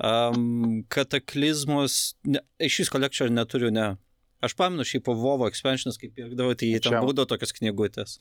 Um, 0.00 0.82
kataklizmos, 0.92 2.16
ne, 2.28 2.40
šis 2.72 2.88
kolekcijų 2.92 3.28
neturiu, 3.36 3.70
ne. 3.76 3.90
Aš 4.44 4.56
pamenu 4.56 4.84
šį 4.88 5.02
po 5.04 5.14
Vovo 5.20 5.48
expansionas, 5.52 6.00
kaip 6.00 6.16
pirkdavau, 6.16 6.56
tai 6.56 6.72
ten 6.80 6.96
Čia- 6.96 7.04
būdavo 7.04 7.28
tokios 7.28 7.52
knygutės. 7.56 8.16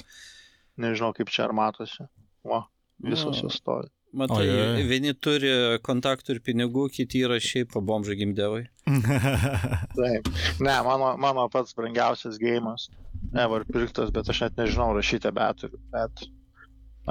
Nežinau, 0.79 1.15
kaip 1.15 1.31
čia 1.31 1.47
ar 1.47 1.55
matosi. 1.55 2.07
Va, 2.43 2.65
visos 2.99 3.39
Nu, 3.39 3.47
jos 3.47 3.59
stovi. 3.63 3.87
Matai, 4.15 4.45
Ojej. 4.47 4.83
vieni 4.87 5.11
turi 5.13 5.49
kontaktų 5.83 6.37
ir 6.37 6.39
pinigų, 6.45 6.85
kiti 6.95 7.19
yra 7.27 7.35
šiaip 7.43 7.73
pabomžai 7.73 8.15
gimdevai. 8.21 8.61
Taip. 9.97 10.29
Ne, 10.63 10.75
mano, 10.87 11.09
mano 11.19 11.47
pats 11.51 11.75
brangiausias 11.75 12.37
gėjimas. 12.41 12.87
Ever 13.35 13.65
pirktas, 13.67 14.13
bet 14.15 14.29
aš 14.31 14.45
net 14.45 14.61
nežinau, 14.61 14.93
rašyti 14.95 15.31
beturiu. 15.35 15.81
Bet 15.91 16.23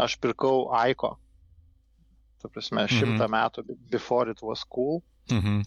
aš 0.01 0.17
pirkau 0.23 0.71
Aiko. 0.81 1.15
Ta 2.41 2.49
prasme, 2.53 2.87
šimtą 2.89 3.29
metų 3.33 3.67
before 3.93 4.31
it 4.33 4.41
was 4.45 4.65
cool. 4.65 5.03
Mhm. 5.33 5.63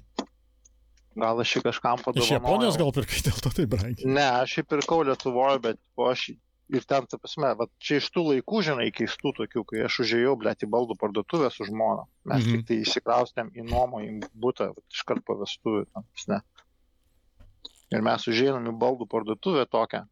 Gal 1.17 1.39
aš 1.41 1.55
jį 1.57 1.63
kažkam 1.65 1.97
padovanojau. 2.01 2.25
Iš 2.27 2.33
Japonijos 2.35 2.75
gal 2.77 2.91
pirkai 2.93 3.21
dėl 3.25 3.39
to 3.41 3.49
tai 3.57 3.63
brangiai. 3.69 4.05
Ne, 4.05 4.25
aš 4.43 4.59
jį 4.59 4.65
pirkau 4.69 4.99
Lietuvoje, 5.05 5.61
bet 5.63 5.79
o 5.97 6.09
aš 6.11 6.27
jį- 6.31 6.37
ir 6.69 6.85
ten, 6.87 7.07
ta 7.07 7.19
prasme, 7.21 7.53
va, 7.59 7.67
čia 7.83 7.99
iš 8.01 8.09
tų 8.15 8.23
laikų, 8.31 8.61
žinai, 8.67 8.87
keistų 8.95 9.33
tokių, 9.39 9.63
kai 9.69 9.83
aš 9.87 10.01
užėjau, 10.03 10.35
blėt, 10.39 10.65
į 10.65 10.71
baldų 10.73 10.97
parduotuvę 10.99 11.49
su 11.53 11.67
žmona. 11.67 12.07
Mes 12.25 12.43
Mhm. 12.43 12.49
mhm. 12.51 12.57
tik 12.57 12.67
tai 12.67 12.77
įsikraustėm 12.83 13.51
į 13.55 13.67
būtą, 14.35 14.71
vat, 14.75 14.85
iškart 14.91 15.23
po 15.25 15.37
vestuvių. 15.39 15.85
ten, 15.93 16.07
prasme. 16.11 16.41
Ir 17.95 18.03
mes 18.03 18.27
užėjom 18.27 18.67
į 18.67 18.75
baldų 18.79 19.07
parduotuvę 19.07 19.65
tokią. 19.71 20.03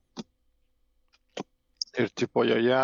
Ir 1.99 2.09
tipo 2.11 2.43
joje, 2.43 2.83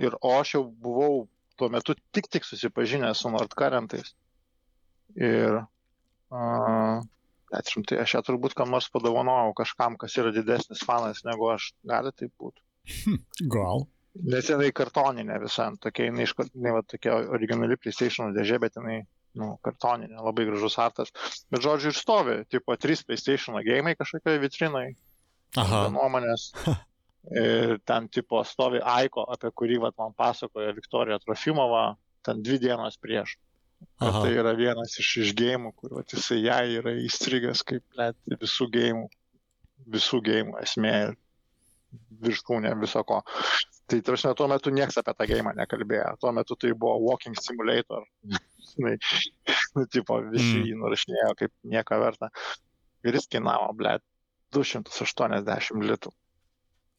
ir 0.00 0.16
o 0.20 0.32
aš 0.40 0.54
jau 0.56 0.64
buvau 0.64 1.28
tuo 1.56 1.68
metu 1.68 1.94
tik 2.12 2.28
tik 2.32 2.44
susipažinęs 2.44 3.20
su 3.20 3.30
Nordkarentais. 3.32 4.14
Ir 5.16 5.60
uh, 6.32 7.04
Bet 7.52 7.72
rimtai, 7.74 7.98
aš 8.00 8.16
ją 8.16 8.22
turbūt 8.24 8.54
kam 8.56 8.70
nors 8.72 8.88
padovanojau 8.92 9.52
kažkam, 9.58 9.98
kas 10.00 10.16
yra 10.20 10.32
didesnis 10.32 10.84
fanas 10.88 11.20
negu 11.26 11.50
aš. 11.52 11.72
Gali 11.88 12.12
tai 12.16 12.30
būti. 12.40 12.64
Gal. 13.54 13.84
Nes 14.32 14.48
jinai 14.48 14.70
kartoninė 14.76 15.38
visa, 15.40 15.70
tokia 15.80 16.10
jinai, 16.10 16.26
iš, 16.26 16.34
va, 16.36 16.80
tokia 16.88 17.16
originali 17.32 17.78
PlayStation 17.80 18.32
dėžė, 18.36 18.58
bet 18.60 18.76
jinai, 18.76 18.98
nu, 19.40 19.54
kartoninė, 19.64 20.18
labai 20.20 20.44
gražus 20.48 20.76
artas. 20.80 21.12
Bet 21.52 21.64
žodžiu, 21.64 21.92
ir 21.92 21.96
stovi, 21.96 22.36
tipo, 22.52 22.76
trys 22.80 23.04
PlayStation 23.08 23.56
gėjimai 23.64 23.94
kažkokioje 23.96 24.42
vitrinai, 24.42 24.88
Aha. 25.60 25.86
nuomonės. 25.94 26.50
Ir 27.38 27.76
ten, 27.86 28.08
tipo, 28.10 28.40
stovi 28.42 28.80
Aiko, 28.82 29.22
apie 29.30 29.52
kurį, 29.54 29.76
va, 29.84 29.92
man 29.94 30.10
pasakojo 30.18 30.72
Viktorija 30.74 31.20
Trofimova, 31.22 31.92
ten 32.26 32.40
dvi 32.42 32.58
dienos 32.64 32.98
prieš. 32.98 33.36
Tai 34.22 34.30
yra 34.34 34.52
vienas 34.58 34.96
iš, 34.98 35.10
iš 35.24 35.32
gėjimų, 35.38 35.72
kur 35.78 35.96
vat, 35.98 36.12
jisai 36.14 36.40
jai 36.42 36.64
yra 36.80 36.92
įstrigęs 37.06 37.62
kaip 37.68 37.84
net 37.98 38.16
visų 38.40 38.66
gėjimų, 38.74 39.04
visų 39.94 40.20
gėjimų 40.26 40.56
esmė 40.62 40.94
ir 41.06 41.14
viršūnė 42.24 42.72
viso 42.80 43.02
ko. 43.04 43.20
Tai 43.90 43.98
tarsi 44.06 44.30
tuo 44.38 44.46
metu 44.48 44.72
niekas 44.72 44.96
apie 45.02 45.12
tą 45.18 45.26
gėjimą 45.28 45.52
nekalbėjo. 45.58 46.14
Tuo 46.22 46.32
metu 46.32 46.56
tai 46.56 46.72
buvo 46.72 46.96
Walking 47.10 47.36
Simulator. 47.36 48.06
Nu, 48.78 49.84
tipo, 49.92 50.16
visi 50.32 50.56
Mm. 50.58 50.64
jį 50.68 50.76
nurašinėjo 50.80 51.34
kaip 51.36 51.52
nieko 51.68 51.98
verta. 52.00 52.30
Ir 53.04 53.18
jis 53.18 53.26
kainavo, 53.28 53.72
ble, 53.76 53.98
280 54.54 55.82
litų. 55.90 56.12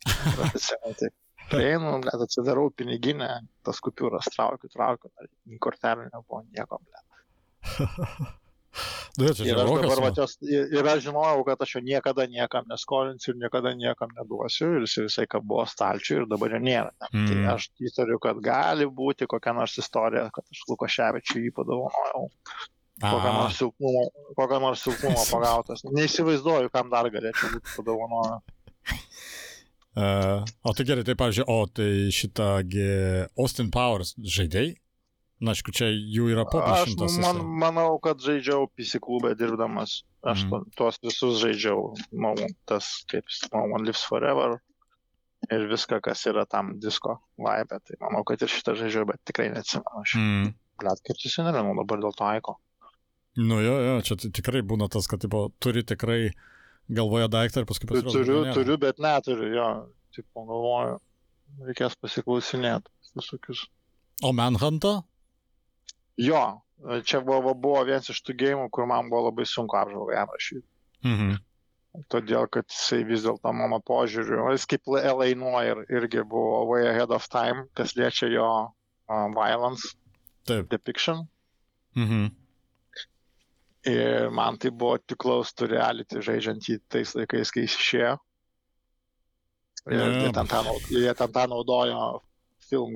Taip. 0.99 1.13
Prieinu, 1.53 1.95
ble, 2.03 2.13
atsidarau 2.27 2.69
piniginę, 2.75 3.29
tas 3.65 3.79
kupiūras 3.85 4.29
traukiu, 4.33 4.69
traukiu, 4.73 5.11
kortelę 5.63 6.09
nebuvo 6.11 6.43
nieko, 6.49 6.79
ble. 6.83 7.03
Nu, 9.21 9.27
čia 9.37 9.45
Ir 9.45 9.59
aš 9.61 9.67
dabar, 9.69 9.85
va. 9.85 9.97
va, 10.01 10.09
jos, 10.17 10.31
ir 10.49 10.71
ir 10.73 10.87
aš 10.89 11.03
žinojau, 11.05 11.43
kad 11.45 11.59
aš 11.61 11.75
jo 11.75 11.81
niekada 11.85 12.23
niekam 12.25 12.65
neskolinsiu 12.71 13.35
ir 13.35 13.37
niekada 13.43 13.75
niekam 13.77 14.09
neduosiu. 14.17 14.71
Ir 14.79 14.87
jis 14.87 14.95
visai 15.03 15.27
ką 15.29 15.43
buvo 15.45 15.67
stalčiui 15.69 16.15
ir 16.23 16.25
dabar 16.31 16.55
jo 16.55 16.61
nėra. 16.63 16.89
Mm. 17.11 17.27
Tai 17.29 17.35
Mm. 17.37 17.49
aš 17.53 17.67
įtariu, 17.85 18.17
kad 18.23 18.39
gali 18.41 18.87
būti 18.89 19.27
kokia 19.29 19.53
nors 19.53 19.77
istorija, 19.77 20.25
kad 20.33 20.49
aš 20.49 20.63
Lukoševičiui 20.71 21.43
jį 21.45 21.51
padovanojau. 21.59 22.23
Kokią 24.33 24.59
nors 24.63 24.81
silpnumo 24.81 25.21
pagautas. 25.35 25.85
Neįsivaizduoju, 25.93 26.73
kam 26.73 26.89
dar 26.89 27.11
galėčiau 27.13 27.53
būti 27.53 27.77
padovanojęs. 27.77 28.41
E, 29.95 30.05
o 30.63 30.73
tai 30.73 30.85
gerai, 30.87 31.03
tai 31.07 31.15
pavyzdžiui, 31.19 31.45
o 31.49 31.59
tai 31.67 31.91
šitągi 32.13 32.87
Austin 33.37 33.69
Powers 33.73 34.15
žaidėjai? 34.17 34.73
Na, 35.43 35.51
aišku, 35.51 35.73
čia 35.75 35.89
jų 35.91 36.29
yra 36.31 36.45
Aš 36.45 36.53
populiarintas. 36.53 37.15
man, 37.19 37.41
manau, 37.59 37.97
kad 38.03 38.21
žaidžiau 38.23 38.69
PC 38.71 39.01
klube 39.03 39.33
dirbdamas. 39.35 40.03
Aš 40.23 40.45
mm. 40.47 40.69
tuos 40.79 41.01
visus 41.03 41.41
žaidžiau. 41.41 41.89
No, 42.15 42.31
tas 42.69 43.01
kaip 43.11 43.27
No 43.51 43.65
One 43.75 43.83
Lives 43.83 44.05
Forever. 44.07 44.61
Ir 45.51 45.65
viską, 45.67 45.99
kas 46.05 46.21
yra 46.31 46.45
tam 46.47 46.77
disko 46.79 47.17
vibe. 47.35 47.81
Tai 47.83 47.99
manau, 48.05 48.23
kad 48.23 48.45
ir 48.45 48.51
šitą 48.53 48.77
žaidžiau, 48.79 49.03
bet 49.09 49.19
tikrai 49.27 49.49
neatsimenu. 49.51 50.03
Aš, 50.05 50.15
mm. 50.15 50.53
Blet, 50.79 51.03
kaip 51.09 51.19
susinervinau 51.19 51.75
dabar 51.81 52.05
dėl 52.05 52.15
to 52.15 52.29
aiko. 52.29 52.55
Nu 53.43 53.59
jo, 53.59 53.75
jo, 53.81 53.99
čia 54.05 54.15
ti- 54.21 54.31
tikrai 54.31 54.61
būna 54.63 54.87
tas, 54.93 55.09
kad 55.09 55.19
tipo, 55.25 55.47
turi 55.59 55.83
tikrai 55.83 56.31
galvoje 56.95 57.29
daiktą 57.31 57.63
ir 57.63 57.69
paskui 57.69 57.89
pasirodo. 57.89 58.13
Turiu, 58.15 58.35
kad 58.39 58.49
nėra. 58.49 58.57
turiu, 58.57 58.77
bet 58.81 59.01
neturiu, 59.03 59.49
jo. 59.57 59.69
Tipo, 60.13 60.45
galvoju. 60.49 60.99
reikės 61.67 61.95
pasiklausinėti 62.01 62.89
visokius. 63.17 63.65
O 64.25 64.31
Manhuntą? 64.33 65.03
Jo, 66.17 66.43
čia 67.05 67.21
buvo, 67.25 67.53
buvo 67.53 67.83
vienas 67.85 68.09
iš 68.09 68.21
tų 68.25 68.35
gėjimų, 68.39 68.67
kur 68.73 68.87
man 68.89 69.09
buvo 69.11 69.27
labai 69.29 69.45
sunku 69.49 69.77
apžvalgą 69.77 70.15
jam 70.17 70.31
rašyti. 70.33 70.67
Mhm. 71.05 71.35
Todėl, 72.09 72.47
kad 72.49 72.65
jisai 72.73 73.03
vis 73.05 73.21
dėlto 73.21 73.51
mano 73.53 73.77
požiūriu, 73.85 74.47
jis 74.55 74.65
kaip 74.69 74.89
LA 74.89 75.33
nuo 75.37 75.59
ir 75.61 75.83
irgi 75.93 76.23
buvo 76.25 76.63
way 76.71 76.87
ahead 76.89 77.13
of 77.13 77.27
time, 77.29 77.67
kas 77.77 77.93
liečia 77.93 78.31
jo 78.33 78.47
uh, 78.65 79.27
violence 79.35 79.93
Taip. 80.49 80.71
depiction. 80.73 81.27
Mhm. 81.93 82.31
Ir 83.89 84.29
man 84.31 84.57
tai 84.57 84.71
buvo 84.71 84.95
tik 85.03 85.25
to 85.27 85.67
reality 85.67 86.21
žaidžiant 86.23 86.69
jį 86.69 86.77
tais 86.91 87.15
laikais, 87.17 87.51
kai 87.51 87.65
jis 87.65 87.75
išėjo. 87.75 88.13
Ir 89.91 89.97
Jo. 89.99 90.05
jie 90.21 90.29
ten 90.37 90.47
tą, 90.47 90.61
jie 90.93 91.15
ten 91.19 91.33
tą 91.35 91.43
naudojo 91.51 92.05
film 92.69 92.95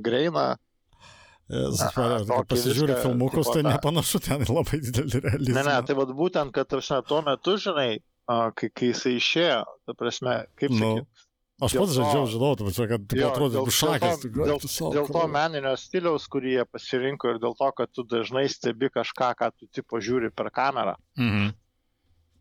kai 1.95 2.23
tokį 2.27 2.47
pasižiūri 2.51 2.91
viską, 2.91 3.03
filmukus, 3.05 3.49
tai 3.51 3.63
nepanašu 3.67 4.19
ten 4.23 4.43
labai 4.51 4.79
didelį 4.83 5.21
realizmą. 5.23 5.55
Ne, 5.55 5.63
ne, 5.67 5.75
tai 5.87 5.95
vad 5.99 6.11
būtent, 6.15 6.51
kad 6.55 6.67
tarsi, 6.71 6.97
tuo 7.07 7.21
metu, 7.23 7.55
žinai, 7.63 7.99
kai, 8.27 8.69
kai 8.71 8.89
jisai 8.91 9.13
išėjo, 9.19 9.61
ta 9.87 9.95
prasme, 9.95 10.35
kaip 10.59 10.75
Nu, 10.75 10.89
sakyt, 10.97 11.26
Aš 11.57 11.73
dėl 11.73 11.81
pats 11.81 11.93
to- 11.93 11.97
žaidžiau, 11.97 12.25
žinau, 12.29 12.49
tu 12.57 12.63
mačiau, 12.67 12.85
kad 12.91 13.13
Jo, 13.17 13.29
atrodo 13.31 13.53
dėl- 13.57 13.65
bušakas. 13.65 14.19
dėl 14.21 14.59
to- 14.61 14.67
dėl- 14.69 14.93
dėl 14.93 15.07
to 15.11 15.23
meninio 15.27 15.71
stiliaus, 15.77 16.27
kurį 16.29 16.51
jie 16.57 16.65
pasirinko 16.69 17.31
ir 17.33 17.39
dėl 17.41 17.55
to, 17.57 17.71
kad 17.71 17.89
tu 17.91 18.03
dažnai 18.03 18.45
stebi 18.49 18.89
kažką, 18.93 19.33
ką 19.35 19.51
tu 19.57 19.65
tipo 19.73 19.97
žiūri 19.97 20.29
per 20.35 20.51
kamerą. 20.51 20.95
Mhm. 21.17 21.53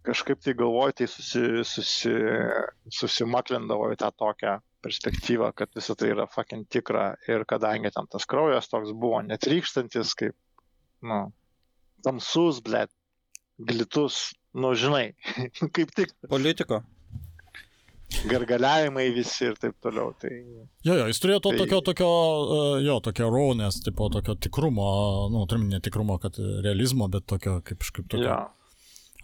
Kažkaip 0.04 0.38
tai 0.40 0.52
galvoju, 0.54 0.92
tai 0.94 1.06
susi, 1.06 1.64
susi, 1.64 2.12
susimaklindavo 2.92 3.88
į 3.94 3.96
tą 4.00 4.10
tokią 4.14 4.58
perspektyvą, 4.84 5.52
kad 5.56 5.68
visa 5.74 5.96
tai 5.98 6.10
yra 6.14 6.26
fucking 6.30 6.66
tikra 6.70 7.16
ir 7.28 7.44
kadangi 7.44 7.90
ten 7.94 8.06
tas 8.06 8.24
kraujas 8.28 8.68
toks 8.70 8.92
buvo 8.92 9.22
netrykštantis, 9.26 10.14
kaip, 10.14 10.34
nu, 11.02 11.32
tamsus, 12.04 12.60
blėt, 12.62 12.92
glitus, 13.58 14.34
nu, 14.54 14.74
žinai, 14.78 15.14
kaip 15.74 15.90
tik 15.96 16.12
Politiko. 16.28 16.84
Gargaliavimai 18.30 19.08
visi 19.14 19.44
ir 19.48 19.56
taip 19.60 19.74
toliau. 19.82 20.12
Tai 20.20 20.30
Jo, 20.86 20.94
jo, 21.00 21.06
jis 21.10 21.20
turėjo 21.22 21.40
to 21.42 21.50
Tai- 21.54 21.58
tokio, 21.62 21.80
tokio, 21.90 22.10
e, 22.56 22.84
jo, 22.86 22.98
tokio 23.02 23.30
raunės, 23.34 23.80
tipo, 23.84 24.08
tokio 24.14 24.34
tikrumo, 24.38 24.86
nu, 25.34 25.46
turim 25.50 25.68
ne 25.68 25.80
tikrumo, 25.80 26.18
kad 26.22 26.38
realizmo, 26.64 27.08
bet 27.10 27.26
tokio, 27.26 27.58
kaip, 27.66 27.82
kaip 27.82 28.06
tokio 28.08 28.28
jo. 28.28 28.38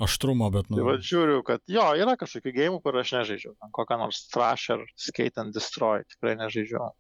aštrumo, 0.06 0.50
bet, 0.54 0.66
Tai 0.68 0.76
nu, 0.80 0.84
va 0.88 0.96
žiūriu, 0.98 1.42
kad 1.46 1.60
jo, 1.70 1.84
yra 2.02 2.16
kažkokių 2.20 2.54
gėjimų, 2.58 2.82
kur 2.82 2.98
aš 3.02 3.12
nežaidžiau. 3.20 3.54
Ten 3.60 3.70
Kokią 3.78 3.98
nors 4.02 4.24
Thrasher, 4.32 4.82
Skate 4.96 5.38
and 5.44 5.54
Destroy, 5.54 6.02
tikrai 6.10 6.34
nežaidžiau. 6.42 6.90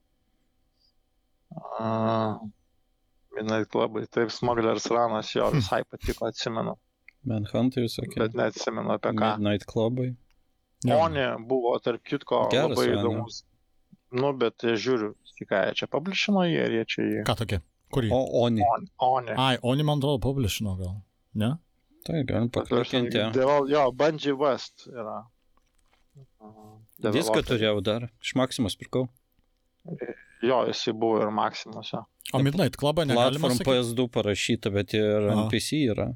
Uh, 1.52 2.38
Midnight 3.36 3.68
Clubai, 3.72 4.06
taip, 4.12 4.30
Smugglers 4.32 4.86
Runas, 4.92 5.30
jo 5.34 5.50
visai 5.52 5.82
patiko, 5.88 6.28
atsimenu, 6.30 6.76
Manhunter 7.24 7.82
visokie. 7.84 8.16
bet 8.18 8.34
neatsimenu 8.38 8.92
apie 8.96 9.12
ką. 9.16 9.36
Midnight 9.38 9.66
Clubai. 9.66 10.14
Jo. 10.84 10.98
Oni 10.98 11.26
buvo, 11.48 11.74
tarp 11.84 12.02
kitko, 12.04 12.46
Geras 12.52 12.74
labai 12.76 12.88
įdomus. 12.96 13.42
Nu, 14.12 14.32
bet 14.36 14.64
aš 14.68 14.80
žiūriu, 14.84 15.12
ką 15.48 15.60
jie 15.68 15.76
čia 15.80 15.86
publishino 15.90 16.42
ar 16.44 16.74
jie 16.76 16.84
čia 16.86 17.02
jį. 17.02 17.22
ką 17.28 17.36
tokie? 17.42 17.60
Kurį? 17.92 18.08
O 18.12 18.20
Oni. 18.44 18.62
Oni. 18.64 18.88
Oni. 19.04 19.34
Ai, 19.36 19.58
Oni 19.62 19.84
man 19.84 20.00
atrodo 20.00 20.20
publishino 20.24 20.76
gal. 20.78 20.94
Ne? 21.34 21.54
Tai 22.06 22.22
galim 22.28 22.48
pakliukinti. 22.52 23.20
Devel, 23.34 23.68
jo, 23.70 23.82
Bungie 23.92 24.32
West 24.36 24.86
yra. 24.90 25.22
Viską 27.02 27.10
Developeris. 27.10 27.46
turėjau 27.48 27.82
dar. 27.84 28.08
Iš 28.22 28.34
Maksimos 28.38 28.76
pirkau. 28.78 29.08
Jo, 30.42 30.64
jisai 30.68 30.94
buvo 30.98 31.20
ir 31.22 31.30
Maximuose. 31.34 32.02
O 32.32 32.40
Midnight 32.42 32.76
Clubą 32.78 33.04
negalima 33.06 33.48
Platform 33.48 33.56
sakyti. 33.58 33.70
PS2 33.70 34.08
parašyta, 34.14 34.70
bet 34.74 34.94
ir. 34.94 35.28
NPC 35.34 35.82
yra. 35.92 36.08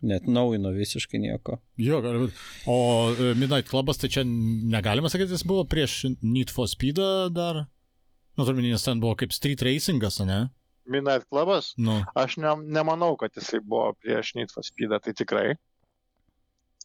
Net 0.00 0.28
naujino 0.30 0.70
visiškai 0.72 1.20
nieko. 1.20 1.58
Jo, 1.80 1.98
gali 2.04 2.22
būti. 2.22 2.36
O 2.70 2.76
e, 3.12 3.32
Midnight 3.36 3.68
Clubas, 3.68 4.00
tai 4.00 4.08
čia 4.12 4.24
negalima 4.24 5.10
sakyti, 5.12 5.36
jis 5.36 5.44
buvo 5.44 5.66
prieš 5.68 6.02
Need 6.22 6.52
for 6.54 6.70
Speedą 6.70 7.28
dar. 7.34 7.66
Nu, 8.38 8.46
nes 8.56 8.86
ten 8.86 9.02
buvo 9.02 9.18
kaip 9.20 9.34
street 9.36 9.60
racingas, 9.66 10.20
ne? 10.24 10.46
Midnight 10.90 11.28
Clubas, 11.28 11.74
Nu, 11.76 12.00
aš 12.18 12.38
ne, 12.40 12.54
nemanau, 12.78 13.12
kad 13.20 13.36
jisai 13.36 13.60
buvo 13.60 13.92
prieš 14.00 14.32
Need 14.38 14.54
for 14.54 14.64
Speedą, 14.64 15.02
tai 15.04 15.12
tikrai. 15.16 15.50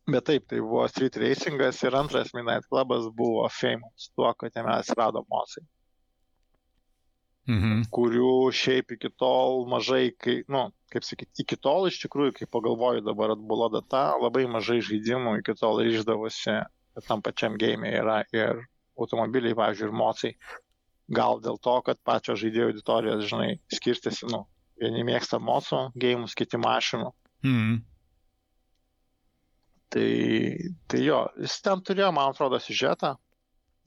Bet 0.06 0.28
taip, 0.28 0.44
tai 0.50 0.60
buvo 0.62 0.84
Street 0.88 1.16
Racingas 1.18 1.80
ir 1.82 1.96
antras 1.98 2.34
Midnight 2.36 2.68
Clubas 2.70 3.08
buvo 3.18 3.48
famous 3.50 4.12
tuo, 4.14 4.30
kad 4.38 4.54
jame 4.54 4.70
atsirado 4.76 5.24
mosai, 5.32 5.64
mhm. 7.50 7.86
kurių 7.94 8.52
šiaip 8.56 8.96
iki 8.98 9.12
tol 9.20 9.66
mažai, 9.72 10.10
kai, 10.18 10.40
nu, 10.52 10.68
kaip 10.94 11.06
sakyti, 11.08 11.46
iki 11.46 11.58
tol 11.62 11.90
iš 11.90 12.00
tikrųjų, 12.04 12.36
kai 12.40 12.50
pagalvoju 12.52 13.04
dabar 13.06 13.36
atbulo 13.36 13.70
data, 13.74 14.08
labai 14.22 14.46
mažai 14.52 14.82
žaidimų 14.86 15.40
iki 15.42 15.58
tol 15.60 15.82
ryždavosi, 15.84 16.60
kad 16.96 17.10
tam 17.10 17.24
pačiam 17.26 17.58
game 17.60 17.90
yra 17.92 18.22
ir 18.36 18.64
automobiliai, 18.96 19.58
pavyzdžiui, 19.58 19.90
ir 19.90 19.98
mocai. 20.00 20.36
Gal 21.16 21.42
dėl 21.44 21.60
to, 21.62 21.76
kad 21.86 22.00
pačios 22.08 22.40
žaidėjų 22.42 22.72
auditorijos, 22.72 23.28
žinai, 23.30 23.50
skirstėsi, 23.74 24.26
nu, 24.32 24.46
vieni 24.82 25.04
mėgsta 25.06 25.38
mocų 25.38 25.90
gėjimus, 26.02 26.34
kiti 26.38 26.58
mašinų. 26.62 27.12
Mhm. 27.46 27.76
Tai, 29.96 30.10
tai 30.92 31.04
jo, 31.06 31.20
jis 31.40 31.60
ten 31.64 31.84
turėjo, 31.86 32.10
man 32.16 32.34
atrodo, 32.34 32.60
siužetą. 32.60 33.14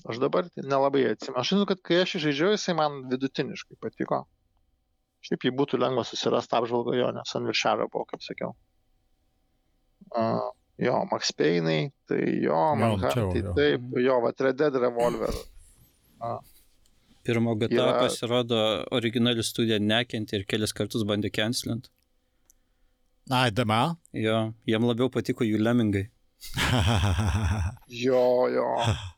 Aš 0.07 0.21
dabar 0.23 0.47
nelabai 0.57 1.03
atsimenu. 1.11 1.41
Aš 1.41 1.51
žinau, 1.55 1.67
kad 1.67 1.81
kai 1.83 2.03
aš 2.05 2.15
žaidžiau, 2.23 2.53
jisai 2.55 2.75
man 2.79 3.01
vidutiniškai 3.11 3.79
patiko. 3.83 4.21
Šiaip 5.27 5.49
jį 5.49 5.51
būtų 5.59 5.81
lengva 5.83 6.05
susirasti 6.07 6.55
apžvalgą 6.55 6.95
jo, 6.95 7.09
nes 7.17 7.35
ant 7.35 7.49
viršelio 7.51 7.89
buvo, 7.91 8.05
kaip 8.13 8.23
sakiau. 8.23 8.53
Uh, 10.15 10.47
jo, 10.81 10.95
Max 11.11 11.33
Payne'ai, 11.37 11.91
tai 12.09 12.21
jo, 12.45 12.55
Jo, 12.55 12.77
man 12.79 12.95
čia 13.03 13.25
jau, 13.25 13.33
tai 13.35 13.43
jo. 13.43 13.55
taip, 13.59 13.89
jo, 14.07 14.21
va, 14.23 14.31
Red 14.47 14.61
Dead 14.63 14.79
Revolver. 14.85 15.35
Pirmo 17.27 17.57
GTA 17.61 17.83
Yra- 17.83 17.99
pasirodo 18.05 18.61
originali 18.97 19.43
studija 19.45 19.79
nekenti 19.83 20.39
ir 20.39 20.47
kelis 20.49 20.73
kartus 20.73 21.03
bandė 21.05 21.33
cancelint. 21.35 21.91
Ai, 23.29 23.51
DMA. 23.53 23.83
Jo, 24.17 24.39
jiem 24.65 24.87
labiau 24.89 25.11
patiko 25.13 25.45
jų 25.45 25.59
lemingai. 25.61 26.07
Jo, 27.89 28.23
jo. 28.55 28.71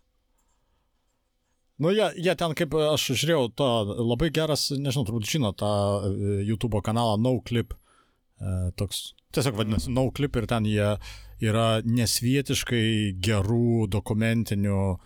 Nu, 1.80 1.88
jie, 1.96 2.10
jie 2.20 2.34
ten, 2.36 2.52
kaip 2.56 2.74
aš 2.76 3.06
žiūrėjau, 3.14 3.44
to 3.56 3.66
labai 4.04 4.28
geras, 4.36 4.66
nežinau, 4.76 5.06
turbūt 5.08 5.30
žino 5.30 5.54
tą 5.56 5.70
e, 6.04 6.10
YouTube 6.44 6.82
kanalą 6.84 7.16
NoClip. 7.16 7.72
E, 7.72 8.56
toks, 8.76 9.14
tiesiog 9.32 9.56
vadinasi 9.56 9.92
NoClip 9.96 10.36
ir 10.36 10.48
ten 10.50 10.68
jie 10.68 10.90
yra 11.40 11.68
nesvietiškai 11.88 12.82
gerų 13.24 13.86
dokumentinių 13.96 14.76
e, 14.90 14.98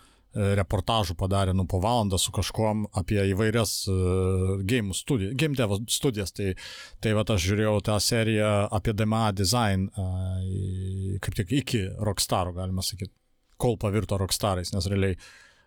reportažų 0.59 1.15
padarė, 1.15 1.53
nu, 1.55 1.63
po 1.63 1.79
valandą 1.79 2.19
su 2.19 2.35
kažkuom 2.35 2.89
apie 2.99 3.21
įvairias 3.31 3.77
uh, 3.87 4.59
game, 4.67 4.91
studi 4.91 5.31
game 5.31 5.55
dev 5.55 5.77
studijas. 5.87 6.35
Tai, 6.35 6.51
tai 6.99 7.15
va, 7.15 7.23
aš 7.23 7.47
žiūrėjau 7.53 7.77
tą 7.87 7.95
seriją 8.03 8.51
apie 8.75 8.91
DMA 8.99 9.29
design, 9.31 9.87
uh, 9.95 11.15
kaip 11.23 11.39
tik 11.39 11.55
iki 11.61 11.85
Rockstaro, 12.03 12.51
galima 12.59 12.83
sakyti, 12.83 13.15
kol 13.55 13.79
pavirto 13.79 14.19
Rockstarais, 14.19 14.75
nes 14.75 14.91
realiai 14.91 15.15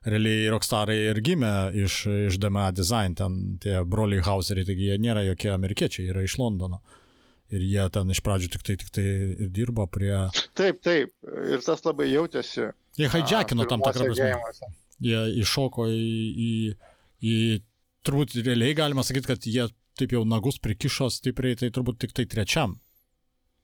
realiai 0.06 0.48
Rockstarai 0.52 0.96
ir 1.10 1.20
gimė 1.24 1.52
iš, 1.84 2.00
iš 2.28 2.38
DMA 2.42 2.70
Design, 2.76 3.16
ten 3.18 3.38
tie 3.62 3.80
broliai 3.88 4.22
Hauseriai, 4.26 4.66
taigi 4.68 4.90
jie 4.90 4.98
nėra 5.02 5.24
jokie 5.26 5.50
amerikiečiai, 5.54 6.10
yra 6.12 6.24
iš 6.26 6.38
Londono. 6.40 6.80
Ir 7.48 7.64
jie 7.64 7.86
ten 7.92 8.10
iš 8.12 8.20
pradžių 8.24 8.50
tik 8.52 8.64
tai, 8.66 8.76
tik 8.76 8.90
tai 8.92 9.06
ir 9.46 9.48
dirbo 9.56 9.86
prie... 9.88 10.12
Taip, 10.58 10.82
taip. 10.84 11.14
Ir 11.48 11.62
tas 11.64 11.80
labai 11.86 12.10
jautėsi. 12.10 12.66
Jie 13.00 13.08
hijackino 13.08 13.64
tam 13.70 13.80
tikrą 13.80 14.10
prasme. 14.10 14.18
gėjimuose. 14.20 14.68
Jie 15.08 15.22
iššoko 15.44 15.88
į, 15.88 16.10
į, 16.44 16.52
į... 17.24 17.36
Turbūt 18.08 18.36
realiai 18.44 18.76
galima 18.76 19.02
sakyti, 19.04 19.30
kad 19.30 19.48
jie 19.48 19.64
taip 19.98 20.12
jau 20.14 20.22
nagus 20.28 20.60
prikišo 20.62 21.08
stipriai, 21.12 21.56
tai 21.58 21.72
turbūt 21.74 21.98
tik 22.04 22.14
tai 22.16 22.28
trečiam. 22.30 22.76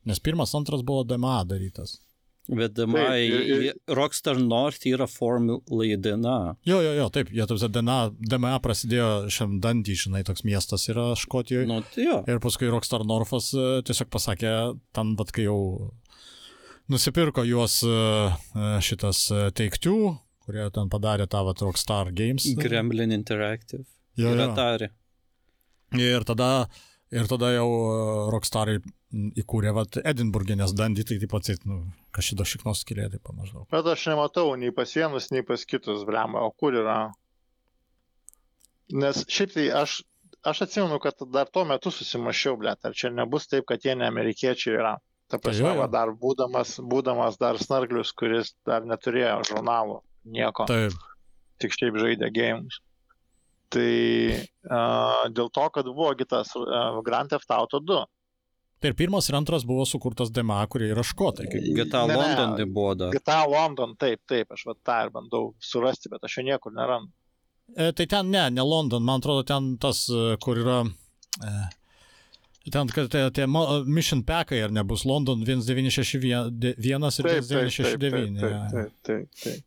Nes 0.08 0.20
pirmas, 0.20 0.52
antras 0.56 0.82
buvo 0.84 1.04
DMA 1.08 1.42
darytas. 1.48 1.98
Bet 2.44 2.74
DMA, 2.76 3.00
Taip, 3.08 3.32
ir- 3.32 3.62
ir- 3.70 3.76
Rockstar 3.96 4.36
North 4.36 4.82
yra 4.84 5.06
formulai 5.08 5.94
DNA. 5.96 6.56
Jo, 6.68 6.80
jo, 6.84 6.90
jo, 6.98 7.06
taip, 7.08 7.30
jie 7.32 7.46
taip, 7.48 7.62
DMA, 7.72 7.94
DMA 8.20 8.58
prasidėjo 8.60 9.06
šiam 9.32 9.54
Dandy, 9.64 9.94
žinai, 9.96 10.20
toks 10.28 10.44
miestas 10.44 10.84
yra 10.92 11.06
Škotijoje. 11.16 11.64
Nu, 11.70 11.78
tai 11.94 12.04
jo. 12.04 12.18
Ir 12.28 12.42
paskui 12.44 12.68
Rockstar 12.68 13.06
Norfas 13.08 13.48
e, 13.56 13.64
tiesiog 13.88 14.10
pasakė, 14.12 14.52
ten, 14.92 15.14
bet 15.16 15.32
kai 15.32 15.46
jau 15.46 15.56
nusipirko 16.92 17.46
juos 17.48 17.78
e, 17.88 17.88
e, 17.88 18.66
šitas 18.84 19.24
Take 19.56 19.80
Two, 19.80 20.12
kurie 20.44 20.66
ten 20.76 20.90
padarė 20.92 21.24
tą 21.32 21.40
vat, 21.48 21.62
Rockstar 21.64 22.12
Games. 22.12 22.44
Gremlin 22.60 23.14
Interactive. 23.16 23.86
Jo, 24.20 24.34
ir 24.36 24.42
jo. 24.44 24.50
Atari. 24.52 24.90
Ir 25.96 26.28
tada, 26.28 26.66
ir 27.14 27.24
tada 27.30 27.54
jau 27.54 27.68
Rockstarai 28.34 28.80
įkūrė 29.14 29.72
vat, 29.76 29.98
Edinburgė, 30.02 30.56
nes 30.58 30.72
Dandy 30.76 31.04
tai 31.06 31.18
taip 31.22 31.32
pat, 31.32 31.50
nu, 31.68 31.80
kažkada 32.14 32.46
šiknos 32.48 32.82
skilė, 32.84 33.08
taip 33.12 33.22
pamažu. 33.26 33.64
Bet 33.72 33.86
aš 33.90 34.08
nematau 34.10 34.54
nei 34.60 34.74
pas 34.74 34.90
vienus, 34.96 35.30
nei 35.34 35.44
pas 35.46 35.62
kitus, 35.68 36.04
blemba. 36.08 36.42
O 36.46 36.50
kur 36.50 36.76
yra? 36.80 36.98
Nes 38.94 39.22
šiaip 39.30 39.54
tai 39.54 39.68
aš, 39.82 40.00
aš 40.44 40.64
atsimenu, 40.66 41.00
kad 41.02 41.22
dar 41.32 41.50
tuo 41.52 41.64
metu 41.68 41.92
susimašiau, 41.94 42.58
blėt, 42.60 42.82
ar 42.84 42.96
čia 42.96 43.12
nebus 43.14 43.48
taip, 43.50 43.66
kad 43.70 43.84
jie 43.84 43.96
ne 43.98 44.08
amerikiečiai 44.10 44.78
yra. 44.80 44.96
Ta 45.32 45.40
prasme, 45.40 45.64
jo, 45.64 45.72
jo. 45.72 45.80
va, 45.80 45.86
dar 45.88 46.12
būdamas, 46.20 46.76
būdamas 46.84 47.38
dar 47.40 47.56
snarglius, 47.60 48.12
kuris 48.12 48.52
dar 48.68 48.84
neturėjo 48.84 49.38
žurnalų, 49.48 50.02
nieko, 50.36 50.66
Taip. 50.68 50.98
tik 51.62 51.72
šiaip 51.72 51.96
žaidė 52.02 52.28
gėjimus. 52.34 52.82
Tai 53.72 53.94
uh, 54.36 55.24
dėl 55.34 55.48
to, 55.50 55.64
kad 55.74 55.88
buvo 55.88 56.12
kitas 56.18 56.52
uh, 56.60 57.00
Grand 57.06 57.32
Theft 57.32 57.50
Auto 57.56 57.80
2. 57.80 58.04
Tai 58.84 58.90
ir 58.92 58.96
pirmas 58.98 59.30
ir 59.30 59.36
antras 59.38 59.62
buvo 59.64 59.86
sukurtas 59.88 60.28
DMA, 60.36 60.58
kurie 60.68 60.90
yra 60.92 61.00
škotai. 61.00 61.46
GTA 61.48 62.02
Ne. 62.10 62.16
London 62.20 62.50
tai 62.58 62.66
buvo 62.68 62.90
dar. 63.00 63.14
GTA 63.16 63.38
London, 63.48 63.94
taip, 63.96 64.20
taip, 64.28 64.50
aš 64.52 64.66
va 64.68 64.74
tą 64.84 64.98
ir 65.06 65.12
bandau 65.14 65.54
surasti, 65.64 66.10
bet 66.12 66.26
aš 66.28 66.34
jo 66.36 66.44
niekur 66.50 66.74
nerandu. 66.76 67.08
E, 67.72 67.86
tai 67.96 68.04
ten 68.06 68.28
ne, 68.28 68.42
ne 68.52 68.60
London, 68.68 69.00
man 69.08 69.22
atrodo, 69.24 69.46
ten 69.48 69.78
tas, 69.80 70.02
e, 70.12 70.34
kur 70.44 70.60
yra. 70.60 70.82
E, 71.40 72.70
ten, 72.70 72.92
kad 72.92 73.08
tie, 73.14 73.24
tie 73.32 73.46
mo- 73.48 73.80
Mission 73.88 74.20
Packai 74.22 74.60
ar 74.66 74.76
nebus 74.76 75.06
London 75.08 75.40
1961 75.48 76.60
ir 76.60 76.76
Taip, 76.76 76.84
taip, 76.84 77.48
taip, 77.48 77.72
1969. 77.72 78.36
taip, 78.36 78.52
jo. 78.52 78.60
taip, 78.68 78.92
taip, 79.00 79.00
taip, 79.08 79.28
taip. 79.44 79.64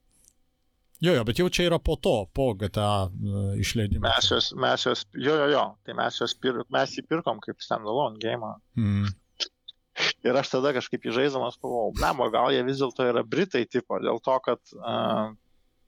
Jo, 1.03 1.13
jo, 1.13 1.23
bet 1.27 1.37
jau 1.37 1.45
čia 1.53 1.67
yra 1.69 1.77
po 1.77 1.93
to, 2.01 2.15
po 2.33 2.49
GTA 2.57 3.05
e, 3.05 3.41
išleidimo. 3.61 4.01
Mes 4.07 4.29
juos, 4.31 4.47
mes 4.57 4.85
juos, 4.87 5.03
jo, 5.13 5.35
jo, 5.37 5.47
jo, 5.53 5.63
tai 5.85 5.93
mes 5.97 6.15
juos 6.17 6.33
pir, 6.41 6.57
mes 6.73 6.95
jį 6.97 7.03
pirkom 7.05 7.41
kaip 7.43 7.61
standalone 7.61 8.17
game. 8.23 8.49
Mm. 8.79 9.11
Ir 10.25 10.37
aš 10.37 10.49
tada 10.55 10.73
kažkaip 10.77 11.05
įžeidamas 11.09 11.57
pagalvojau, 11.61 11.93
blemo, 11.97 12.29
gal 12.33 12.49
jie 12.53 12.63
vis 12.65 12.81
dėlto 12.81 13.05
yra 13.11 13.23
Britai 13.25 13.63
tipo, 13.69 13.97
dėl 14.01 14.19
to, 14.25 14.35
kad 14.45 14.73
uh, 14.77 15.31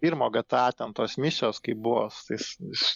pirmo 0.02 0.30
GTA 0.34 0.68
ten 0.78 0.94
tos 0.98 1.18
misijos, 1.22 1.60
kai 1.62 1.76
buvo, 1.78 2.08
tai, 2.28 2.38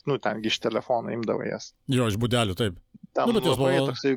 nu, 0.09 0.17
tengi 0.21 0.49
iš 0.53 0.57
telefono 0.63 1.13
imdavo 1.13 1.45
jas. 1.49 1.71
Jo, 1.91 2.07
iš 2.09 2.17
būdelių, 2.21 2.55
taip. 2.57 2.77
Ten 3.13 3.29
Nu, 3.29 3.35
bet 3.37 3.45
jos 3.49 3.59
buvo- 3.61 3.89
toksai 3.91 4.15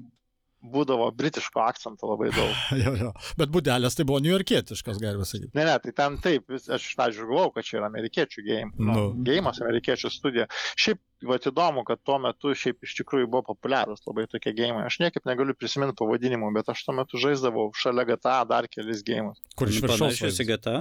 būdavo 0.66 1.08
britiško 1.14 1.62
akcento 1.62 2.08
labai 2.10 2.32
daug. 2.34 2.62
jo, 2.84 2.94
jo. 2.98 3.12
Bet 3.38 3.52
būdelės 3.54 3.98
tai 3.98 4.06
buvo 4.08 4.18
niujorkietiškas, 4.24 4.98
galima 5.02 5.26
sakyti. 5.28 5.52
Ne, 5.54 5.66
ne, 5.68 5.76
tai 5.82 5.94
ten 5.94 6.18
taip, 6.22 6.48
vis, 6.50 6.66
aš 6.72 6.88
iš 6.90 6.96
pradžių 6.98 7.28
galvojau, 7.28 7.52
kad 7.54 7.68
čia 7.68 7.78
yra 7.80 7.90
amerikiečių 7.92 8.46
game. 8.46 8.72
Nu, 8.78 8.96
Nu. 8.96 9.06
Gėjimas 9.26 9.60
amerikiečių 9.62 10.10
studija. 10.12 10.46
Šiaip, 10.78 11.00
va, 11.28 11.38
įdomu, 11.50 11.84
kad 11.88 12.00
tuo 12.06 12.18
metu 12.22 12.54
šiaip 12.56 12.86
iš 12.86 12.96
tikrųjų 13.00 13.28
buvo 13.30 13.44
populiarūs 13.52 14.04
labai 14.08 14.26
tokie 14.30 14.54
gėjimai. 14.56 14.86
Aš 14.88 15.00
niekaip 15.02 15.26
negaliu 15.28 15.56
prisiminti 15.58 15.96
pavadinimų, 16.00 16.52
bet 16.56 16.70
aš 16.72 16.84
tuo 16.86 16.96
metu 16.96 17.20
žaisdavau 17.22 17.68
šalia 17.76 18.06
GTA 18.08 18.38
dar 18.48 18.68
kelis 18.72 19.04
gėjimus. 19.06 19.42
Kur 19.58 19.72
iš 19.72 19.82
viršaus. 19.84 20.06
Panašius 20.06 20.40
į. 20.42 20.48
GTA? 20.52 20.78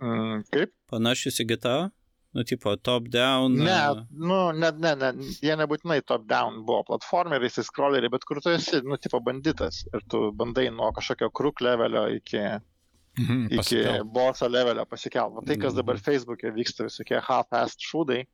Mm, 0.00 0.46
kaip? 0.52 0.74
Panašius 0.90 1.42
į 1.44 1.48
GTA? 1.54 1.76
Nu, 2.34 2.42
tipo, 2.42 2.76
top 2.76 3.08
down. 3.08 3.54
Ne, 3.54 3.70
a, 3.70 3.94
nu, 4.10 4.38
ne, 4.52 4.70
ne, 4.82 4.94
ne, 4.98 5.10
jie 5.44 5.54
nebūtinai 5.60 6.00
top-down 6.02 6.64
buvo 6.66 6.82
platformeriai, 6.88 7.52
scrolleriai, 7.62 8.10
bet 8.10 8.24
kur 8.26 8.40
tu 8.42 8.50
esi, 8.50 8.80
nu, 8.82 8.96
tipo 8.98 9.20
banditas 9.22 9.84
ir 9.94 10.02
tu 10.10 10.32
bandai 10.34 10.64
nuo 10.74 10.88
kažkokio 10.96 11.30
kruk 11.30 11.62
levelio 11.62 12.08
iki, 12.16 12.40
Mhm, 13.14 13.44
iki 13.46 13.58
pasikelt. 13.60 14.08
boso 14.12 14.48
levelio 14.50 14.82
pasikelt. 14.90 15.36
Va 15.36 15.44
tai, 15.46 15.54
kas 15.62 15.76
dabar 15.78 16.00
Facebook'e 16.02 16.50
vyksta, 16.56 16.88
visokie 16.88 17.20
half-assed 17.22 17.78
šūdai, 17.78 18.24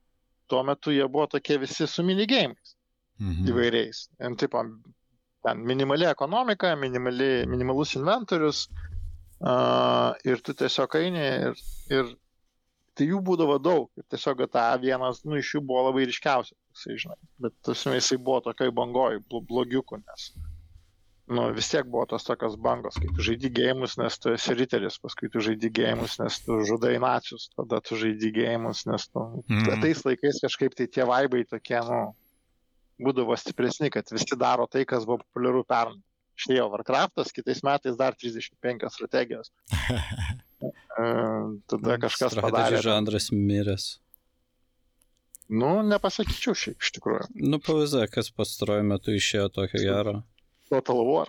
tuo 0.48 0.62
metu 0.64 0.90
jie 0.96 1.04
buvo 1.08 1.26
tokie 1.26 1.58
visi 1.60 1.86
su 1.86 2.02
minigame 2.02 2.56
Mhm. 3.20 3.44
įvairiais. 3.52 4.06
Ir, 4.24 4.36
tipo, 4.40 4.64
ten 5.44 5.60
minimali 5.68 6.08
ekonomika, 6.08 6.72
minimali, 6.76 7.44
minimalus 7.46 7.92
inventorius 8.00 8.68
uh, 9.44 10.14
ir 10.24 10.40
tu 10.40 10.54
tiesiog 10.56 10.96
eini 10.96 11.26
ir, 11.50 11.54
ir 11.92 12.14
tai 12.98 13.08
jų 13.10 13.20
būdavo 13.26 13.58
daug. 13.62 13.88
Ir 13.98 14.06
tiesiog 14.12 14.44
ta 14.52 14.68
vienas, 14.82 15.24
nu, 15.24 15.38
iš 15.40 15.56
jų 15.56 15.64
buvo 15.66 15.88
labai 15.88 16.06
ryškiausias, 16.10 16.56
toksai, 16.70 16.98
žinai. 17.04 17.18
Bet 17.46 17.56
tas 17.66 17.84
jisai 17.86 18.18
buvo 18.20 18.40
tokioj 18.48 18.72
bangoj, 18.76 19.20
blo- 19.30 19.44
blogiukų, 19.46 20.02
nes 20.04 20.30
nu, 21.30 21.52
vis 21.54 21.68
tiek 21.70 21.86
buvo 21.86 22.06
tos 22.10 22.24
tokios 22.26 22.56
bangos, 22.58 22.98
kai 22.98 23.10
tu 23.14 23.22
žaidži 23.22 23.50
gėjimus, 23.54 23.94
nes 24.00 24.16
tu 24.18 24.32
esi 24.34 24.54
riteris, 24.58 24.98
paskui 25.02 25.30
tu 25.30 25.42
žaidži 25.46 25.70
gėjimus, 25.78 26.16
nes 26.18 26.38
tu 26.42 26.58
žudai 26.66 26.96
nacius, 27.02 27.46
tada 27.54 27.78
tu 27.86 27.98
žaidži 28.00 28.32
gėjimus, 28.34 28.82
nes 28.90 29.06
tu... 29.06 29.22
Mhm. 29.46 29.84
Tais 29.84 30.02
laikais 30.08 30.42
kažkaip 30.42 30.74
tai 30.74 30.88
tie 30.90 31.06
vaibai 31.06 31.44
tokie, 31.46 31.78
nu, 31.86 32.00
būdavo 33.06 33.38
stipresni, 33.38 33.92
kad 33.94 34.10
visi 34.10 34.38
daro 34.38 34.66
tai, 34.70 34.82
kas 34.88 35.06
buvo 35.06 35.22
populiaru 35.22 35.62
pernai. 35.68 36.02
Išėjo 36.40 36.70
Warcraftas, 36.72 37.34
kitais 37.36 37.60
metais 37.66 37.98
dar 38.00 38.16
35 38.16 38.90
strategijos. 38.90 39.52
Tada 40.60 41.96
kažkas 42.02 42.34
strategy 42.34 42.52
padarė. 42.52 42.80
žanras 42.84 43.30
miręs. 43.32 43.86
Nu, 45.50 45.70
nepasakyčiau 45.82 46.54
šiaip 46.54 46.84
iš 46.84 46.92
tikrųjų. 46.94 47.24
Nu, 47.42 47.58
pavyzdė, 47.64 48.04
kas 48.12 48.28
pastaruoju 48.30 48.84
metu 48.86 49.14
išėjo 49.16 49.48
tokio 49.56 49.80
gero. 49.82 50.20
Total 50.70 51.00
War. 51.06 51.26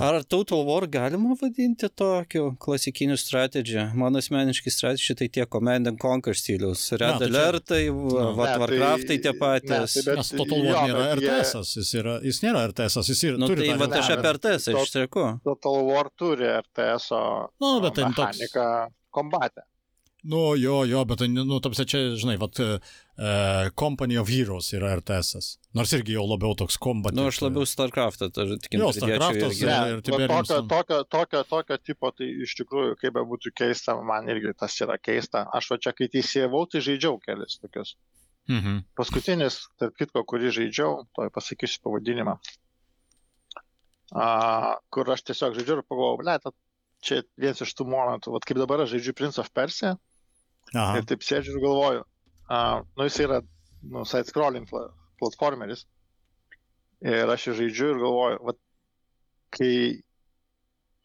Ar 0.00 0.22
Total 0.26 0.64
War 0.66 0.86
galima 0.90 1.36
vadinti 1.40 1.88
tokiu 1.88 2.56
klasikiniu 2.58 3.16
strategy? 3.16 3.78
Mano 3.94 4.18
asmeniškai 4.18 4.72
strategy 4.74 5.14
tai 5.14 5.28
tie 5.28 5.44
Command 5.46 5.86
and 5.86 5.98
Conquer 6.02 6.34
stilius. 6.34 6.82
Red 6.92 7.00
Ne, 7.00 7.18
tai 7.18 7.28
Alertai, 7.28 7.84
Ne, 7.86 8.10
tai- 8.18 8.58
Warcraftai 8.58 9.18
tie 9.22 9.32
ne, 9.32 9.38
patys. 9.38 9.94
tai 9.94 10.02
bet- 10.08 10.16
Nes 10.18 10.32
Total 10.34 10.58
jo, 10.58 10.72
War 10.72 10.88
nėra 10.88 11.04
bet 11.14 11.22
jie- 11.22 11.30
RTS, 11.30 11.76
jis, 11.76 11.92
yra, 12.00 12.16
jis 12.26 12.40
nėra 12.42 12.64
RTS, 12.72 12.98
jis 13.12 13.22
yra, 13.30 13.38
Nu, 13.38 13.46
turi 13.52 13.68
tai 13.68 13.78
va, 13.78 13.86
aš 14.00 14.08
ne, 14.08 14.16
apie 14.16 14.32
RTS 14.34 14.68
ištreku. 14.74 15.24
Total 15.46 15.78
War 15.92 16.10
turi 16.18 16.46
RTS 16.58 17.08
Nu, 17.60 17.80
bet 17.86 17.94
ten 17.94 18.12
toks- 18.12 18.42
kombate. 19.14 19.62
Nu, 20.26 20.56
jo, 20.58 20.84
jo, 20.84 21.04
bet, 21.06 21.20
tai, 21.22 21.28
nu, 21.30 21.58
tamsi 21.62 21.84
čia, 21.86 21.98
žinai, 22.18 22.34
vat, 22.40 22.58
uh, 22.58 23.68
Company 23.78 24.16
of 24.18 24.30
Heroes 24.32 24.72
yra 24.74 24.96
RTS. 24.98 25.52
Nors 25.76 25.92
irgi 25.94 26.16
jau 26.16 26.24
labiau 26.26 26.56
toks 26.58 26.78
kombat. 26.82 27.14
Nu, 27.14 27.28
aš 27.30 27.38
labiau 27.44 27.66
StarCraftą, 27.68 28.28
tai 28.34 28.46
tikim, 28.64 28.82
Jo, 28.82 28.88
pridėčiau 28.90 29.20
StarCraftas. 29.20 29.60
Ne, 29.60 29.76
ir 29.92 30.00
va 30.00 30.04
Tiberium 30.08 30.48
tokio, 30.48 30.58
tokio, 30.72 30.98
tokio, 31.14 31.42
tokio 31.52 31.78
tipo, 31.78 32.10
tai 32.16 32.30
iš 32.46 32.56
tikrųjų, 32.58 32.96
kaip 33.02 33.14
be 33.14 33.22
būtų 33.30 33.52
keista, 33.60 33.94
man 34.08 34.26
irgi 34.32 34.50
tas 34.58 34.74
yra 34.82 34.96
keista. 34.98 35.44
Aš 35.54 35.70
va 35.74 35.78
čia, 35.84 35.92
kai 35.94 36.08
teisėjau, 36.10 36.64
tai 36.72 36.82
žaidžiau 36.88 37.20
kelis 37.22 37.60
tokius. 37.62 37.94
Mhm. 38.50 38.82
Paskutinis, 38.98 39.60
tarp 39.78 39.94
kitko, 39.98 40.24
kurį 40.26 40.50
žaidžiau, 40.58 41.04
to 41.14 41.28
pasakysiu 41.34 41.84
pavadinimą. 41.86 42.34
A, 44.14 44.26
kur 44.90 45.14
aš 45.14 45.22
tiesiog 45.30 45.54
žaidžiu 45.54 45.78
ir 45.78 45.86
pagalvojau, 45.86 46.18
ble, 46.22 46.54
čia 47.06 47.22
vienas 47.38 47.62
iš 47.62 47.74
tų 47.78 47.86
momentų, 47.90 48.34
vat 48.34 48.46
kaip 48.46 48.58
dabar 48.58 48.82
aš 48.82 48.94
žaidžiu 48.96 49.16
Prince 49.18 49.42
of 49.42 49.50
Persia 49.54 49.94
Aha. 50.74 50.98
ir 50.98 51.06
taip 51.06 51.22
sėdžiu 51.22 51.54
ir 51.56 51.62
galvoju, 51.62 52.02
a, 52.50 52.60
nu 52.96 53.06
jis 53.06 53.20
yra, 53.22 53.40
nu, 53.86 54.04
side-scrolling 54.08 54.66
pla- 54.70 54.88
platformeris. 55.20 55.84
Ir 57.06 57.28
aš 57.30 57.48
jį 57.48 57.56
žaidžiu 57.60 57.90
ir 57.92 58.00
galvoju, 58.02 58.38
vat, 58.48 58.58
kai, 59.54 59.72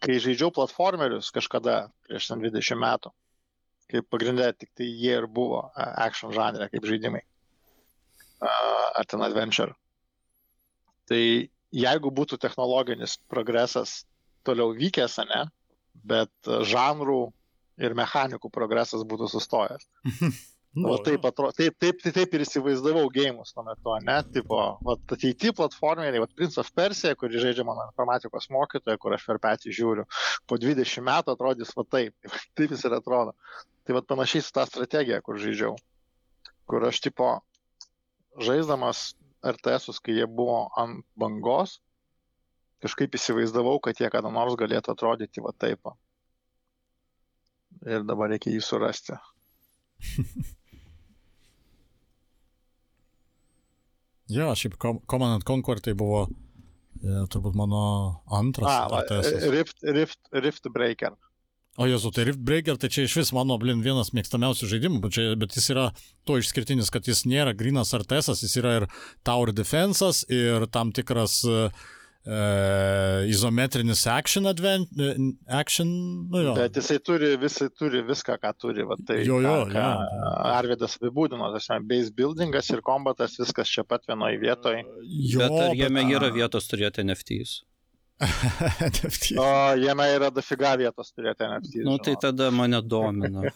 kai 0.01 0.19
žaidžiau 0.23 0.53
platformerius 0.55 1.29
kažkada, 1.35 1.91
prieš 2.07 2.31
ten 2.31 2.41
20 2.41 2.79
metų, 2.81 3.11
kaip 3.91 4.07
pagrindė 4.09 4.49
tik 4.55 4.71
tai 4.79 4.87
jie 4.87 5.17
ir 5.19 5.27
buvo 5.27 5.65
action 5.75 6.31
žanrė, 6.33 6.69
kaip 6.71 6.87
žaidimai. 6.87 7.21
A, 8.41 8.51
Ar 8.97 9.05
ten 9.07 9.21
adventure. 9.23 9.75
Tai 11.07 11.21
jeigu 11.71 12.11
būtų 12.11 12.39
technologinis 12.41 13.17
progresas 13.31 14.01
toliau 14.47 14.73
vykęs, 14.75 15.19
ne, 15.29 15.45
bet 16.07 16.31
žanrų 16.67 17.31
ir 17.81 17.97
mechanikų 17.97 18.51
progresas 18.53 19.05
būtų 19.07 19.29
sustojęs. 19.35 19.87
Nu, 20.73 20.87
O 20.93 20.97
taip, 21.03 21.25
atro, 21.27 21.49
taip, 21.51 21.75
taip, 21.83 21.97
taip, 21.99 22.13
taip 22.15 22.35
ir 22.37 22.45
įsivaizdavau 22.45 23.09
gėjimus 23.11 23.49
tuo 23.51 23.63
metu, 23.67 23.91
ne? 24.07 24.13
Tipo, 24.31 24.59
vat, 24.87 25.01
ateity 25.11 25.51
platformeriai, 25.57 26.21
vat, 26.23 26.31
Prince 26.39 26.61
of 26.63 26.69
Persia, 26.71 27.11
kurį 27.19 27.41
žaidžia 27.43 27.65
mano 27.67 27.83
informatikos 27.89 28.47
mokytoja, 28.55 28.95
kur 29.01 29.11
aš 29.11 29.25
per 29.27 29.41
petį 29.43 29.73
žiūriu, 29.75 30.05
po 30.47 30.55
20 30.63 31.03
metų 31.09 31.35
atrodys 31.35 31.75
va 31.75 31.83
taip. 31.97 32.15
Taip 32.55 32.71
jis 32.71 32.85
ir 32.87 32.95
atrodo. 32.95 33.35
Tai 33.83 33.97
vat 33.97 34.07
panašiai 34.07 34.45
su 34.47 34.55
tą 34.55 34.63
strategiją, 34.69 35.19
kur 35.25 35.41
žaidžiau. 35.43 35.75
Kur 36.71 36.87
aš 36.87 37.03
tipo, 37.03 37.33
žaisdamas 38.39 39.09
RTS-us, 39.43 39.99
kai 39.99 40.21
jie 40.21 40.29
buvo 40.39 40.69
ant 40.79 41.03
bangos, 41.19 41.81
kažkaip 42.79 43.19
įsivaizdavau, 43.19 43.75
kad 43.83 43.99
jie 43.99 44.07
kada 44.13 44.31
nors 44.31 44.55
galėtų 44.55 44.95
atrodyti 44.95 45.43
va 45.43 45.51
taip. 45.51 45.83
va. 45.83 45.97
Ir 47.87 48.03
dabar 48.07 48.29
reikia 48.33 48.53
jį 48.55 48.61
surasti. 48.65 49.17
Jo, 54.31 54.53
šiaip 54.55 54.77
Com- 54.79 55.01
Command 55.11 55.33
and 55.39 55.43
Conquer 55.43 55.81
tai 55.83 55.93
buvo 55.97 56.23
e, 56.29 57.25
turbūt 57.31 57.57
mano 57.59 57.81
antras 58.31 58.71
A, 58.71 59.01
RTS. 59.01 59.49
Rift, 59.51 59.83
Rift, 59.83 60.19
Rift 60.31 60.69
Breaker. 60.71 61.17
O 61.79 61.87
Jezu, 61.87 62.11
tai 62.15 62.25
Rift 62.27 62.39
Breaker, 62.43 62.77
tai 62.79 62.89
čia 62.91 63.05
iš 63.07 63.15
vis 63.19 63.31
mano, 63.35 63.57
blin, 63.59 63.81
vienas 63.83 64.11
mėgstamiausių 64.15 64.69
žaidimų, 64.73 65.01
bet, 65.03 65.15
čia, 65.15 65.25
bet 65.39 65.55
jis 65.55 65.69
yra 65.71 65.85
to 66.27 66.35
išskirtinis, 66.39 66.91
kad 66.91 67.07
jis 67.07 67.25
nėra 67.27 67.53
grinas 67.57 67.93
RTS, 67.95 68.43
jis 68.43 68.55
yra 68.59 68.73
ir 68.81 68.87
Tower 69.27 69.53
Defense'as, 69.55 70.23
ir 70.31 70.67
tam 70.71 70.91
tikras 70.95 71.41
e, 71.47 71.69
e, 72.25 73.25
izometrinis 73.31 74.05
action 74.07 74.45
advent, 74.45 74.89
e, 74.99 75.15
action, 75.47 75.87
nu 76.31 76.43
jo. 76.43 76.53
Bet 76.57 76.75
jisai 76.77 76.99
turi, 77.03 77.31
visai 77.41 77.69
turi 77.73 78.03
viską, 78.07 78.37
ką 78.43 78.53
turi. 78.61 78.85
Va, 78.87 78.97
tai, 79.07 79.21
Jo, 79.25 79.39
jo, 79.43 79.55
ką, 79.71 79.73
ką. 79.73 79.87
Arvidas 80.53 80.97
apibūdino, 80.99 81.51
tas 81.55 81.67
base 81.89 82.13
buildingas 82.17 82.69
ir 82.75 82.81
kombatas, 82.85 83.37
viskas 83.41 83.67
čia 83.71 83.83
pat 83.87 84.05
vienoje 84.09 84.39
vietoje. 84.41 84.83
jo 85.33 85.39
Bet 85.39 85.51
ar 85.69 85.75
jame 85.75 86.03
bet- 86.03 86.15
yra 86.19 86.31
vietos 86.33 86.67
turėti 86.71 87.03
NFTs? 87.05 87.61
NFT. 88.21 89.37
O 89.41 89.75
jame 89.81 90.05
yra 90.15 90.29
dafiga 90.33 90.75
vietos 90.79 91.09
turėti 91.15 91.45
NFT. 91.47 91.81
Nu, 91.87 91.97
tai 92.03 92.13
tada 92.21 92.51
mane 92.53 92.81
domina. 92.85 93.41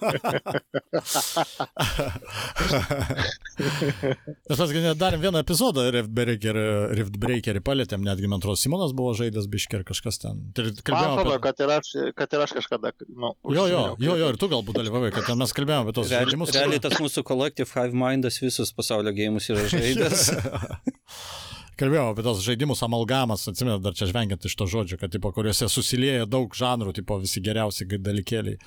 Mes 4.49 4.73
net 4.75 4.97
darėm 4.99 5.21
vieną 5.23 5.41
epizodą 5.43 5.85
Riftbreaker, 5.95 6.57
Riftbreakerį 6.97 7.61
palėtėm, 7.65 8.01
netgi 8.05 8.27
man 8.31 8.41
atrodo 8.41 8.57
Simonas 8.59 8.93
buvo 8.97 9.13
žaidęs 9.17 9.47
biški 9.51 9.79
ir 9.79 9.83
kažkas 9.87 10.19
ten. 10.23 10.41
Tai 10.57 10.63
Man 10.95 11.11
atrodo, 11.13 11.35
apie... 11.37 11.43
kad 11.45 11.55
ir 11.65 11.69
aš, 11.77 11.87
kad 12.17 12.35
ir 12.35 12.45
aš 12.47 12.51
kažkada. 12.59 12.93
Nu, 13.09 13.33
Jo, 13.45 13.67
jo, 13.69 13.83
jo, 14.01 14.13
jo, 14.17 14.27
ir 14.33 14.37
tu 14.41 14.49
galbūt 14.51 14.75
dalyvavai, 14.81 15.11
kad 15.15 15.29
mes 15.37 15.55
kalbėjome 15.55 15.85
apie 15.85 15.95
tos 15.97 16.09
Realiai, 16.09 16.25
žaidimus. 16.31 16.53
realiai 16.57 16.81
tas 16.83 16.97
mūsų 17.01 17.25
Collective 17.27 17.69
Hive 17.75 17.95
Mindas 17.97 18.41
visus 18.41 18.73
pasaulio 18.75 19.13
gėjimus 19.15 19.49
yra 19.53 19.67
žaidęs. 19.71 20.29
Kalbėjau 21.79 22.13
apie 22.13 22.23
tos 22.23 22.39
žaidimus 22.45 22.81
amalgamas, 22.85 23.43
atsimenu, 23.51 23.81
dar 23.83 23.95
čia 23.97 24.07
žvengiant 24.07 24.45
iš 24.47 24.55
to 24.55 24.67
žodžio, 24.71 24.99
kad, 25.01 25.11
tipo, 25.11 25.31
kuriuose 25.35 25.67
susilieja 25.71 26.27
daug 26.29 26.53
žanrų, 26.55 26.93
tipo, 26.95 27.17
visi 27.19 27.43
geriausi 27.43 27.87
dalykėliai. 27.89 28.59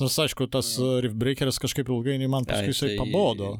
Nors, 0.00 0.16
aišku, 0.22 0.46
tas 0.48 0.70
uh, 0.78 1.00
Riftbreakeris 1.04 1.58
kažkaip 1.60 1.88
ilgainiui 1.90 2.30
man 2.30 2.46
paskui 2.48 2.70
Ai, 2.70 2.72
jisai 2.72 2.90
tai- 2.94 2.98
pabodo, 3.02 3.58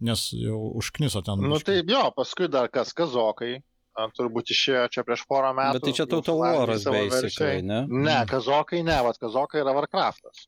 nes 0.00 0.28
jau 0.38 0.60
užkniso 0.80 1.24
ten. 1.26 1.42
Nu 1.42 1.56
biškį. 1.56 1.64
tai 1.66 1.96
jo, 1.96 2.04
paskui 2.16 2.48
dar 2.52 2.68
kas, 2.72 2.94
kazokai. 2.96 3.58
Turbūt 3.96 4.50
išėjo 4.52 4.90
čia 4.92 5.02
prieš 5.08 5.22
porą 5.24 5.54
metų. 5.56 5.78
Bet 5.78 5.86
tai 5.88 5.92
čia 5.96 6.04
Total 6.04 6.36
Waras, 6.36 6.82
versijoj. 6.84 7.62
ne? 7.64 7.78
Ne, 7.88 8.16
kazokai 8.28 8.82
ne, 8.84 8.96
vat 9.06 9.16
kazokai 9.16 9.62
yra 9.62 9.72
Warcraftas. 9.72 10.42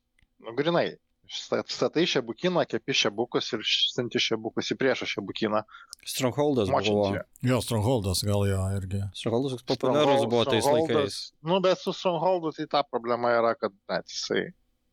Nu, 0.45 0.53
grinai. 0.53 0.99
Sta- 1.29 1.61
Statai 1.69 2.07
šebukiną, 2.09 2.63
kepi 2.69 2.95
šebukus 2.97 3.51
ir 3.53 3.61
stanti 3.69 4.17
šebukus 4.23 4.71
į 4.73 4.77
priešą 4.81 5.05
šebukiną. 5.11 5.61
Strongholdas 6.09 6.71
buvo. 6.73 6.79
Močinti. 6.81 7.21
Jo, 7.51 7.59
Strongholdas 7.61 8.23
gal 8.25 8.47
jo 8.49 8.63
irgi. 8.79 9.03
Strongholdas 9.13 9.59
toks 9.59 9.67
populiarus 9.75 10.25
buvo 10.31 10.45
tais 10.49 10.65
laikais. 10.65 11.19
Nu, 11.45 11.61
bet 11.61 11.79
su 11.83 11.93
Strongholdu 11.93 12.53
tai 12.57 12.67
ta 12.67 12.83
problema 12.83 13.29
yra, 13.37 13.53
kad 13.61 13.75
net 13.93 14.09
jisai 14.09 14.47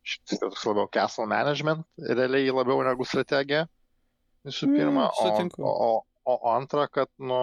šitas 0.04 0.60
labiau 0.68 0.90
castle 0.92 1.26
management, 1.26 1.86
realiai 1.98 2.52
labiau 2.52 2.84
negu 2.84 3.08
strategija. 3.08 3.64
Visų 4.46 4.68
Mm, 4.70 4.76
pirma, 4.78 5.08
o, 5.10 5.24
sutinku. 5.24 5.64
o, 5.64 6.04
o, 6.26 6.36
o 6.36 6.52
antra, 6.54 6.88
kad, 6.92 7.08
nu, 7.18 7.40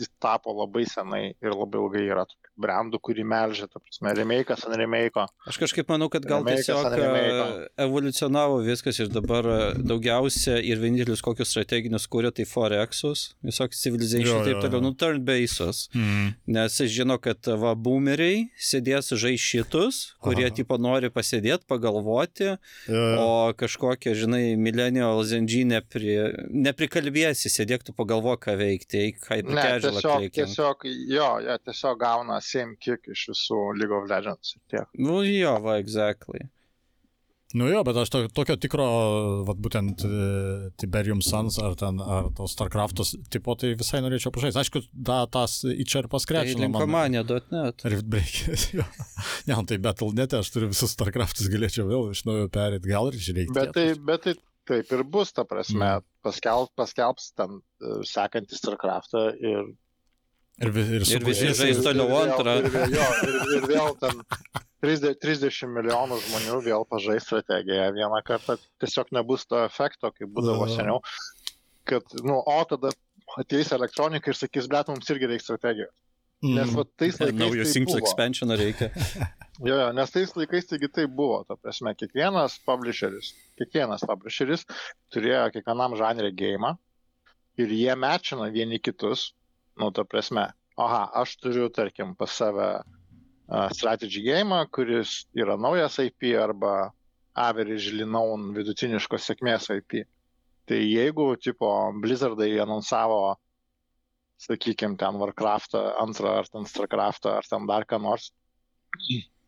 jis 0.00 0.10
tapo 0.22 0.54
labai 0.56 0.84
senai 0.88 1.22
ir 1.32 1.54
labai 1.54 1.80
ilgai 1.82 2.04
yra 2.06 2.24
tokių 2.28 2.52
brandų, 2.66 3.00
kurį 3.04 3.24
melžia, 3.28 3.68
ta 3.68 3.80
prasme, 3.82 4.12
remake'as 4.16 4.64
ant 4.68 4.78
remake'o. 4.80 5.26
Aš 5.48 5.58
kažkaip 5.60 5.90
manau, 5.92 6.08
kad 6.12 6.24
gal 6.28 6.44
Remake'as 6.44 6.68
tiesiog 6.68 6.96
e, 6.96 7.68
evoliucionavo 7.84 8.62
viskas 8.66 9.00
ir 9.02 9.10
dabar 9.12 9.48
e, 9.52 9.58
daugiausia 9.86 10.58
ir 10.64 10.80
vienintelis 10.82 11.24
kokius 11.24 11.52
strateginius 11.52 12.08
kūrė, 12.12 12.32
tai 12.36 12.46
Forexus, 12.48 13.28
visokius 13.44 13.82
Civilization 13.84 14.32
Jo, 14.32 14.40
ir 14.40 14.48
taip 14.48 14.56
jo, 14.56 14.64
toliau, 14.66 14.80
jo. 14.80 14.84
nu 14.88 14.94
turn 14.96 15.22
bases. 15.26 15.86
Mm. 15.96 16.32
Nes 16.56 16.80
jis 16.80 16.94
žino, 16.96 17.18
kad 17.22 17.52
va 17.60 17.74
boomeriai 17.76 18.46
sėdės 18.56 19.12
žai 19.16 19.36
šitus, 19.40 20.02
kurie 20.24 20.48
Aha. 20.48 20.56
tipo 20.56 20.80
nori 20.80 21.12
pasėdėti, 21.12 21.68
pagalvoti, 21.68 22.56
E, 22.86 23.16
o 23.18 23.52
kažkokie, 23.58 24.14
žinai, 24.14 24.54
millennial 24.60 25.22
zengy 25.26 25.64
nepri, 25.66 26.16
neprikalbėsi, 26.50 27.50
sėdėk 27.50 27.86
tu 27.86 27.94
pagalvok, 27.96 28.44
ką 28.46 28.56
veikti, 28.60 29.00
eik 29.08 29.20
hyper 29.26 29.56
Ne, 29.56 29.62
casual 29.62 29.85
tiesiog, 29.86 30.26
tiesiog, 30.40 30.84
jo, 31.12 31.30
jie 31.46 31.56
tiesiog 31.68 32.02
gauna 32.02 32.40
same 32.44 32.76
kick 32.82 33.08
iš 33.14 33.28
visų 33.32 33.62
League 33.78 33.96
of 33.96 34.10
Legends 34.10 34.56
ir 34.56 34.62
tiek. 34.74 34.92
Nu 35.00 35.22
jo, 35.26 35.56
va, 35.64 35.78
exactly. 35.82 36.44
Nu 37.54 37.68
jo, 37.70 37.78
bet 37.86 37.96
aš 37.96 38.10
to, 38.10 38.20
tokio 38.34 38.56
tikro, 38.58 38.84
vat 39.46 39.58
būtent 39.62 40.02
e, 40.04 40.16
Tiberium 40.82 41.20
Suns 41.22 41.60
ar 41.62 41.76
ten, 41.78 42.00
ar 42.02 42.26
tos 42.36 42.56
StarCraftos 42.56 43.14
tipo, 43.32 43.54
tai 43.56 43.70
visai 43.78 44.00
norėčiau 44.02 44.32
pažaisti. 44.34 44.60
Aišku, 44.64 44.82
da, 44.92 45.20
tas 45.30 45.60
čia 45.62 46.02
ir 46.02 46.08
Tai 46.08 46.12
paskrečino 46.16 46.66
man. 46.66 46.74
linkomanė.net. 46.74 47.86
Riftbreakeris, 47.86 48.66
jo. 48.80 48.84
Ne, 49.46 49.60
tai 49.70 49.78
Battle.net, 49.86 50.34
aš 50.40 50.50
turiu 50.52 50.72
visus 50.74 50.92
StarCraftus, 50.98 51.46
galėčiau 51.52 51.86
vėl 51.88 52.10
iš 52.16 52.24
naujo 52.26 52.50
perėti, 52.52 52.90
gal 52.90 53.12
ir 53.12 53.20
žiūrėti. 53.28 53.54
Bet 53.56 53.72
tai, 53.78 53.86
bet 54.10 54.26
tai 54.26 54.36
taip 54.66 54.92
ir 54.92 55.02
bus, 55.04 55.32
ta 55.32 55.44
prasme, 55.44 55.80
Mm. 55.98 56.04
paskelb, 56.26 56.70
paskelbs 56.76 57.32
ten 57.38 57.60
e, 57.82 57.98
sekantį 58.12 58.58
StarCraftą 58.60 59.26
ir 59.40 59.64
Ir, 60.58 60.70
vi- 60.72 60.86
ir, 60.96 61.02
Ir 61.04 61.20
visi 61.24 61.50
žais 61.52 61.82
toliau 61.84 62.06
vėl- 62.08 62.30
antrą. 62.32 62.52
Ir, 62.64 62.70
vėl- 62.72 62.94
jo, 62.96 63.06
ir, 63.28 63.34
ir 63.58 63.64
vėl 63.68 63.90
ten 64.00 64.22
30, 64.80 65.18
30 65.20 65.68
milijonų 65.68 66.16
žmonių 66.24 66.60
vėl 66.64 66.86
pažais 66.88 67.26
strategiją 67.28 67.90
vieną 67.92 68.22
kartą. 68.24 68.56
Tiesiog 68.80 69.12
nebus 69.12 69.44
to 69.44 69.60
efekto, 69.66 70.08
kaip 70.16 70.28
būdavo 70.32 70.64
seniau. 70.72 71.02
Kad, 71.84 72.02
nu, 72.24 72.38
o 72.40 72.64
tada 72.64 72.88
ateis 73.36 73.68
elektronika 73.76 74.32
ir 74.32 74.34
sakys, 74.40 74.66
bet 74.66 74.88
mums 74.88 75.10
irgi 75.12 75.28
reikia 75.28 75.44
strategijos. 75.44 75.92
Nes 76.44 76.68
Mm. 76.70 76.76
va, 76.76 76.84
tais 77.00 77.16
laikais. 77.20 77.38
Naujo 77.40 77.64
tai 77.64 77.72
Sims 77.72 77.94
expansioną 77.96 78.56
reikia. 78.60 78.90
Jo, 79.64 79.72
jo, 79.72 79.84
nes 79.96 80.10
tais 80.12 80.34
laikais 80.36 80.66
taigi 80.68 80.88
tai 80.92 81.06
buvo, 81.08 81.38
ta 81.48 81.54
prasme, 81.56 81.94
kiekvienas 81.96 82.58
publisheris, 82.68 83.30
kiekvienas 83.56 84.02
publisheris 84.04 84.66
turėjo 85.14 85.46
kiekvienam 85.54 85.94
žanrė 85.96 86.28
gėjimą 86.36 86.74
ir 87.64 87.72
jie 87.72 87.94
mečina 87.96 88.50
vieni 88.52 88.76
kitus, 88.84 89.30
nu, 89.80 89.88
ta 89.96 90.04
prasme, 90.04 90.44
aha, 90.76 91.00
aš 91.22 91.38
turiu, 91.40 91.70
tarkim, 91.72 92.12
pas 92.20 92.28
save 92.36 92.66
uh, 92.82 93.70
strategy 93.72 94.20
gėjimą, 94.26 94.60
kuris 94.76 95.22
yra 95.32 95.56
naujas 95.56 95.96
IP 96.04 96.34
arba 96.36 96.90
average 97.32 97.96
known 98.04 98.50
vidutiniškos 98.52 99.24
sėkmės 99.30 99.70
IP. 99.72 100.02
Tai 100.68 100.82
jeigu, 100.84 101.30
tipo, 101.40 101.72
Blizzardai 102.04 102.58
anonsavo, 102.60 103.38
sakykime, 104.42 104.96
ten 105.00 105.18
Warcraftą 105.20 105.82
antrą 106.02 106.38
ar 106.42 106.48
ten 106.48 106.66
Starcraftą 106.68 107.36
ar 107.38 107.48
ten 107.48 107.66
dar 107.68 107.86
ką 107.88 108.00
nors, 108.02 108.30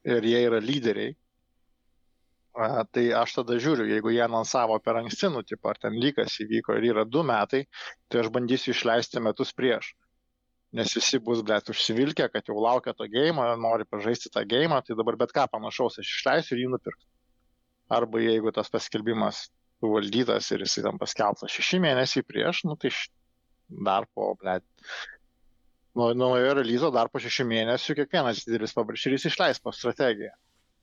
ir 0.09 0.25
jie 0.25 0.43
yra 0.49 0.61
lyderiai, 0.65 1.15
a, 2.59 2.83
tai 2.91 3.09
aš 3.15 3.39
tada 3.39 3.59
žiūriu, 3.61 3.87
jeigu 3.93 4.13
jie 4.15 4.23
anonsavo 4.25 4.79
per 4.83 4.99
anksti, 5.01 5.31
nu, 5.35 5.45
tipo, 5.47 5.71
ar 5.71 5.79
ten 5.79 5.97
lygas 6.01 6.41
įvyko 6.43 6.79
ir 6.79 6.89
yra 6.91 7.05
du 7.07 7.23
metai, 7.27 7.65
tai 8.11 8.23
aš 8.25 8.31
bandysiu 8.35 8.75
išleisti 8.75 9.23
metus 9.23 9.55
prieš. 9.55 9.93
Nes 10.77 10.93
visi 10.93 11.21
bus, 11.25 11.41
blėt, 11.47 11.71
užsivilkę, 11.73 12.27
kad 12.33 12.51
jau 12.51 12.59
laukia 12.61 12.93
to 12.97 13.07
gėjimo, 13.09 13.45
nori 13.63 13.87
pažaisti 13.89 14.33
tą 14.33 14.43
gėjimą, 14.49 14.83
tai 14.85 14.97
dabar 14.99 15.17
bet 15.21 15.33
ką 15.37 15.47
panašaus 15.53 16.01
aš 16.03 16.11
išleisiu 16.19 16.57
ir 16.57 16.65
jį 16.65 16.73
nupirksiu. 16.75 17.09
Arba 17.89 18.21
jeigu 18.21 18.53
tas 18.53 18.69
paskelbimas 18.69 19.47
suvaldytas 19.81 20.51
ir 20.53 20.67
jisai 20.67 20.85
tam 20.85 20.99
paskelbtas 21.01 21.55
šeši 21.55 21.81
mėnesiai 21.81 22.27
prieš, 22.27 22.67
nu 22.69 22.77
tai 22.77 22.91
dar 23.69 24.07
po, 24.15 24.33
blėt, 24.41 24.65
nuo 25.99 26.13
naujo 26.15 26.55
realizo 26.59 26.91
dar 26.95 27.11
po 27.13 27.21
šešių 27.23 27.47
mėnesių 27.53 27.97
kiekvienas 27.99 28.45
didelis 28.47 28.77
pabrašyrys 28.77 29.29
išleis 29.31 29.61
po 29.63 29.75
strategiją. 29.75 30.33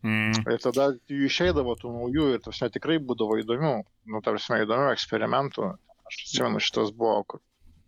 Mm. 0.06 0.44
Ir 0.52 0.62
tada 0.62 0.92
jų 1.10 1.26
išeidavo 1.26 1.74
tų 1.82 1.92
naujų 1.96 2.28
ir 2.36 2.44
tas 2.46 2.60
tikrai 2.74 3.00
būdavo 3.02 3.40
įdomių, 3.42 3.74
nu, 4.12 4.22
tarsi 4.26 4.60
įdomių 4.62 4.92
eksperimentų. 4.94 5.72
Aš 6.06 6.20
atsimenu, 6.22 6.62
šitas 6.62 6.92
buvo, 6.94 7.24
kur, 7.26 7.42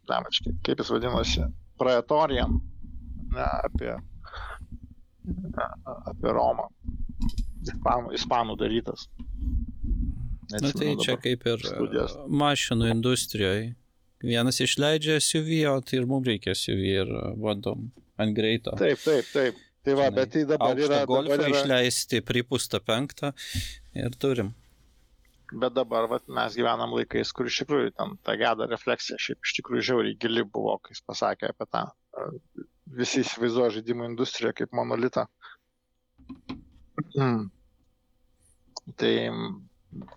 damačkai, 0.09 0.55
kaip 0.65 0.81
jis 0.81 0.89
vadinosi, 0.95 1.45
Praetorian, 1.77 2.55
ne, 3.35 3.45
apie, 3.67 3.91
ne, 5.27 5.67
apie 6.09 6.33
Romą. 6.33 6.71
Ispanų, 7.67 8.15
ispanų 8.17 8.55
darytas. 8.57 9.05
Na 10.47 10.61
tai 10.61 10.63
Neatsimenu 10.63 11.03
čia 11.03 11.11
dabar. 11.11 11.23
kaip 11.25 11.45
ir 11.51 11.65
studijas. 11.67 12.15
e, 12.15 12.25
mašinų 12.41 12.89
industrijoje. 12.95 13.63
Vienas 14.23 14.57
išleidžia 14.63 15.19
SUV, 15.21 15.49
o 15.69 15.77
tai 15.85 15.99
ir 15.99 16.07
mums 16.09 16.25
reikia 16.27 16.55
SUV 16.57 16.83
ir 16.89 17.07
e, 17.13 17.23
bandom 17.37 17.89
ant 18.17 18.33
greito. 18.37 18.73
Taip, 18.79 18.97
taip, 19.03 19.25
taip. 19.33 19.55
Tai 19.85 19.93
va, 19.95 20.07
bet 20.11 20.33
tai 20.33 20.41
dabar 20.49 20.75
yra, 20.75 21.03
golfą 21.07 21.35
dabar 21.37 21.45
yra, 21.45 21.59
išleisti, 21.61 22.19
pripūstą 22.25 22.81
penktą 22.83 23.29
ir 23.95 24.15
turim. 24.19 24.49
bet 25.53 25.71
dabar 25.77 26.09
vat, 26.11 26.25
mes 26.27 26.57
gyvenam 26.59 26.91
laikais, 26.97 27.29
kur 27.31 27.47
iš 27.47 27.61
tikrųjų 27.61 27.93
ten 27.95 28.17
ta 28.27 28.35
geda 28.35 28.65
refleksija, 28.67 29.15
šiaip 29.21 29.39
iš 29.47 29.53
tikrųjų 29.61 29.85
žiauriai 29.91 30.17
gili 30.19 30.43
buvo, 30.43 30.73
kai 30.83 30.91
jis 30.97 31.05
pasakė 31.07 31.53
apie 31.53 31.65
tą. 31.71 31.85
e, 32.17 32.65
Visi 32.97 33.21
įsivaizduoja 33.23 33.77
žaidimų 33.77 34.09
industriją 34.09 34.51
kaip 34.57 34.73
monolitą. 34.75 35.27
Tai 38.99 39.13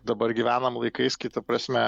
dabar 0.06 0.34
gyvenam 0.34 0.78
laikais, 0.82 1.16
kita 1.18 1.42
prasme, 1.42 1.82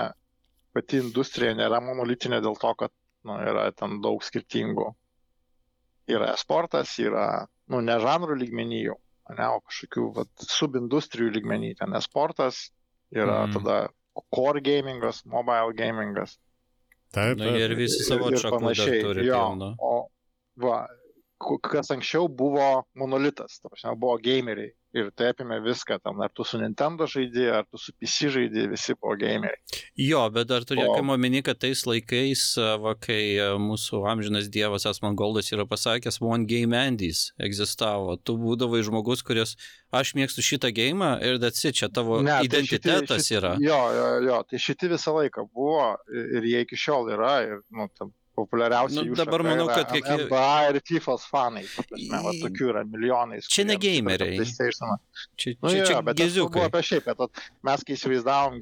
pati 0.75 0.99
industrija 1.03 1.55
nėra 1.59 1.81
monolitinė 1.85 2.41
dėl 2.45 2.57
to, 2.61 2.75
kad 2.75 2.91
nu, 3.25 3.37
yra 3.39 3.71
ten 3.77 4.01
daug 4.03 4.23
skirtingų. 4.25 4.89
Yra 6.11 6.33
esportas, 6.35 6.97
yra, 6.99 7.47
nu, 7.71 7.81
ne 7.81 7.95
žanrų 8.03 8.35
lygmenį 8.41 8.81
jau, 8.89 8.97
ne, 9.31 9.47
o 9.55 9.61
kažkokių 9.63 10.07
vat, 10.17 10.31
subindustrijų 10.43 11.31
lygmenį. 11.39 11.75
Ten 11.79 11.95
esportas, 11.95 12.71
yra 13.15 13.47
Mm. 13.47 13.53
tada 13.59 13.77
core 14.35 14.61
gamingas, 14.61 15.23
mobile 15.25 15.73
gamingas. 15.79 16.39
Taip, 17.13 17.37
Nu, 17.39 17.45
taip. 17.45 17.61
ir 17.61 17.75
visi 17.77 18.03
savo 18.05 18.31
panašiai. 18.31 19.03
turi 19.05 19.27
Jo, 19.27 19.39
pilną. 19.53 19.75
o, 19.79 20.09
va, 20.57 20.89
kas 21.63 21.91
anksčiau 21.95 22.29
buvo 22.29 22.85
monolitas, 22.99 23.59
ta 23.61 23.73
prasme, 23.73 23.97
buvo 23.99 24.19
gameriai. 24.23 24.73
Ir 24.93 25.07
tai 25.17 25.31
apimė 25.33 25.57
viską, 25.65 25.97
ten, 26.05 26.19
ar 26.21 26.29
tu 26.37 26.45
su 26.45 26.59
Nintendo 26.61 27.07
žaidži, 27.09 27.47
ar 27.49 27.63
tu 27.65 27.79
su 27.81 27.95
PC 27.97 28.29
žaidži, 28.35 28.67
visi 28.69 28.93
buvo 28.99 29.15
gameriai. 29.17 29.79
Jo, 29.97 30.27
bet 30.35 30.51
dar 30.51 30.67
turėkime 30.69 31.15
omeny, 31.15 31.41
kad 31.47 31.63
tais 31.65 31.87
laikais, 31.89 32.43
va, 32.83 32.93
kai 33.01 33.23
mūsų 33.63 34.03
amžinas 34.11 34.51
dievas 34.53 34.85
Asman 34.91 35.17
Goldas 35.17 35.49
yra 35.57 35.65
pasakęs, 35.69 36.21
One 36.21 36.45
Game 36.51 36.77
Andys 36.77 37.31
egzistavo. 37.41 38.19
Tu 38.21 38.37
būdavai 38.37 38.83
žmogus, 38.85 39.25
kuris, 39.25 39.57
aš 39.97 40.13
mėgstu 40.19 40.45
šitą 40.45 40.69
gėjimą 40.77 41.15
ir 41.25 41.41
that's 41.41 41.65
it, 41.65 41.81
čia 41.81 41.89
tavo 41.89 42.21
Ne, 42.21 42.37
tai 42.43 42.51
identitetas 42.51 43.25
šitie, 43.25 43.41
yra. 43.41 43.57
Jo, 43.65 43.81
jo, 43.97 44.09
jo, 44.29 44.43
tai 44.45 44.61
šitie 44.61 44.93
visą 44.93 45.17
laiką 45.17 45.49
buvo 45.49 45.95
ir 46.13 46.53
jie 46.53 46.67
iki 46.67 46.77
šiol 46.77 47.09
yra. 47.17 47.39
Ir, 47.49 47.65
nu, 47.73 47.89
tam, 47.97 48.13
populiariausi 48.37 49.03
Nu, 49.05 49.15
dabar 49.15 49.43
manau, 49.45 49.67
kad 49.69 49.91
kiekvie- 49.93 50.27
NBA 50.27 50.71
ir 50.71 50.81
FIFA 50.89 51.17
fanai. 51.31 51.65
prasme, 51.77 52.21
va, 52.27 52.33
tokių 52.43 52.69
yra 52.73 52.83
milijonais. 52.89 53.49
Čia 53.49 53.65
ne 53.69 53.77
gameriai. 53.77 54.39
PlayStation'ą. 54.41 54.97
Čia, 55.37 55.55
Nu, 55.63 55.69
čia, 55.69 55.79
jo, 55.79 55.85
čia 55.87 56.03
bet 56.03 56.15
aš 56.17 56.21
kalbu 56.21 56.23
geziukai. 56.23 56.65
apie 56.69 56.83
šiaip, 56.89 57.05
kad 57.05 57.19
vat 57.19 57.43
mes 57.63 57.85
kai 57.85 57.95
įsivaizdavom 57.99 58.61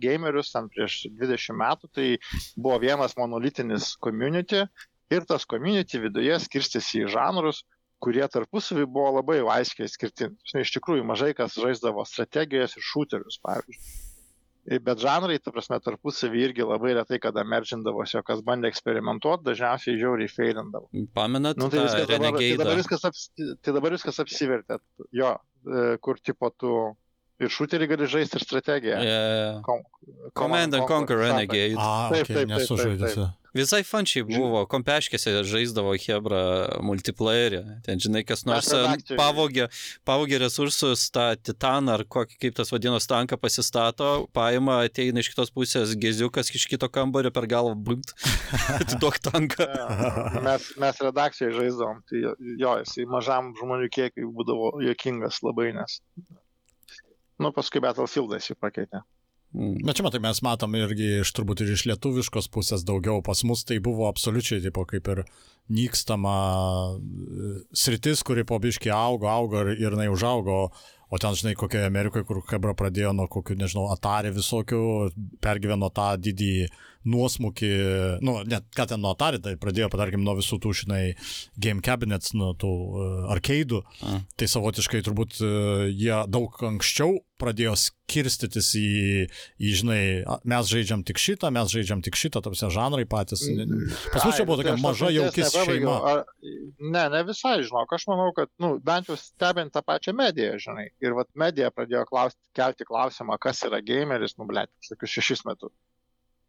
gamerius 0.00 0.52
ten 0.52 0.68
prieš 0.72 1.06
20 1.12 1.56
metų, 1.56 1.90
tai 1.92 2.08
buvo 2.56 2.78
vienas 2.80 3.14
monolitinis 3.16 3.96
community 4.00 4.66
ir 5.10 5.20
tas 5.28 5.44
community 5.44 5.98
viduje 6.00 6.38
skirstėsi 6.40 7.04
į 7.04 7.10
žanrus, 7.12 7.64
kurie 8.02 8.24
tarpusavį 8.26 8.86
buvo 8.90 9.12
labai 9.20 9.38
aiškiai 9.46 9.86
skirtingi. 9.88 10.34
Iš 10.58 10.72
tikrųjų, 10.78 11.04
mažai 11.06 11.34
kas 11.38 11.54
žaisdavo 11.54 12.02
strategijas 12.08 12.74
ir 12.76 12.82
šūterius, 12.82 13.38
pavyzdžiui. 13.44 14.10
Bet 14.62 15.00
žanrai, 15.02 15.40
ta 15.42 15.50
prasme, 15.50 15.80
tarpusavį 15.82 16.42
irgi 16.46 16.62
labai 16.62 16.92
retai 16.94 17.18
kada 17.22 17.42
meržindavosi, 17.42 18.20
o 18.20 18.22
kas 18.26 18.44
bandė 18.46 18.70
eksperimentuoti, 18.70 19.42
dažniausiai 19.48 19.98
žiauriai 19.98 20.30
feilindavo. 20.30 20.86
Pamenat 21.18 21.58
Nu, 21.58 21.66
tai, 21.72 21.82
viskas 21.88 22.06
dabar, 22.06 22.36
tai, 22.38 22.50
dabar 22.60 22.78
viskas 22.78 23.06
aps, 23.08 23.24
tai 23.34 23.74
dabar 23.74 23.96
viskas 23.96 24.22
apsivertė. 24.22 24.78
Jo, 25.18 25.32
e, 25.66 25.96
kur 26.06 26.22
tipo 26.22 26.52
tu 26.54 26.76
ir 27.48 27.54
šuterį 27.58 27.90
gali 27.94 28.08
žaisti 28.16 28.38
ir 28.40 28.46
strategiją. 28.48 28.98
Yeah. 29.04 29.60
Kom- 29.66 29.84
Command 30.34 30.74
and 30.74 30.88
Conquer 30.88 31.18
Renegade. 31.22 31.76
A, 31.78 32.08
Taip, 32.10 32.24
okay, 32.26 32.34
taip, 32.34 32.36
taip, 32.42 32.48
nesu 32.56 32.76
žaidęs. 32.80 33.22
Visai 33.52 33.82
fančiai 33.84 34.22
buvo, 34.24 34.62
kompeškėse 34.64 35.34
žaisdavo 35.44 35.90
Hebra 36.00 36.38
multiplayerį. 36.80 37.58
Ten, 37.84 38.00
žinai, 38.00 38.22
kas 38.24 38.46
nors 38.48 38.70
redakcijoj- 38.72 39.18
pavogė, 39.20 39.66
pavogė 40.08 40.38
resursus, 40.40 41.02
tą 41.12 41.26
titaną 41.36 41.98
ar 41.98 42.04
kokį, 42.08 42.38
kaip 42.40 42.56
tas 42.56 42.72
vadinasi, 42.72 43.10
tanką 43.12 43.36
pasistato, 43.42 44.08
paima, 44.32 44.78
ateina 44.88 45.20
iš 45.20 45.28
kitos 45.34 45.52
pusės 45.52 45.92
geziukas 46.00 46.48
iš 46.56 46.64
kito 46.72 46.88
kambario 46.88 47.28
per 47.30 47.44
galvą, 47.52 47.76
būtent, 47.76 48.14
atiduok 48.80 49.20
tanką. 49.28 49.68
Mes, 50.48 50.70
mes 50.80 51.04
redakcijoje 51.04 51.52
žaisdavom, 51.60 52.00
tai 52.08 52.24
jo, 52.56 52.72
jisai 52.86 53.04
mažam 53.04 53.52
žmonių 53.60 53.92
kiekiui 53.92 54.32
būdavo 54.32 54.78
jokingas 54.88 55.42
labai, 55.44 55.74
nes. 55.76 56.00
Nu, 57.42 57.50
paskui 57.54 57.82
Battlefieldas 57.82 58.48
jį 58.50 58.56
pakeitė. 58.60 59.02
Mm. 59.52 59.82
Bet 59.84 59.98
čia 59.98 60.06
matai, 60.06 60.20
mes 60.24 60.38
matom 60.44 60.72
irgi 60.78 61.08
iš 61.20 61.32
turbūt 61.36 61.60
ir 61.60 61.74
iš 61.74 61.84
lietuviškos 61.90 62.48
pusės 62.54 62.86
daugiau. 62.88 63.20
Pas 63.24 63.42
mus 63.44 63.66
tai 63.68 63.76
buvo 63.84 64.06
absoliučiai 64.08 64.62
tipo, 64.64 64.86
kaip 64.88 65.10
ir 65.12 65.24
nykstama 65.72 66.36
e, 66.96 67.52
sritis, 67.76 68.24
kuri 68.24 68.46
po 68.48 68.56
biški 68.62 68.92
augo, 68.94 69.28
augo 69.28 69.60
ir, 69.66 69.74
ir 69.76 69.90
jinai 69.92 70.08
užaugo. 70.12 70.64
O 71.12 71.20
ten, 71.20 71.36
žinai, 71.36 71.52
kokioje 71.60 71.90
Amerikoje, 71.90 72.24
kur 72.24 72.40
Hebra 72.48 72.72
pradėjo 72.72 73.12
nuo 73.12 73.26
kokių, 73.28 73.58
nežinau, 73.60 73.90
Atari 73.92 74.32
visokių, 74.32 74.80
pergyveno 75.44 75.92
tą 75.92 76.14
didį 76.16 76.54
nuosmukį, 77.08 77.72
nu, 78.24 78.36
net 78.48 78.68
ką 78.76 78.86
ten 78.92 79.02
nuo 79.02 79.14
Atari, 79.16 79.40
tai 79.42 79.56
pradėjo, 79.60 79.90
tarkim, 79.94 80.22
nuo 80.26 80.36
visų 80.38 80.60
tų, 80.62 80.74
žinai, 80.82 81.02
game 81.60 81.84
cabinets, 81.84 82.34
nuo 82.38 82.52
tų 82.58 82.72
uh, 82.72 83.10
arkeidų. 83.34 83.82
A. 84.06 84.20
Tai 84.38 84.48
savotiškai 84.54 85.02
turbūt 85.06 85.40
uh, 85.42 85.84
jie 85.90 86.14
daug 86.32 86.56
anksčiau 86.72 87.20
pradėjo 87.42 87.74
skirstytis 87.78 88.70
į, 88.78 88.88
į, 89.58 89.72
žinai, 89.80 90.02
mes 90.48 90.70
žaidžiam 90.70 91.02
tik 91.06 91.20
šitą, 91.20 91.50
mes 91.54 91.70
žaidžiam 91.72 92.02
tik 92.04 92.18
šitą, 92.18 92.42
tapsia 92.44 92.70
žanrai 92.72 93.06
patys. 93.08 93.44
Pas 94.12 94.26
mus 94.26 94.38
čia 94.38 94.46
buvo 94.46 94.60
tokia 94.60 94.74
Ai, 94.74 94.78
tai 94.78 94.84
maža 94.84 95.10
jaukis 95.14 95.54
šeima. 95.56 95.96
Ar, 96.12 96.22
ne, 96.78 97.04
ne 97.14 97.22
visai, 97.28 97.56
žinok, 97.66 97.94
aš 97.96 98.06
manau, 98.10 98.30
kad, 98.36 98.52
nu, 98.62 98.74
bent 98.84 99.10
jau 99.10 99.18
stebint 99.18 99.74
tą 99.74 99.82
pačią 99.86 100.14
mediją, 100.18 100.58
žinai. 100.62 100.88
Ir 101.02 101.16
vat 101.18 101.30
medija 101.38 101.72
pradėjo 101.74 102.04
klausti, 102.10 102.42
kelti 102.58 102.86
klausimą, 102.88 103.40
kas 103.42 103.64
yra 103.68 103.82
gameris, 103.84 104.36
nu, 104.38 104.46
blėt, 104.50 104.70
kokius 104.92 105.18
šešis 105.18 105.46
metus. 105.48 105.74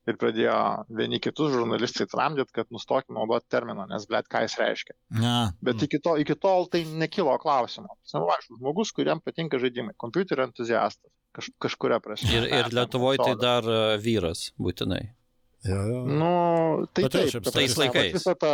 Ir 0.03 0.17
pradėjo 0.19 0.55
vieni 0.91 1.15
kitus 1.23 1.53
žurnalistai 1.53 2.09
tramdyti, 2.11 2.51
kad 2.51 2.67
nustokim 2.75 3.15
naudoti 3.15 3.47
terminą, 3.53 3.85
nes, 3.87 4.03
blėt, 4.09 4.27
ką 4.31 4.41
jis 4.43 4.57
reiškia. 4.59 4.95
Ne. 5.15 5.35
Bet 5.63 5.85
iki, 5.85 6.01
to, 6.03 6.17
iki 6.19 6.35
tol 6.35 6.67
tai 6.71 6.81
nekilo 6.83 7.37
klausimo. 7.39 7.95
Aišku, 8.11 8.57
žmogus, 8.59 8.91
kuriam 8.97 9.23
patinka 9.23 9.61
žaidimai, 9.63 9.95
kompiuterio 10.03 10.49
entuziastas, 10.49 11.07
kaž, 11.31 11.53
kažkuria 11.63 12.01
prasme. 12.03 12.33
Ir, 12.35 12.49
ir 12.51 12.71
Lietuvoje 12.75 13.23
tai 13.23 13.37
dar 13.39 13.63
a, 13.63 13.79
vyras 14.03 14.49
būtinai. 14.59 15.05
Jo, 15.63 15.79
jo. 15.87 16.03
Nu, 16.11 16.33
tai 16.91 17.07
Bet 17.07 17.15
taip, 17.15 17.31
šiaip 17.31 17.47
ta 17.47 17.55
tais 17.55 17.79
laikais. 17.79 18.29
Ta, 18.43 18.53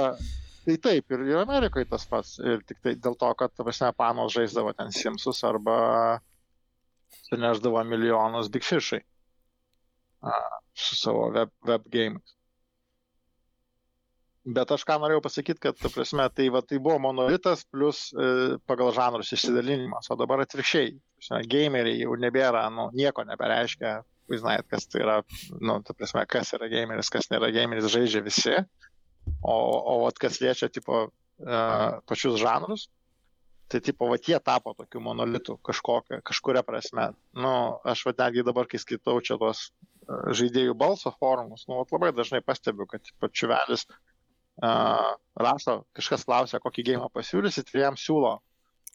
tai 0.70 0.80
taip, 0.86 1.18
ir, 1.18 1.28
ir 1.34 1.42
Amerikoje 1.42 1.90
tas 1.90 2.06
pats. 2.06 2.38
Ir 2.46 2.62
tik 2.70 2.78
tai 2.86 2.94
dėl 2.94 3.18
to, 3.18 3.34
kad, 3.42 3.58
prasme, 3.58 3.90
panos 3.98 4.38
žaisdavo 4.38 4.78
ten 4.78 4.94
Simsus 4.94 5.42
arba 5.50 5.80
suneždavo 7.26 7.82
milijonus 7.90 8.54
Big 8.54 8.70
Fishai 8.70 9.02
su 10.74 10.96
savo 11.00 11.30
web, 11.36 11.52
web 11.68 11.88
gamais. 11.94 12.36
Bet 14.50 14.72
aš 14.72 14.86
ką 14.88 14.96
norėjau 15.02 15.22
pasakyti, 15.22 15.62
kad, 15.62 15.78
ta 15.78 15.92
prasme, 15.94 16.26
tai, 16.34 16.48
va, 16.54 16.62
tai 16.66 16.80
buvo 16.82 16.98
monolitas 17.04 17.66
plus 17.70 18.08
e, 18.16 18.30
pagal 18.70 18.94
žanrus 18.96 19.34
išsidalinimas, 19.36 20.08
o 20.10 20.18
dabar 20.18 20.42
atvirkščiai. 20.46 20.94
Gameriai 21.52 22.00
jau 22.00 22.16
nebėra, 22.18 22.64
nu, 22.74 22.88
nieko 22.96 23.26
nebereiškia, 23.28 23.98
jūs 24.32 24.42
žinot, 24.42 24.66
kas 24.72 24.88
tai 24.90 25.04
yra, 25.04 25.18
nu, 25.60 25.76
ta 25.86 25.94
prasme, 25.94 26.24
kas 26.32 26.54
yra 26.58 26.70
gameris, 26.72 27.12
kas 27.14 27.30
nėra 27.34 27.52
gameris, 27.54 27.92
žaidžia 27.94 28.24
visi. 28.26 28.56
O, 29.44 29.54
o 29.54 30.00
vat, 30.06 30.18
kas 30.24 30.40
liečia, 30.42 30.72
tipo, 30.74 31.04
uh, 31.12 32.00
pačius 32.10 32.40
žanrus, 32.42 32.88
tai, 33.70 33.82
tipo, 33.86 34.08
vat, 34.10 34.26
jie 34.26 34.40
tapo 34.44 34.74
tokiu 34.78 35.02
monolitu 35.04 35.58
kažkokia, 35.66 36.22
kažkuria 36.26 36.64
prasme. 36.66 37.10
Nu, 37.38 37.54
aš 37.88 38.04
vat, 38.08 38.20
netgi 38.24 38.46
dabar, 38.48 38.68
kai 38.70 38.82
skaitau 38.82 39.22
čia 39.26 39.38
tos 39.42 39.68
uh, 39.70 40.30
žaidėjų 40.36 40.76
balso 40.78 41.14
forumus, 41.18 41.68
nu, 41.70 41.78
vat, 41.80 41.94
labai 41.96 42.12
dažnai 42.18 42.42
pastebiu, 42.46 42.88
kad, 42.90 43.04
tipo, 43.06 43.30
čiuvelis 43.30 43.86
uh, 43.90 45.12
rašo, 45.38 45.84
kažkas 45.98 46.26
klausia, 46.28 46.62
kokį 46.64 46.88
gėjimą 46.92 47.12
pasiūlysit, 47.16 47.74
ir 47.76 47.86
jam 47.86 48.00
siūlo. 48.00 48.40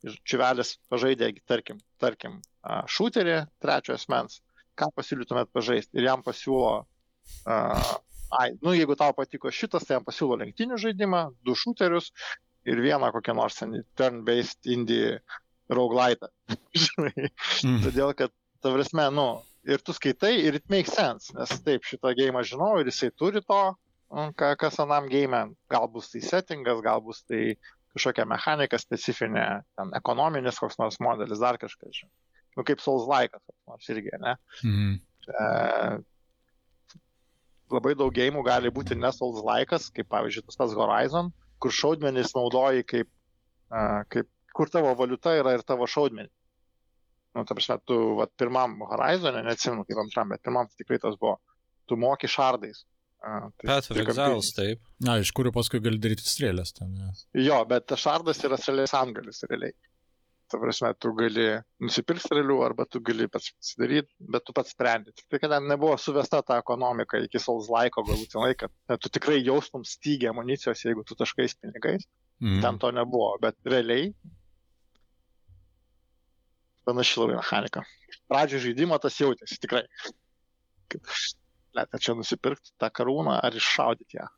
Čiuvelis 0.04 0.74
pažaidė, 0.92 1.30
tarkim, 1.48 1.78
tarkim, 2.02 2.40
uh, 2.66 2.82
šūterį 2.90 3.38
trečio 3.62 3.94
asmens, 3.94 4.42
ką 4.76 4.90
pasiūlytumėt 4.98 5.54
pažaisti. 5.54 5.96
Ir 5.96 6.10
jam 6.10 6.24
pasiūlo 6.26 6.74
uh, 6.82 7.94
ai, 8.38 8.50
nu 8.62 8.74
jeigu 8.74 8.96
tau 8.98 9.14
patiko 9.16 9.52
šitas, 9.54 9.86
tai 9.86 9.98
jam 9.98 10.04
pasiūlo 10.06 10.38
lenktynių 10.42 10.78
žaidimą, 10.82 11.22
du 11.46 11.54
šūterius 11.58 12.10
ir 12.64 12.80
vieną 12.84 13.10
kokią 13.14 13.34
nors 13.36 13.58
turn-based 13.98 14.66
indie 14.70 15.18
roguelite. 15.68 16.28
Žinai, 16.84 17.30
Mm. 17.64 17.80
todėl 17.86 18.14
kad, 18.16 18.32
ta 18.60 18.72
prasme, 18.74 19.06
nu, 19.14 19.28
ir 19.64 19.80
tu 19.84 19.94
skaitai 19.96 20.34
ir 20.44 20.58
it 20.58 20.66
makes 20.72 20.92
sense, 20.96 21.32
nes 21.36 21.54
taip, 21.64 21.86
šitą 21.88 22.12
gėjimą 22.16 22.42
žinau 22.44 22.74
ir 22.80 22.90
jisai 22.90 23.10
turi 23.16 23.40
to, 23.44 23.62
nu, 24.12 24.26
ka, 24.36 24.54
kas 24.60 24.76
anam 24.82 25.08
gėjimė, 25.08 25.46
gal 25.72 25.88
bus 25.88 26.10
tai 26.12 26.20
settingas, 26.24 26.82
gal 26.84 27.00
bus 27.04 27.22
tai 27.28 27.56
kažkokia 27.94 28.26
mechanika 28.26 28.78
specifinė, 28.80 29.46
ten 29.78 29.92
ekonominis 29.96 30.58
koks 30.60 30.76
nors 30.80 30.98
modelis, 31.00 31.40
dar 31.40 31.56
kažkas, 31.62 31.94
žinai. 32.00 32.12
Nu, 32.58 32.62
kaip 32.66 32.82
Souls 32.82 33.06
laikas, 33.10 33.42
nors 33.66 33.88
irgi, 33.90 34.12
ne? 34.22 34.34
Mhm. 34.62 34.92
E, 35.24 35.46
labai 37.74 37.94
daug 37.98 38.12
gėjimų 38.14 38.44
gali 38.46 38.70
būti 38.74 38.98
nesauls 38.98 39.40
laikas, 39.46 39.88
kaip 39.94 40.10
pavyzdžiui 40.12 40.44
tas 40.52 40.76
Horizon, 40.78 41.32
kur 41.64 41.72
šaudmenys 41.72 42.34
naudoji 42.36 42.84
kaip, 42.92 43.10
kaip 44.12 44.28
kur 44.54 44.70
tavo 44.70 44.92
valiuta 44.98 45.32
yra 45.40 45.56
ir 45.56 45.64
tavo 45.66 45.88
šaudmenys. 45.90 46.32
Nu, 47.34 47.42
ta 47.42 47.56
prasme, 47.56 47.80
tu 47.88 47.96
vat, 48.20 48.30
pirmam 48.38 48.76
Horizonė, 48.92 49.40
neatsimenu 49.42 49.82
kaip 49.88 49.98
antram, 50.04 50.30
bet 50.30 50.42
pirmam 50.46 50.68
tai 50.70 50.84
tikrai 50.84 51.00
tas 51.02 51.16
buvo, 51.18 51.40
tu 51.90 51.98
moki 51.98 52.30
šardais. 52.30 52.84
Uh, 53.24 53.48
Path 53.64 53.90
of 53.90 53.98
Exiles, 53.98 54.52
taip. 54.54 54.82
Na, 55.02 55.16
iš 55.22 55.32
kurių 55.34 55.50
paskui 55.56 55.80
gali 55.82 55.98
daryti 55.98 56.28
strėlės 56.28 56.74
ten. 56.76 56.92
Ne. 57.00 57.10
Jo, 57.40 57.62
bet 57.66 57.88
tas 57.90 58.04
šardas 58.04 58.42
yra 58.44 58.58
strėlės 58.60 58.92
antgalis 58.98 59.42
realiai. 59.48 59.74
Ta 60.54 60.58
prasme, 60.62 60.92
tu 61.02 61.10
gali 61.18 61.48
nusipirkti 61.82 62.28
strėlių 62.28 62.60
arba 62.62 62.84
tu 62.86 63.00
gali 63.02 63.26
pats 63.26 63.48
pasidaryti, 63.56 64.12
bet 64.30 64.44
tu 64.46 64.54
pats 64.54 64.70
sprendi. 64.70 65.10
Tik 65.16 65.24
tai, 65.26 65.40
kad 65.42 65.50
ten 65.50 65.66
nebuvo 65.66 65.96
suvesta 65.98 66.38
ta 66.46 66.60
ekonomika 66.62 67.18
iki 67.24 67.40
Souls 67.42 67.66
laiko 67.72 68.04
galutinai, 68.06 68.52
kad 68.60 68.70
tu 69.02 69.10
tikrai 69.16 69.40
jaustum 69.40 69.82
stygę 69.88 70.30
amunicijos, 70.30 70.84
jeigu 70.86 71.02
tu 71.08 71.18
taškais 71.18 71.56
pinigais. 71.58 72.06
Mhm. 72.38 72.60
Ten 72.62 72.78
to 72.78 72.92
nebuvo, 72.94 73.32
bet 73.42 73.58
realiai 73.66 74.12
panaši 76.86 77.20
labai 77.24 77.40
mechanika. 77.40 77.82
Pradžio 78.30 78.62
žaidimo 78.68 79.00
tas 79.02 79.18
jautėsi 79.18 79.58
tikrai. 79.66 79.82
Kad, 80.92 81.10
Lėta 81.74 81.98
čia 81.98 82.14
nusipirkti 82.14 82.70
tą 82.78 82.86
karūną 82.94 83.40
ar 83.42 83.56
iššaudyti 83.58 84.20
ją. 84.20 84.28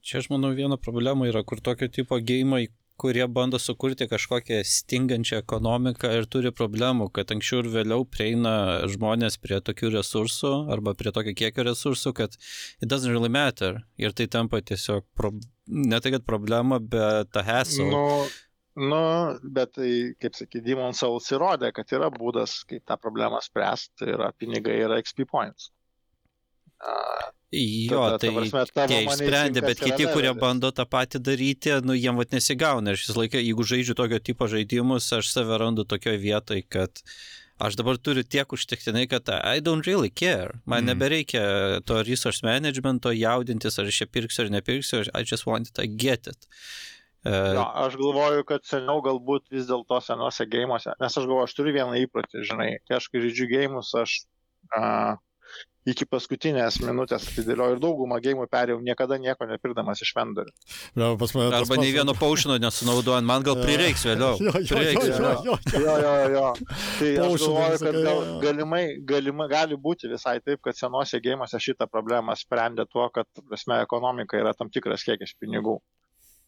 Čia 0.00 0.22
aš 0.22 0.30
manau 0.32 0.54
viena 0.56 0.78
problema 0.80 1.26
yra, 1.28 1.42
kur 1.44 1.60
tokio 1.60 1.90
tipo 1.92 2.16
gėjimai, 2.16 2.70
kurie 3.00 3.24
bando 3.28 3.58
sukurti 3.58 4.06
kažkokią 4.10 4.60
stingančią 4.66 5.40
ekonomiką 5.40 6.10
ir 6.18 6.26
turi 6.34 6.52
problemų, 6.52 7.08
kad 7.16 7.32
anksčiau 7.32 7.62
ir 7.62 7.70
vėliau 7.72 8.04
prieina 8.04 8.52
žmonės 8.92 9.38
prie 9.40 9.60
tokių 9.64 9.94
resursų 9.96 10.52
arba 10.74 10.94
prie 10.98 11.12
tokio 11.16 11.34
kiekio 11.38 11.64
resursų, 11.70 12.12
kad 12.20 12.36
it 12.82 12.90
doesn't 12.92 13.12
really 13.14 13.32
matter. 13.32 13.80
Ir 14.00 14.12
tai 14.16 14.28
tampa 14.28 14.60
tiesiog, 14.60 15.08
pro... 15.16 15.32
ne 15.66 16.00
tai 16.04 16.14
kad 16.18 16.28
problema, 16.28 16.80
bet 16.80 17.32
ta 17.32 17.44
hassle. 17.46 17.88
Nu, 17.94 18.04
nu, 18.92 19.02
bet 19.56 19.74
tai, 19.78 19.90
kaip 20.20 20.36
sakė, 20.36 20.62
Demon 20.68 20.96
Souls 20.96 21.32
įrodė, 21.32 21.72
kad 21.76 21.96
yra 21.96 22.12
būdas, 22.12 22.60
kaip 22.68 22.84
tą 22.84 23.00
problemą 23.00 23.40
spręsti, 23.44 23.96
tai 24.02 24.14
yra 24.18 24.32
pinigai, 24.36 24.76
yra 24.84 25.00
XP 25.00 25.24
points. 25.32 25.72
Uh, 26.80 27.28
Jo, 27.52 27.98
Tada, 28.04 28.18
ta 28.18 28.18
tai 28.22 28.30
prasme, 28.36 28.60
tavo 28.70 28.86
tie 28.92 28.98
išsprendė, 29.08 29.60
bet 29.64 29.80
yra 29.80 29.86
kiti, 29.88 30.04
kurie 30.12 30.28
levelis. 30.28 30.40
bando 30.40 30.68
tą 30.70 30.84
patį 30.86 31.18
daryti, 31.26 31.72
nu 31.82 31.96
jiem 31.98 32.14
vat 32.20 32.30
nesigauna. 32.30 32.92
Ir 32.94 33.00
šis 33.02 33.16
laikas, 33.18 33.42
jeigu 33.42 33.64
žaidžiu 33.66 33.96
tokio 33.98 34.20
tipo 34.22 34.46
žaidimus, 34.46 35.08
aš 35.18 35.32
save 35.34 35.58
randu 35.58 35.82
tokioje 35.84 36.20
vietoje, 36.22 36.62
kad 36.70 37.02
aš 37.58 37.74
dabar 37.76 37.98
turiu 37.98 38.22
tiek 38.22 38.46
užtektinai, 38.54 39.08
kad 39.10 39.26
I 39.34 39.58
don't 39.60 39.82
really 39.84 40.10
care. 40.10 40.60
Man 40.64 40.84
Mm. 40.86 40.94
nebereikia 40.94 41.42
to 41.84 41.98
resource 42.06 42.40
managemento, 42.46 43.10
jaudintis, 43.10 43.78
ar 43.82 43.90
aš 43.90 43.98
čia 43.98 44.06
pirksiu 44.06 44.46
ar 44.46 44.50
nepirksiu, 44.54 45.02
I 45.12 45.24
just 45.26 45.44
want 45.46 45.68
it, 45.68 45.78
I 45.82 45.86
get 45.90 46.26
it. 46.30 46.46
Uh, 47.26 47.52
Jo, 47.58 47.66
aš 47.82 47.98
galvoju, 48.00 48.44
kad 48.48 48.62
seniau 48.64 49.02
galbūt 49.04 49.50
vis 49.52 49.66
dėlto 49.68 49.98
senuose 50.00 50.46
gėjimuose, 50.48 50.94
nes 51.02 51.18
aš 51.18 51.26
galvoju, 51.26 51.44
aš 51.50 51.54
turiu 51.58 51.74
vieną 51.74 51.98
įprotį, 52.06 52.46
žinai, 52.48 52.78
kai 52.88 52.96
aš 52.96 53.10
kai 53.12 53.20
žaidžiu 53.26 53.50
gėjimus, 53.50 53.90
aš 54.00 54.14
a, 54.72 55.18
iki 55.88 56.04
paskutinės 56.04 56.76
minutės 56.84 57.24
atidėlioju 57.30 57.76
ir 57.76 57.80
daugumą 57.82 58.18
gėjimų 58.22 58.44
perėjau 58.52 58.80
niekada 58.84 59.16
nieko 59.18 59.46
nepirdamas 59.48 60.02
iš 60.04 60.10
vendorių. 60.16 60.52
Jo, 61.00 61.08
pas 61.20 61.32
mane 61.34 61.48
Arba 61.48 61.62
pats- 61.72 61.80
nei 61.82 61.94
vieno 61.94 62.14
paušino 62.18 62.58
nesunaudojant, 62.60 63.26
man 63.26 63.46
gal 63.46 63.56
prireiks 63.62 64.04
vėliau. 64.06 64.36
Jo, 64.36 64.52
jo, 64.52 64.60
jo, 64.60 64.74
Prireiks 64.74 65.06
jo, 65.08 65.14
vėliau. 65.16 65.44
jo, 65.46 65.56
jo. 65.56 65.84
Jo, 65.86 65.94
jo, 66.04 66.12
jo. 66.34 66.50
Tai 66.98 67.12
aš 67.24 67.46
galvoju, 67.46 67.78
kad 67.86 68.00
gal, 68.08 68.20
galimai, 68.44 68.82
galimai 69.08 69.48
gali 69.50 69.78
būti 69.88 70.10
visai 70.12 70.36
taip, 70.44 70.60
kad 70.68 70.76
senuose 70.76 71.20
gėjimuose 71.24 71.62
šitą 71.64 71.88
problemą 71.90 72.36
sprendė 72.36 72.84
tuo, 72.92 73.08
kad, 73.14 73.26
prasme, 73.48 73.80
ekonomika 73.86 74.36
yra 74.38 74.52
tam 74.56 74.68
tikras 74.70 75.06
kiekis 75.08 75.32
pinigų. 75.40 75.78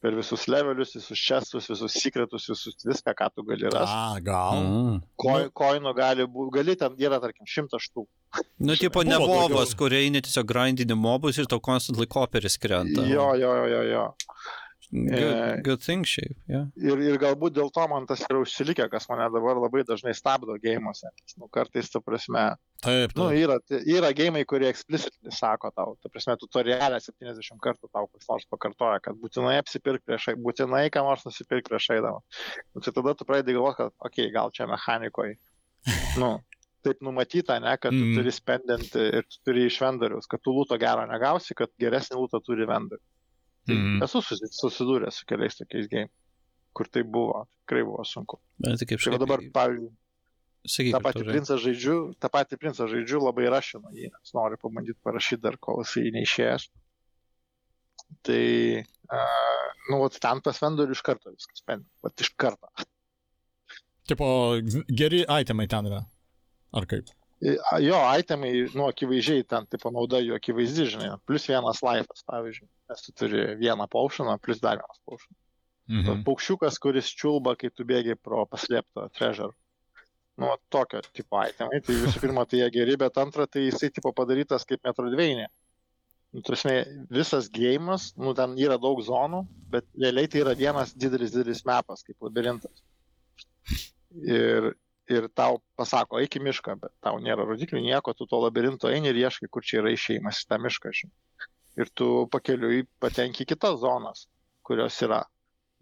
Per 0.03 0.16
visus 0.19 0.49
levelius, 0.51 0.97
visus 0.99 1.19
čestus, 1.19 1.69
visus 1.70 1.95
sekretus, 1.95 2.49
visus 2.51 2.74
viską, 2.85 3.12
ką 3.15 3.29
tu 3.37 3.45
gali 3.47 3.69
rasti. 3.70 3.95
A, 3.95 4.16
gal. 4.20 4.59
Mm. 4.59 4.97
Koi, 5.15 5.45
koinų 5.55 5.93
gali 5.95 6.27
būti, 6.27 6.51
gali 6.57 6.74
ten 6.77 6.97
yra, 6.99 7.20
tarkim, 7.23 7.47
šimtas 7.47 7.87
štukų. 7.87 8.11
Nu, 8.63 8.77
tipo, 8.81 9.03
ne 9.05 9.19
bobas, 9.21 9.75
kur 9.79 9.93
eini 9.93 10.23
tiesiog 10.25 10.49
grindini 10.49 10.97
mobus 10.97 11.41
ir 11.41 11.49
tau 11.51 11.61
constantly 11.61 12.09
koperis 12.09 12.59
krenta. 12.61 13.05
Jo, 13.09 13.33
jo, 13.37 13.55
jo, 13.61 13.71
jo, 13.75 13.83
jo. 13.91 14.05
Good, 14.93 15.23
E, 15.23 15.61
good 15.65 15.81
thing 15.81 16.05
šiaip, 16.05 16.35
yeah. 16.53 16.67
Ir, 16.77 17.01
ir 17.01 17.15
galbūt 17.17 17.55
dėl 17.57 17.71
to 17.73 17.85
man 17.89 18.05
tas 18.05 18.21
yra 18.27 18.43
užsilikę, 18.43 18.91
kas 18.93 19.09
mane 19.09 19.25
dabar 19.33 19.57
labai 19.57 19.87
dažnai 19.89 20.13
stabdo 20.13 20.53
gėjimuose. 20.61 21.09
Nu, 21.41 21.49
kartais, 21.49 21.89
ta 21.89 22.03
prasme, 22.05 22.43
Taip, 22.85 23.15
nu, 23.17 23.31
taip. 23.31 23.39
yra, 23.41 23.57
yra 23.89 24.11
gėjimai, 24.19 24.43
kurie 24.51 24.69
explicitly 24.69 25.33
sako 25.33 25.71
tau, 25.73 25.95
ta 26.03 26.13
prasme, 26.13 26.37
tutorialę 26.41 27.01
70 27.01 27.57
kartų 27.65 27.89
tau 27.89 28.11
kas 28.13 28.29
nors 28.29 28.49
pakartoja, 28.53 29.01
kad 29.07 29.17
būtinai 29.23 29.57
apsipirk 29.63 30.05
prieš, 30.05 30.35
būtinai 30.45 30.85
ką 30.93 31.07
nors 31.09 31.25
nusipirk 31.25 31.71
prieš 31.71 31.89
eidama. 31.97 32.21
Nu, 32.75 32.85
tai 32.85 32.93
tada 32.93 33.17
tu 33.17 33.29
pradedi 33.29 33.57
galvoti, 33.57 33.79
kad, 33.81 33.97
okei, 33.97 34.27
okay, 34.27 34.35
gal 34.37 34.53
čia 34.53 34.69
mechanikoje, 34.69 35.39
nu, 36.21 36.35
taip 36.83 37.01
numatyta, 37.05 37.57
ne, 37.63 37.77
kad 37.79 37.93
tu 37.95 38.03
Mm. 38.05 38.17
turi 38.19 38.33
spendinti 38.35 38.99
ir 39.19 39.23
tu 39.31 39.39
turi 39.47 39.67
iš 39.69 39.79
vendoriaus, 39.81 40.27
kad 40.31 40.41
tu 40.43 40.51
lūto 40.57 40.79
gero 40.81 41.07
negausi, 41.07 41.55
kad 41.55 41.71
geresnį 41.81 42.19
lūtą 42.21 42.41
turi 42.45 42.67
vendorius. 42.67 43.07
Tai 43.67 43.75
Mm. 43.79 44.03
Esu 44.03 44.19
susi- 44.23 44.51
susidūręs 44.51 45.21
su 45.21 45.25
keliais 45.27 45.55
tokiais 45.57 45.89
game, 45.89 46.09
kur 46.75 46.87
tai 46.89 47.03
buvo, 47.03 47.47
tikrai 47.65 47.85
buvo 47.85 48.03
sunku. 48.05 48.41
Bet 48.59 48.79
tai 48.81 48.87
kaip 48.87 48.99
Tai 49.05 49.13
va 49.13 49.19
dabar, 49.23 49.39
pavyzdžiui, 49.39 49.93
sakyk, 50.67 50.93
tą 50.97 51.01
patį 51.07 51.25
princą 51.31 51.59
žaidžiu, 51.65 51.97
tą 52.19 52.29
patį 52.29 52.59
princą 52.59 52.89
žaidžiu, 52.91 53.19
labai 53.23 53.47
rašinu 53.55 53.89
jį, 53.95 54.11
nes 54.11 54.33
noriu 54.35 54.57
pabandyti 54.59 54.99
parašyti 55.05 55.43
dar, 55.43 55.57
kol 55.59 55.83
jisai 55.85 56.11
neišėjęs. 56.19 56.69
Tai, 58.23 58.85
uh, 59.11 59.69
nu, 59.91 59.99
vat 60.03 60.19
ten 60.21 60.41
pas 60.45 60.59
vendorių 60.61 60.93
iš 60.97 61.03
karto 61.03 61.31
viskas, 61.33 61.63
pen, 61.65 61.85
vat 62.05 62.21
iš 62.21 62.31
karto. 62.37 62.69
Tipo, 64.09 64.27
geri 64.91 65.23
itemai 65.25 65.69
ten 65.71 65.87
yra. 65.87 66.03
Ar 66.73 66.86
kaip? 66.89 67.11
Jo, 67.82 67.99
itemai, 68.23 68.53
nu, 68.70 68.86
akivaizdžiai 68.86 69.43
ten, 69.51 69.65
tipo, 69.66 69.90
nauda 69.90 70.20
jų 70.23 70.36
akivaizdi, 70.36 70.85
žinai, 70.93 71.09
plus 71.27 71.49
vienas 71.51 71.81
laifas, 71.82 72.23
pavyzdžiui, 72.31 72.69
nes 72.93 73.03
tu 73.03 73.15
turi 73.19 73.40
vieną 73.59 73.89
paušiną, 73.90 74.36
plus 74.39 74.61
dar 74.62 74.78
vienas 74.78 75.01
paušinas. 75.09 75.39
Tas 75.93 76.07
Mhm. 76.07 76.23
paukščiukas, 76.24 76.78
kuris 76.78 77.09
čiulba, 77.19 77.57
kai 77.59 77.69
tu 77.74 77.85
bėgi 77.85 78.15
pro 78.15 78.47
paslėptą 78.47 79.09
treasure. 79.12 79.51
Nu, 80.39 80.55
tokio 80.70 81.03
tipo 81.12 81.43
itemai. 81.43 81.82
Tai 81.85 81.94
visų 81.99 82.20
pirma, 82.23 82.47
tai 82.47 82.62
jie 82.62 82.70
geri, 82.70 82.97
bet 82.97 83.19
antra, 83.19 83.47
tai 83.47 83.66
jisai 83.66 83.90
tipo 83.90 84.12
padarytas 84.12 84.65
kaip 84.65 84.81
metrodveinė. 84.86 85.49
Nu, 86.32 86.40
tarsi, 86.40 86.78
visas 87.11 87.51
gėjimas, 87.53 88.15
nu, 88.16 88.32
ten 88.32 88.55
yra 88.57 88.78
daug 88.81 89.03
zonų, 89.05 89.43
bet 89.69 89.85
realiai 89.99 90.31
tai 90.31 90.40
yra 90.40 90.55
vienas 90.57 90.94
didelis, 90.94 91.35
didelis 91.35 91.61
mepas, 91.66 92.07
kaip 92.07 92.16
labirintas. 92.24 92.73
Ir, 94.23 94.73
ir 95.11 95.29
tau 95.35 95.59
pasako, 95.79 96.20
eik 96.23 96.39
į 96.39 96.45
mišką, 96.47 96.77
bet 96.83 96.93
tau 97.03 97.19
nėra 97.23 97.47
rodiklių, 97.49 97.83
nieko, 97.83 98.15
tu 98.15 98.29
to 98.31 98.39
labirinto 98.43 98.91
eini 98.93 99.11
ir 99.11 99.24
ieškai, 99.24 99.51
kur 99.51 99.66
čia 99.66 99.81
yra 99.83 99.93
išėjimas 99.95 100.45
į 100.45 100.49
tą 100.51 100.61
mišką. 100.62 100.95
Žinai. 101.01 101.15
Ir 101.83 101.91
tu 101.97 102.09
pakeliui 102.33 102.85
patenki 103.01 103.47
į 103.47 103.53
kitas 103.55 103.81
zonas, 103.83 104.27
kurios 104.66 104.99
yra 105.03 105.23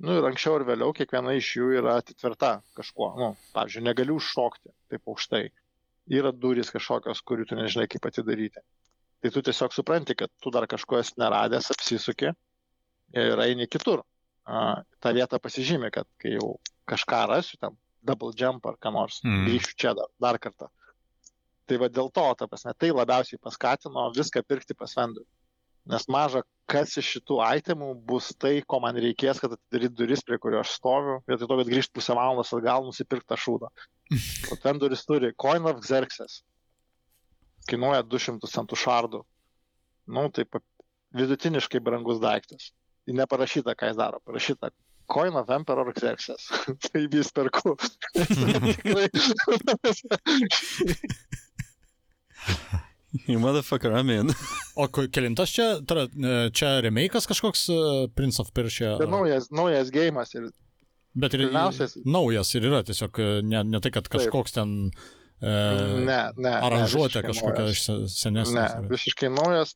Nu 0.00 0.14
ir 0.16 0.24
anksčiau 0.24 0.54
ir 0.56 0.62
vėliau 0.64 0.94
kiekviena 0.96 1.34
iš 1.36 1.48
jų 1.58 1.66
yra 1.76 1.98
atitverta 2.00 2.54
kažkuo. 2.78 3.10
Nu, 3.20 3.26
pavyzdžiui, 3.52 3.82
negali 3.84 4.14
užšokti 4.14 4.72
taip 4.88 5.10
aukštai. 5.12 5.42
Yra 6.16 6.32
durys 6.32 6.72
kažkokios, 6.72 7.20
kurių 7.28 7.44
tu 7.50 7.58
nežinai 7.58 7.84
kaip 7.92 8.08
atidaryti. 8.08 8.62
Tai 9.20 9.32
tu 9.34 9.42
tiesiog 9.44 9.76
supranti, 9.76 10.16
kad 10.16 10.32
tu 10.40 10.52
dar 10.54 10.64
kažko 10.70 11.02
esi 11.02 11.18
neradęs, 11.20 11.68
apsisuki 11.74 12.32
ir 13.12 13.44
eini 13.44 13.68
kitur. 13.68 14.00
A, 14.48 14.80
ta 15.04 15.12
vieta 15.12 15.36
pasižymė, 15.36 15.92
kad 15.92 16.08
kai 16.22 16.32
jau 16.38 16.54
kažką 16.88 17.20
rasiu, 17.34 17.60
tam 17.60 17.76
double 18.02 18.32
jump 18.36 18.66
ar 18.66 18.76
ką 18.80 18.92
nors, 18.92 19.20
Mm. 19.24 19.46
grįšiu 19.48 19.74
čia 19.76 19.94
dar, 19.94 20.08
dar 20.20 20.38
kartą. 20.38 20.68
Tai 21.66 21.76
va 21.78 21.88
dėl 21.88 22.10
to, 22.12 22.24
ta 22.34 22.46
prasme, 22.50 22.72
tai 22.78 22.90
labiausiai 22.90 23.38
paskatino 23.38 24.08
viską 24.14 24.42
pirkti 24.42 24.74
pas 24.74 24.94
vendorių. 24.94 25.26
Nes 25.86 26.04
maža, 26.08 26.42
kas 26.68 26.96
iš 27.00 27.06
šitų 27.16 27.38
itemų 27.58 27.94
bus 28.06 28.34
tai, 28.38 28.60
ko 28.66 28.80
man 28.80 28.94
reikės, 29.00 29.40
kad 29.40 29.52
atidaryt 29.56 29.94
duris, 29.96 30.22
prie 30.22 30.36
kurio 30.38 30.60
aš 30.60 30.74
stoviu, 30.76 31.22
vietoj 31.26 31.46
to, 31.48 31.56
kad 31.56 31.70
grįžt 31.70 31.92
pusę 31.94 32.14
valandos 32.14 32.52
atgal 32.52 32.84
nusipirkti 32.84 33.26
tą 33.30 33.38
šūdą. 33.38 33.70
O 34.52 34.56
ten 34.56 34.78
duris 34.78 35.04
turi 35.06 35.32
Coin 35.38 35.64
of 35.66 35.80
Xerxes. 35.80 36.42
Kainuoja 37.70 38.02
200 38.02 38.48
centų 38.50 38.76
šardų. 38.76 39.22
Nu, 40.10 40.28
tai 40.34 40.44
vidutiniškai 41.14 41.80
brangus 41.80 42.18
daiktas. 42.20 42.72
Ir 43.06 43.14
neparašyta, 43.14 43.74
ką 43.78 43.90
jis 43.90 43.96
daro. 43.98 44.20
Parašyta 44.26 44.70
Coin 45.10 45.34
of 45.34 45.50
Emperor 45.50 45.92
Xerxes. 45.98 46.46
tai 46.86 47.06
vis 47.10 47.32
perku. 47.34 47.74
You 53.26 53.38
motherfucker, 53.42 53.92
I'm 53.92 54.08
in. 54.10 54.30
O 54.78 54.86
kelintas 54.86 55.50
čia, 55.50 55.80
tai 55.82 55.96
yra, 55.96 56.04
e, 56.06 56.50
čia 56.54 56.68
remake'as 56.84 57.26
kažkoks 57.26 57.64
e, 57.74 57.78
Prince 58.14 58.38
of 58.42 58.52
Persia? 58.54 58.92
Tai 59.00 59.08
naujas, 59.10 59.48
naujas 59.50 59.90
gėjimas 59.90 60.30
ir 60.38 60.46
Bet 61.18 61.34
ir 61.34 61.42
pirmiausias- 61.48 61.96
naujas 62.06 62.52
ir 62.54 62.68
yra 62.70 62.84
tiesiog, 62.86 63.18
e, 63.18 63.26
ne, 63.42 63.64
ne 63.66 63.80
tai, 63.82 63.90
kad 63.96 64.06
kažkoks 64.12 64.54
ten 64.54 64.76
e, 65.42 65.50
ne, 66.06 66.20
ne. 66.38 66.52
aranžuotė 66.68 67.24
kažkokia 67.26 67.66
iš 67.74 67.82
se- 67.88 67.98
senesnės. 68.14 68.78
Ne, 68.78 68.86
visiškai 68.94 69.32
naujas. 69.34 69.74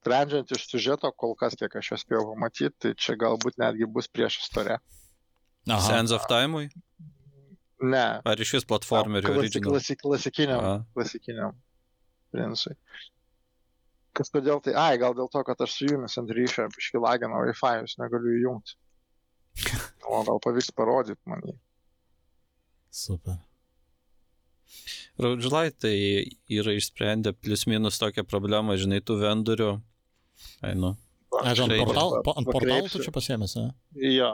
Sprendžiant 0.00 0.52
iš 0.56 0.64
siužeto, 0.70 1.10
kol 1.12 1.34
kas, 1.36 1.54
kiek 1.60 1.74
aš 1.76 1.92
jau 1.92 1.98
spėjau 2.00 2.22
pamatyti, 2.30 2.72
tai 2.80 2.92
čia 2.96 3.18
galbūt 3.20 3.58
netgi 3.60 3.84
bus 3.84 4.08
prieš 4.08 4.38
istoriją. 4.46 4.78
Aha. 5.68 5.80
Sands 5.84 6.14
of 6.16 6.24
Time'ui? 6.30 6.70
Ne. 7.80 8.06
Ar 8.24 8.40
iš 8.40 8.54
vis 8.56 8.66
platformerių 8.68 9.34
Klasik, 9.34 9.64
klasik, 9.64 10.00
klasikiniam, 10.00 10.64
A. 10.64 10.72
klasikiniam 10.96 11.56
princui. 12.32 12.74
Kas 14.16 14.32
kodėl 14.32 14.60
tai? 14.64 14.74
Ai, 14.76 14.96
gal 15.00 15.14
dėl 15.16 15.30
to, 15.32 15.42
kad 15.46 15.60
aš 15.64 15.76
su 15.78 15.88
jumis 15.88 16.16
ant 16.20 16.32
ryšio 16.34 16.66
iškilagino 16.80 17.44
Wi-Fi, 17.46 17.84
jūs 17.84 17.98
negaliu 18.00 18.36
įjungti. 18.40 18.78
O 20.10 20.24
gal 20.26 20.40
pavyks 20.42 20.72
parodyti 20.74 21.20
man 21.30 21.44
jį. 21.46 21.52
Super. 22.90 23.36
Raudžlai 25.20 25.68
tai 25.70 25.94
yra 26.50 26.74
išsprendę 26.74 27.30
plus 27.36 27.66
minus 27.70 28.00
tokią 28.00 28.24
problemą, 28.26 28.74
žinai, 28.80 28.98
tų 29.04 29.20
vendorių. 29.20 29.70
Ai, 30.62 30.74
nu. 30.74 30.94
Aš 31.40 31.60
ant, 31.64 31.70
Štai- 31.72 31.84
portal, 31.84 32.14
po, 32.26 32.34
ant 32.36 32.46
portalų 32.50 32.90
tu 32.90 33.02
čia 33.04 33.12
pasiemęs, 33.14 33.54
ne? 33.60 33.68
Jo. 34.02 34.32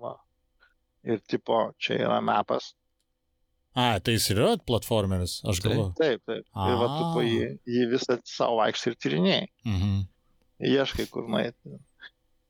Va. 0.00 0.14
Ir 1.04 1.20
tipo, 1.28 1.72
čia 1.78 1.98
yra 2.06 2.20
mapas. 2.24 2.72
A, 3.76 3.98
tai 4.00 4.14
jis 4.16 4.30
ir 4.32 4.38
yra 4.40 4.54
platformeris, 4.64 5.42
aš 5.44 5.60
Taip. 5.60 5.66
galvoju. 5.66 5.90
Taip, 5.98 6.22
taip. 6.24 6.44
Ir 6.48 6.76
va 6.80 6.86
tu 6.96 7.02
po 7.12 7.20
A. 7.20 7.26
jį, 7.28 7.48
jį 7.68 7.88
visą 7.92 8.16
savo 8.24 8.56
vaikštį 8.62 8.92
ir 8.92 8.96
tyrinėjai. 9.04 9.48
Mhm. 9.68 9.96
ieškai 10.72 11.04
kur 11.12 11.26
nueiti. 11.28 11.74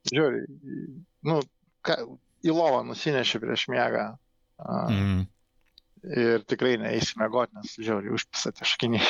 Žiūri, 0.07 0.45
nu, 1.27 1.41
ką, 1.83 1.97
į 2.47 2.53
lovą 2.55 2.85
nusineši 2.87 3.41
prieš 3.43 3.65
miegą. 3.73 4.05
a, 4.57 4.87
Mm. 4.89 5.27
Ir 6.07 6.43
tikrai 6.47 6.77
neįsi 6.79 7.17
mėgoti, 7.19 7.55
nes 7.57 7.73
žiauriai 7.83 8.13
užpisa 8.15 8.53
taškiniai. 8.55 9.03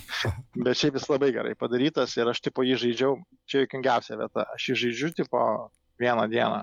Bet 0.66 0.78
šiaip 0.80 0.96
jis 0.98 1.08
labai 1.10 1.30
gerai 1.34 1.54
padarytas 1.58 2.16
ir 2.18 2.30
aš 2.32 2.40
tipo 2.42 2.64
jį 2.66 2.78
žaidžiau, 2.82 3.16
čia 3.46 3.62
juokingiausia 3.62 4.18
vieta, 4.18 4.46
aš 4.56 4.68
jį 4.72 4.76
žaidžiu 4.84 5.10
tipo 5.20 5.42
vieną 6.02 6.24
dieną, 6.32 6.62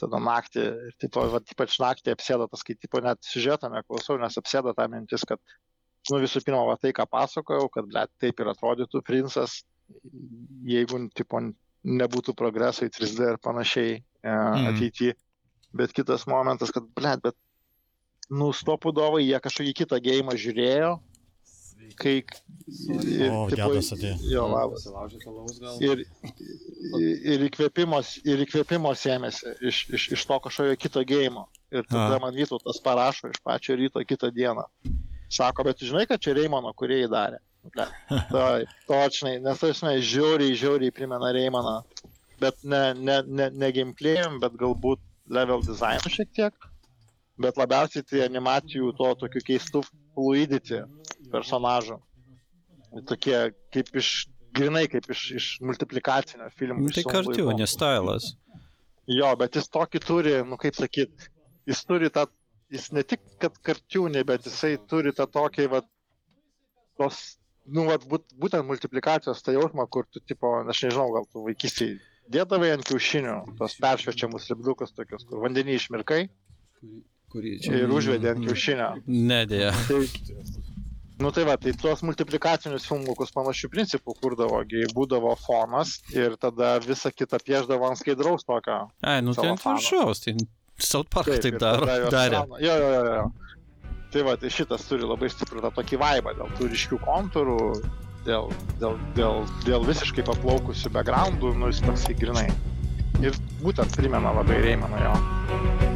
tada 0.00 0.20
naktį, 0.20 0.64
ir 0.90 0.96
tipo, 1.00 1.22
va, 1.32 1.40
ypač 1.54 1.78
naktį 1.80 2.12
apsėda 2.12 2.48
tas, 2.50 2.64
kai 2.66 2.76
tipo 2.76 3.00
net 3.04 3.20
siužetą 3.24 3.70
neklausau, 3.72 4.18
nes 4.20 4.36
apsėda 4.40 4.74
tą 4.76 4.88
mintis, 4.92 5.24
kad, 5.28 5.40
nu 6.10 6.20
visų 6.24 6.42
pirma, 6.44 6.64
va 6.68 6.76
tai, 6.80 6.92
ką 6.96 7.06
pasakojau, 7.08 7.70
kad, 7.72 7.88
ble, 7.88 8.04
taip 8.20 8.40
ir 8.42 8.50
atrodytų 8.52 9.00
princas, 9.06 9.62
jeigu, 10.68 11.00
tipo, 11.16 11.40
nebūtų 11.84 12.32
progreso 12.36 12.86
į 12.88 12.92
3D 12.96 13.32
ir 13.34 13.40
panašiai 13.44 13.96
e, 14.00 14.02
Mhm. 14.24 14.68
ateityje. 14.72 15.14
Bet 15.74 15.92
kitas 15.92 16.24
momentas, 16.30 16.70
kad, 16.72 16.84
ble, 16.96 17.16
bet 17.20 17.36
nu, 18.30 18.52
stopudovai, 18.56 19.24
jie 19.26 19.40
kažkokį 19.42 19.74
kitą 19.82 19.98
gėjimą 20.04 20.36
žiūrėjo, 20.40 20.92
kai... 22.00 22.14
ir, 22.18 23.30
O, 23.30 23.44
tipo, 23.50 23.68
gedas 23.70 23.92
atėjo. 23.94 24.16
Jo, 24.30 24.46
labas. 24.50 24.86
Ir, 25.84 26.04
ir, 27.34 27.46
įkvėpimos, 27.48 28.14
ir 28.26 28.44
įkvėpimos 28.46 29.04
ėmėsi 29.14 29.54
iš, 29.70 29.84
iš, 29.94 30.08
iš 30.16 30.26
to 30.30 30.40
kažkokio 30.46 30.76
kito 30.80 31.04
gėjimo. 31.06 31.46
Ir 31.74 31.86
tada 31.90 32.18
A. 32.18 32.22
man 32.22 32.36
Vytautas 32.36 32.80
parašo 32.84 33.32
iš 33.32 33.40
pačio 33.44 33.76
ryto 33.78 34.02
kitą 34.06 34.30
dieną. 34.34 34.66
Sako, 35.32 35.64
bet 35.66 35.80
tu 35.80 35.88
žinai, 35.88 36.06
kad 36.06 36.22
čia 36.22 36.36
Reimano, 36.36 36.70
kurie 36.78 37.02
įdarė. 37.06 37.40
Taip, 38.34 38.70
točnai, 38.88 39.38
nes 39.42 39.62
aš 39.64 39.80
žinai, 39.80 39.96
žiauriai, 40.04 40.58
žiauriai 40.60 40.94
primena 40.94 41.32
Reimaną. 41.34 41.80
Bet 42.42 42.60
ne, 42.66 42.84
ne, 42.98 43.22
ne, 43.26 43.48
ne 43.54 43.70
gameplay'im, 43.72 44.38
bet 44.42 44.56
galbūt 44.60 45.00
level 45.32 45.64
designu 45.64 46.12
šiek 46.12 46.32
tiek. 46.36 46.70
Bet 47.40 47.58
labiausiai 47.58 48.04
tai 48.06 48.22
animacijų 48.28 48.92
to 48.98 49.08
tokių 49.24 49.42
keistų 49.48 49.82
fluidity 50.14 50.84
personažų. 51.32 51.98
Tokie 53.10 53.36
kaip 53.74 53.90
iš, 53.98 54.10
grinai 54.54 54.84
kaip 54.90 55.08
iš, 55.10 55.24
iš 55.40 55.48
multiplikacinio 55.66 56.46
filmo. 56.54 56.84
Nu, 56.84 56.94
tai 56.94 57.02
kartu, 57.08 57.48
nes 57.58 57.74
stylas. 57.74 58.30
Jo, 59.10 59.32
bet 59.40 59.58
jis 59.58 59.66
tokį 59.74 60.00
turi, 60.04 60.36
nu 60.46 60.56
kaip 60.60 60.78
sakyt, 60.78 61.26
jis 61.68 61.82
turi 61.88 62.08
tą, 62.14 62.28
jis 62.72 62.86
ne 62.94 63.02
tik, 63.04 63.24
kad 63.42 63.58
kartiūnė, 63.66 64.22
bet 64.28 64.46
jisai 64.46 64.76
turi 64.88 65.12
tą 65.16 65.26
tokį, 65.28 65.66
va, 65.74 65.82
tos, 67.02 67.18
nu, 67.66 67.84
va, 67.90 67.98
būt, 67.98 68.30
būtent 68.40 68.64
multiplikacijos 68.70 69.42
tą 69.44 69.58
jausmą, 69.58 69.84
kur 69.90 70.06
tu, 70.08 70.22
tipo, 70.24 70.54
aš 70.62 70.86
nežinau, 70.86 71.10
gal 71.18 71.28
tu 71.28 71.44
vaikystėje 71.44 71.98
dėdavai 72.32 72.70
ant 72.74 72.86
kiaušinių, 72.88 73.34
tos 73.58 73.76
peršviečiamus 73.82 74.48
lipdukus 74.52 74.94
tokius, 74.96 75.26
kur 75.28 75.42
vandenį 75.44 75.76
išmirkai 75.76 76.22
Kurį 77.34 77.56
ir 77.66 77.90
užvedė 77.90 78.30
ant 78.36 78.44
kiaušinio. 78.46 78.88
Nedėja. 79.10 79.72
Tai, 79.88 80.00
nu 81.18 81.30
tai 81.34 81.44
va, 81.48 81.56
tai 81.58 81.72
tuos 81.78 82.02
multiplikacinius 82.06 82.86
filmukus 82.86 83.32
panašių 83.34 83.70
principų 83.74 84.14
kurdavo, 84.20 84.60
gi 84.70 84.84
būdavo 84.94 85.32
fonas 85.42 85.96
ir 86.14 86.36
tada 86.42 86.76
visą 86.84 87.10
kitą 87.14 87.40
pieždavo 87.42 87.88
ant 87.90 87.98
skaidraus 87.98 88.46
tokio. 88.46 88.84
Ai, 89.02 89.20
nu 89.26 89.34
tai 89.34 89.48
ant 89.54 89.62
viršaus, 89.66 90.22
tai 90.26 90.36
South 90.78 91.10
Park 91.10 91.26
taip, 91.30 91.44
ir 91.52 91.58
daro. 91.62 91.86
darė. 92.10 92.38
gauna- 92.40 92.60
Jo, 92.62 92.76
jo, 92.82 92.92
jo, 92.94 93.14
jo. 93.18 93.26
Tai 94.14 94.22
va, 94.28 94.36
tai 94.38 94.50
šitas 94.54 94.86
turi 94.86 95.02
labai 95.06 95.26
stiprų 95.30 95.62
tą 95.66 95.70
tokį 95.74 95.98
vaibą 95.98 96.34
dėl 96.38 96.50
tų 96.58 96.68
ryškių 96.70 96.98
kontūrų, 97.02 97.58
dėl, 98.26 98.46
dėl, 98.82 98.94
dėl, 99.18 99.42
dėl 99.66 99.86
visiškai 99.90 100.22
paplaukusių 100.30 100.92
backgroundų, 100.94 101.54
nu 101.58 101.66
jis 101.72 101.82
toksai 101.82 102.14
grinai. 102.14 102.46
Ir 103.22 103.34
būtent 103.62 103.94
primena 103.98 104.30
labai 104.34 104.58
Reimaną 104.62 105.02
jo. 105.02 105.93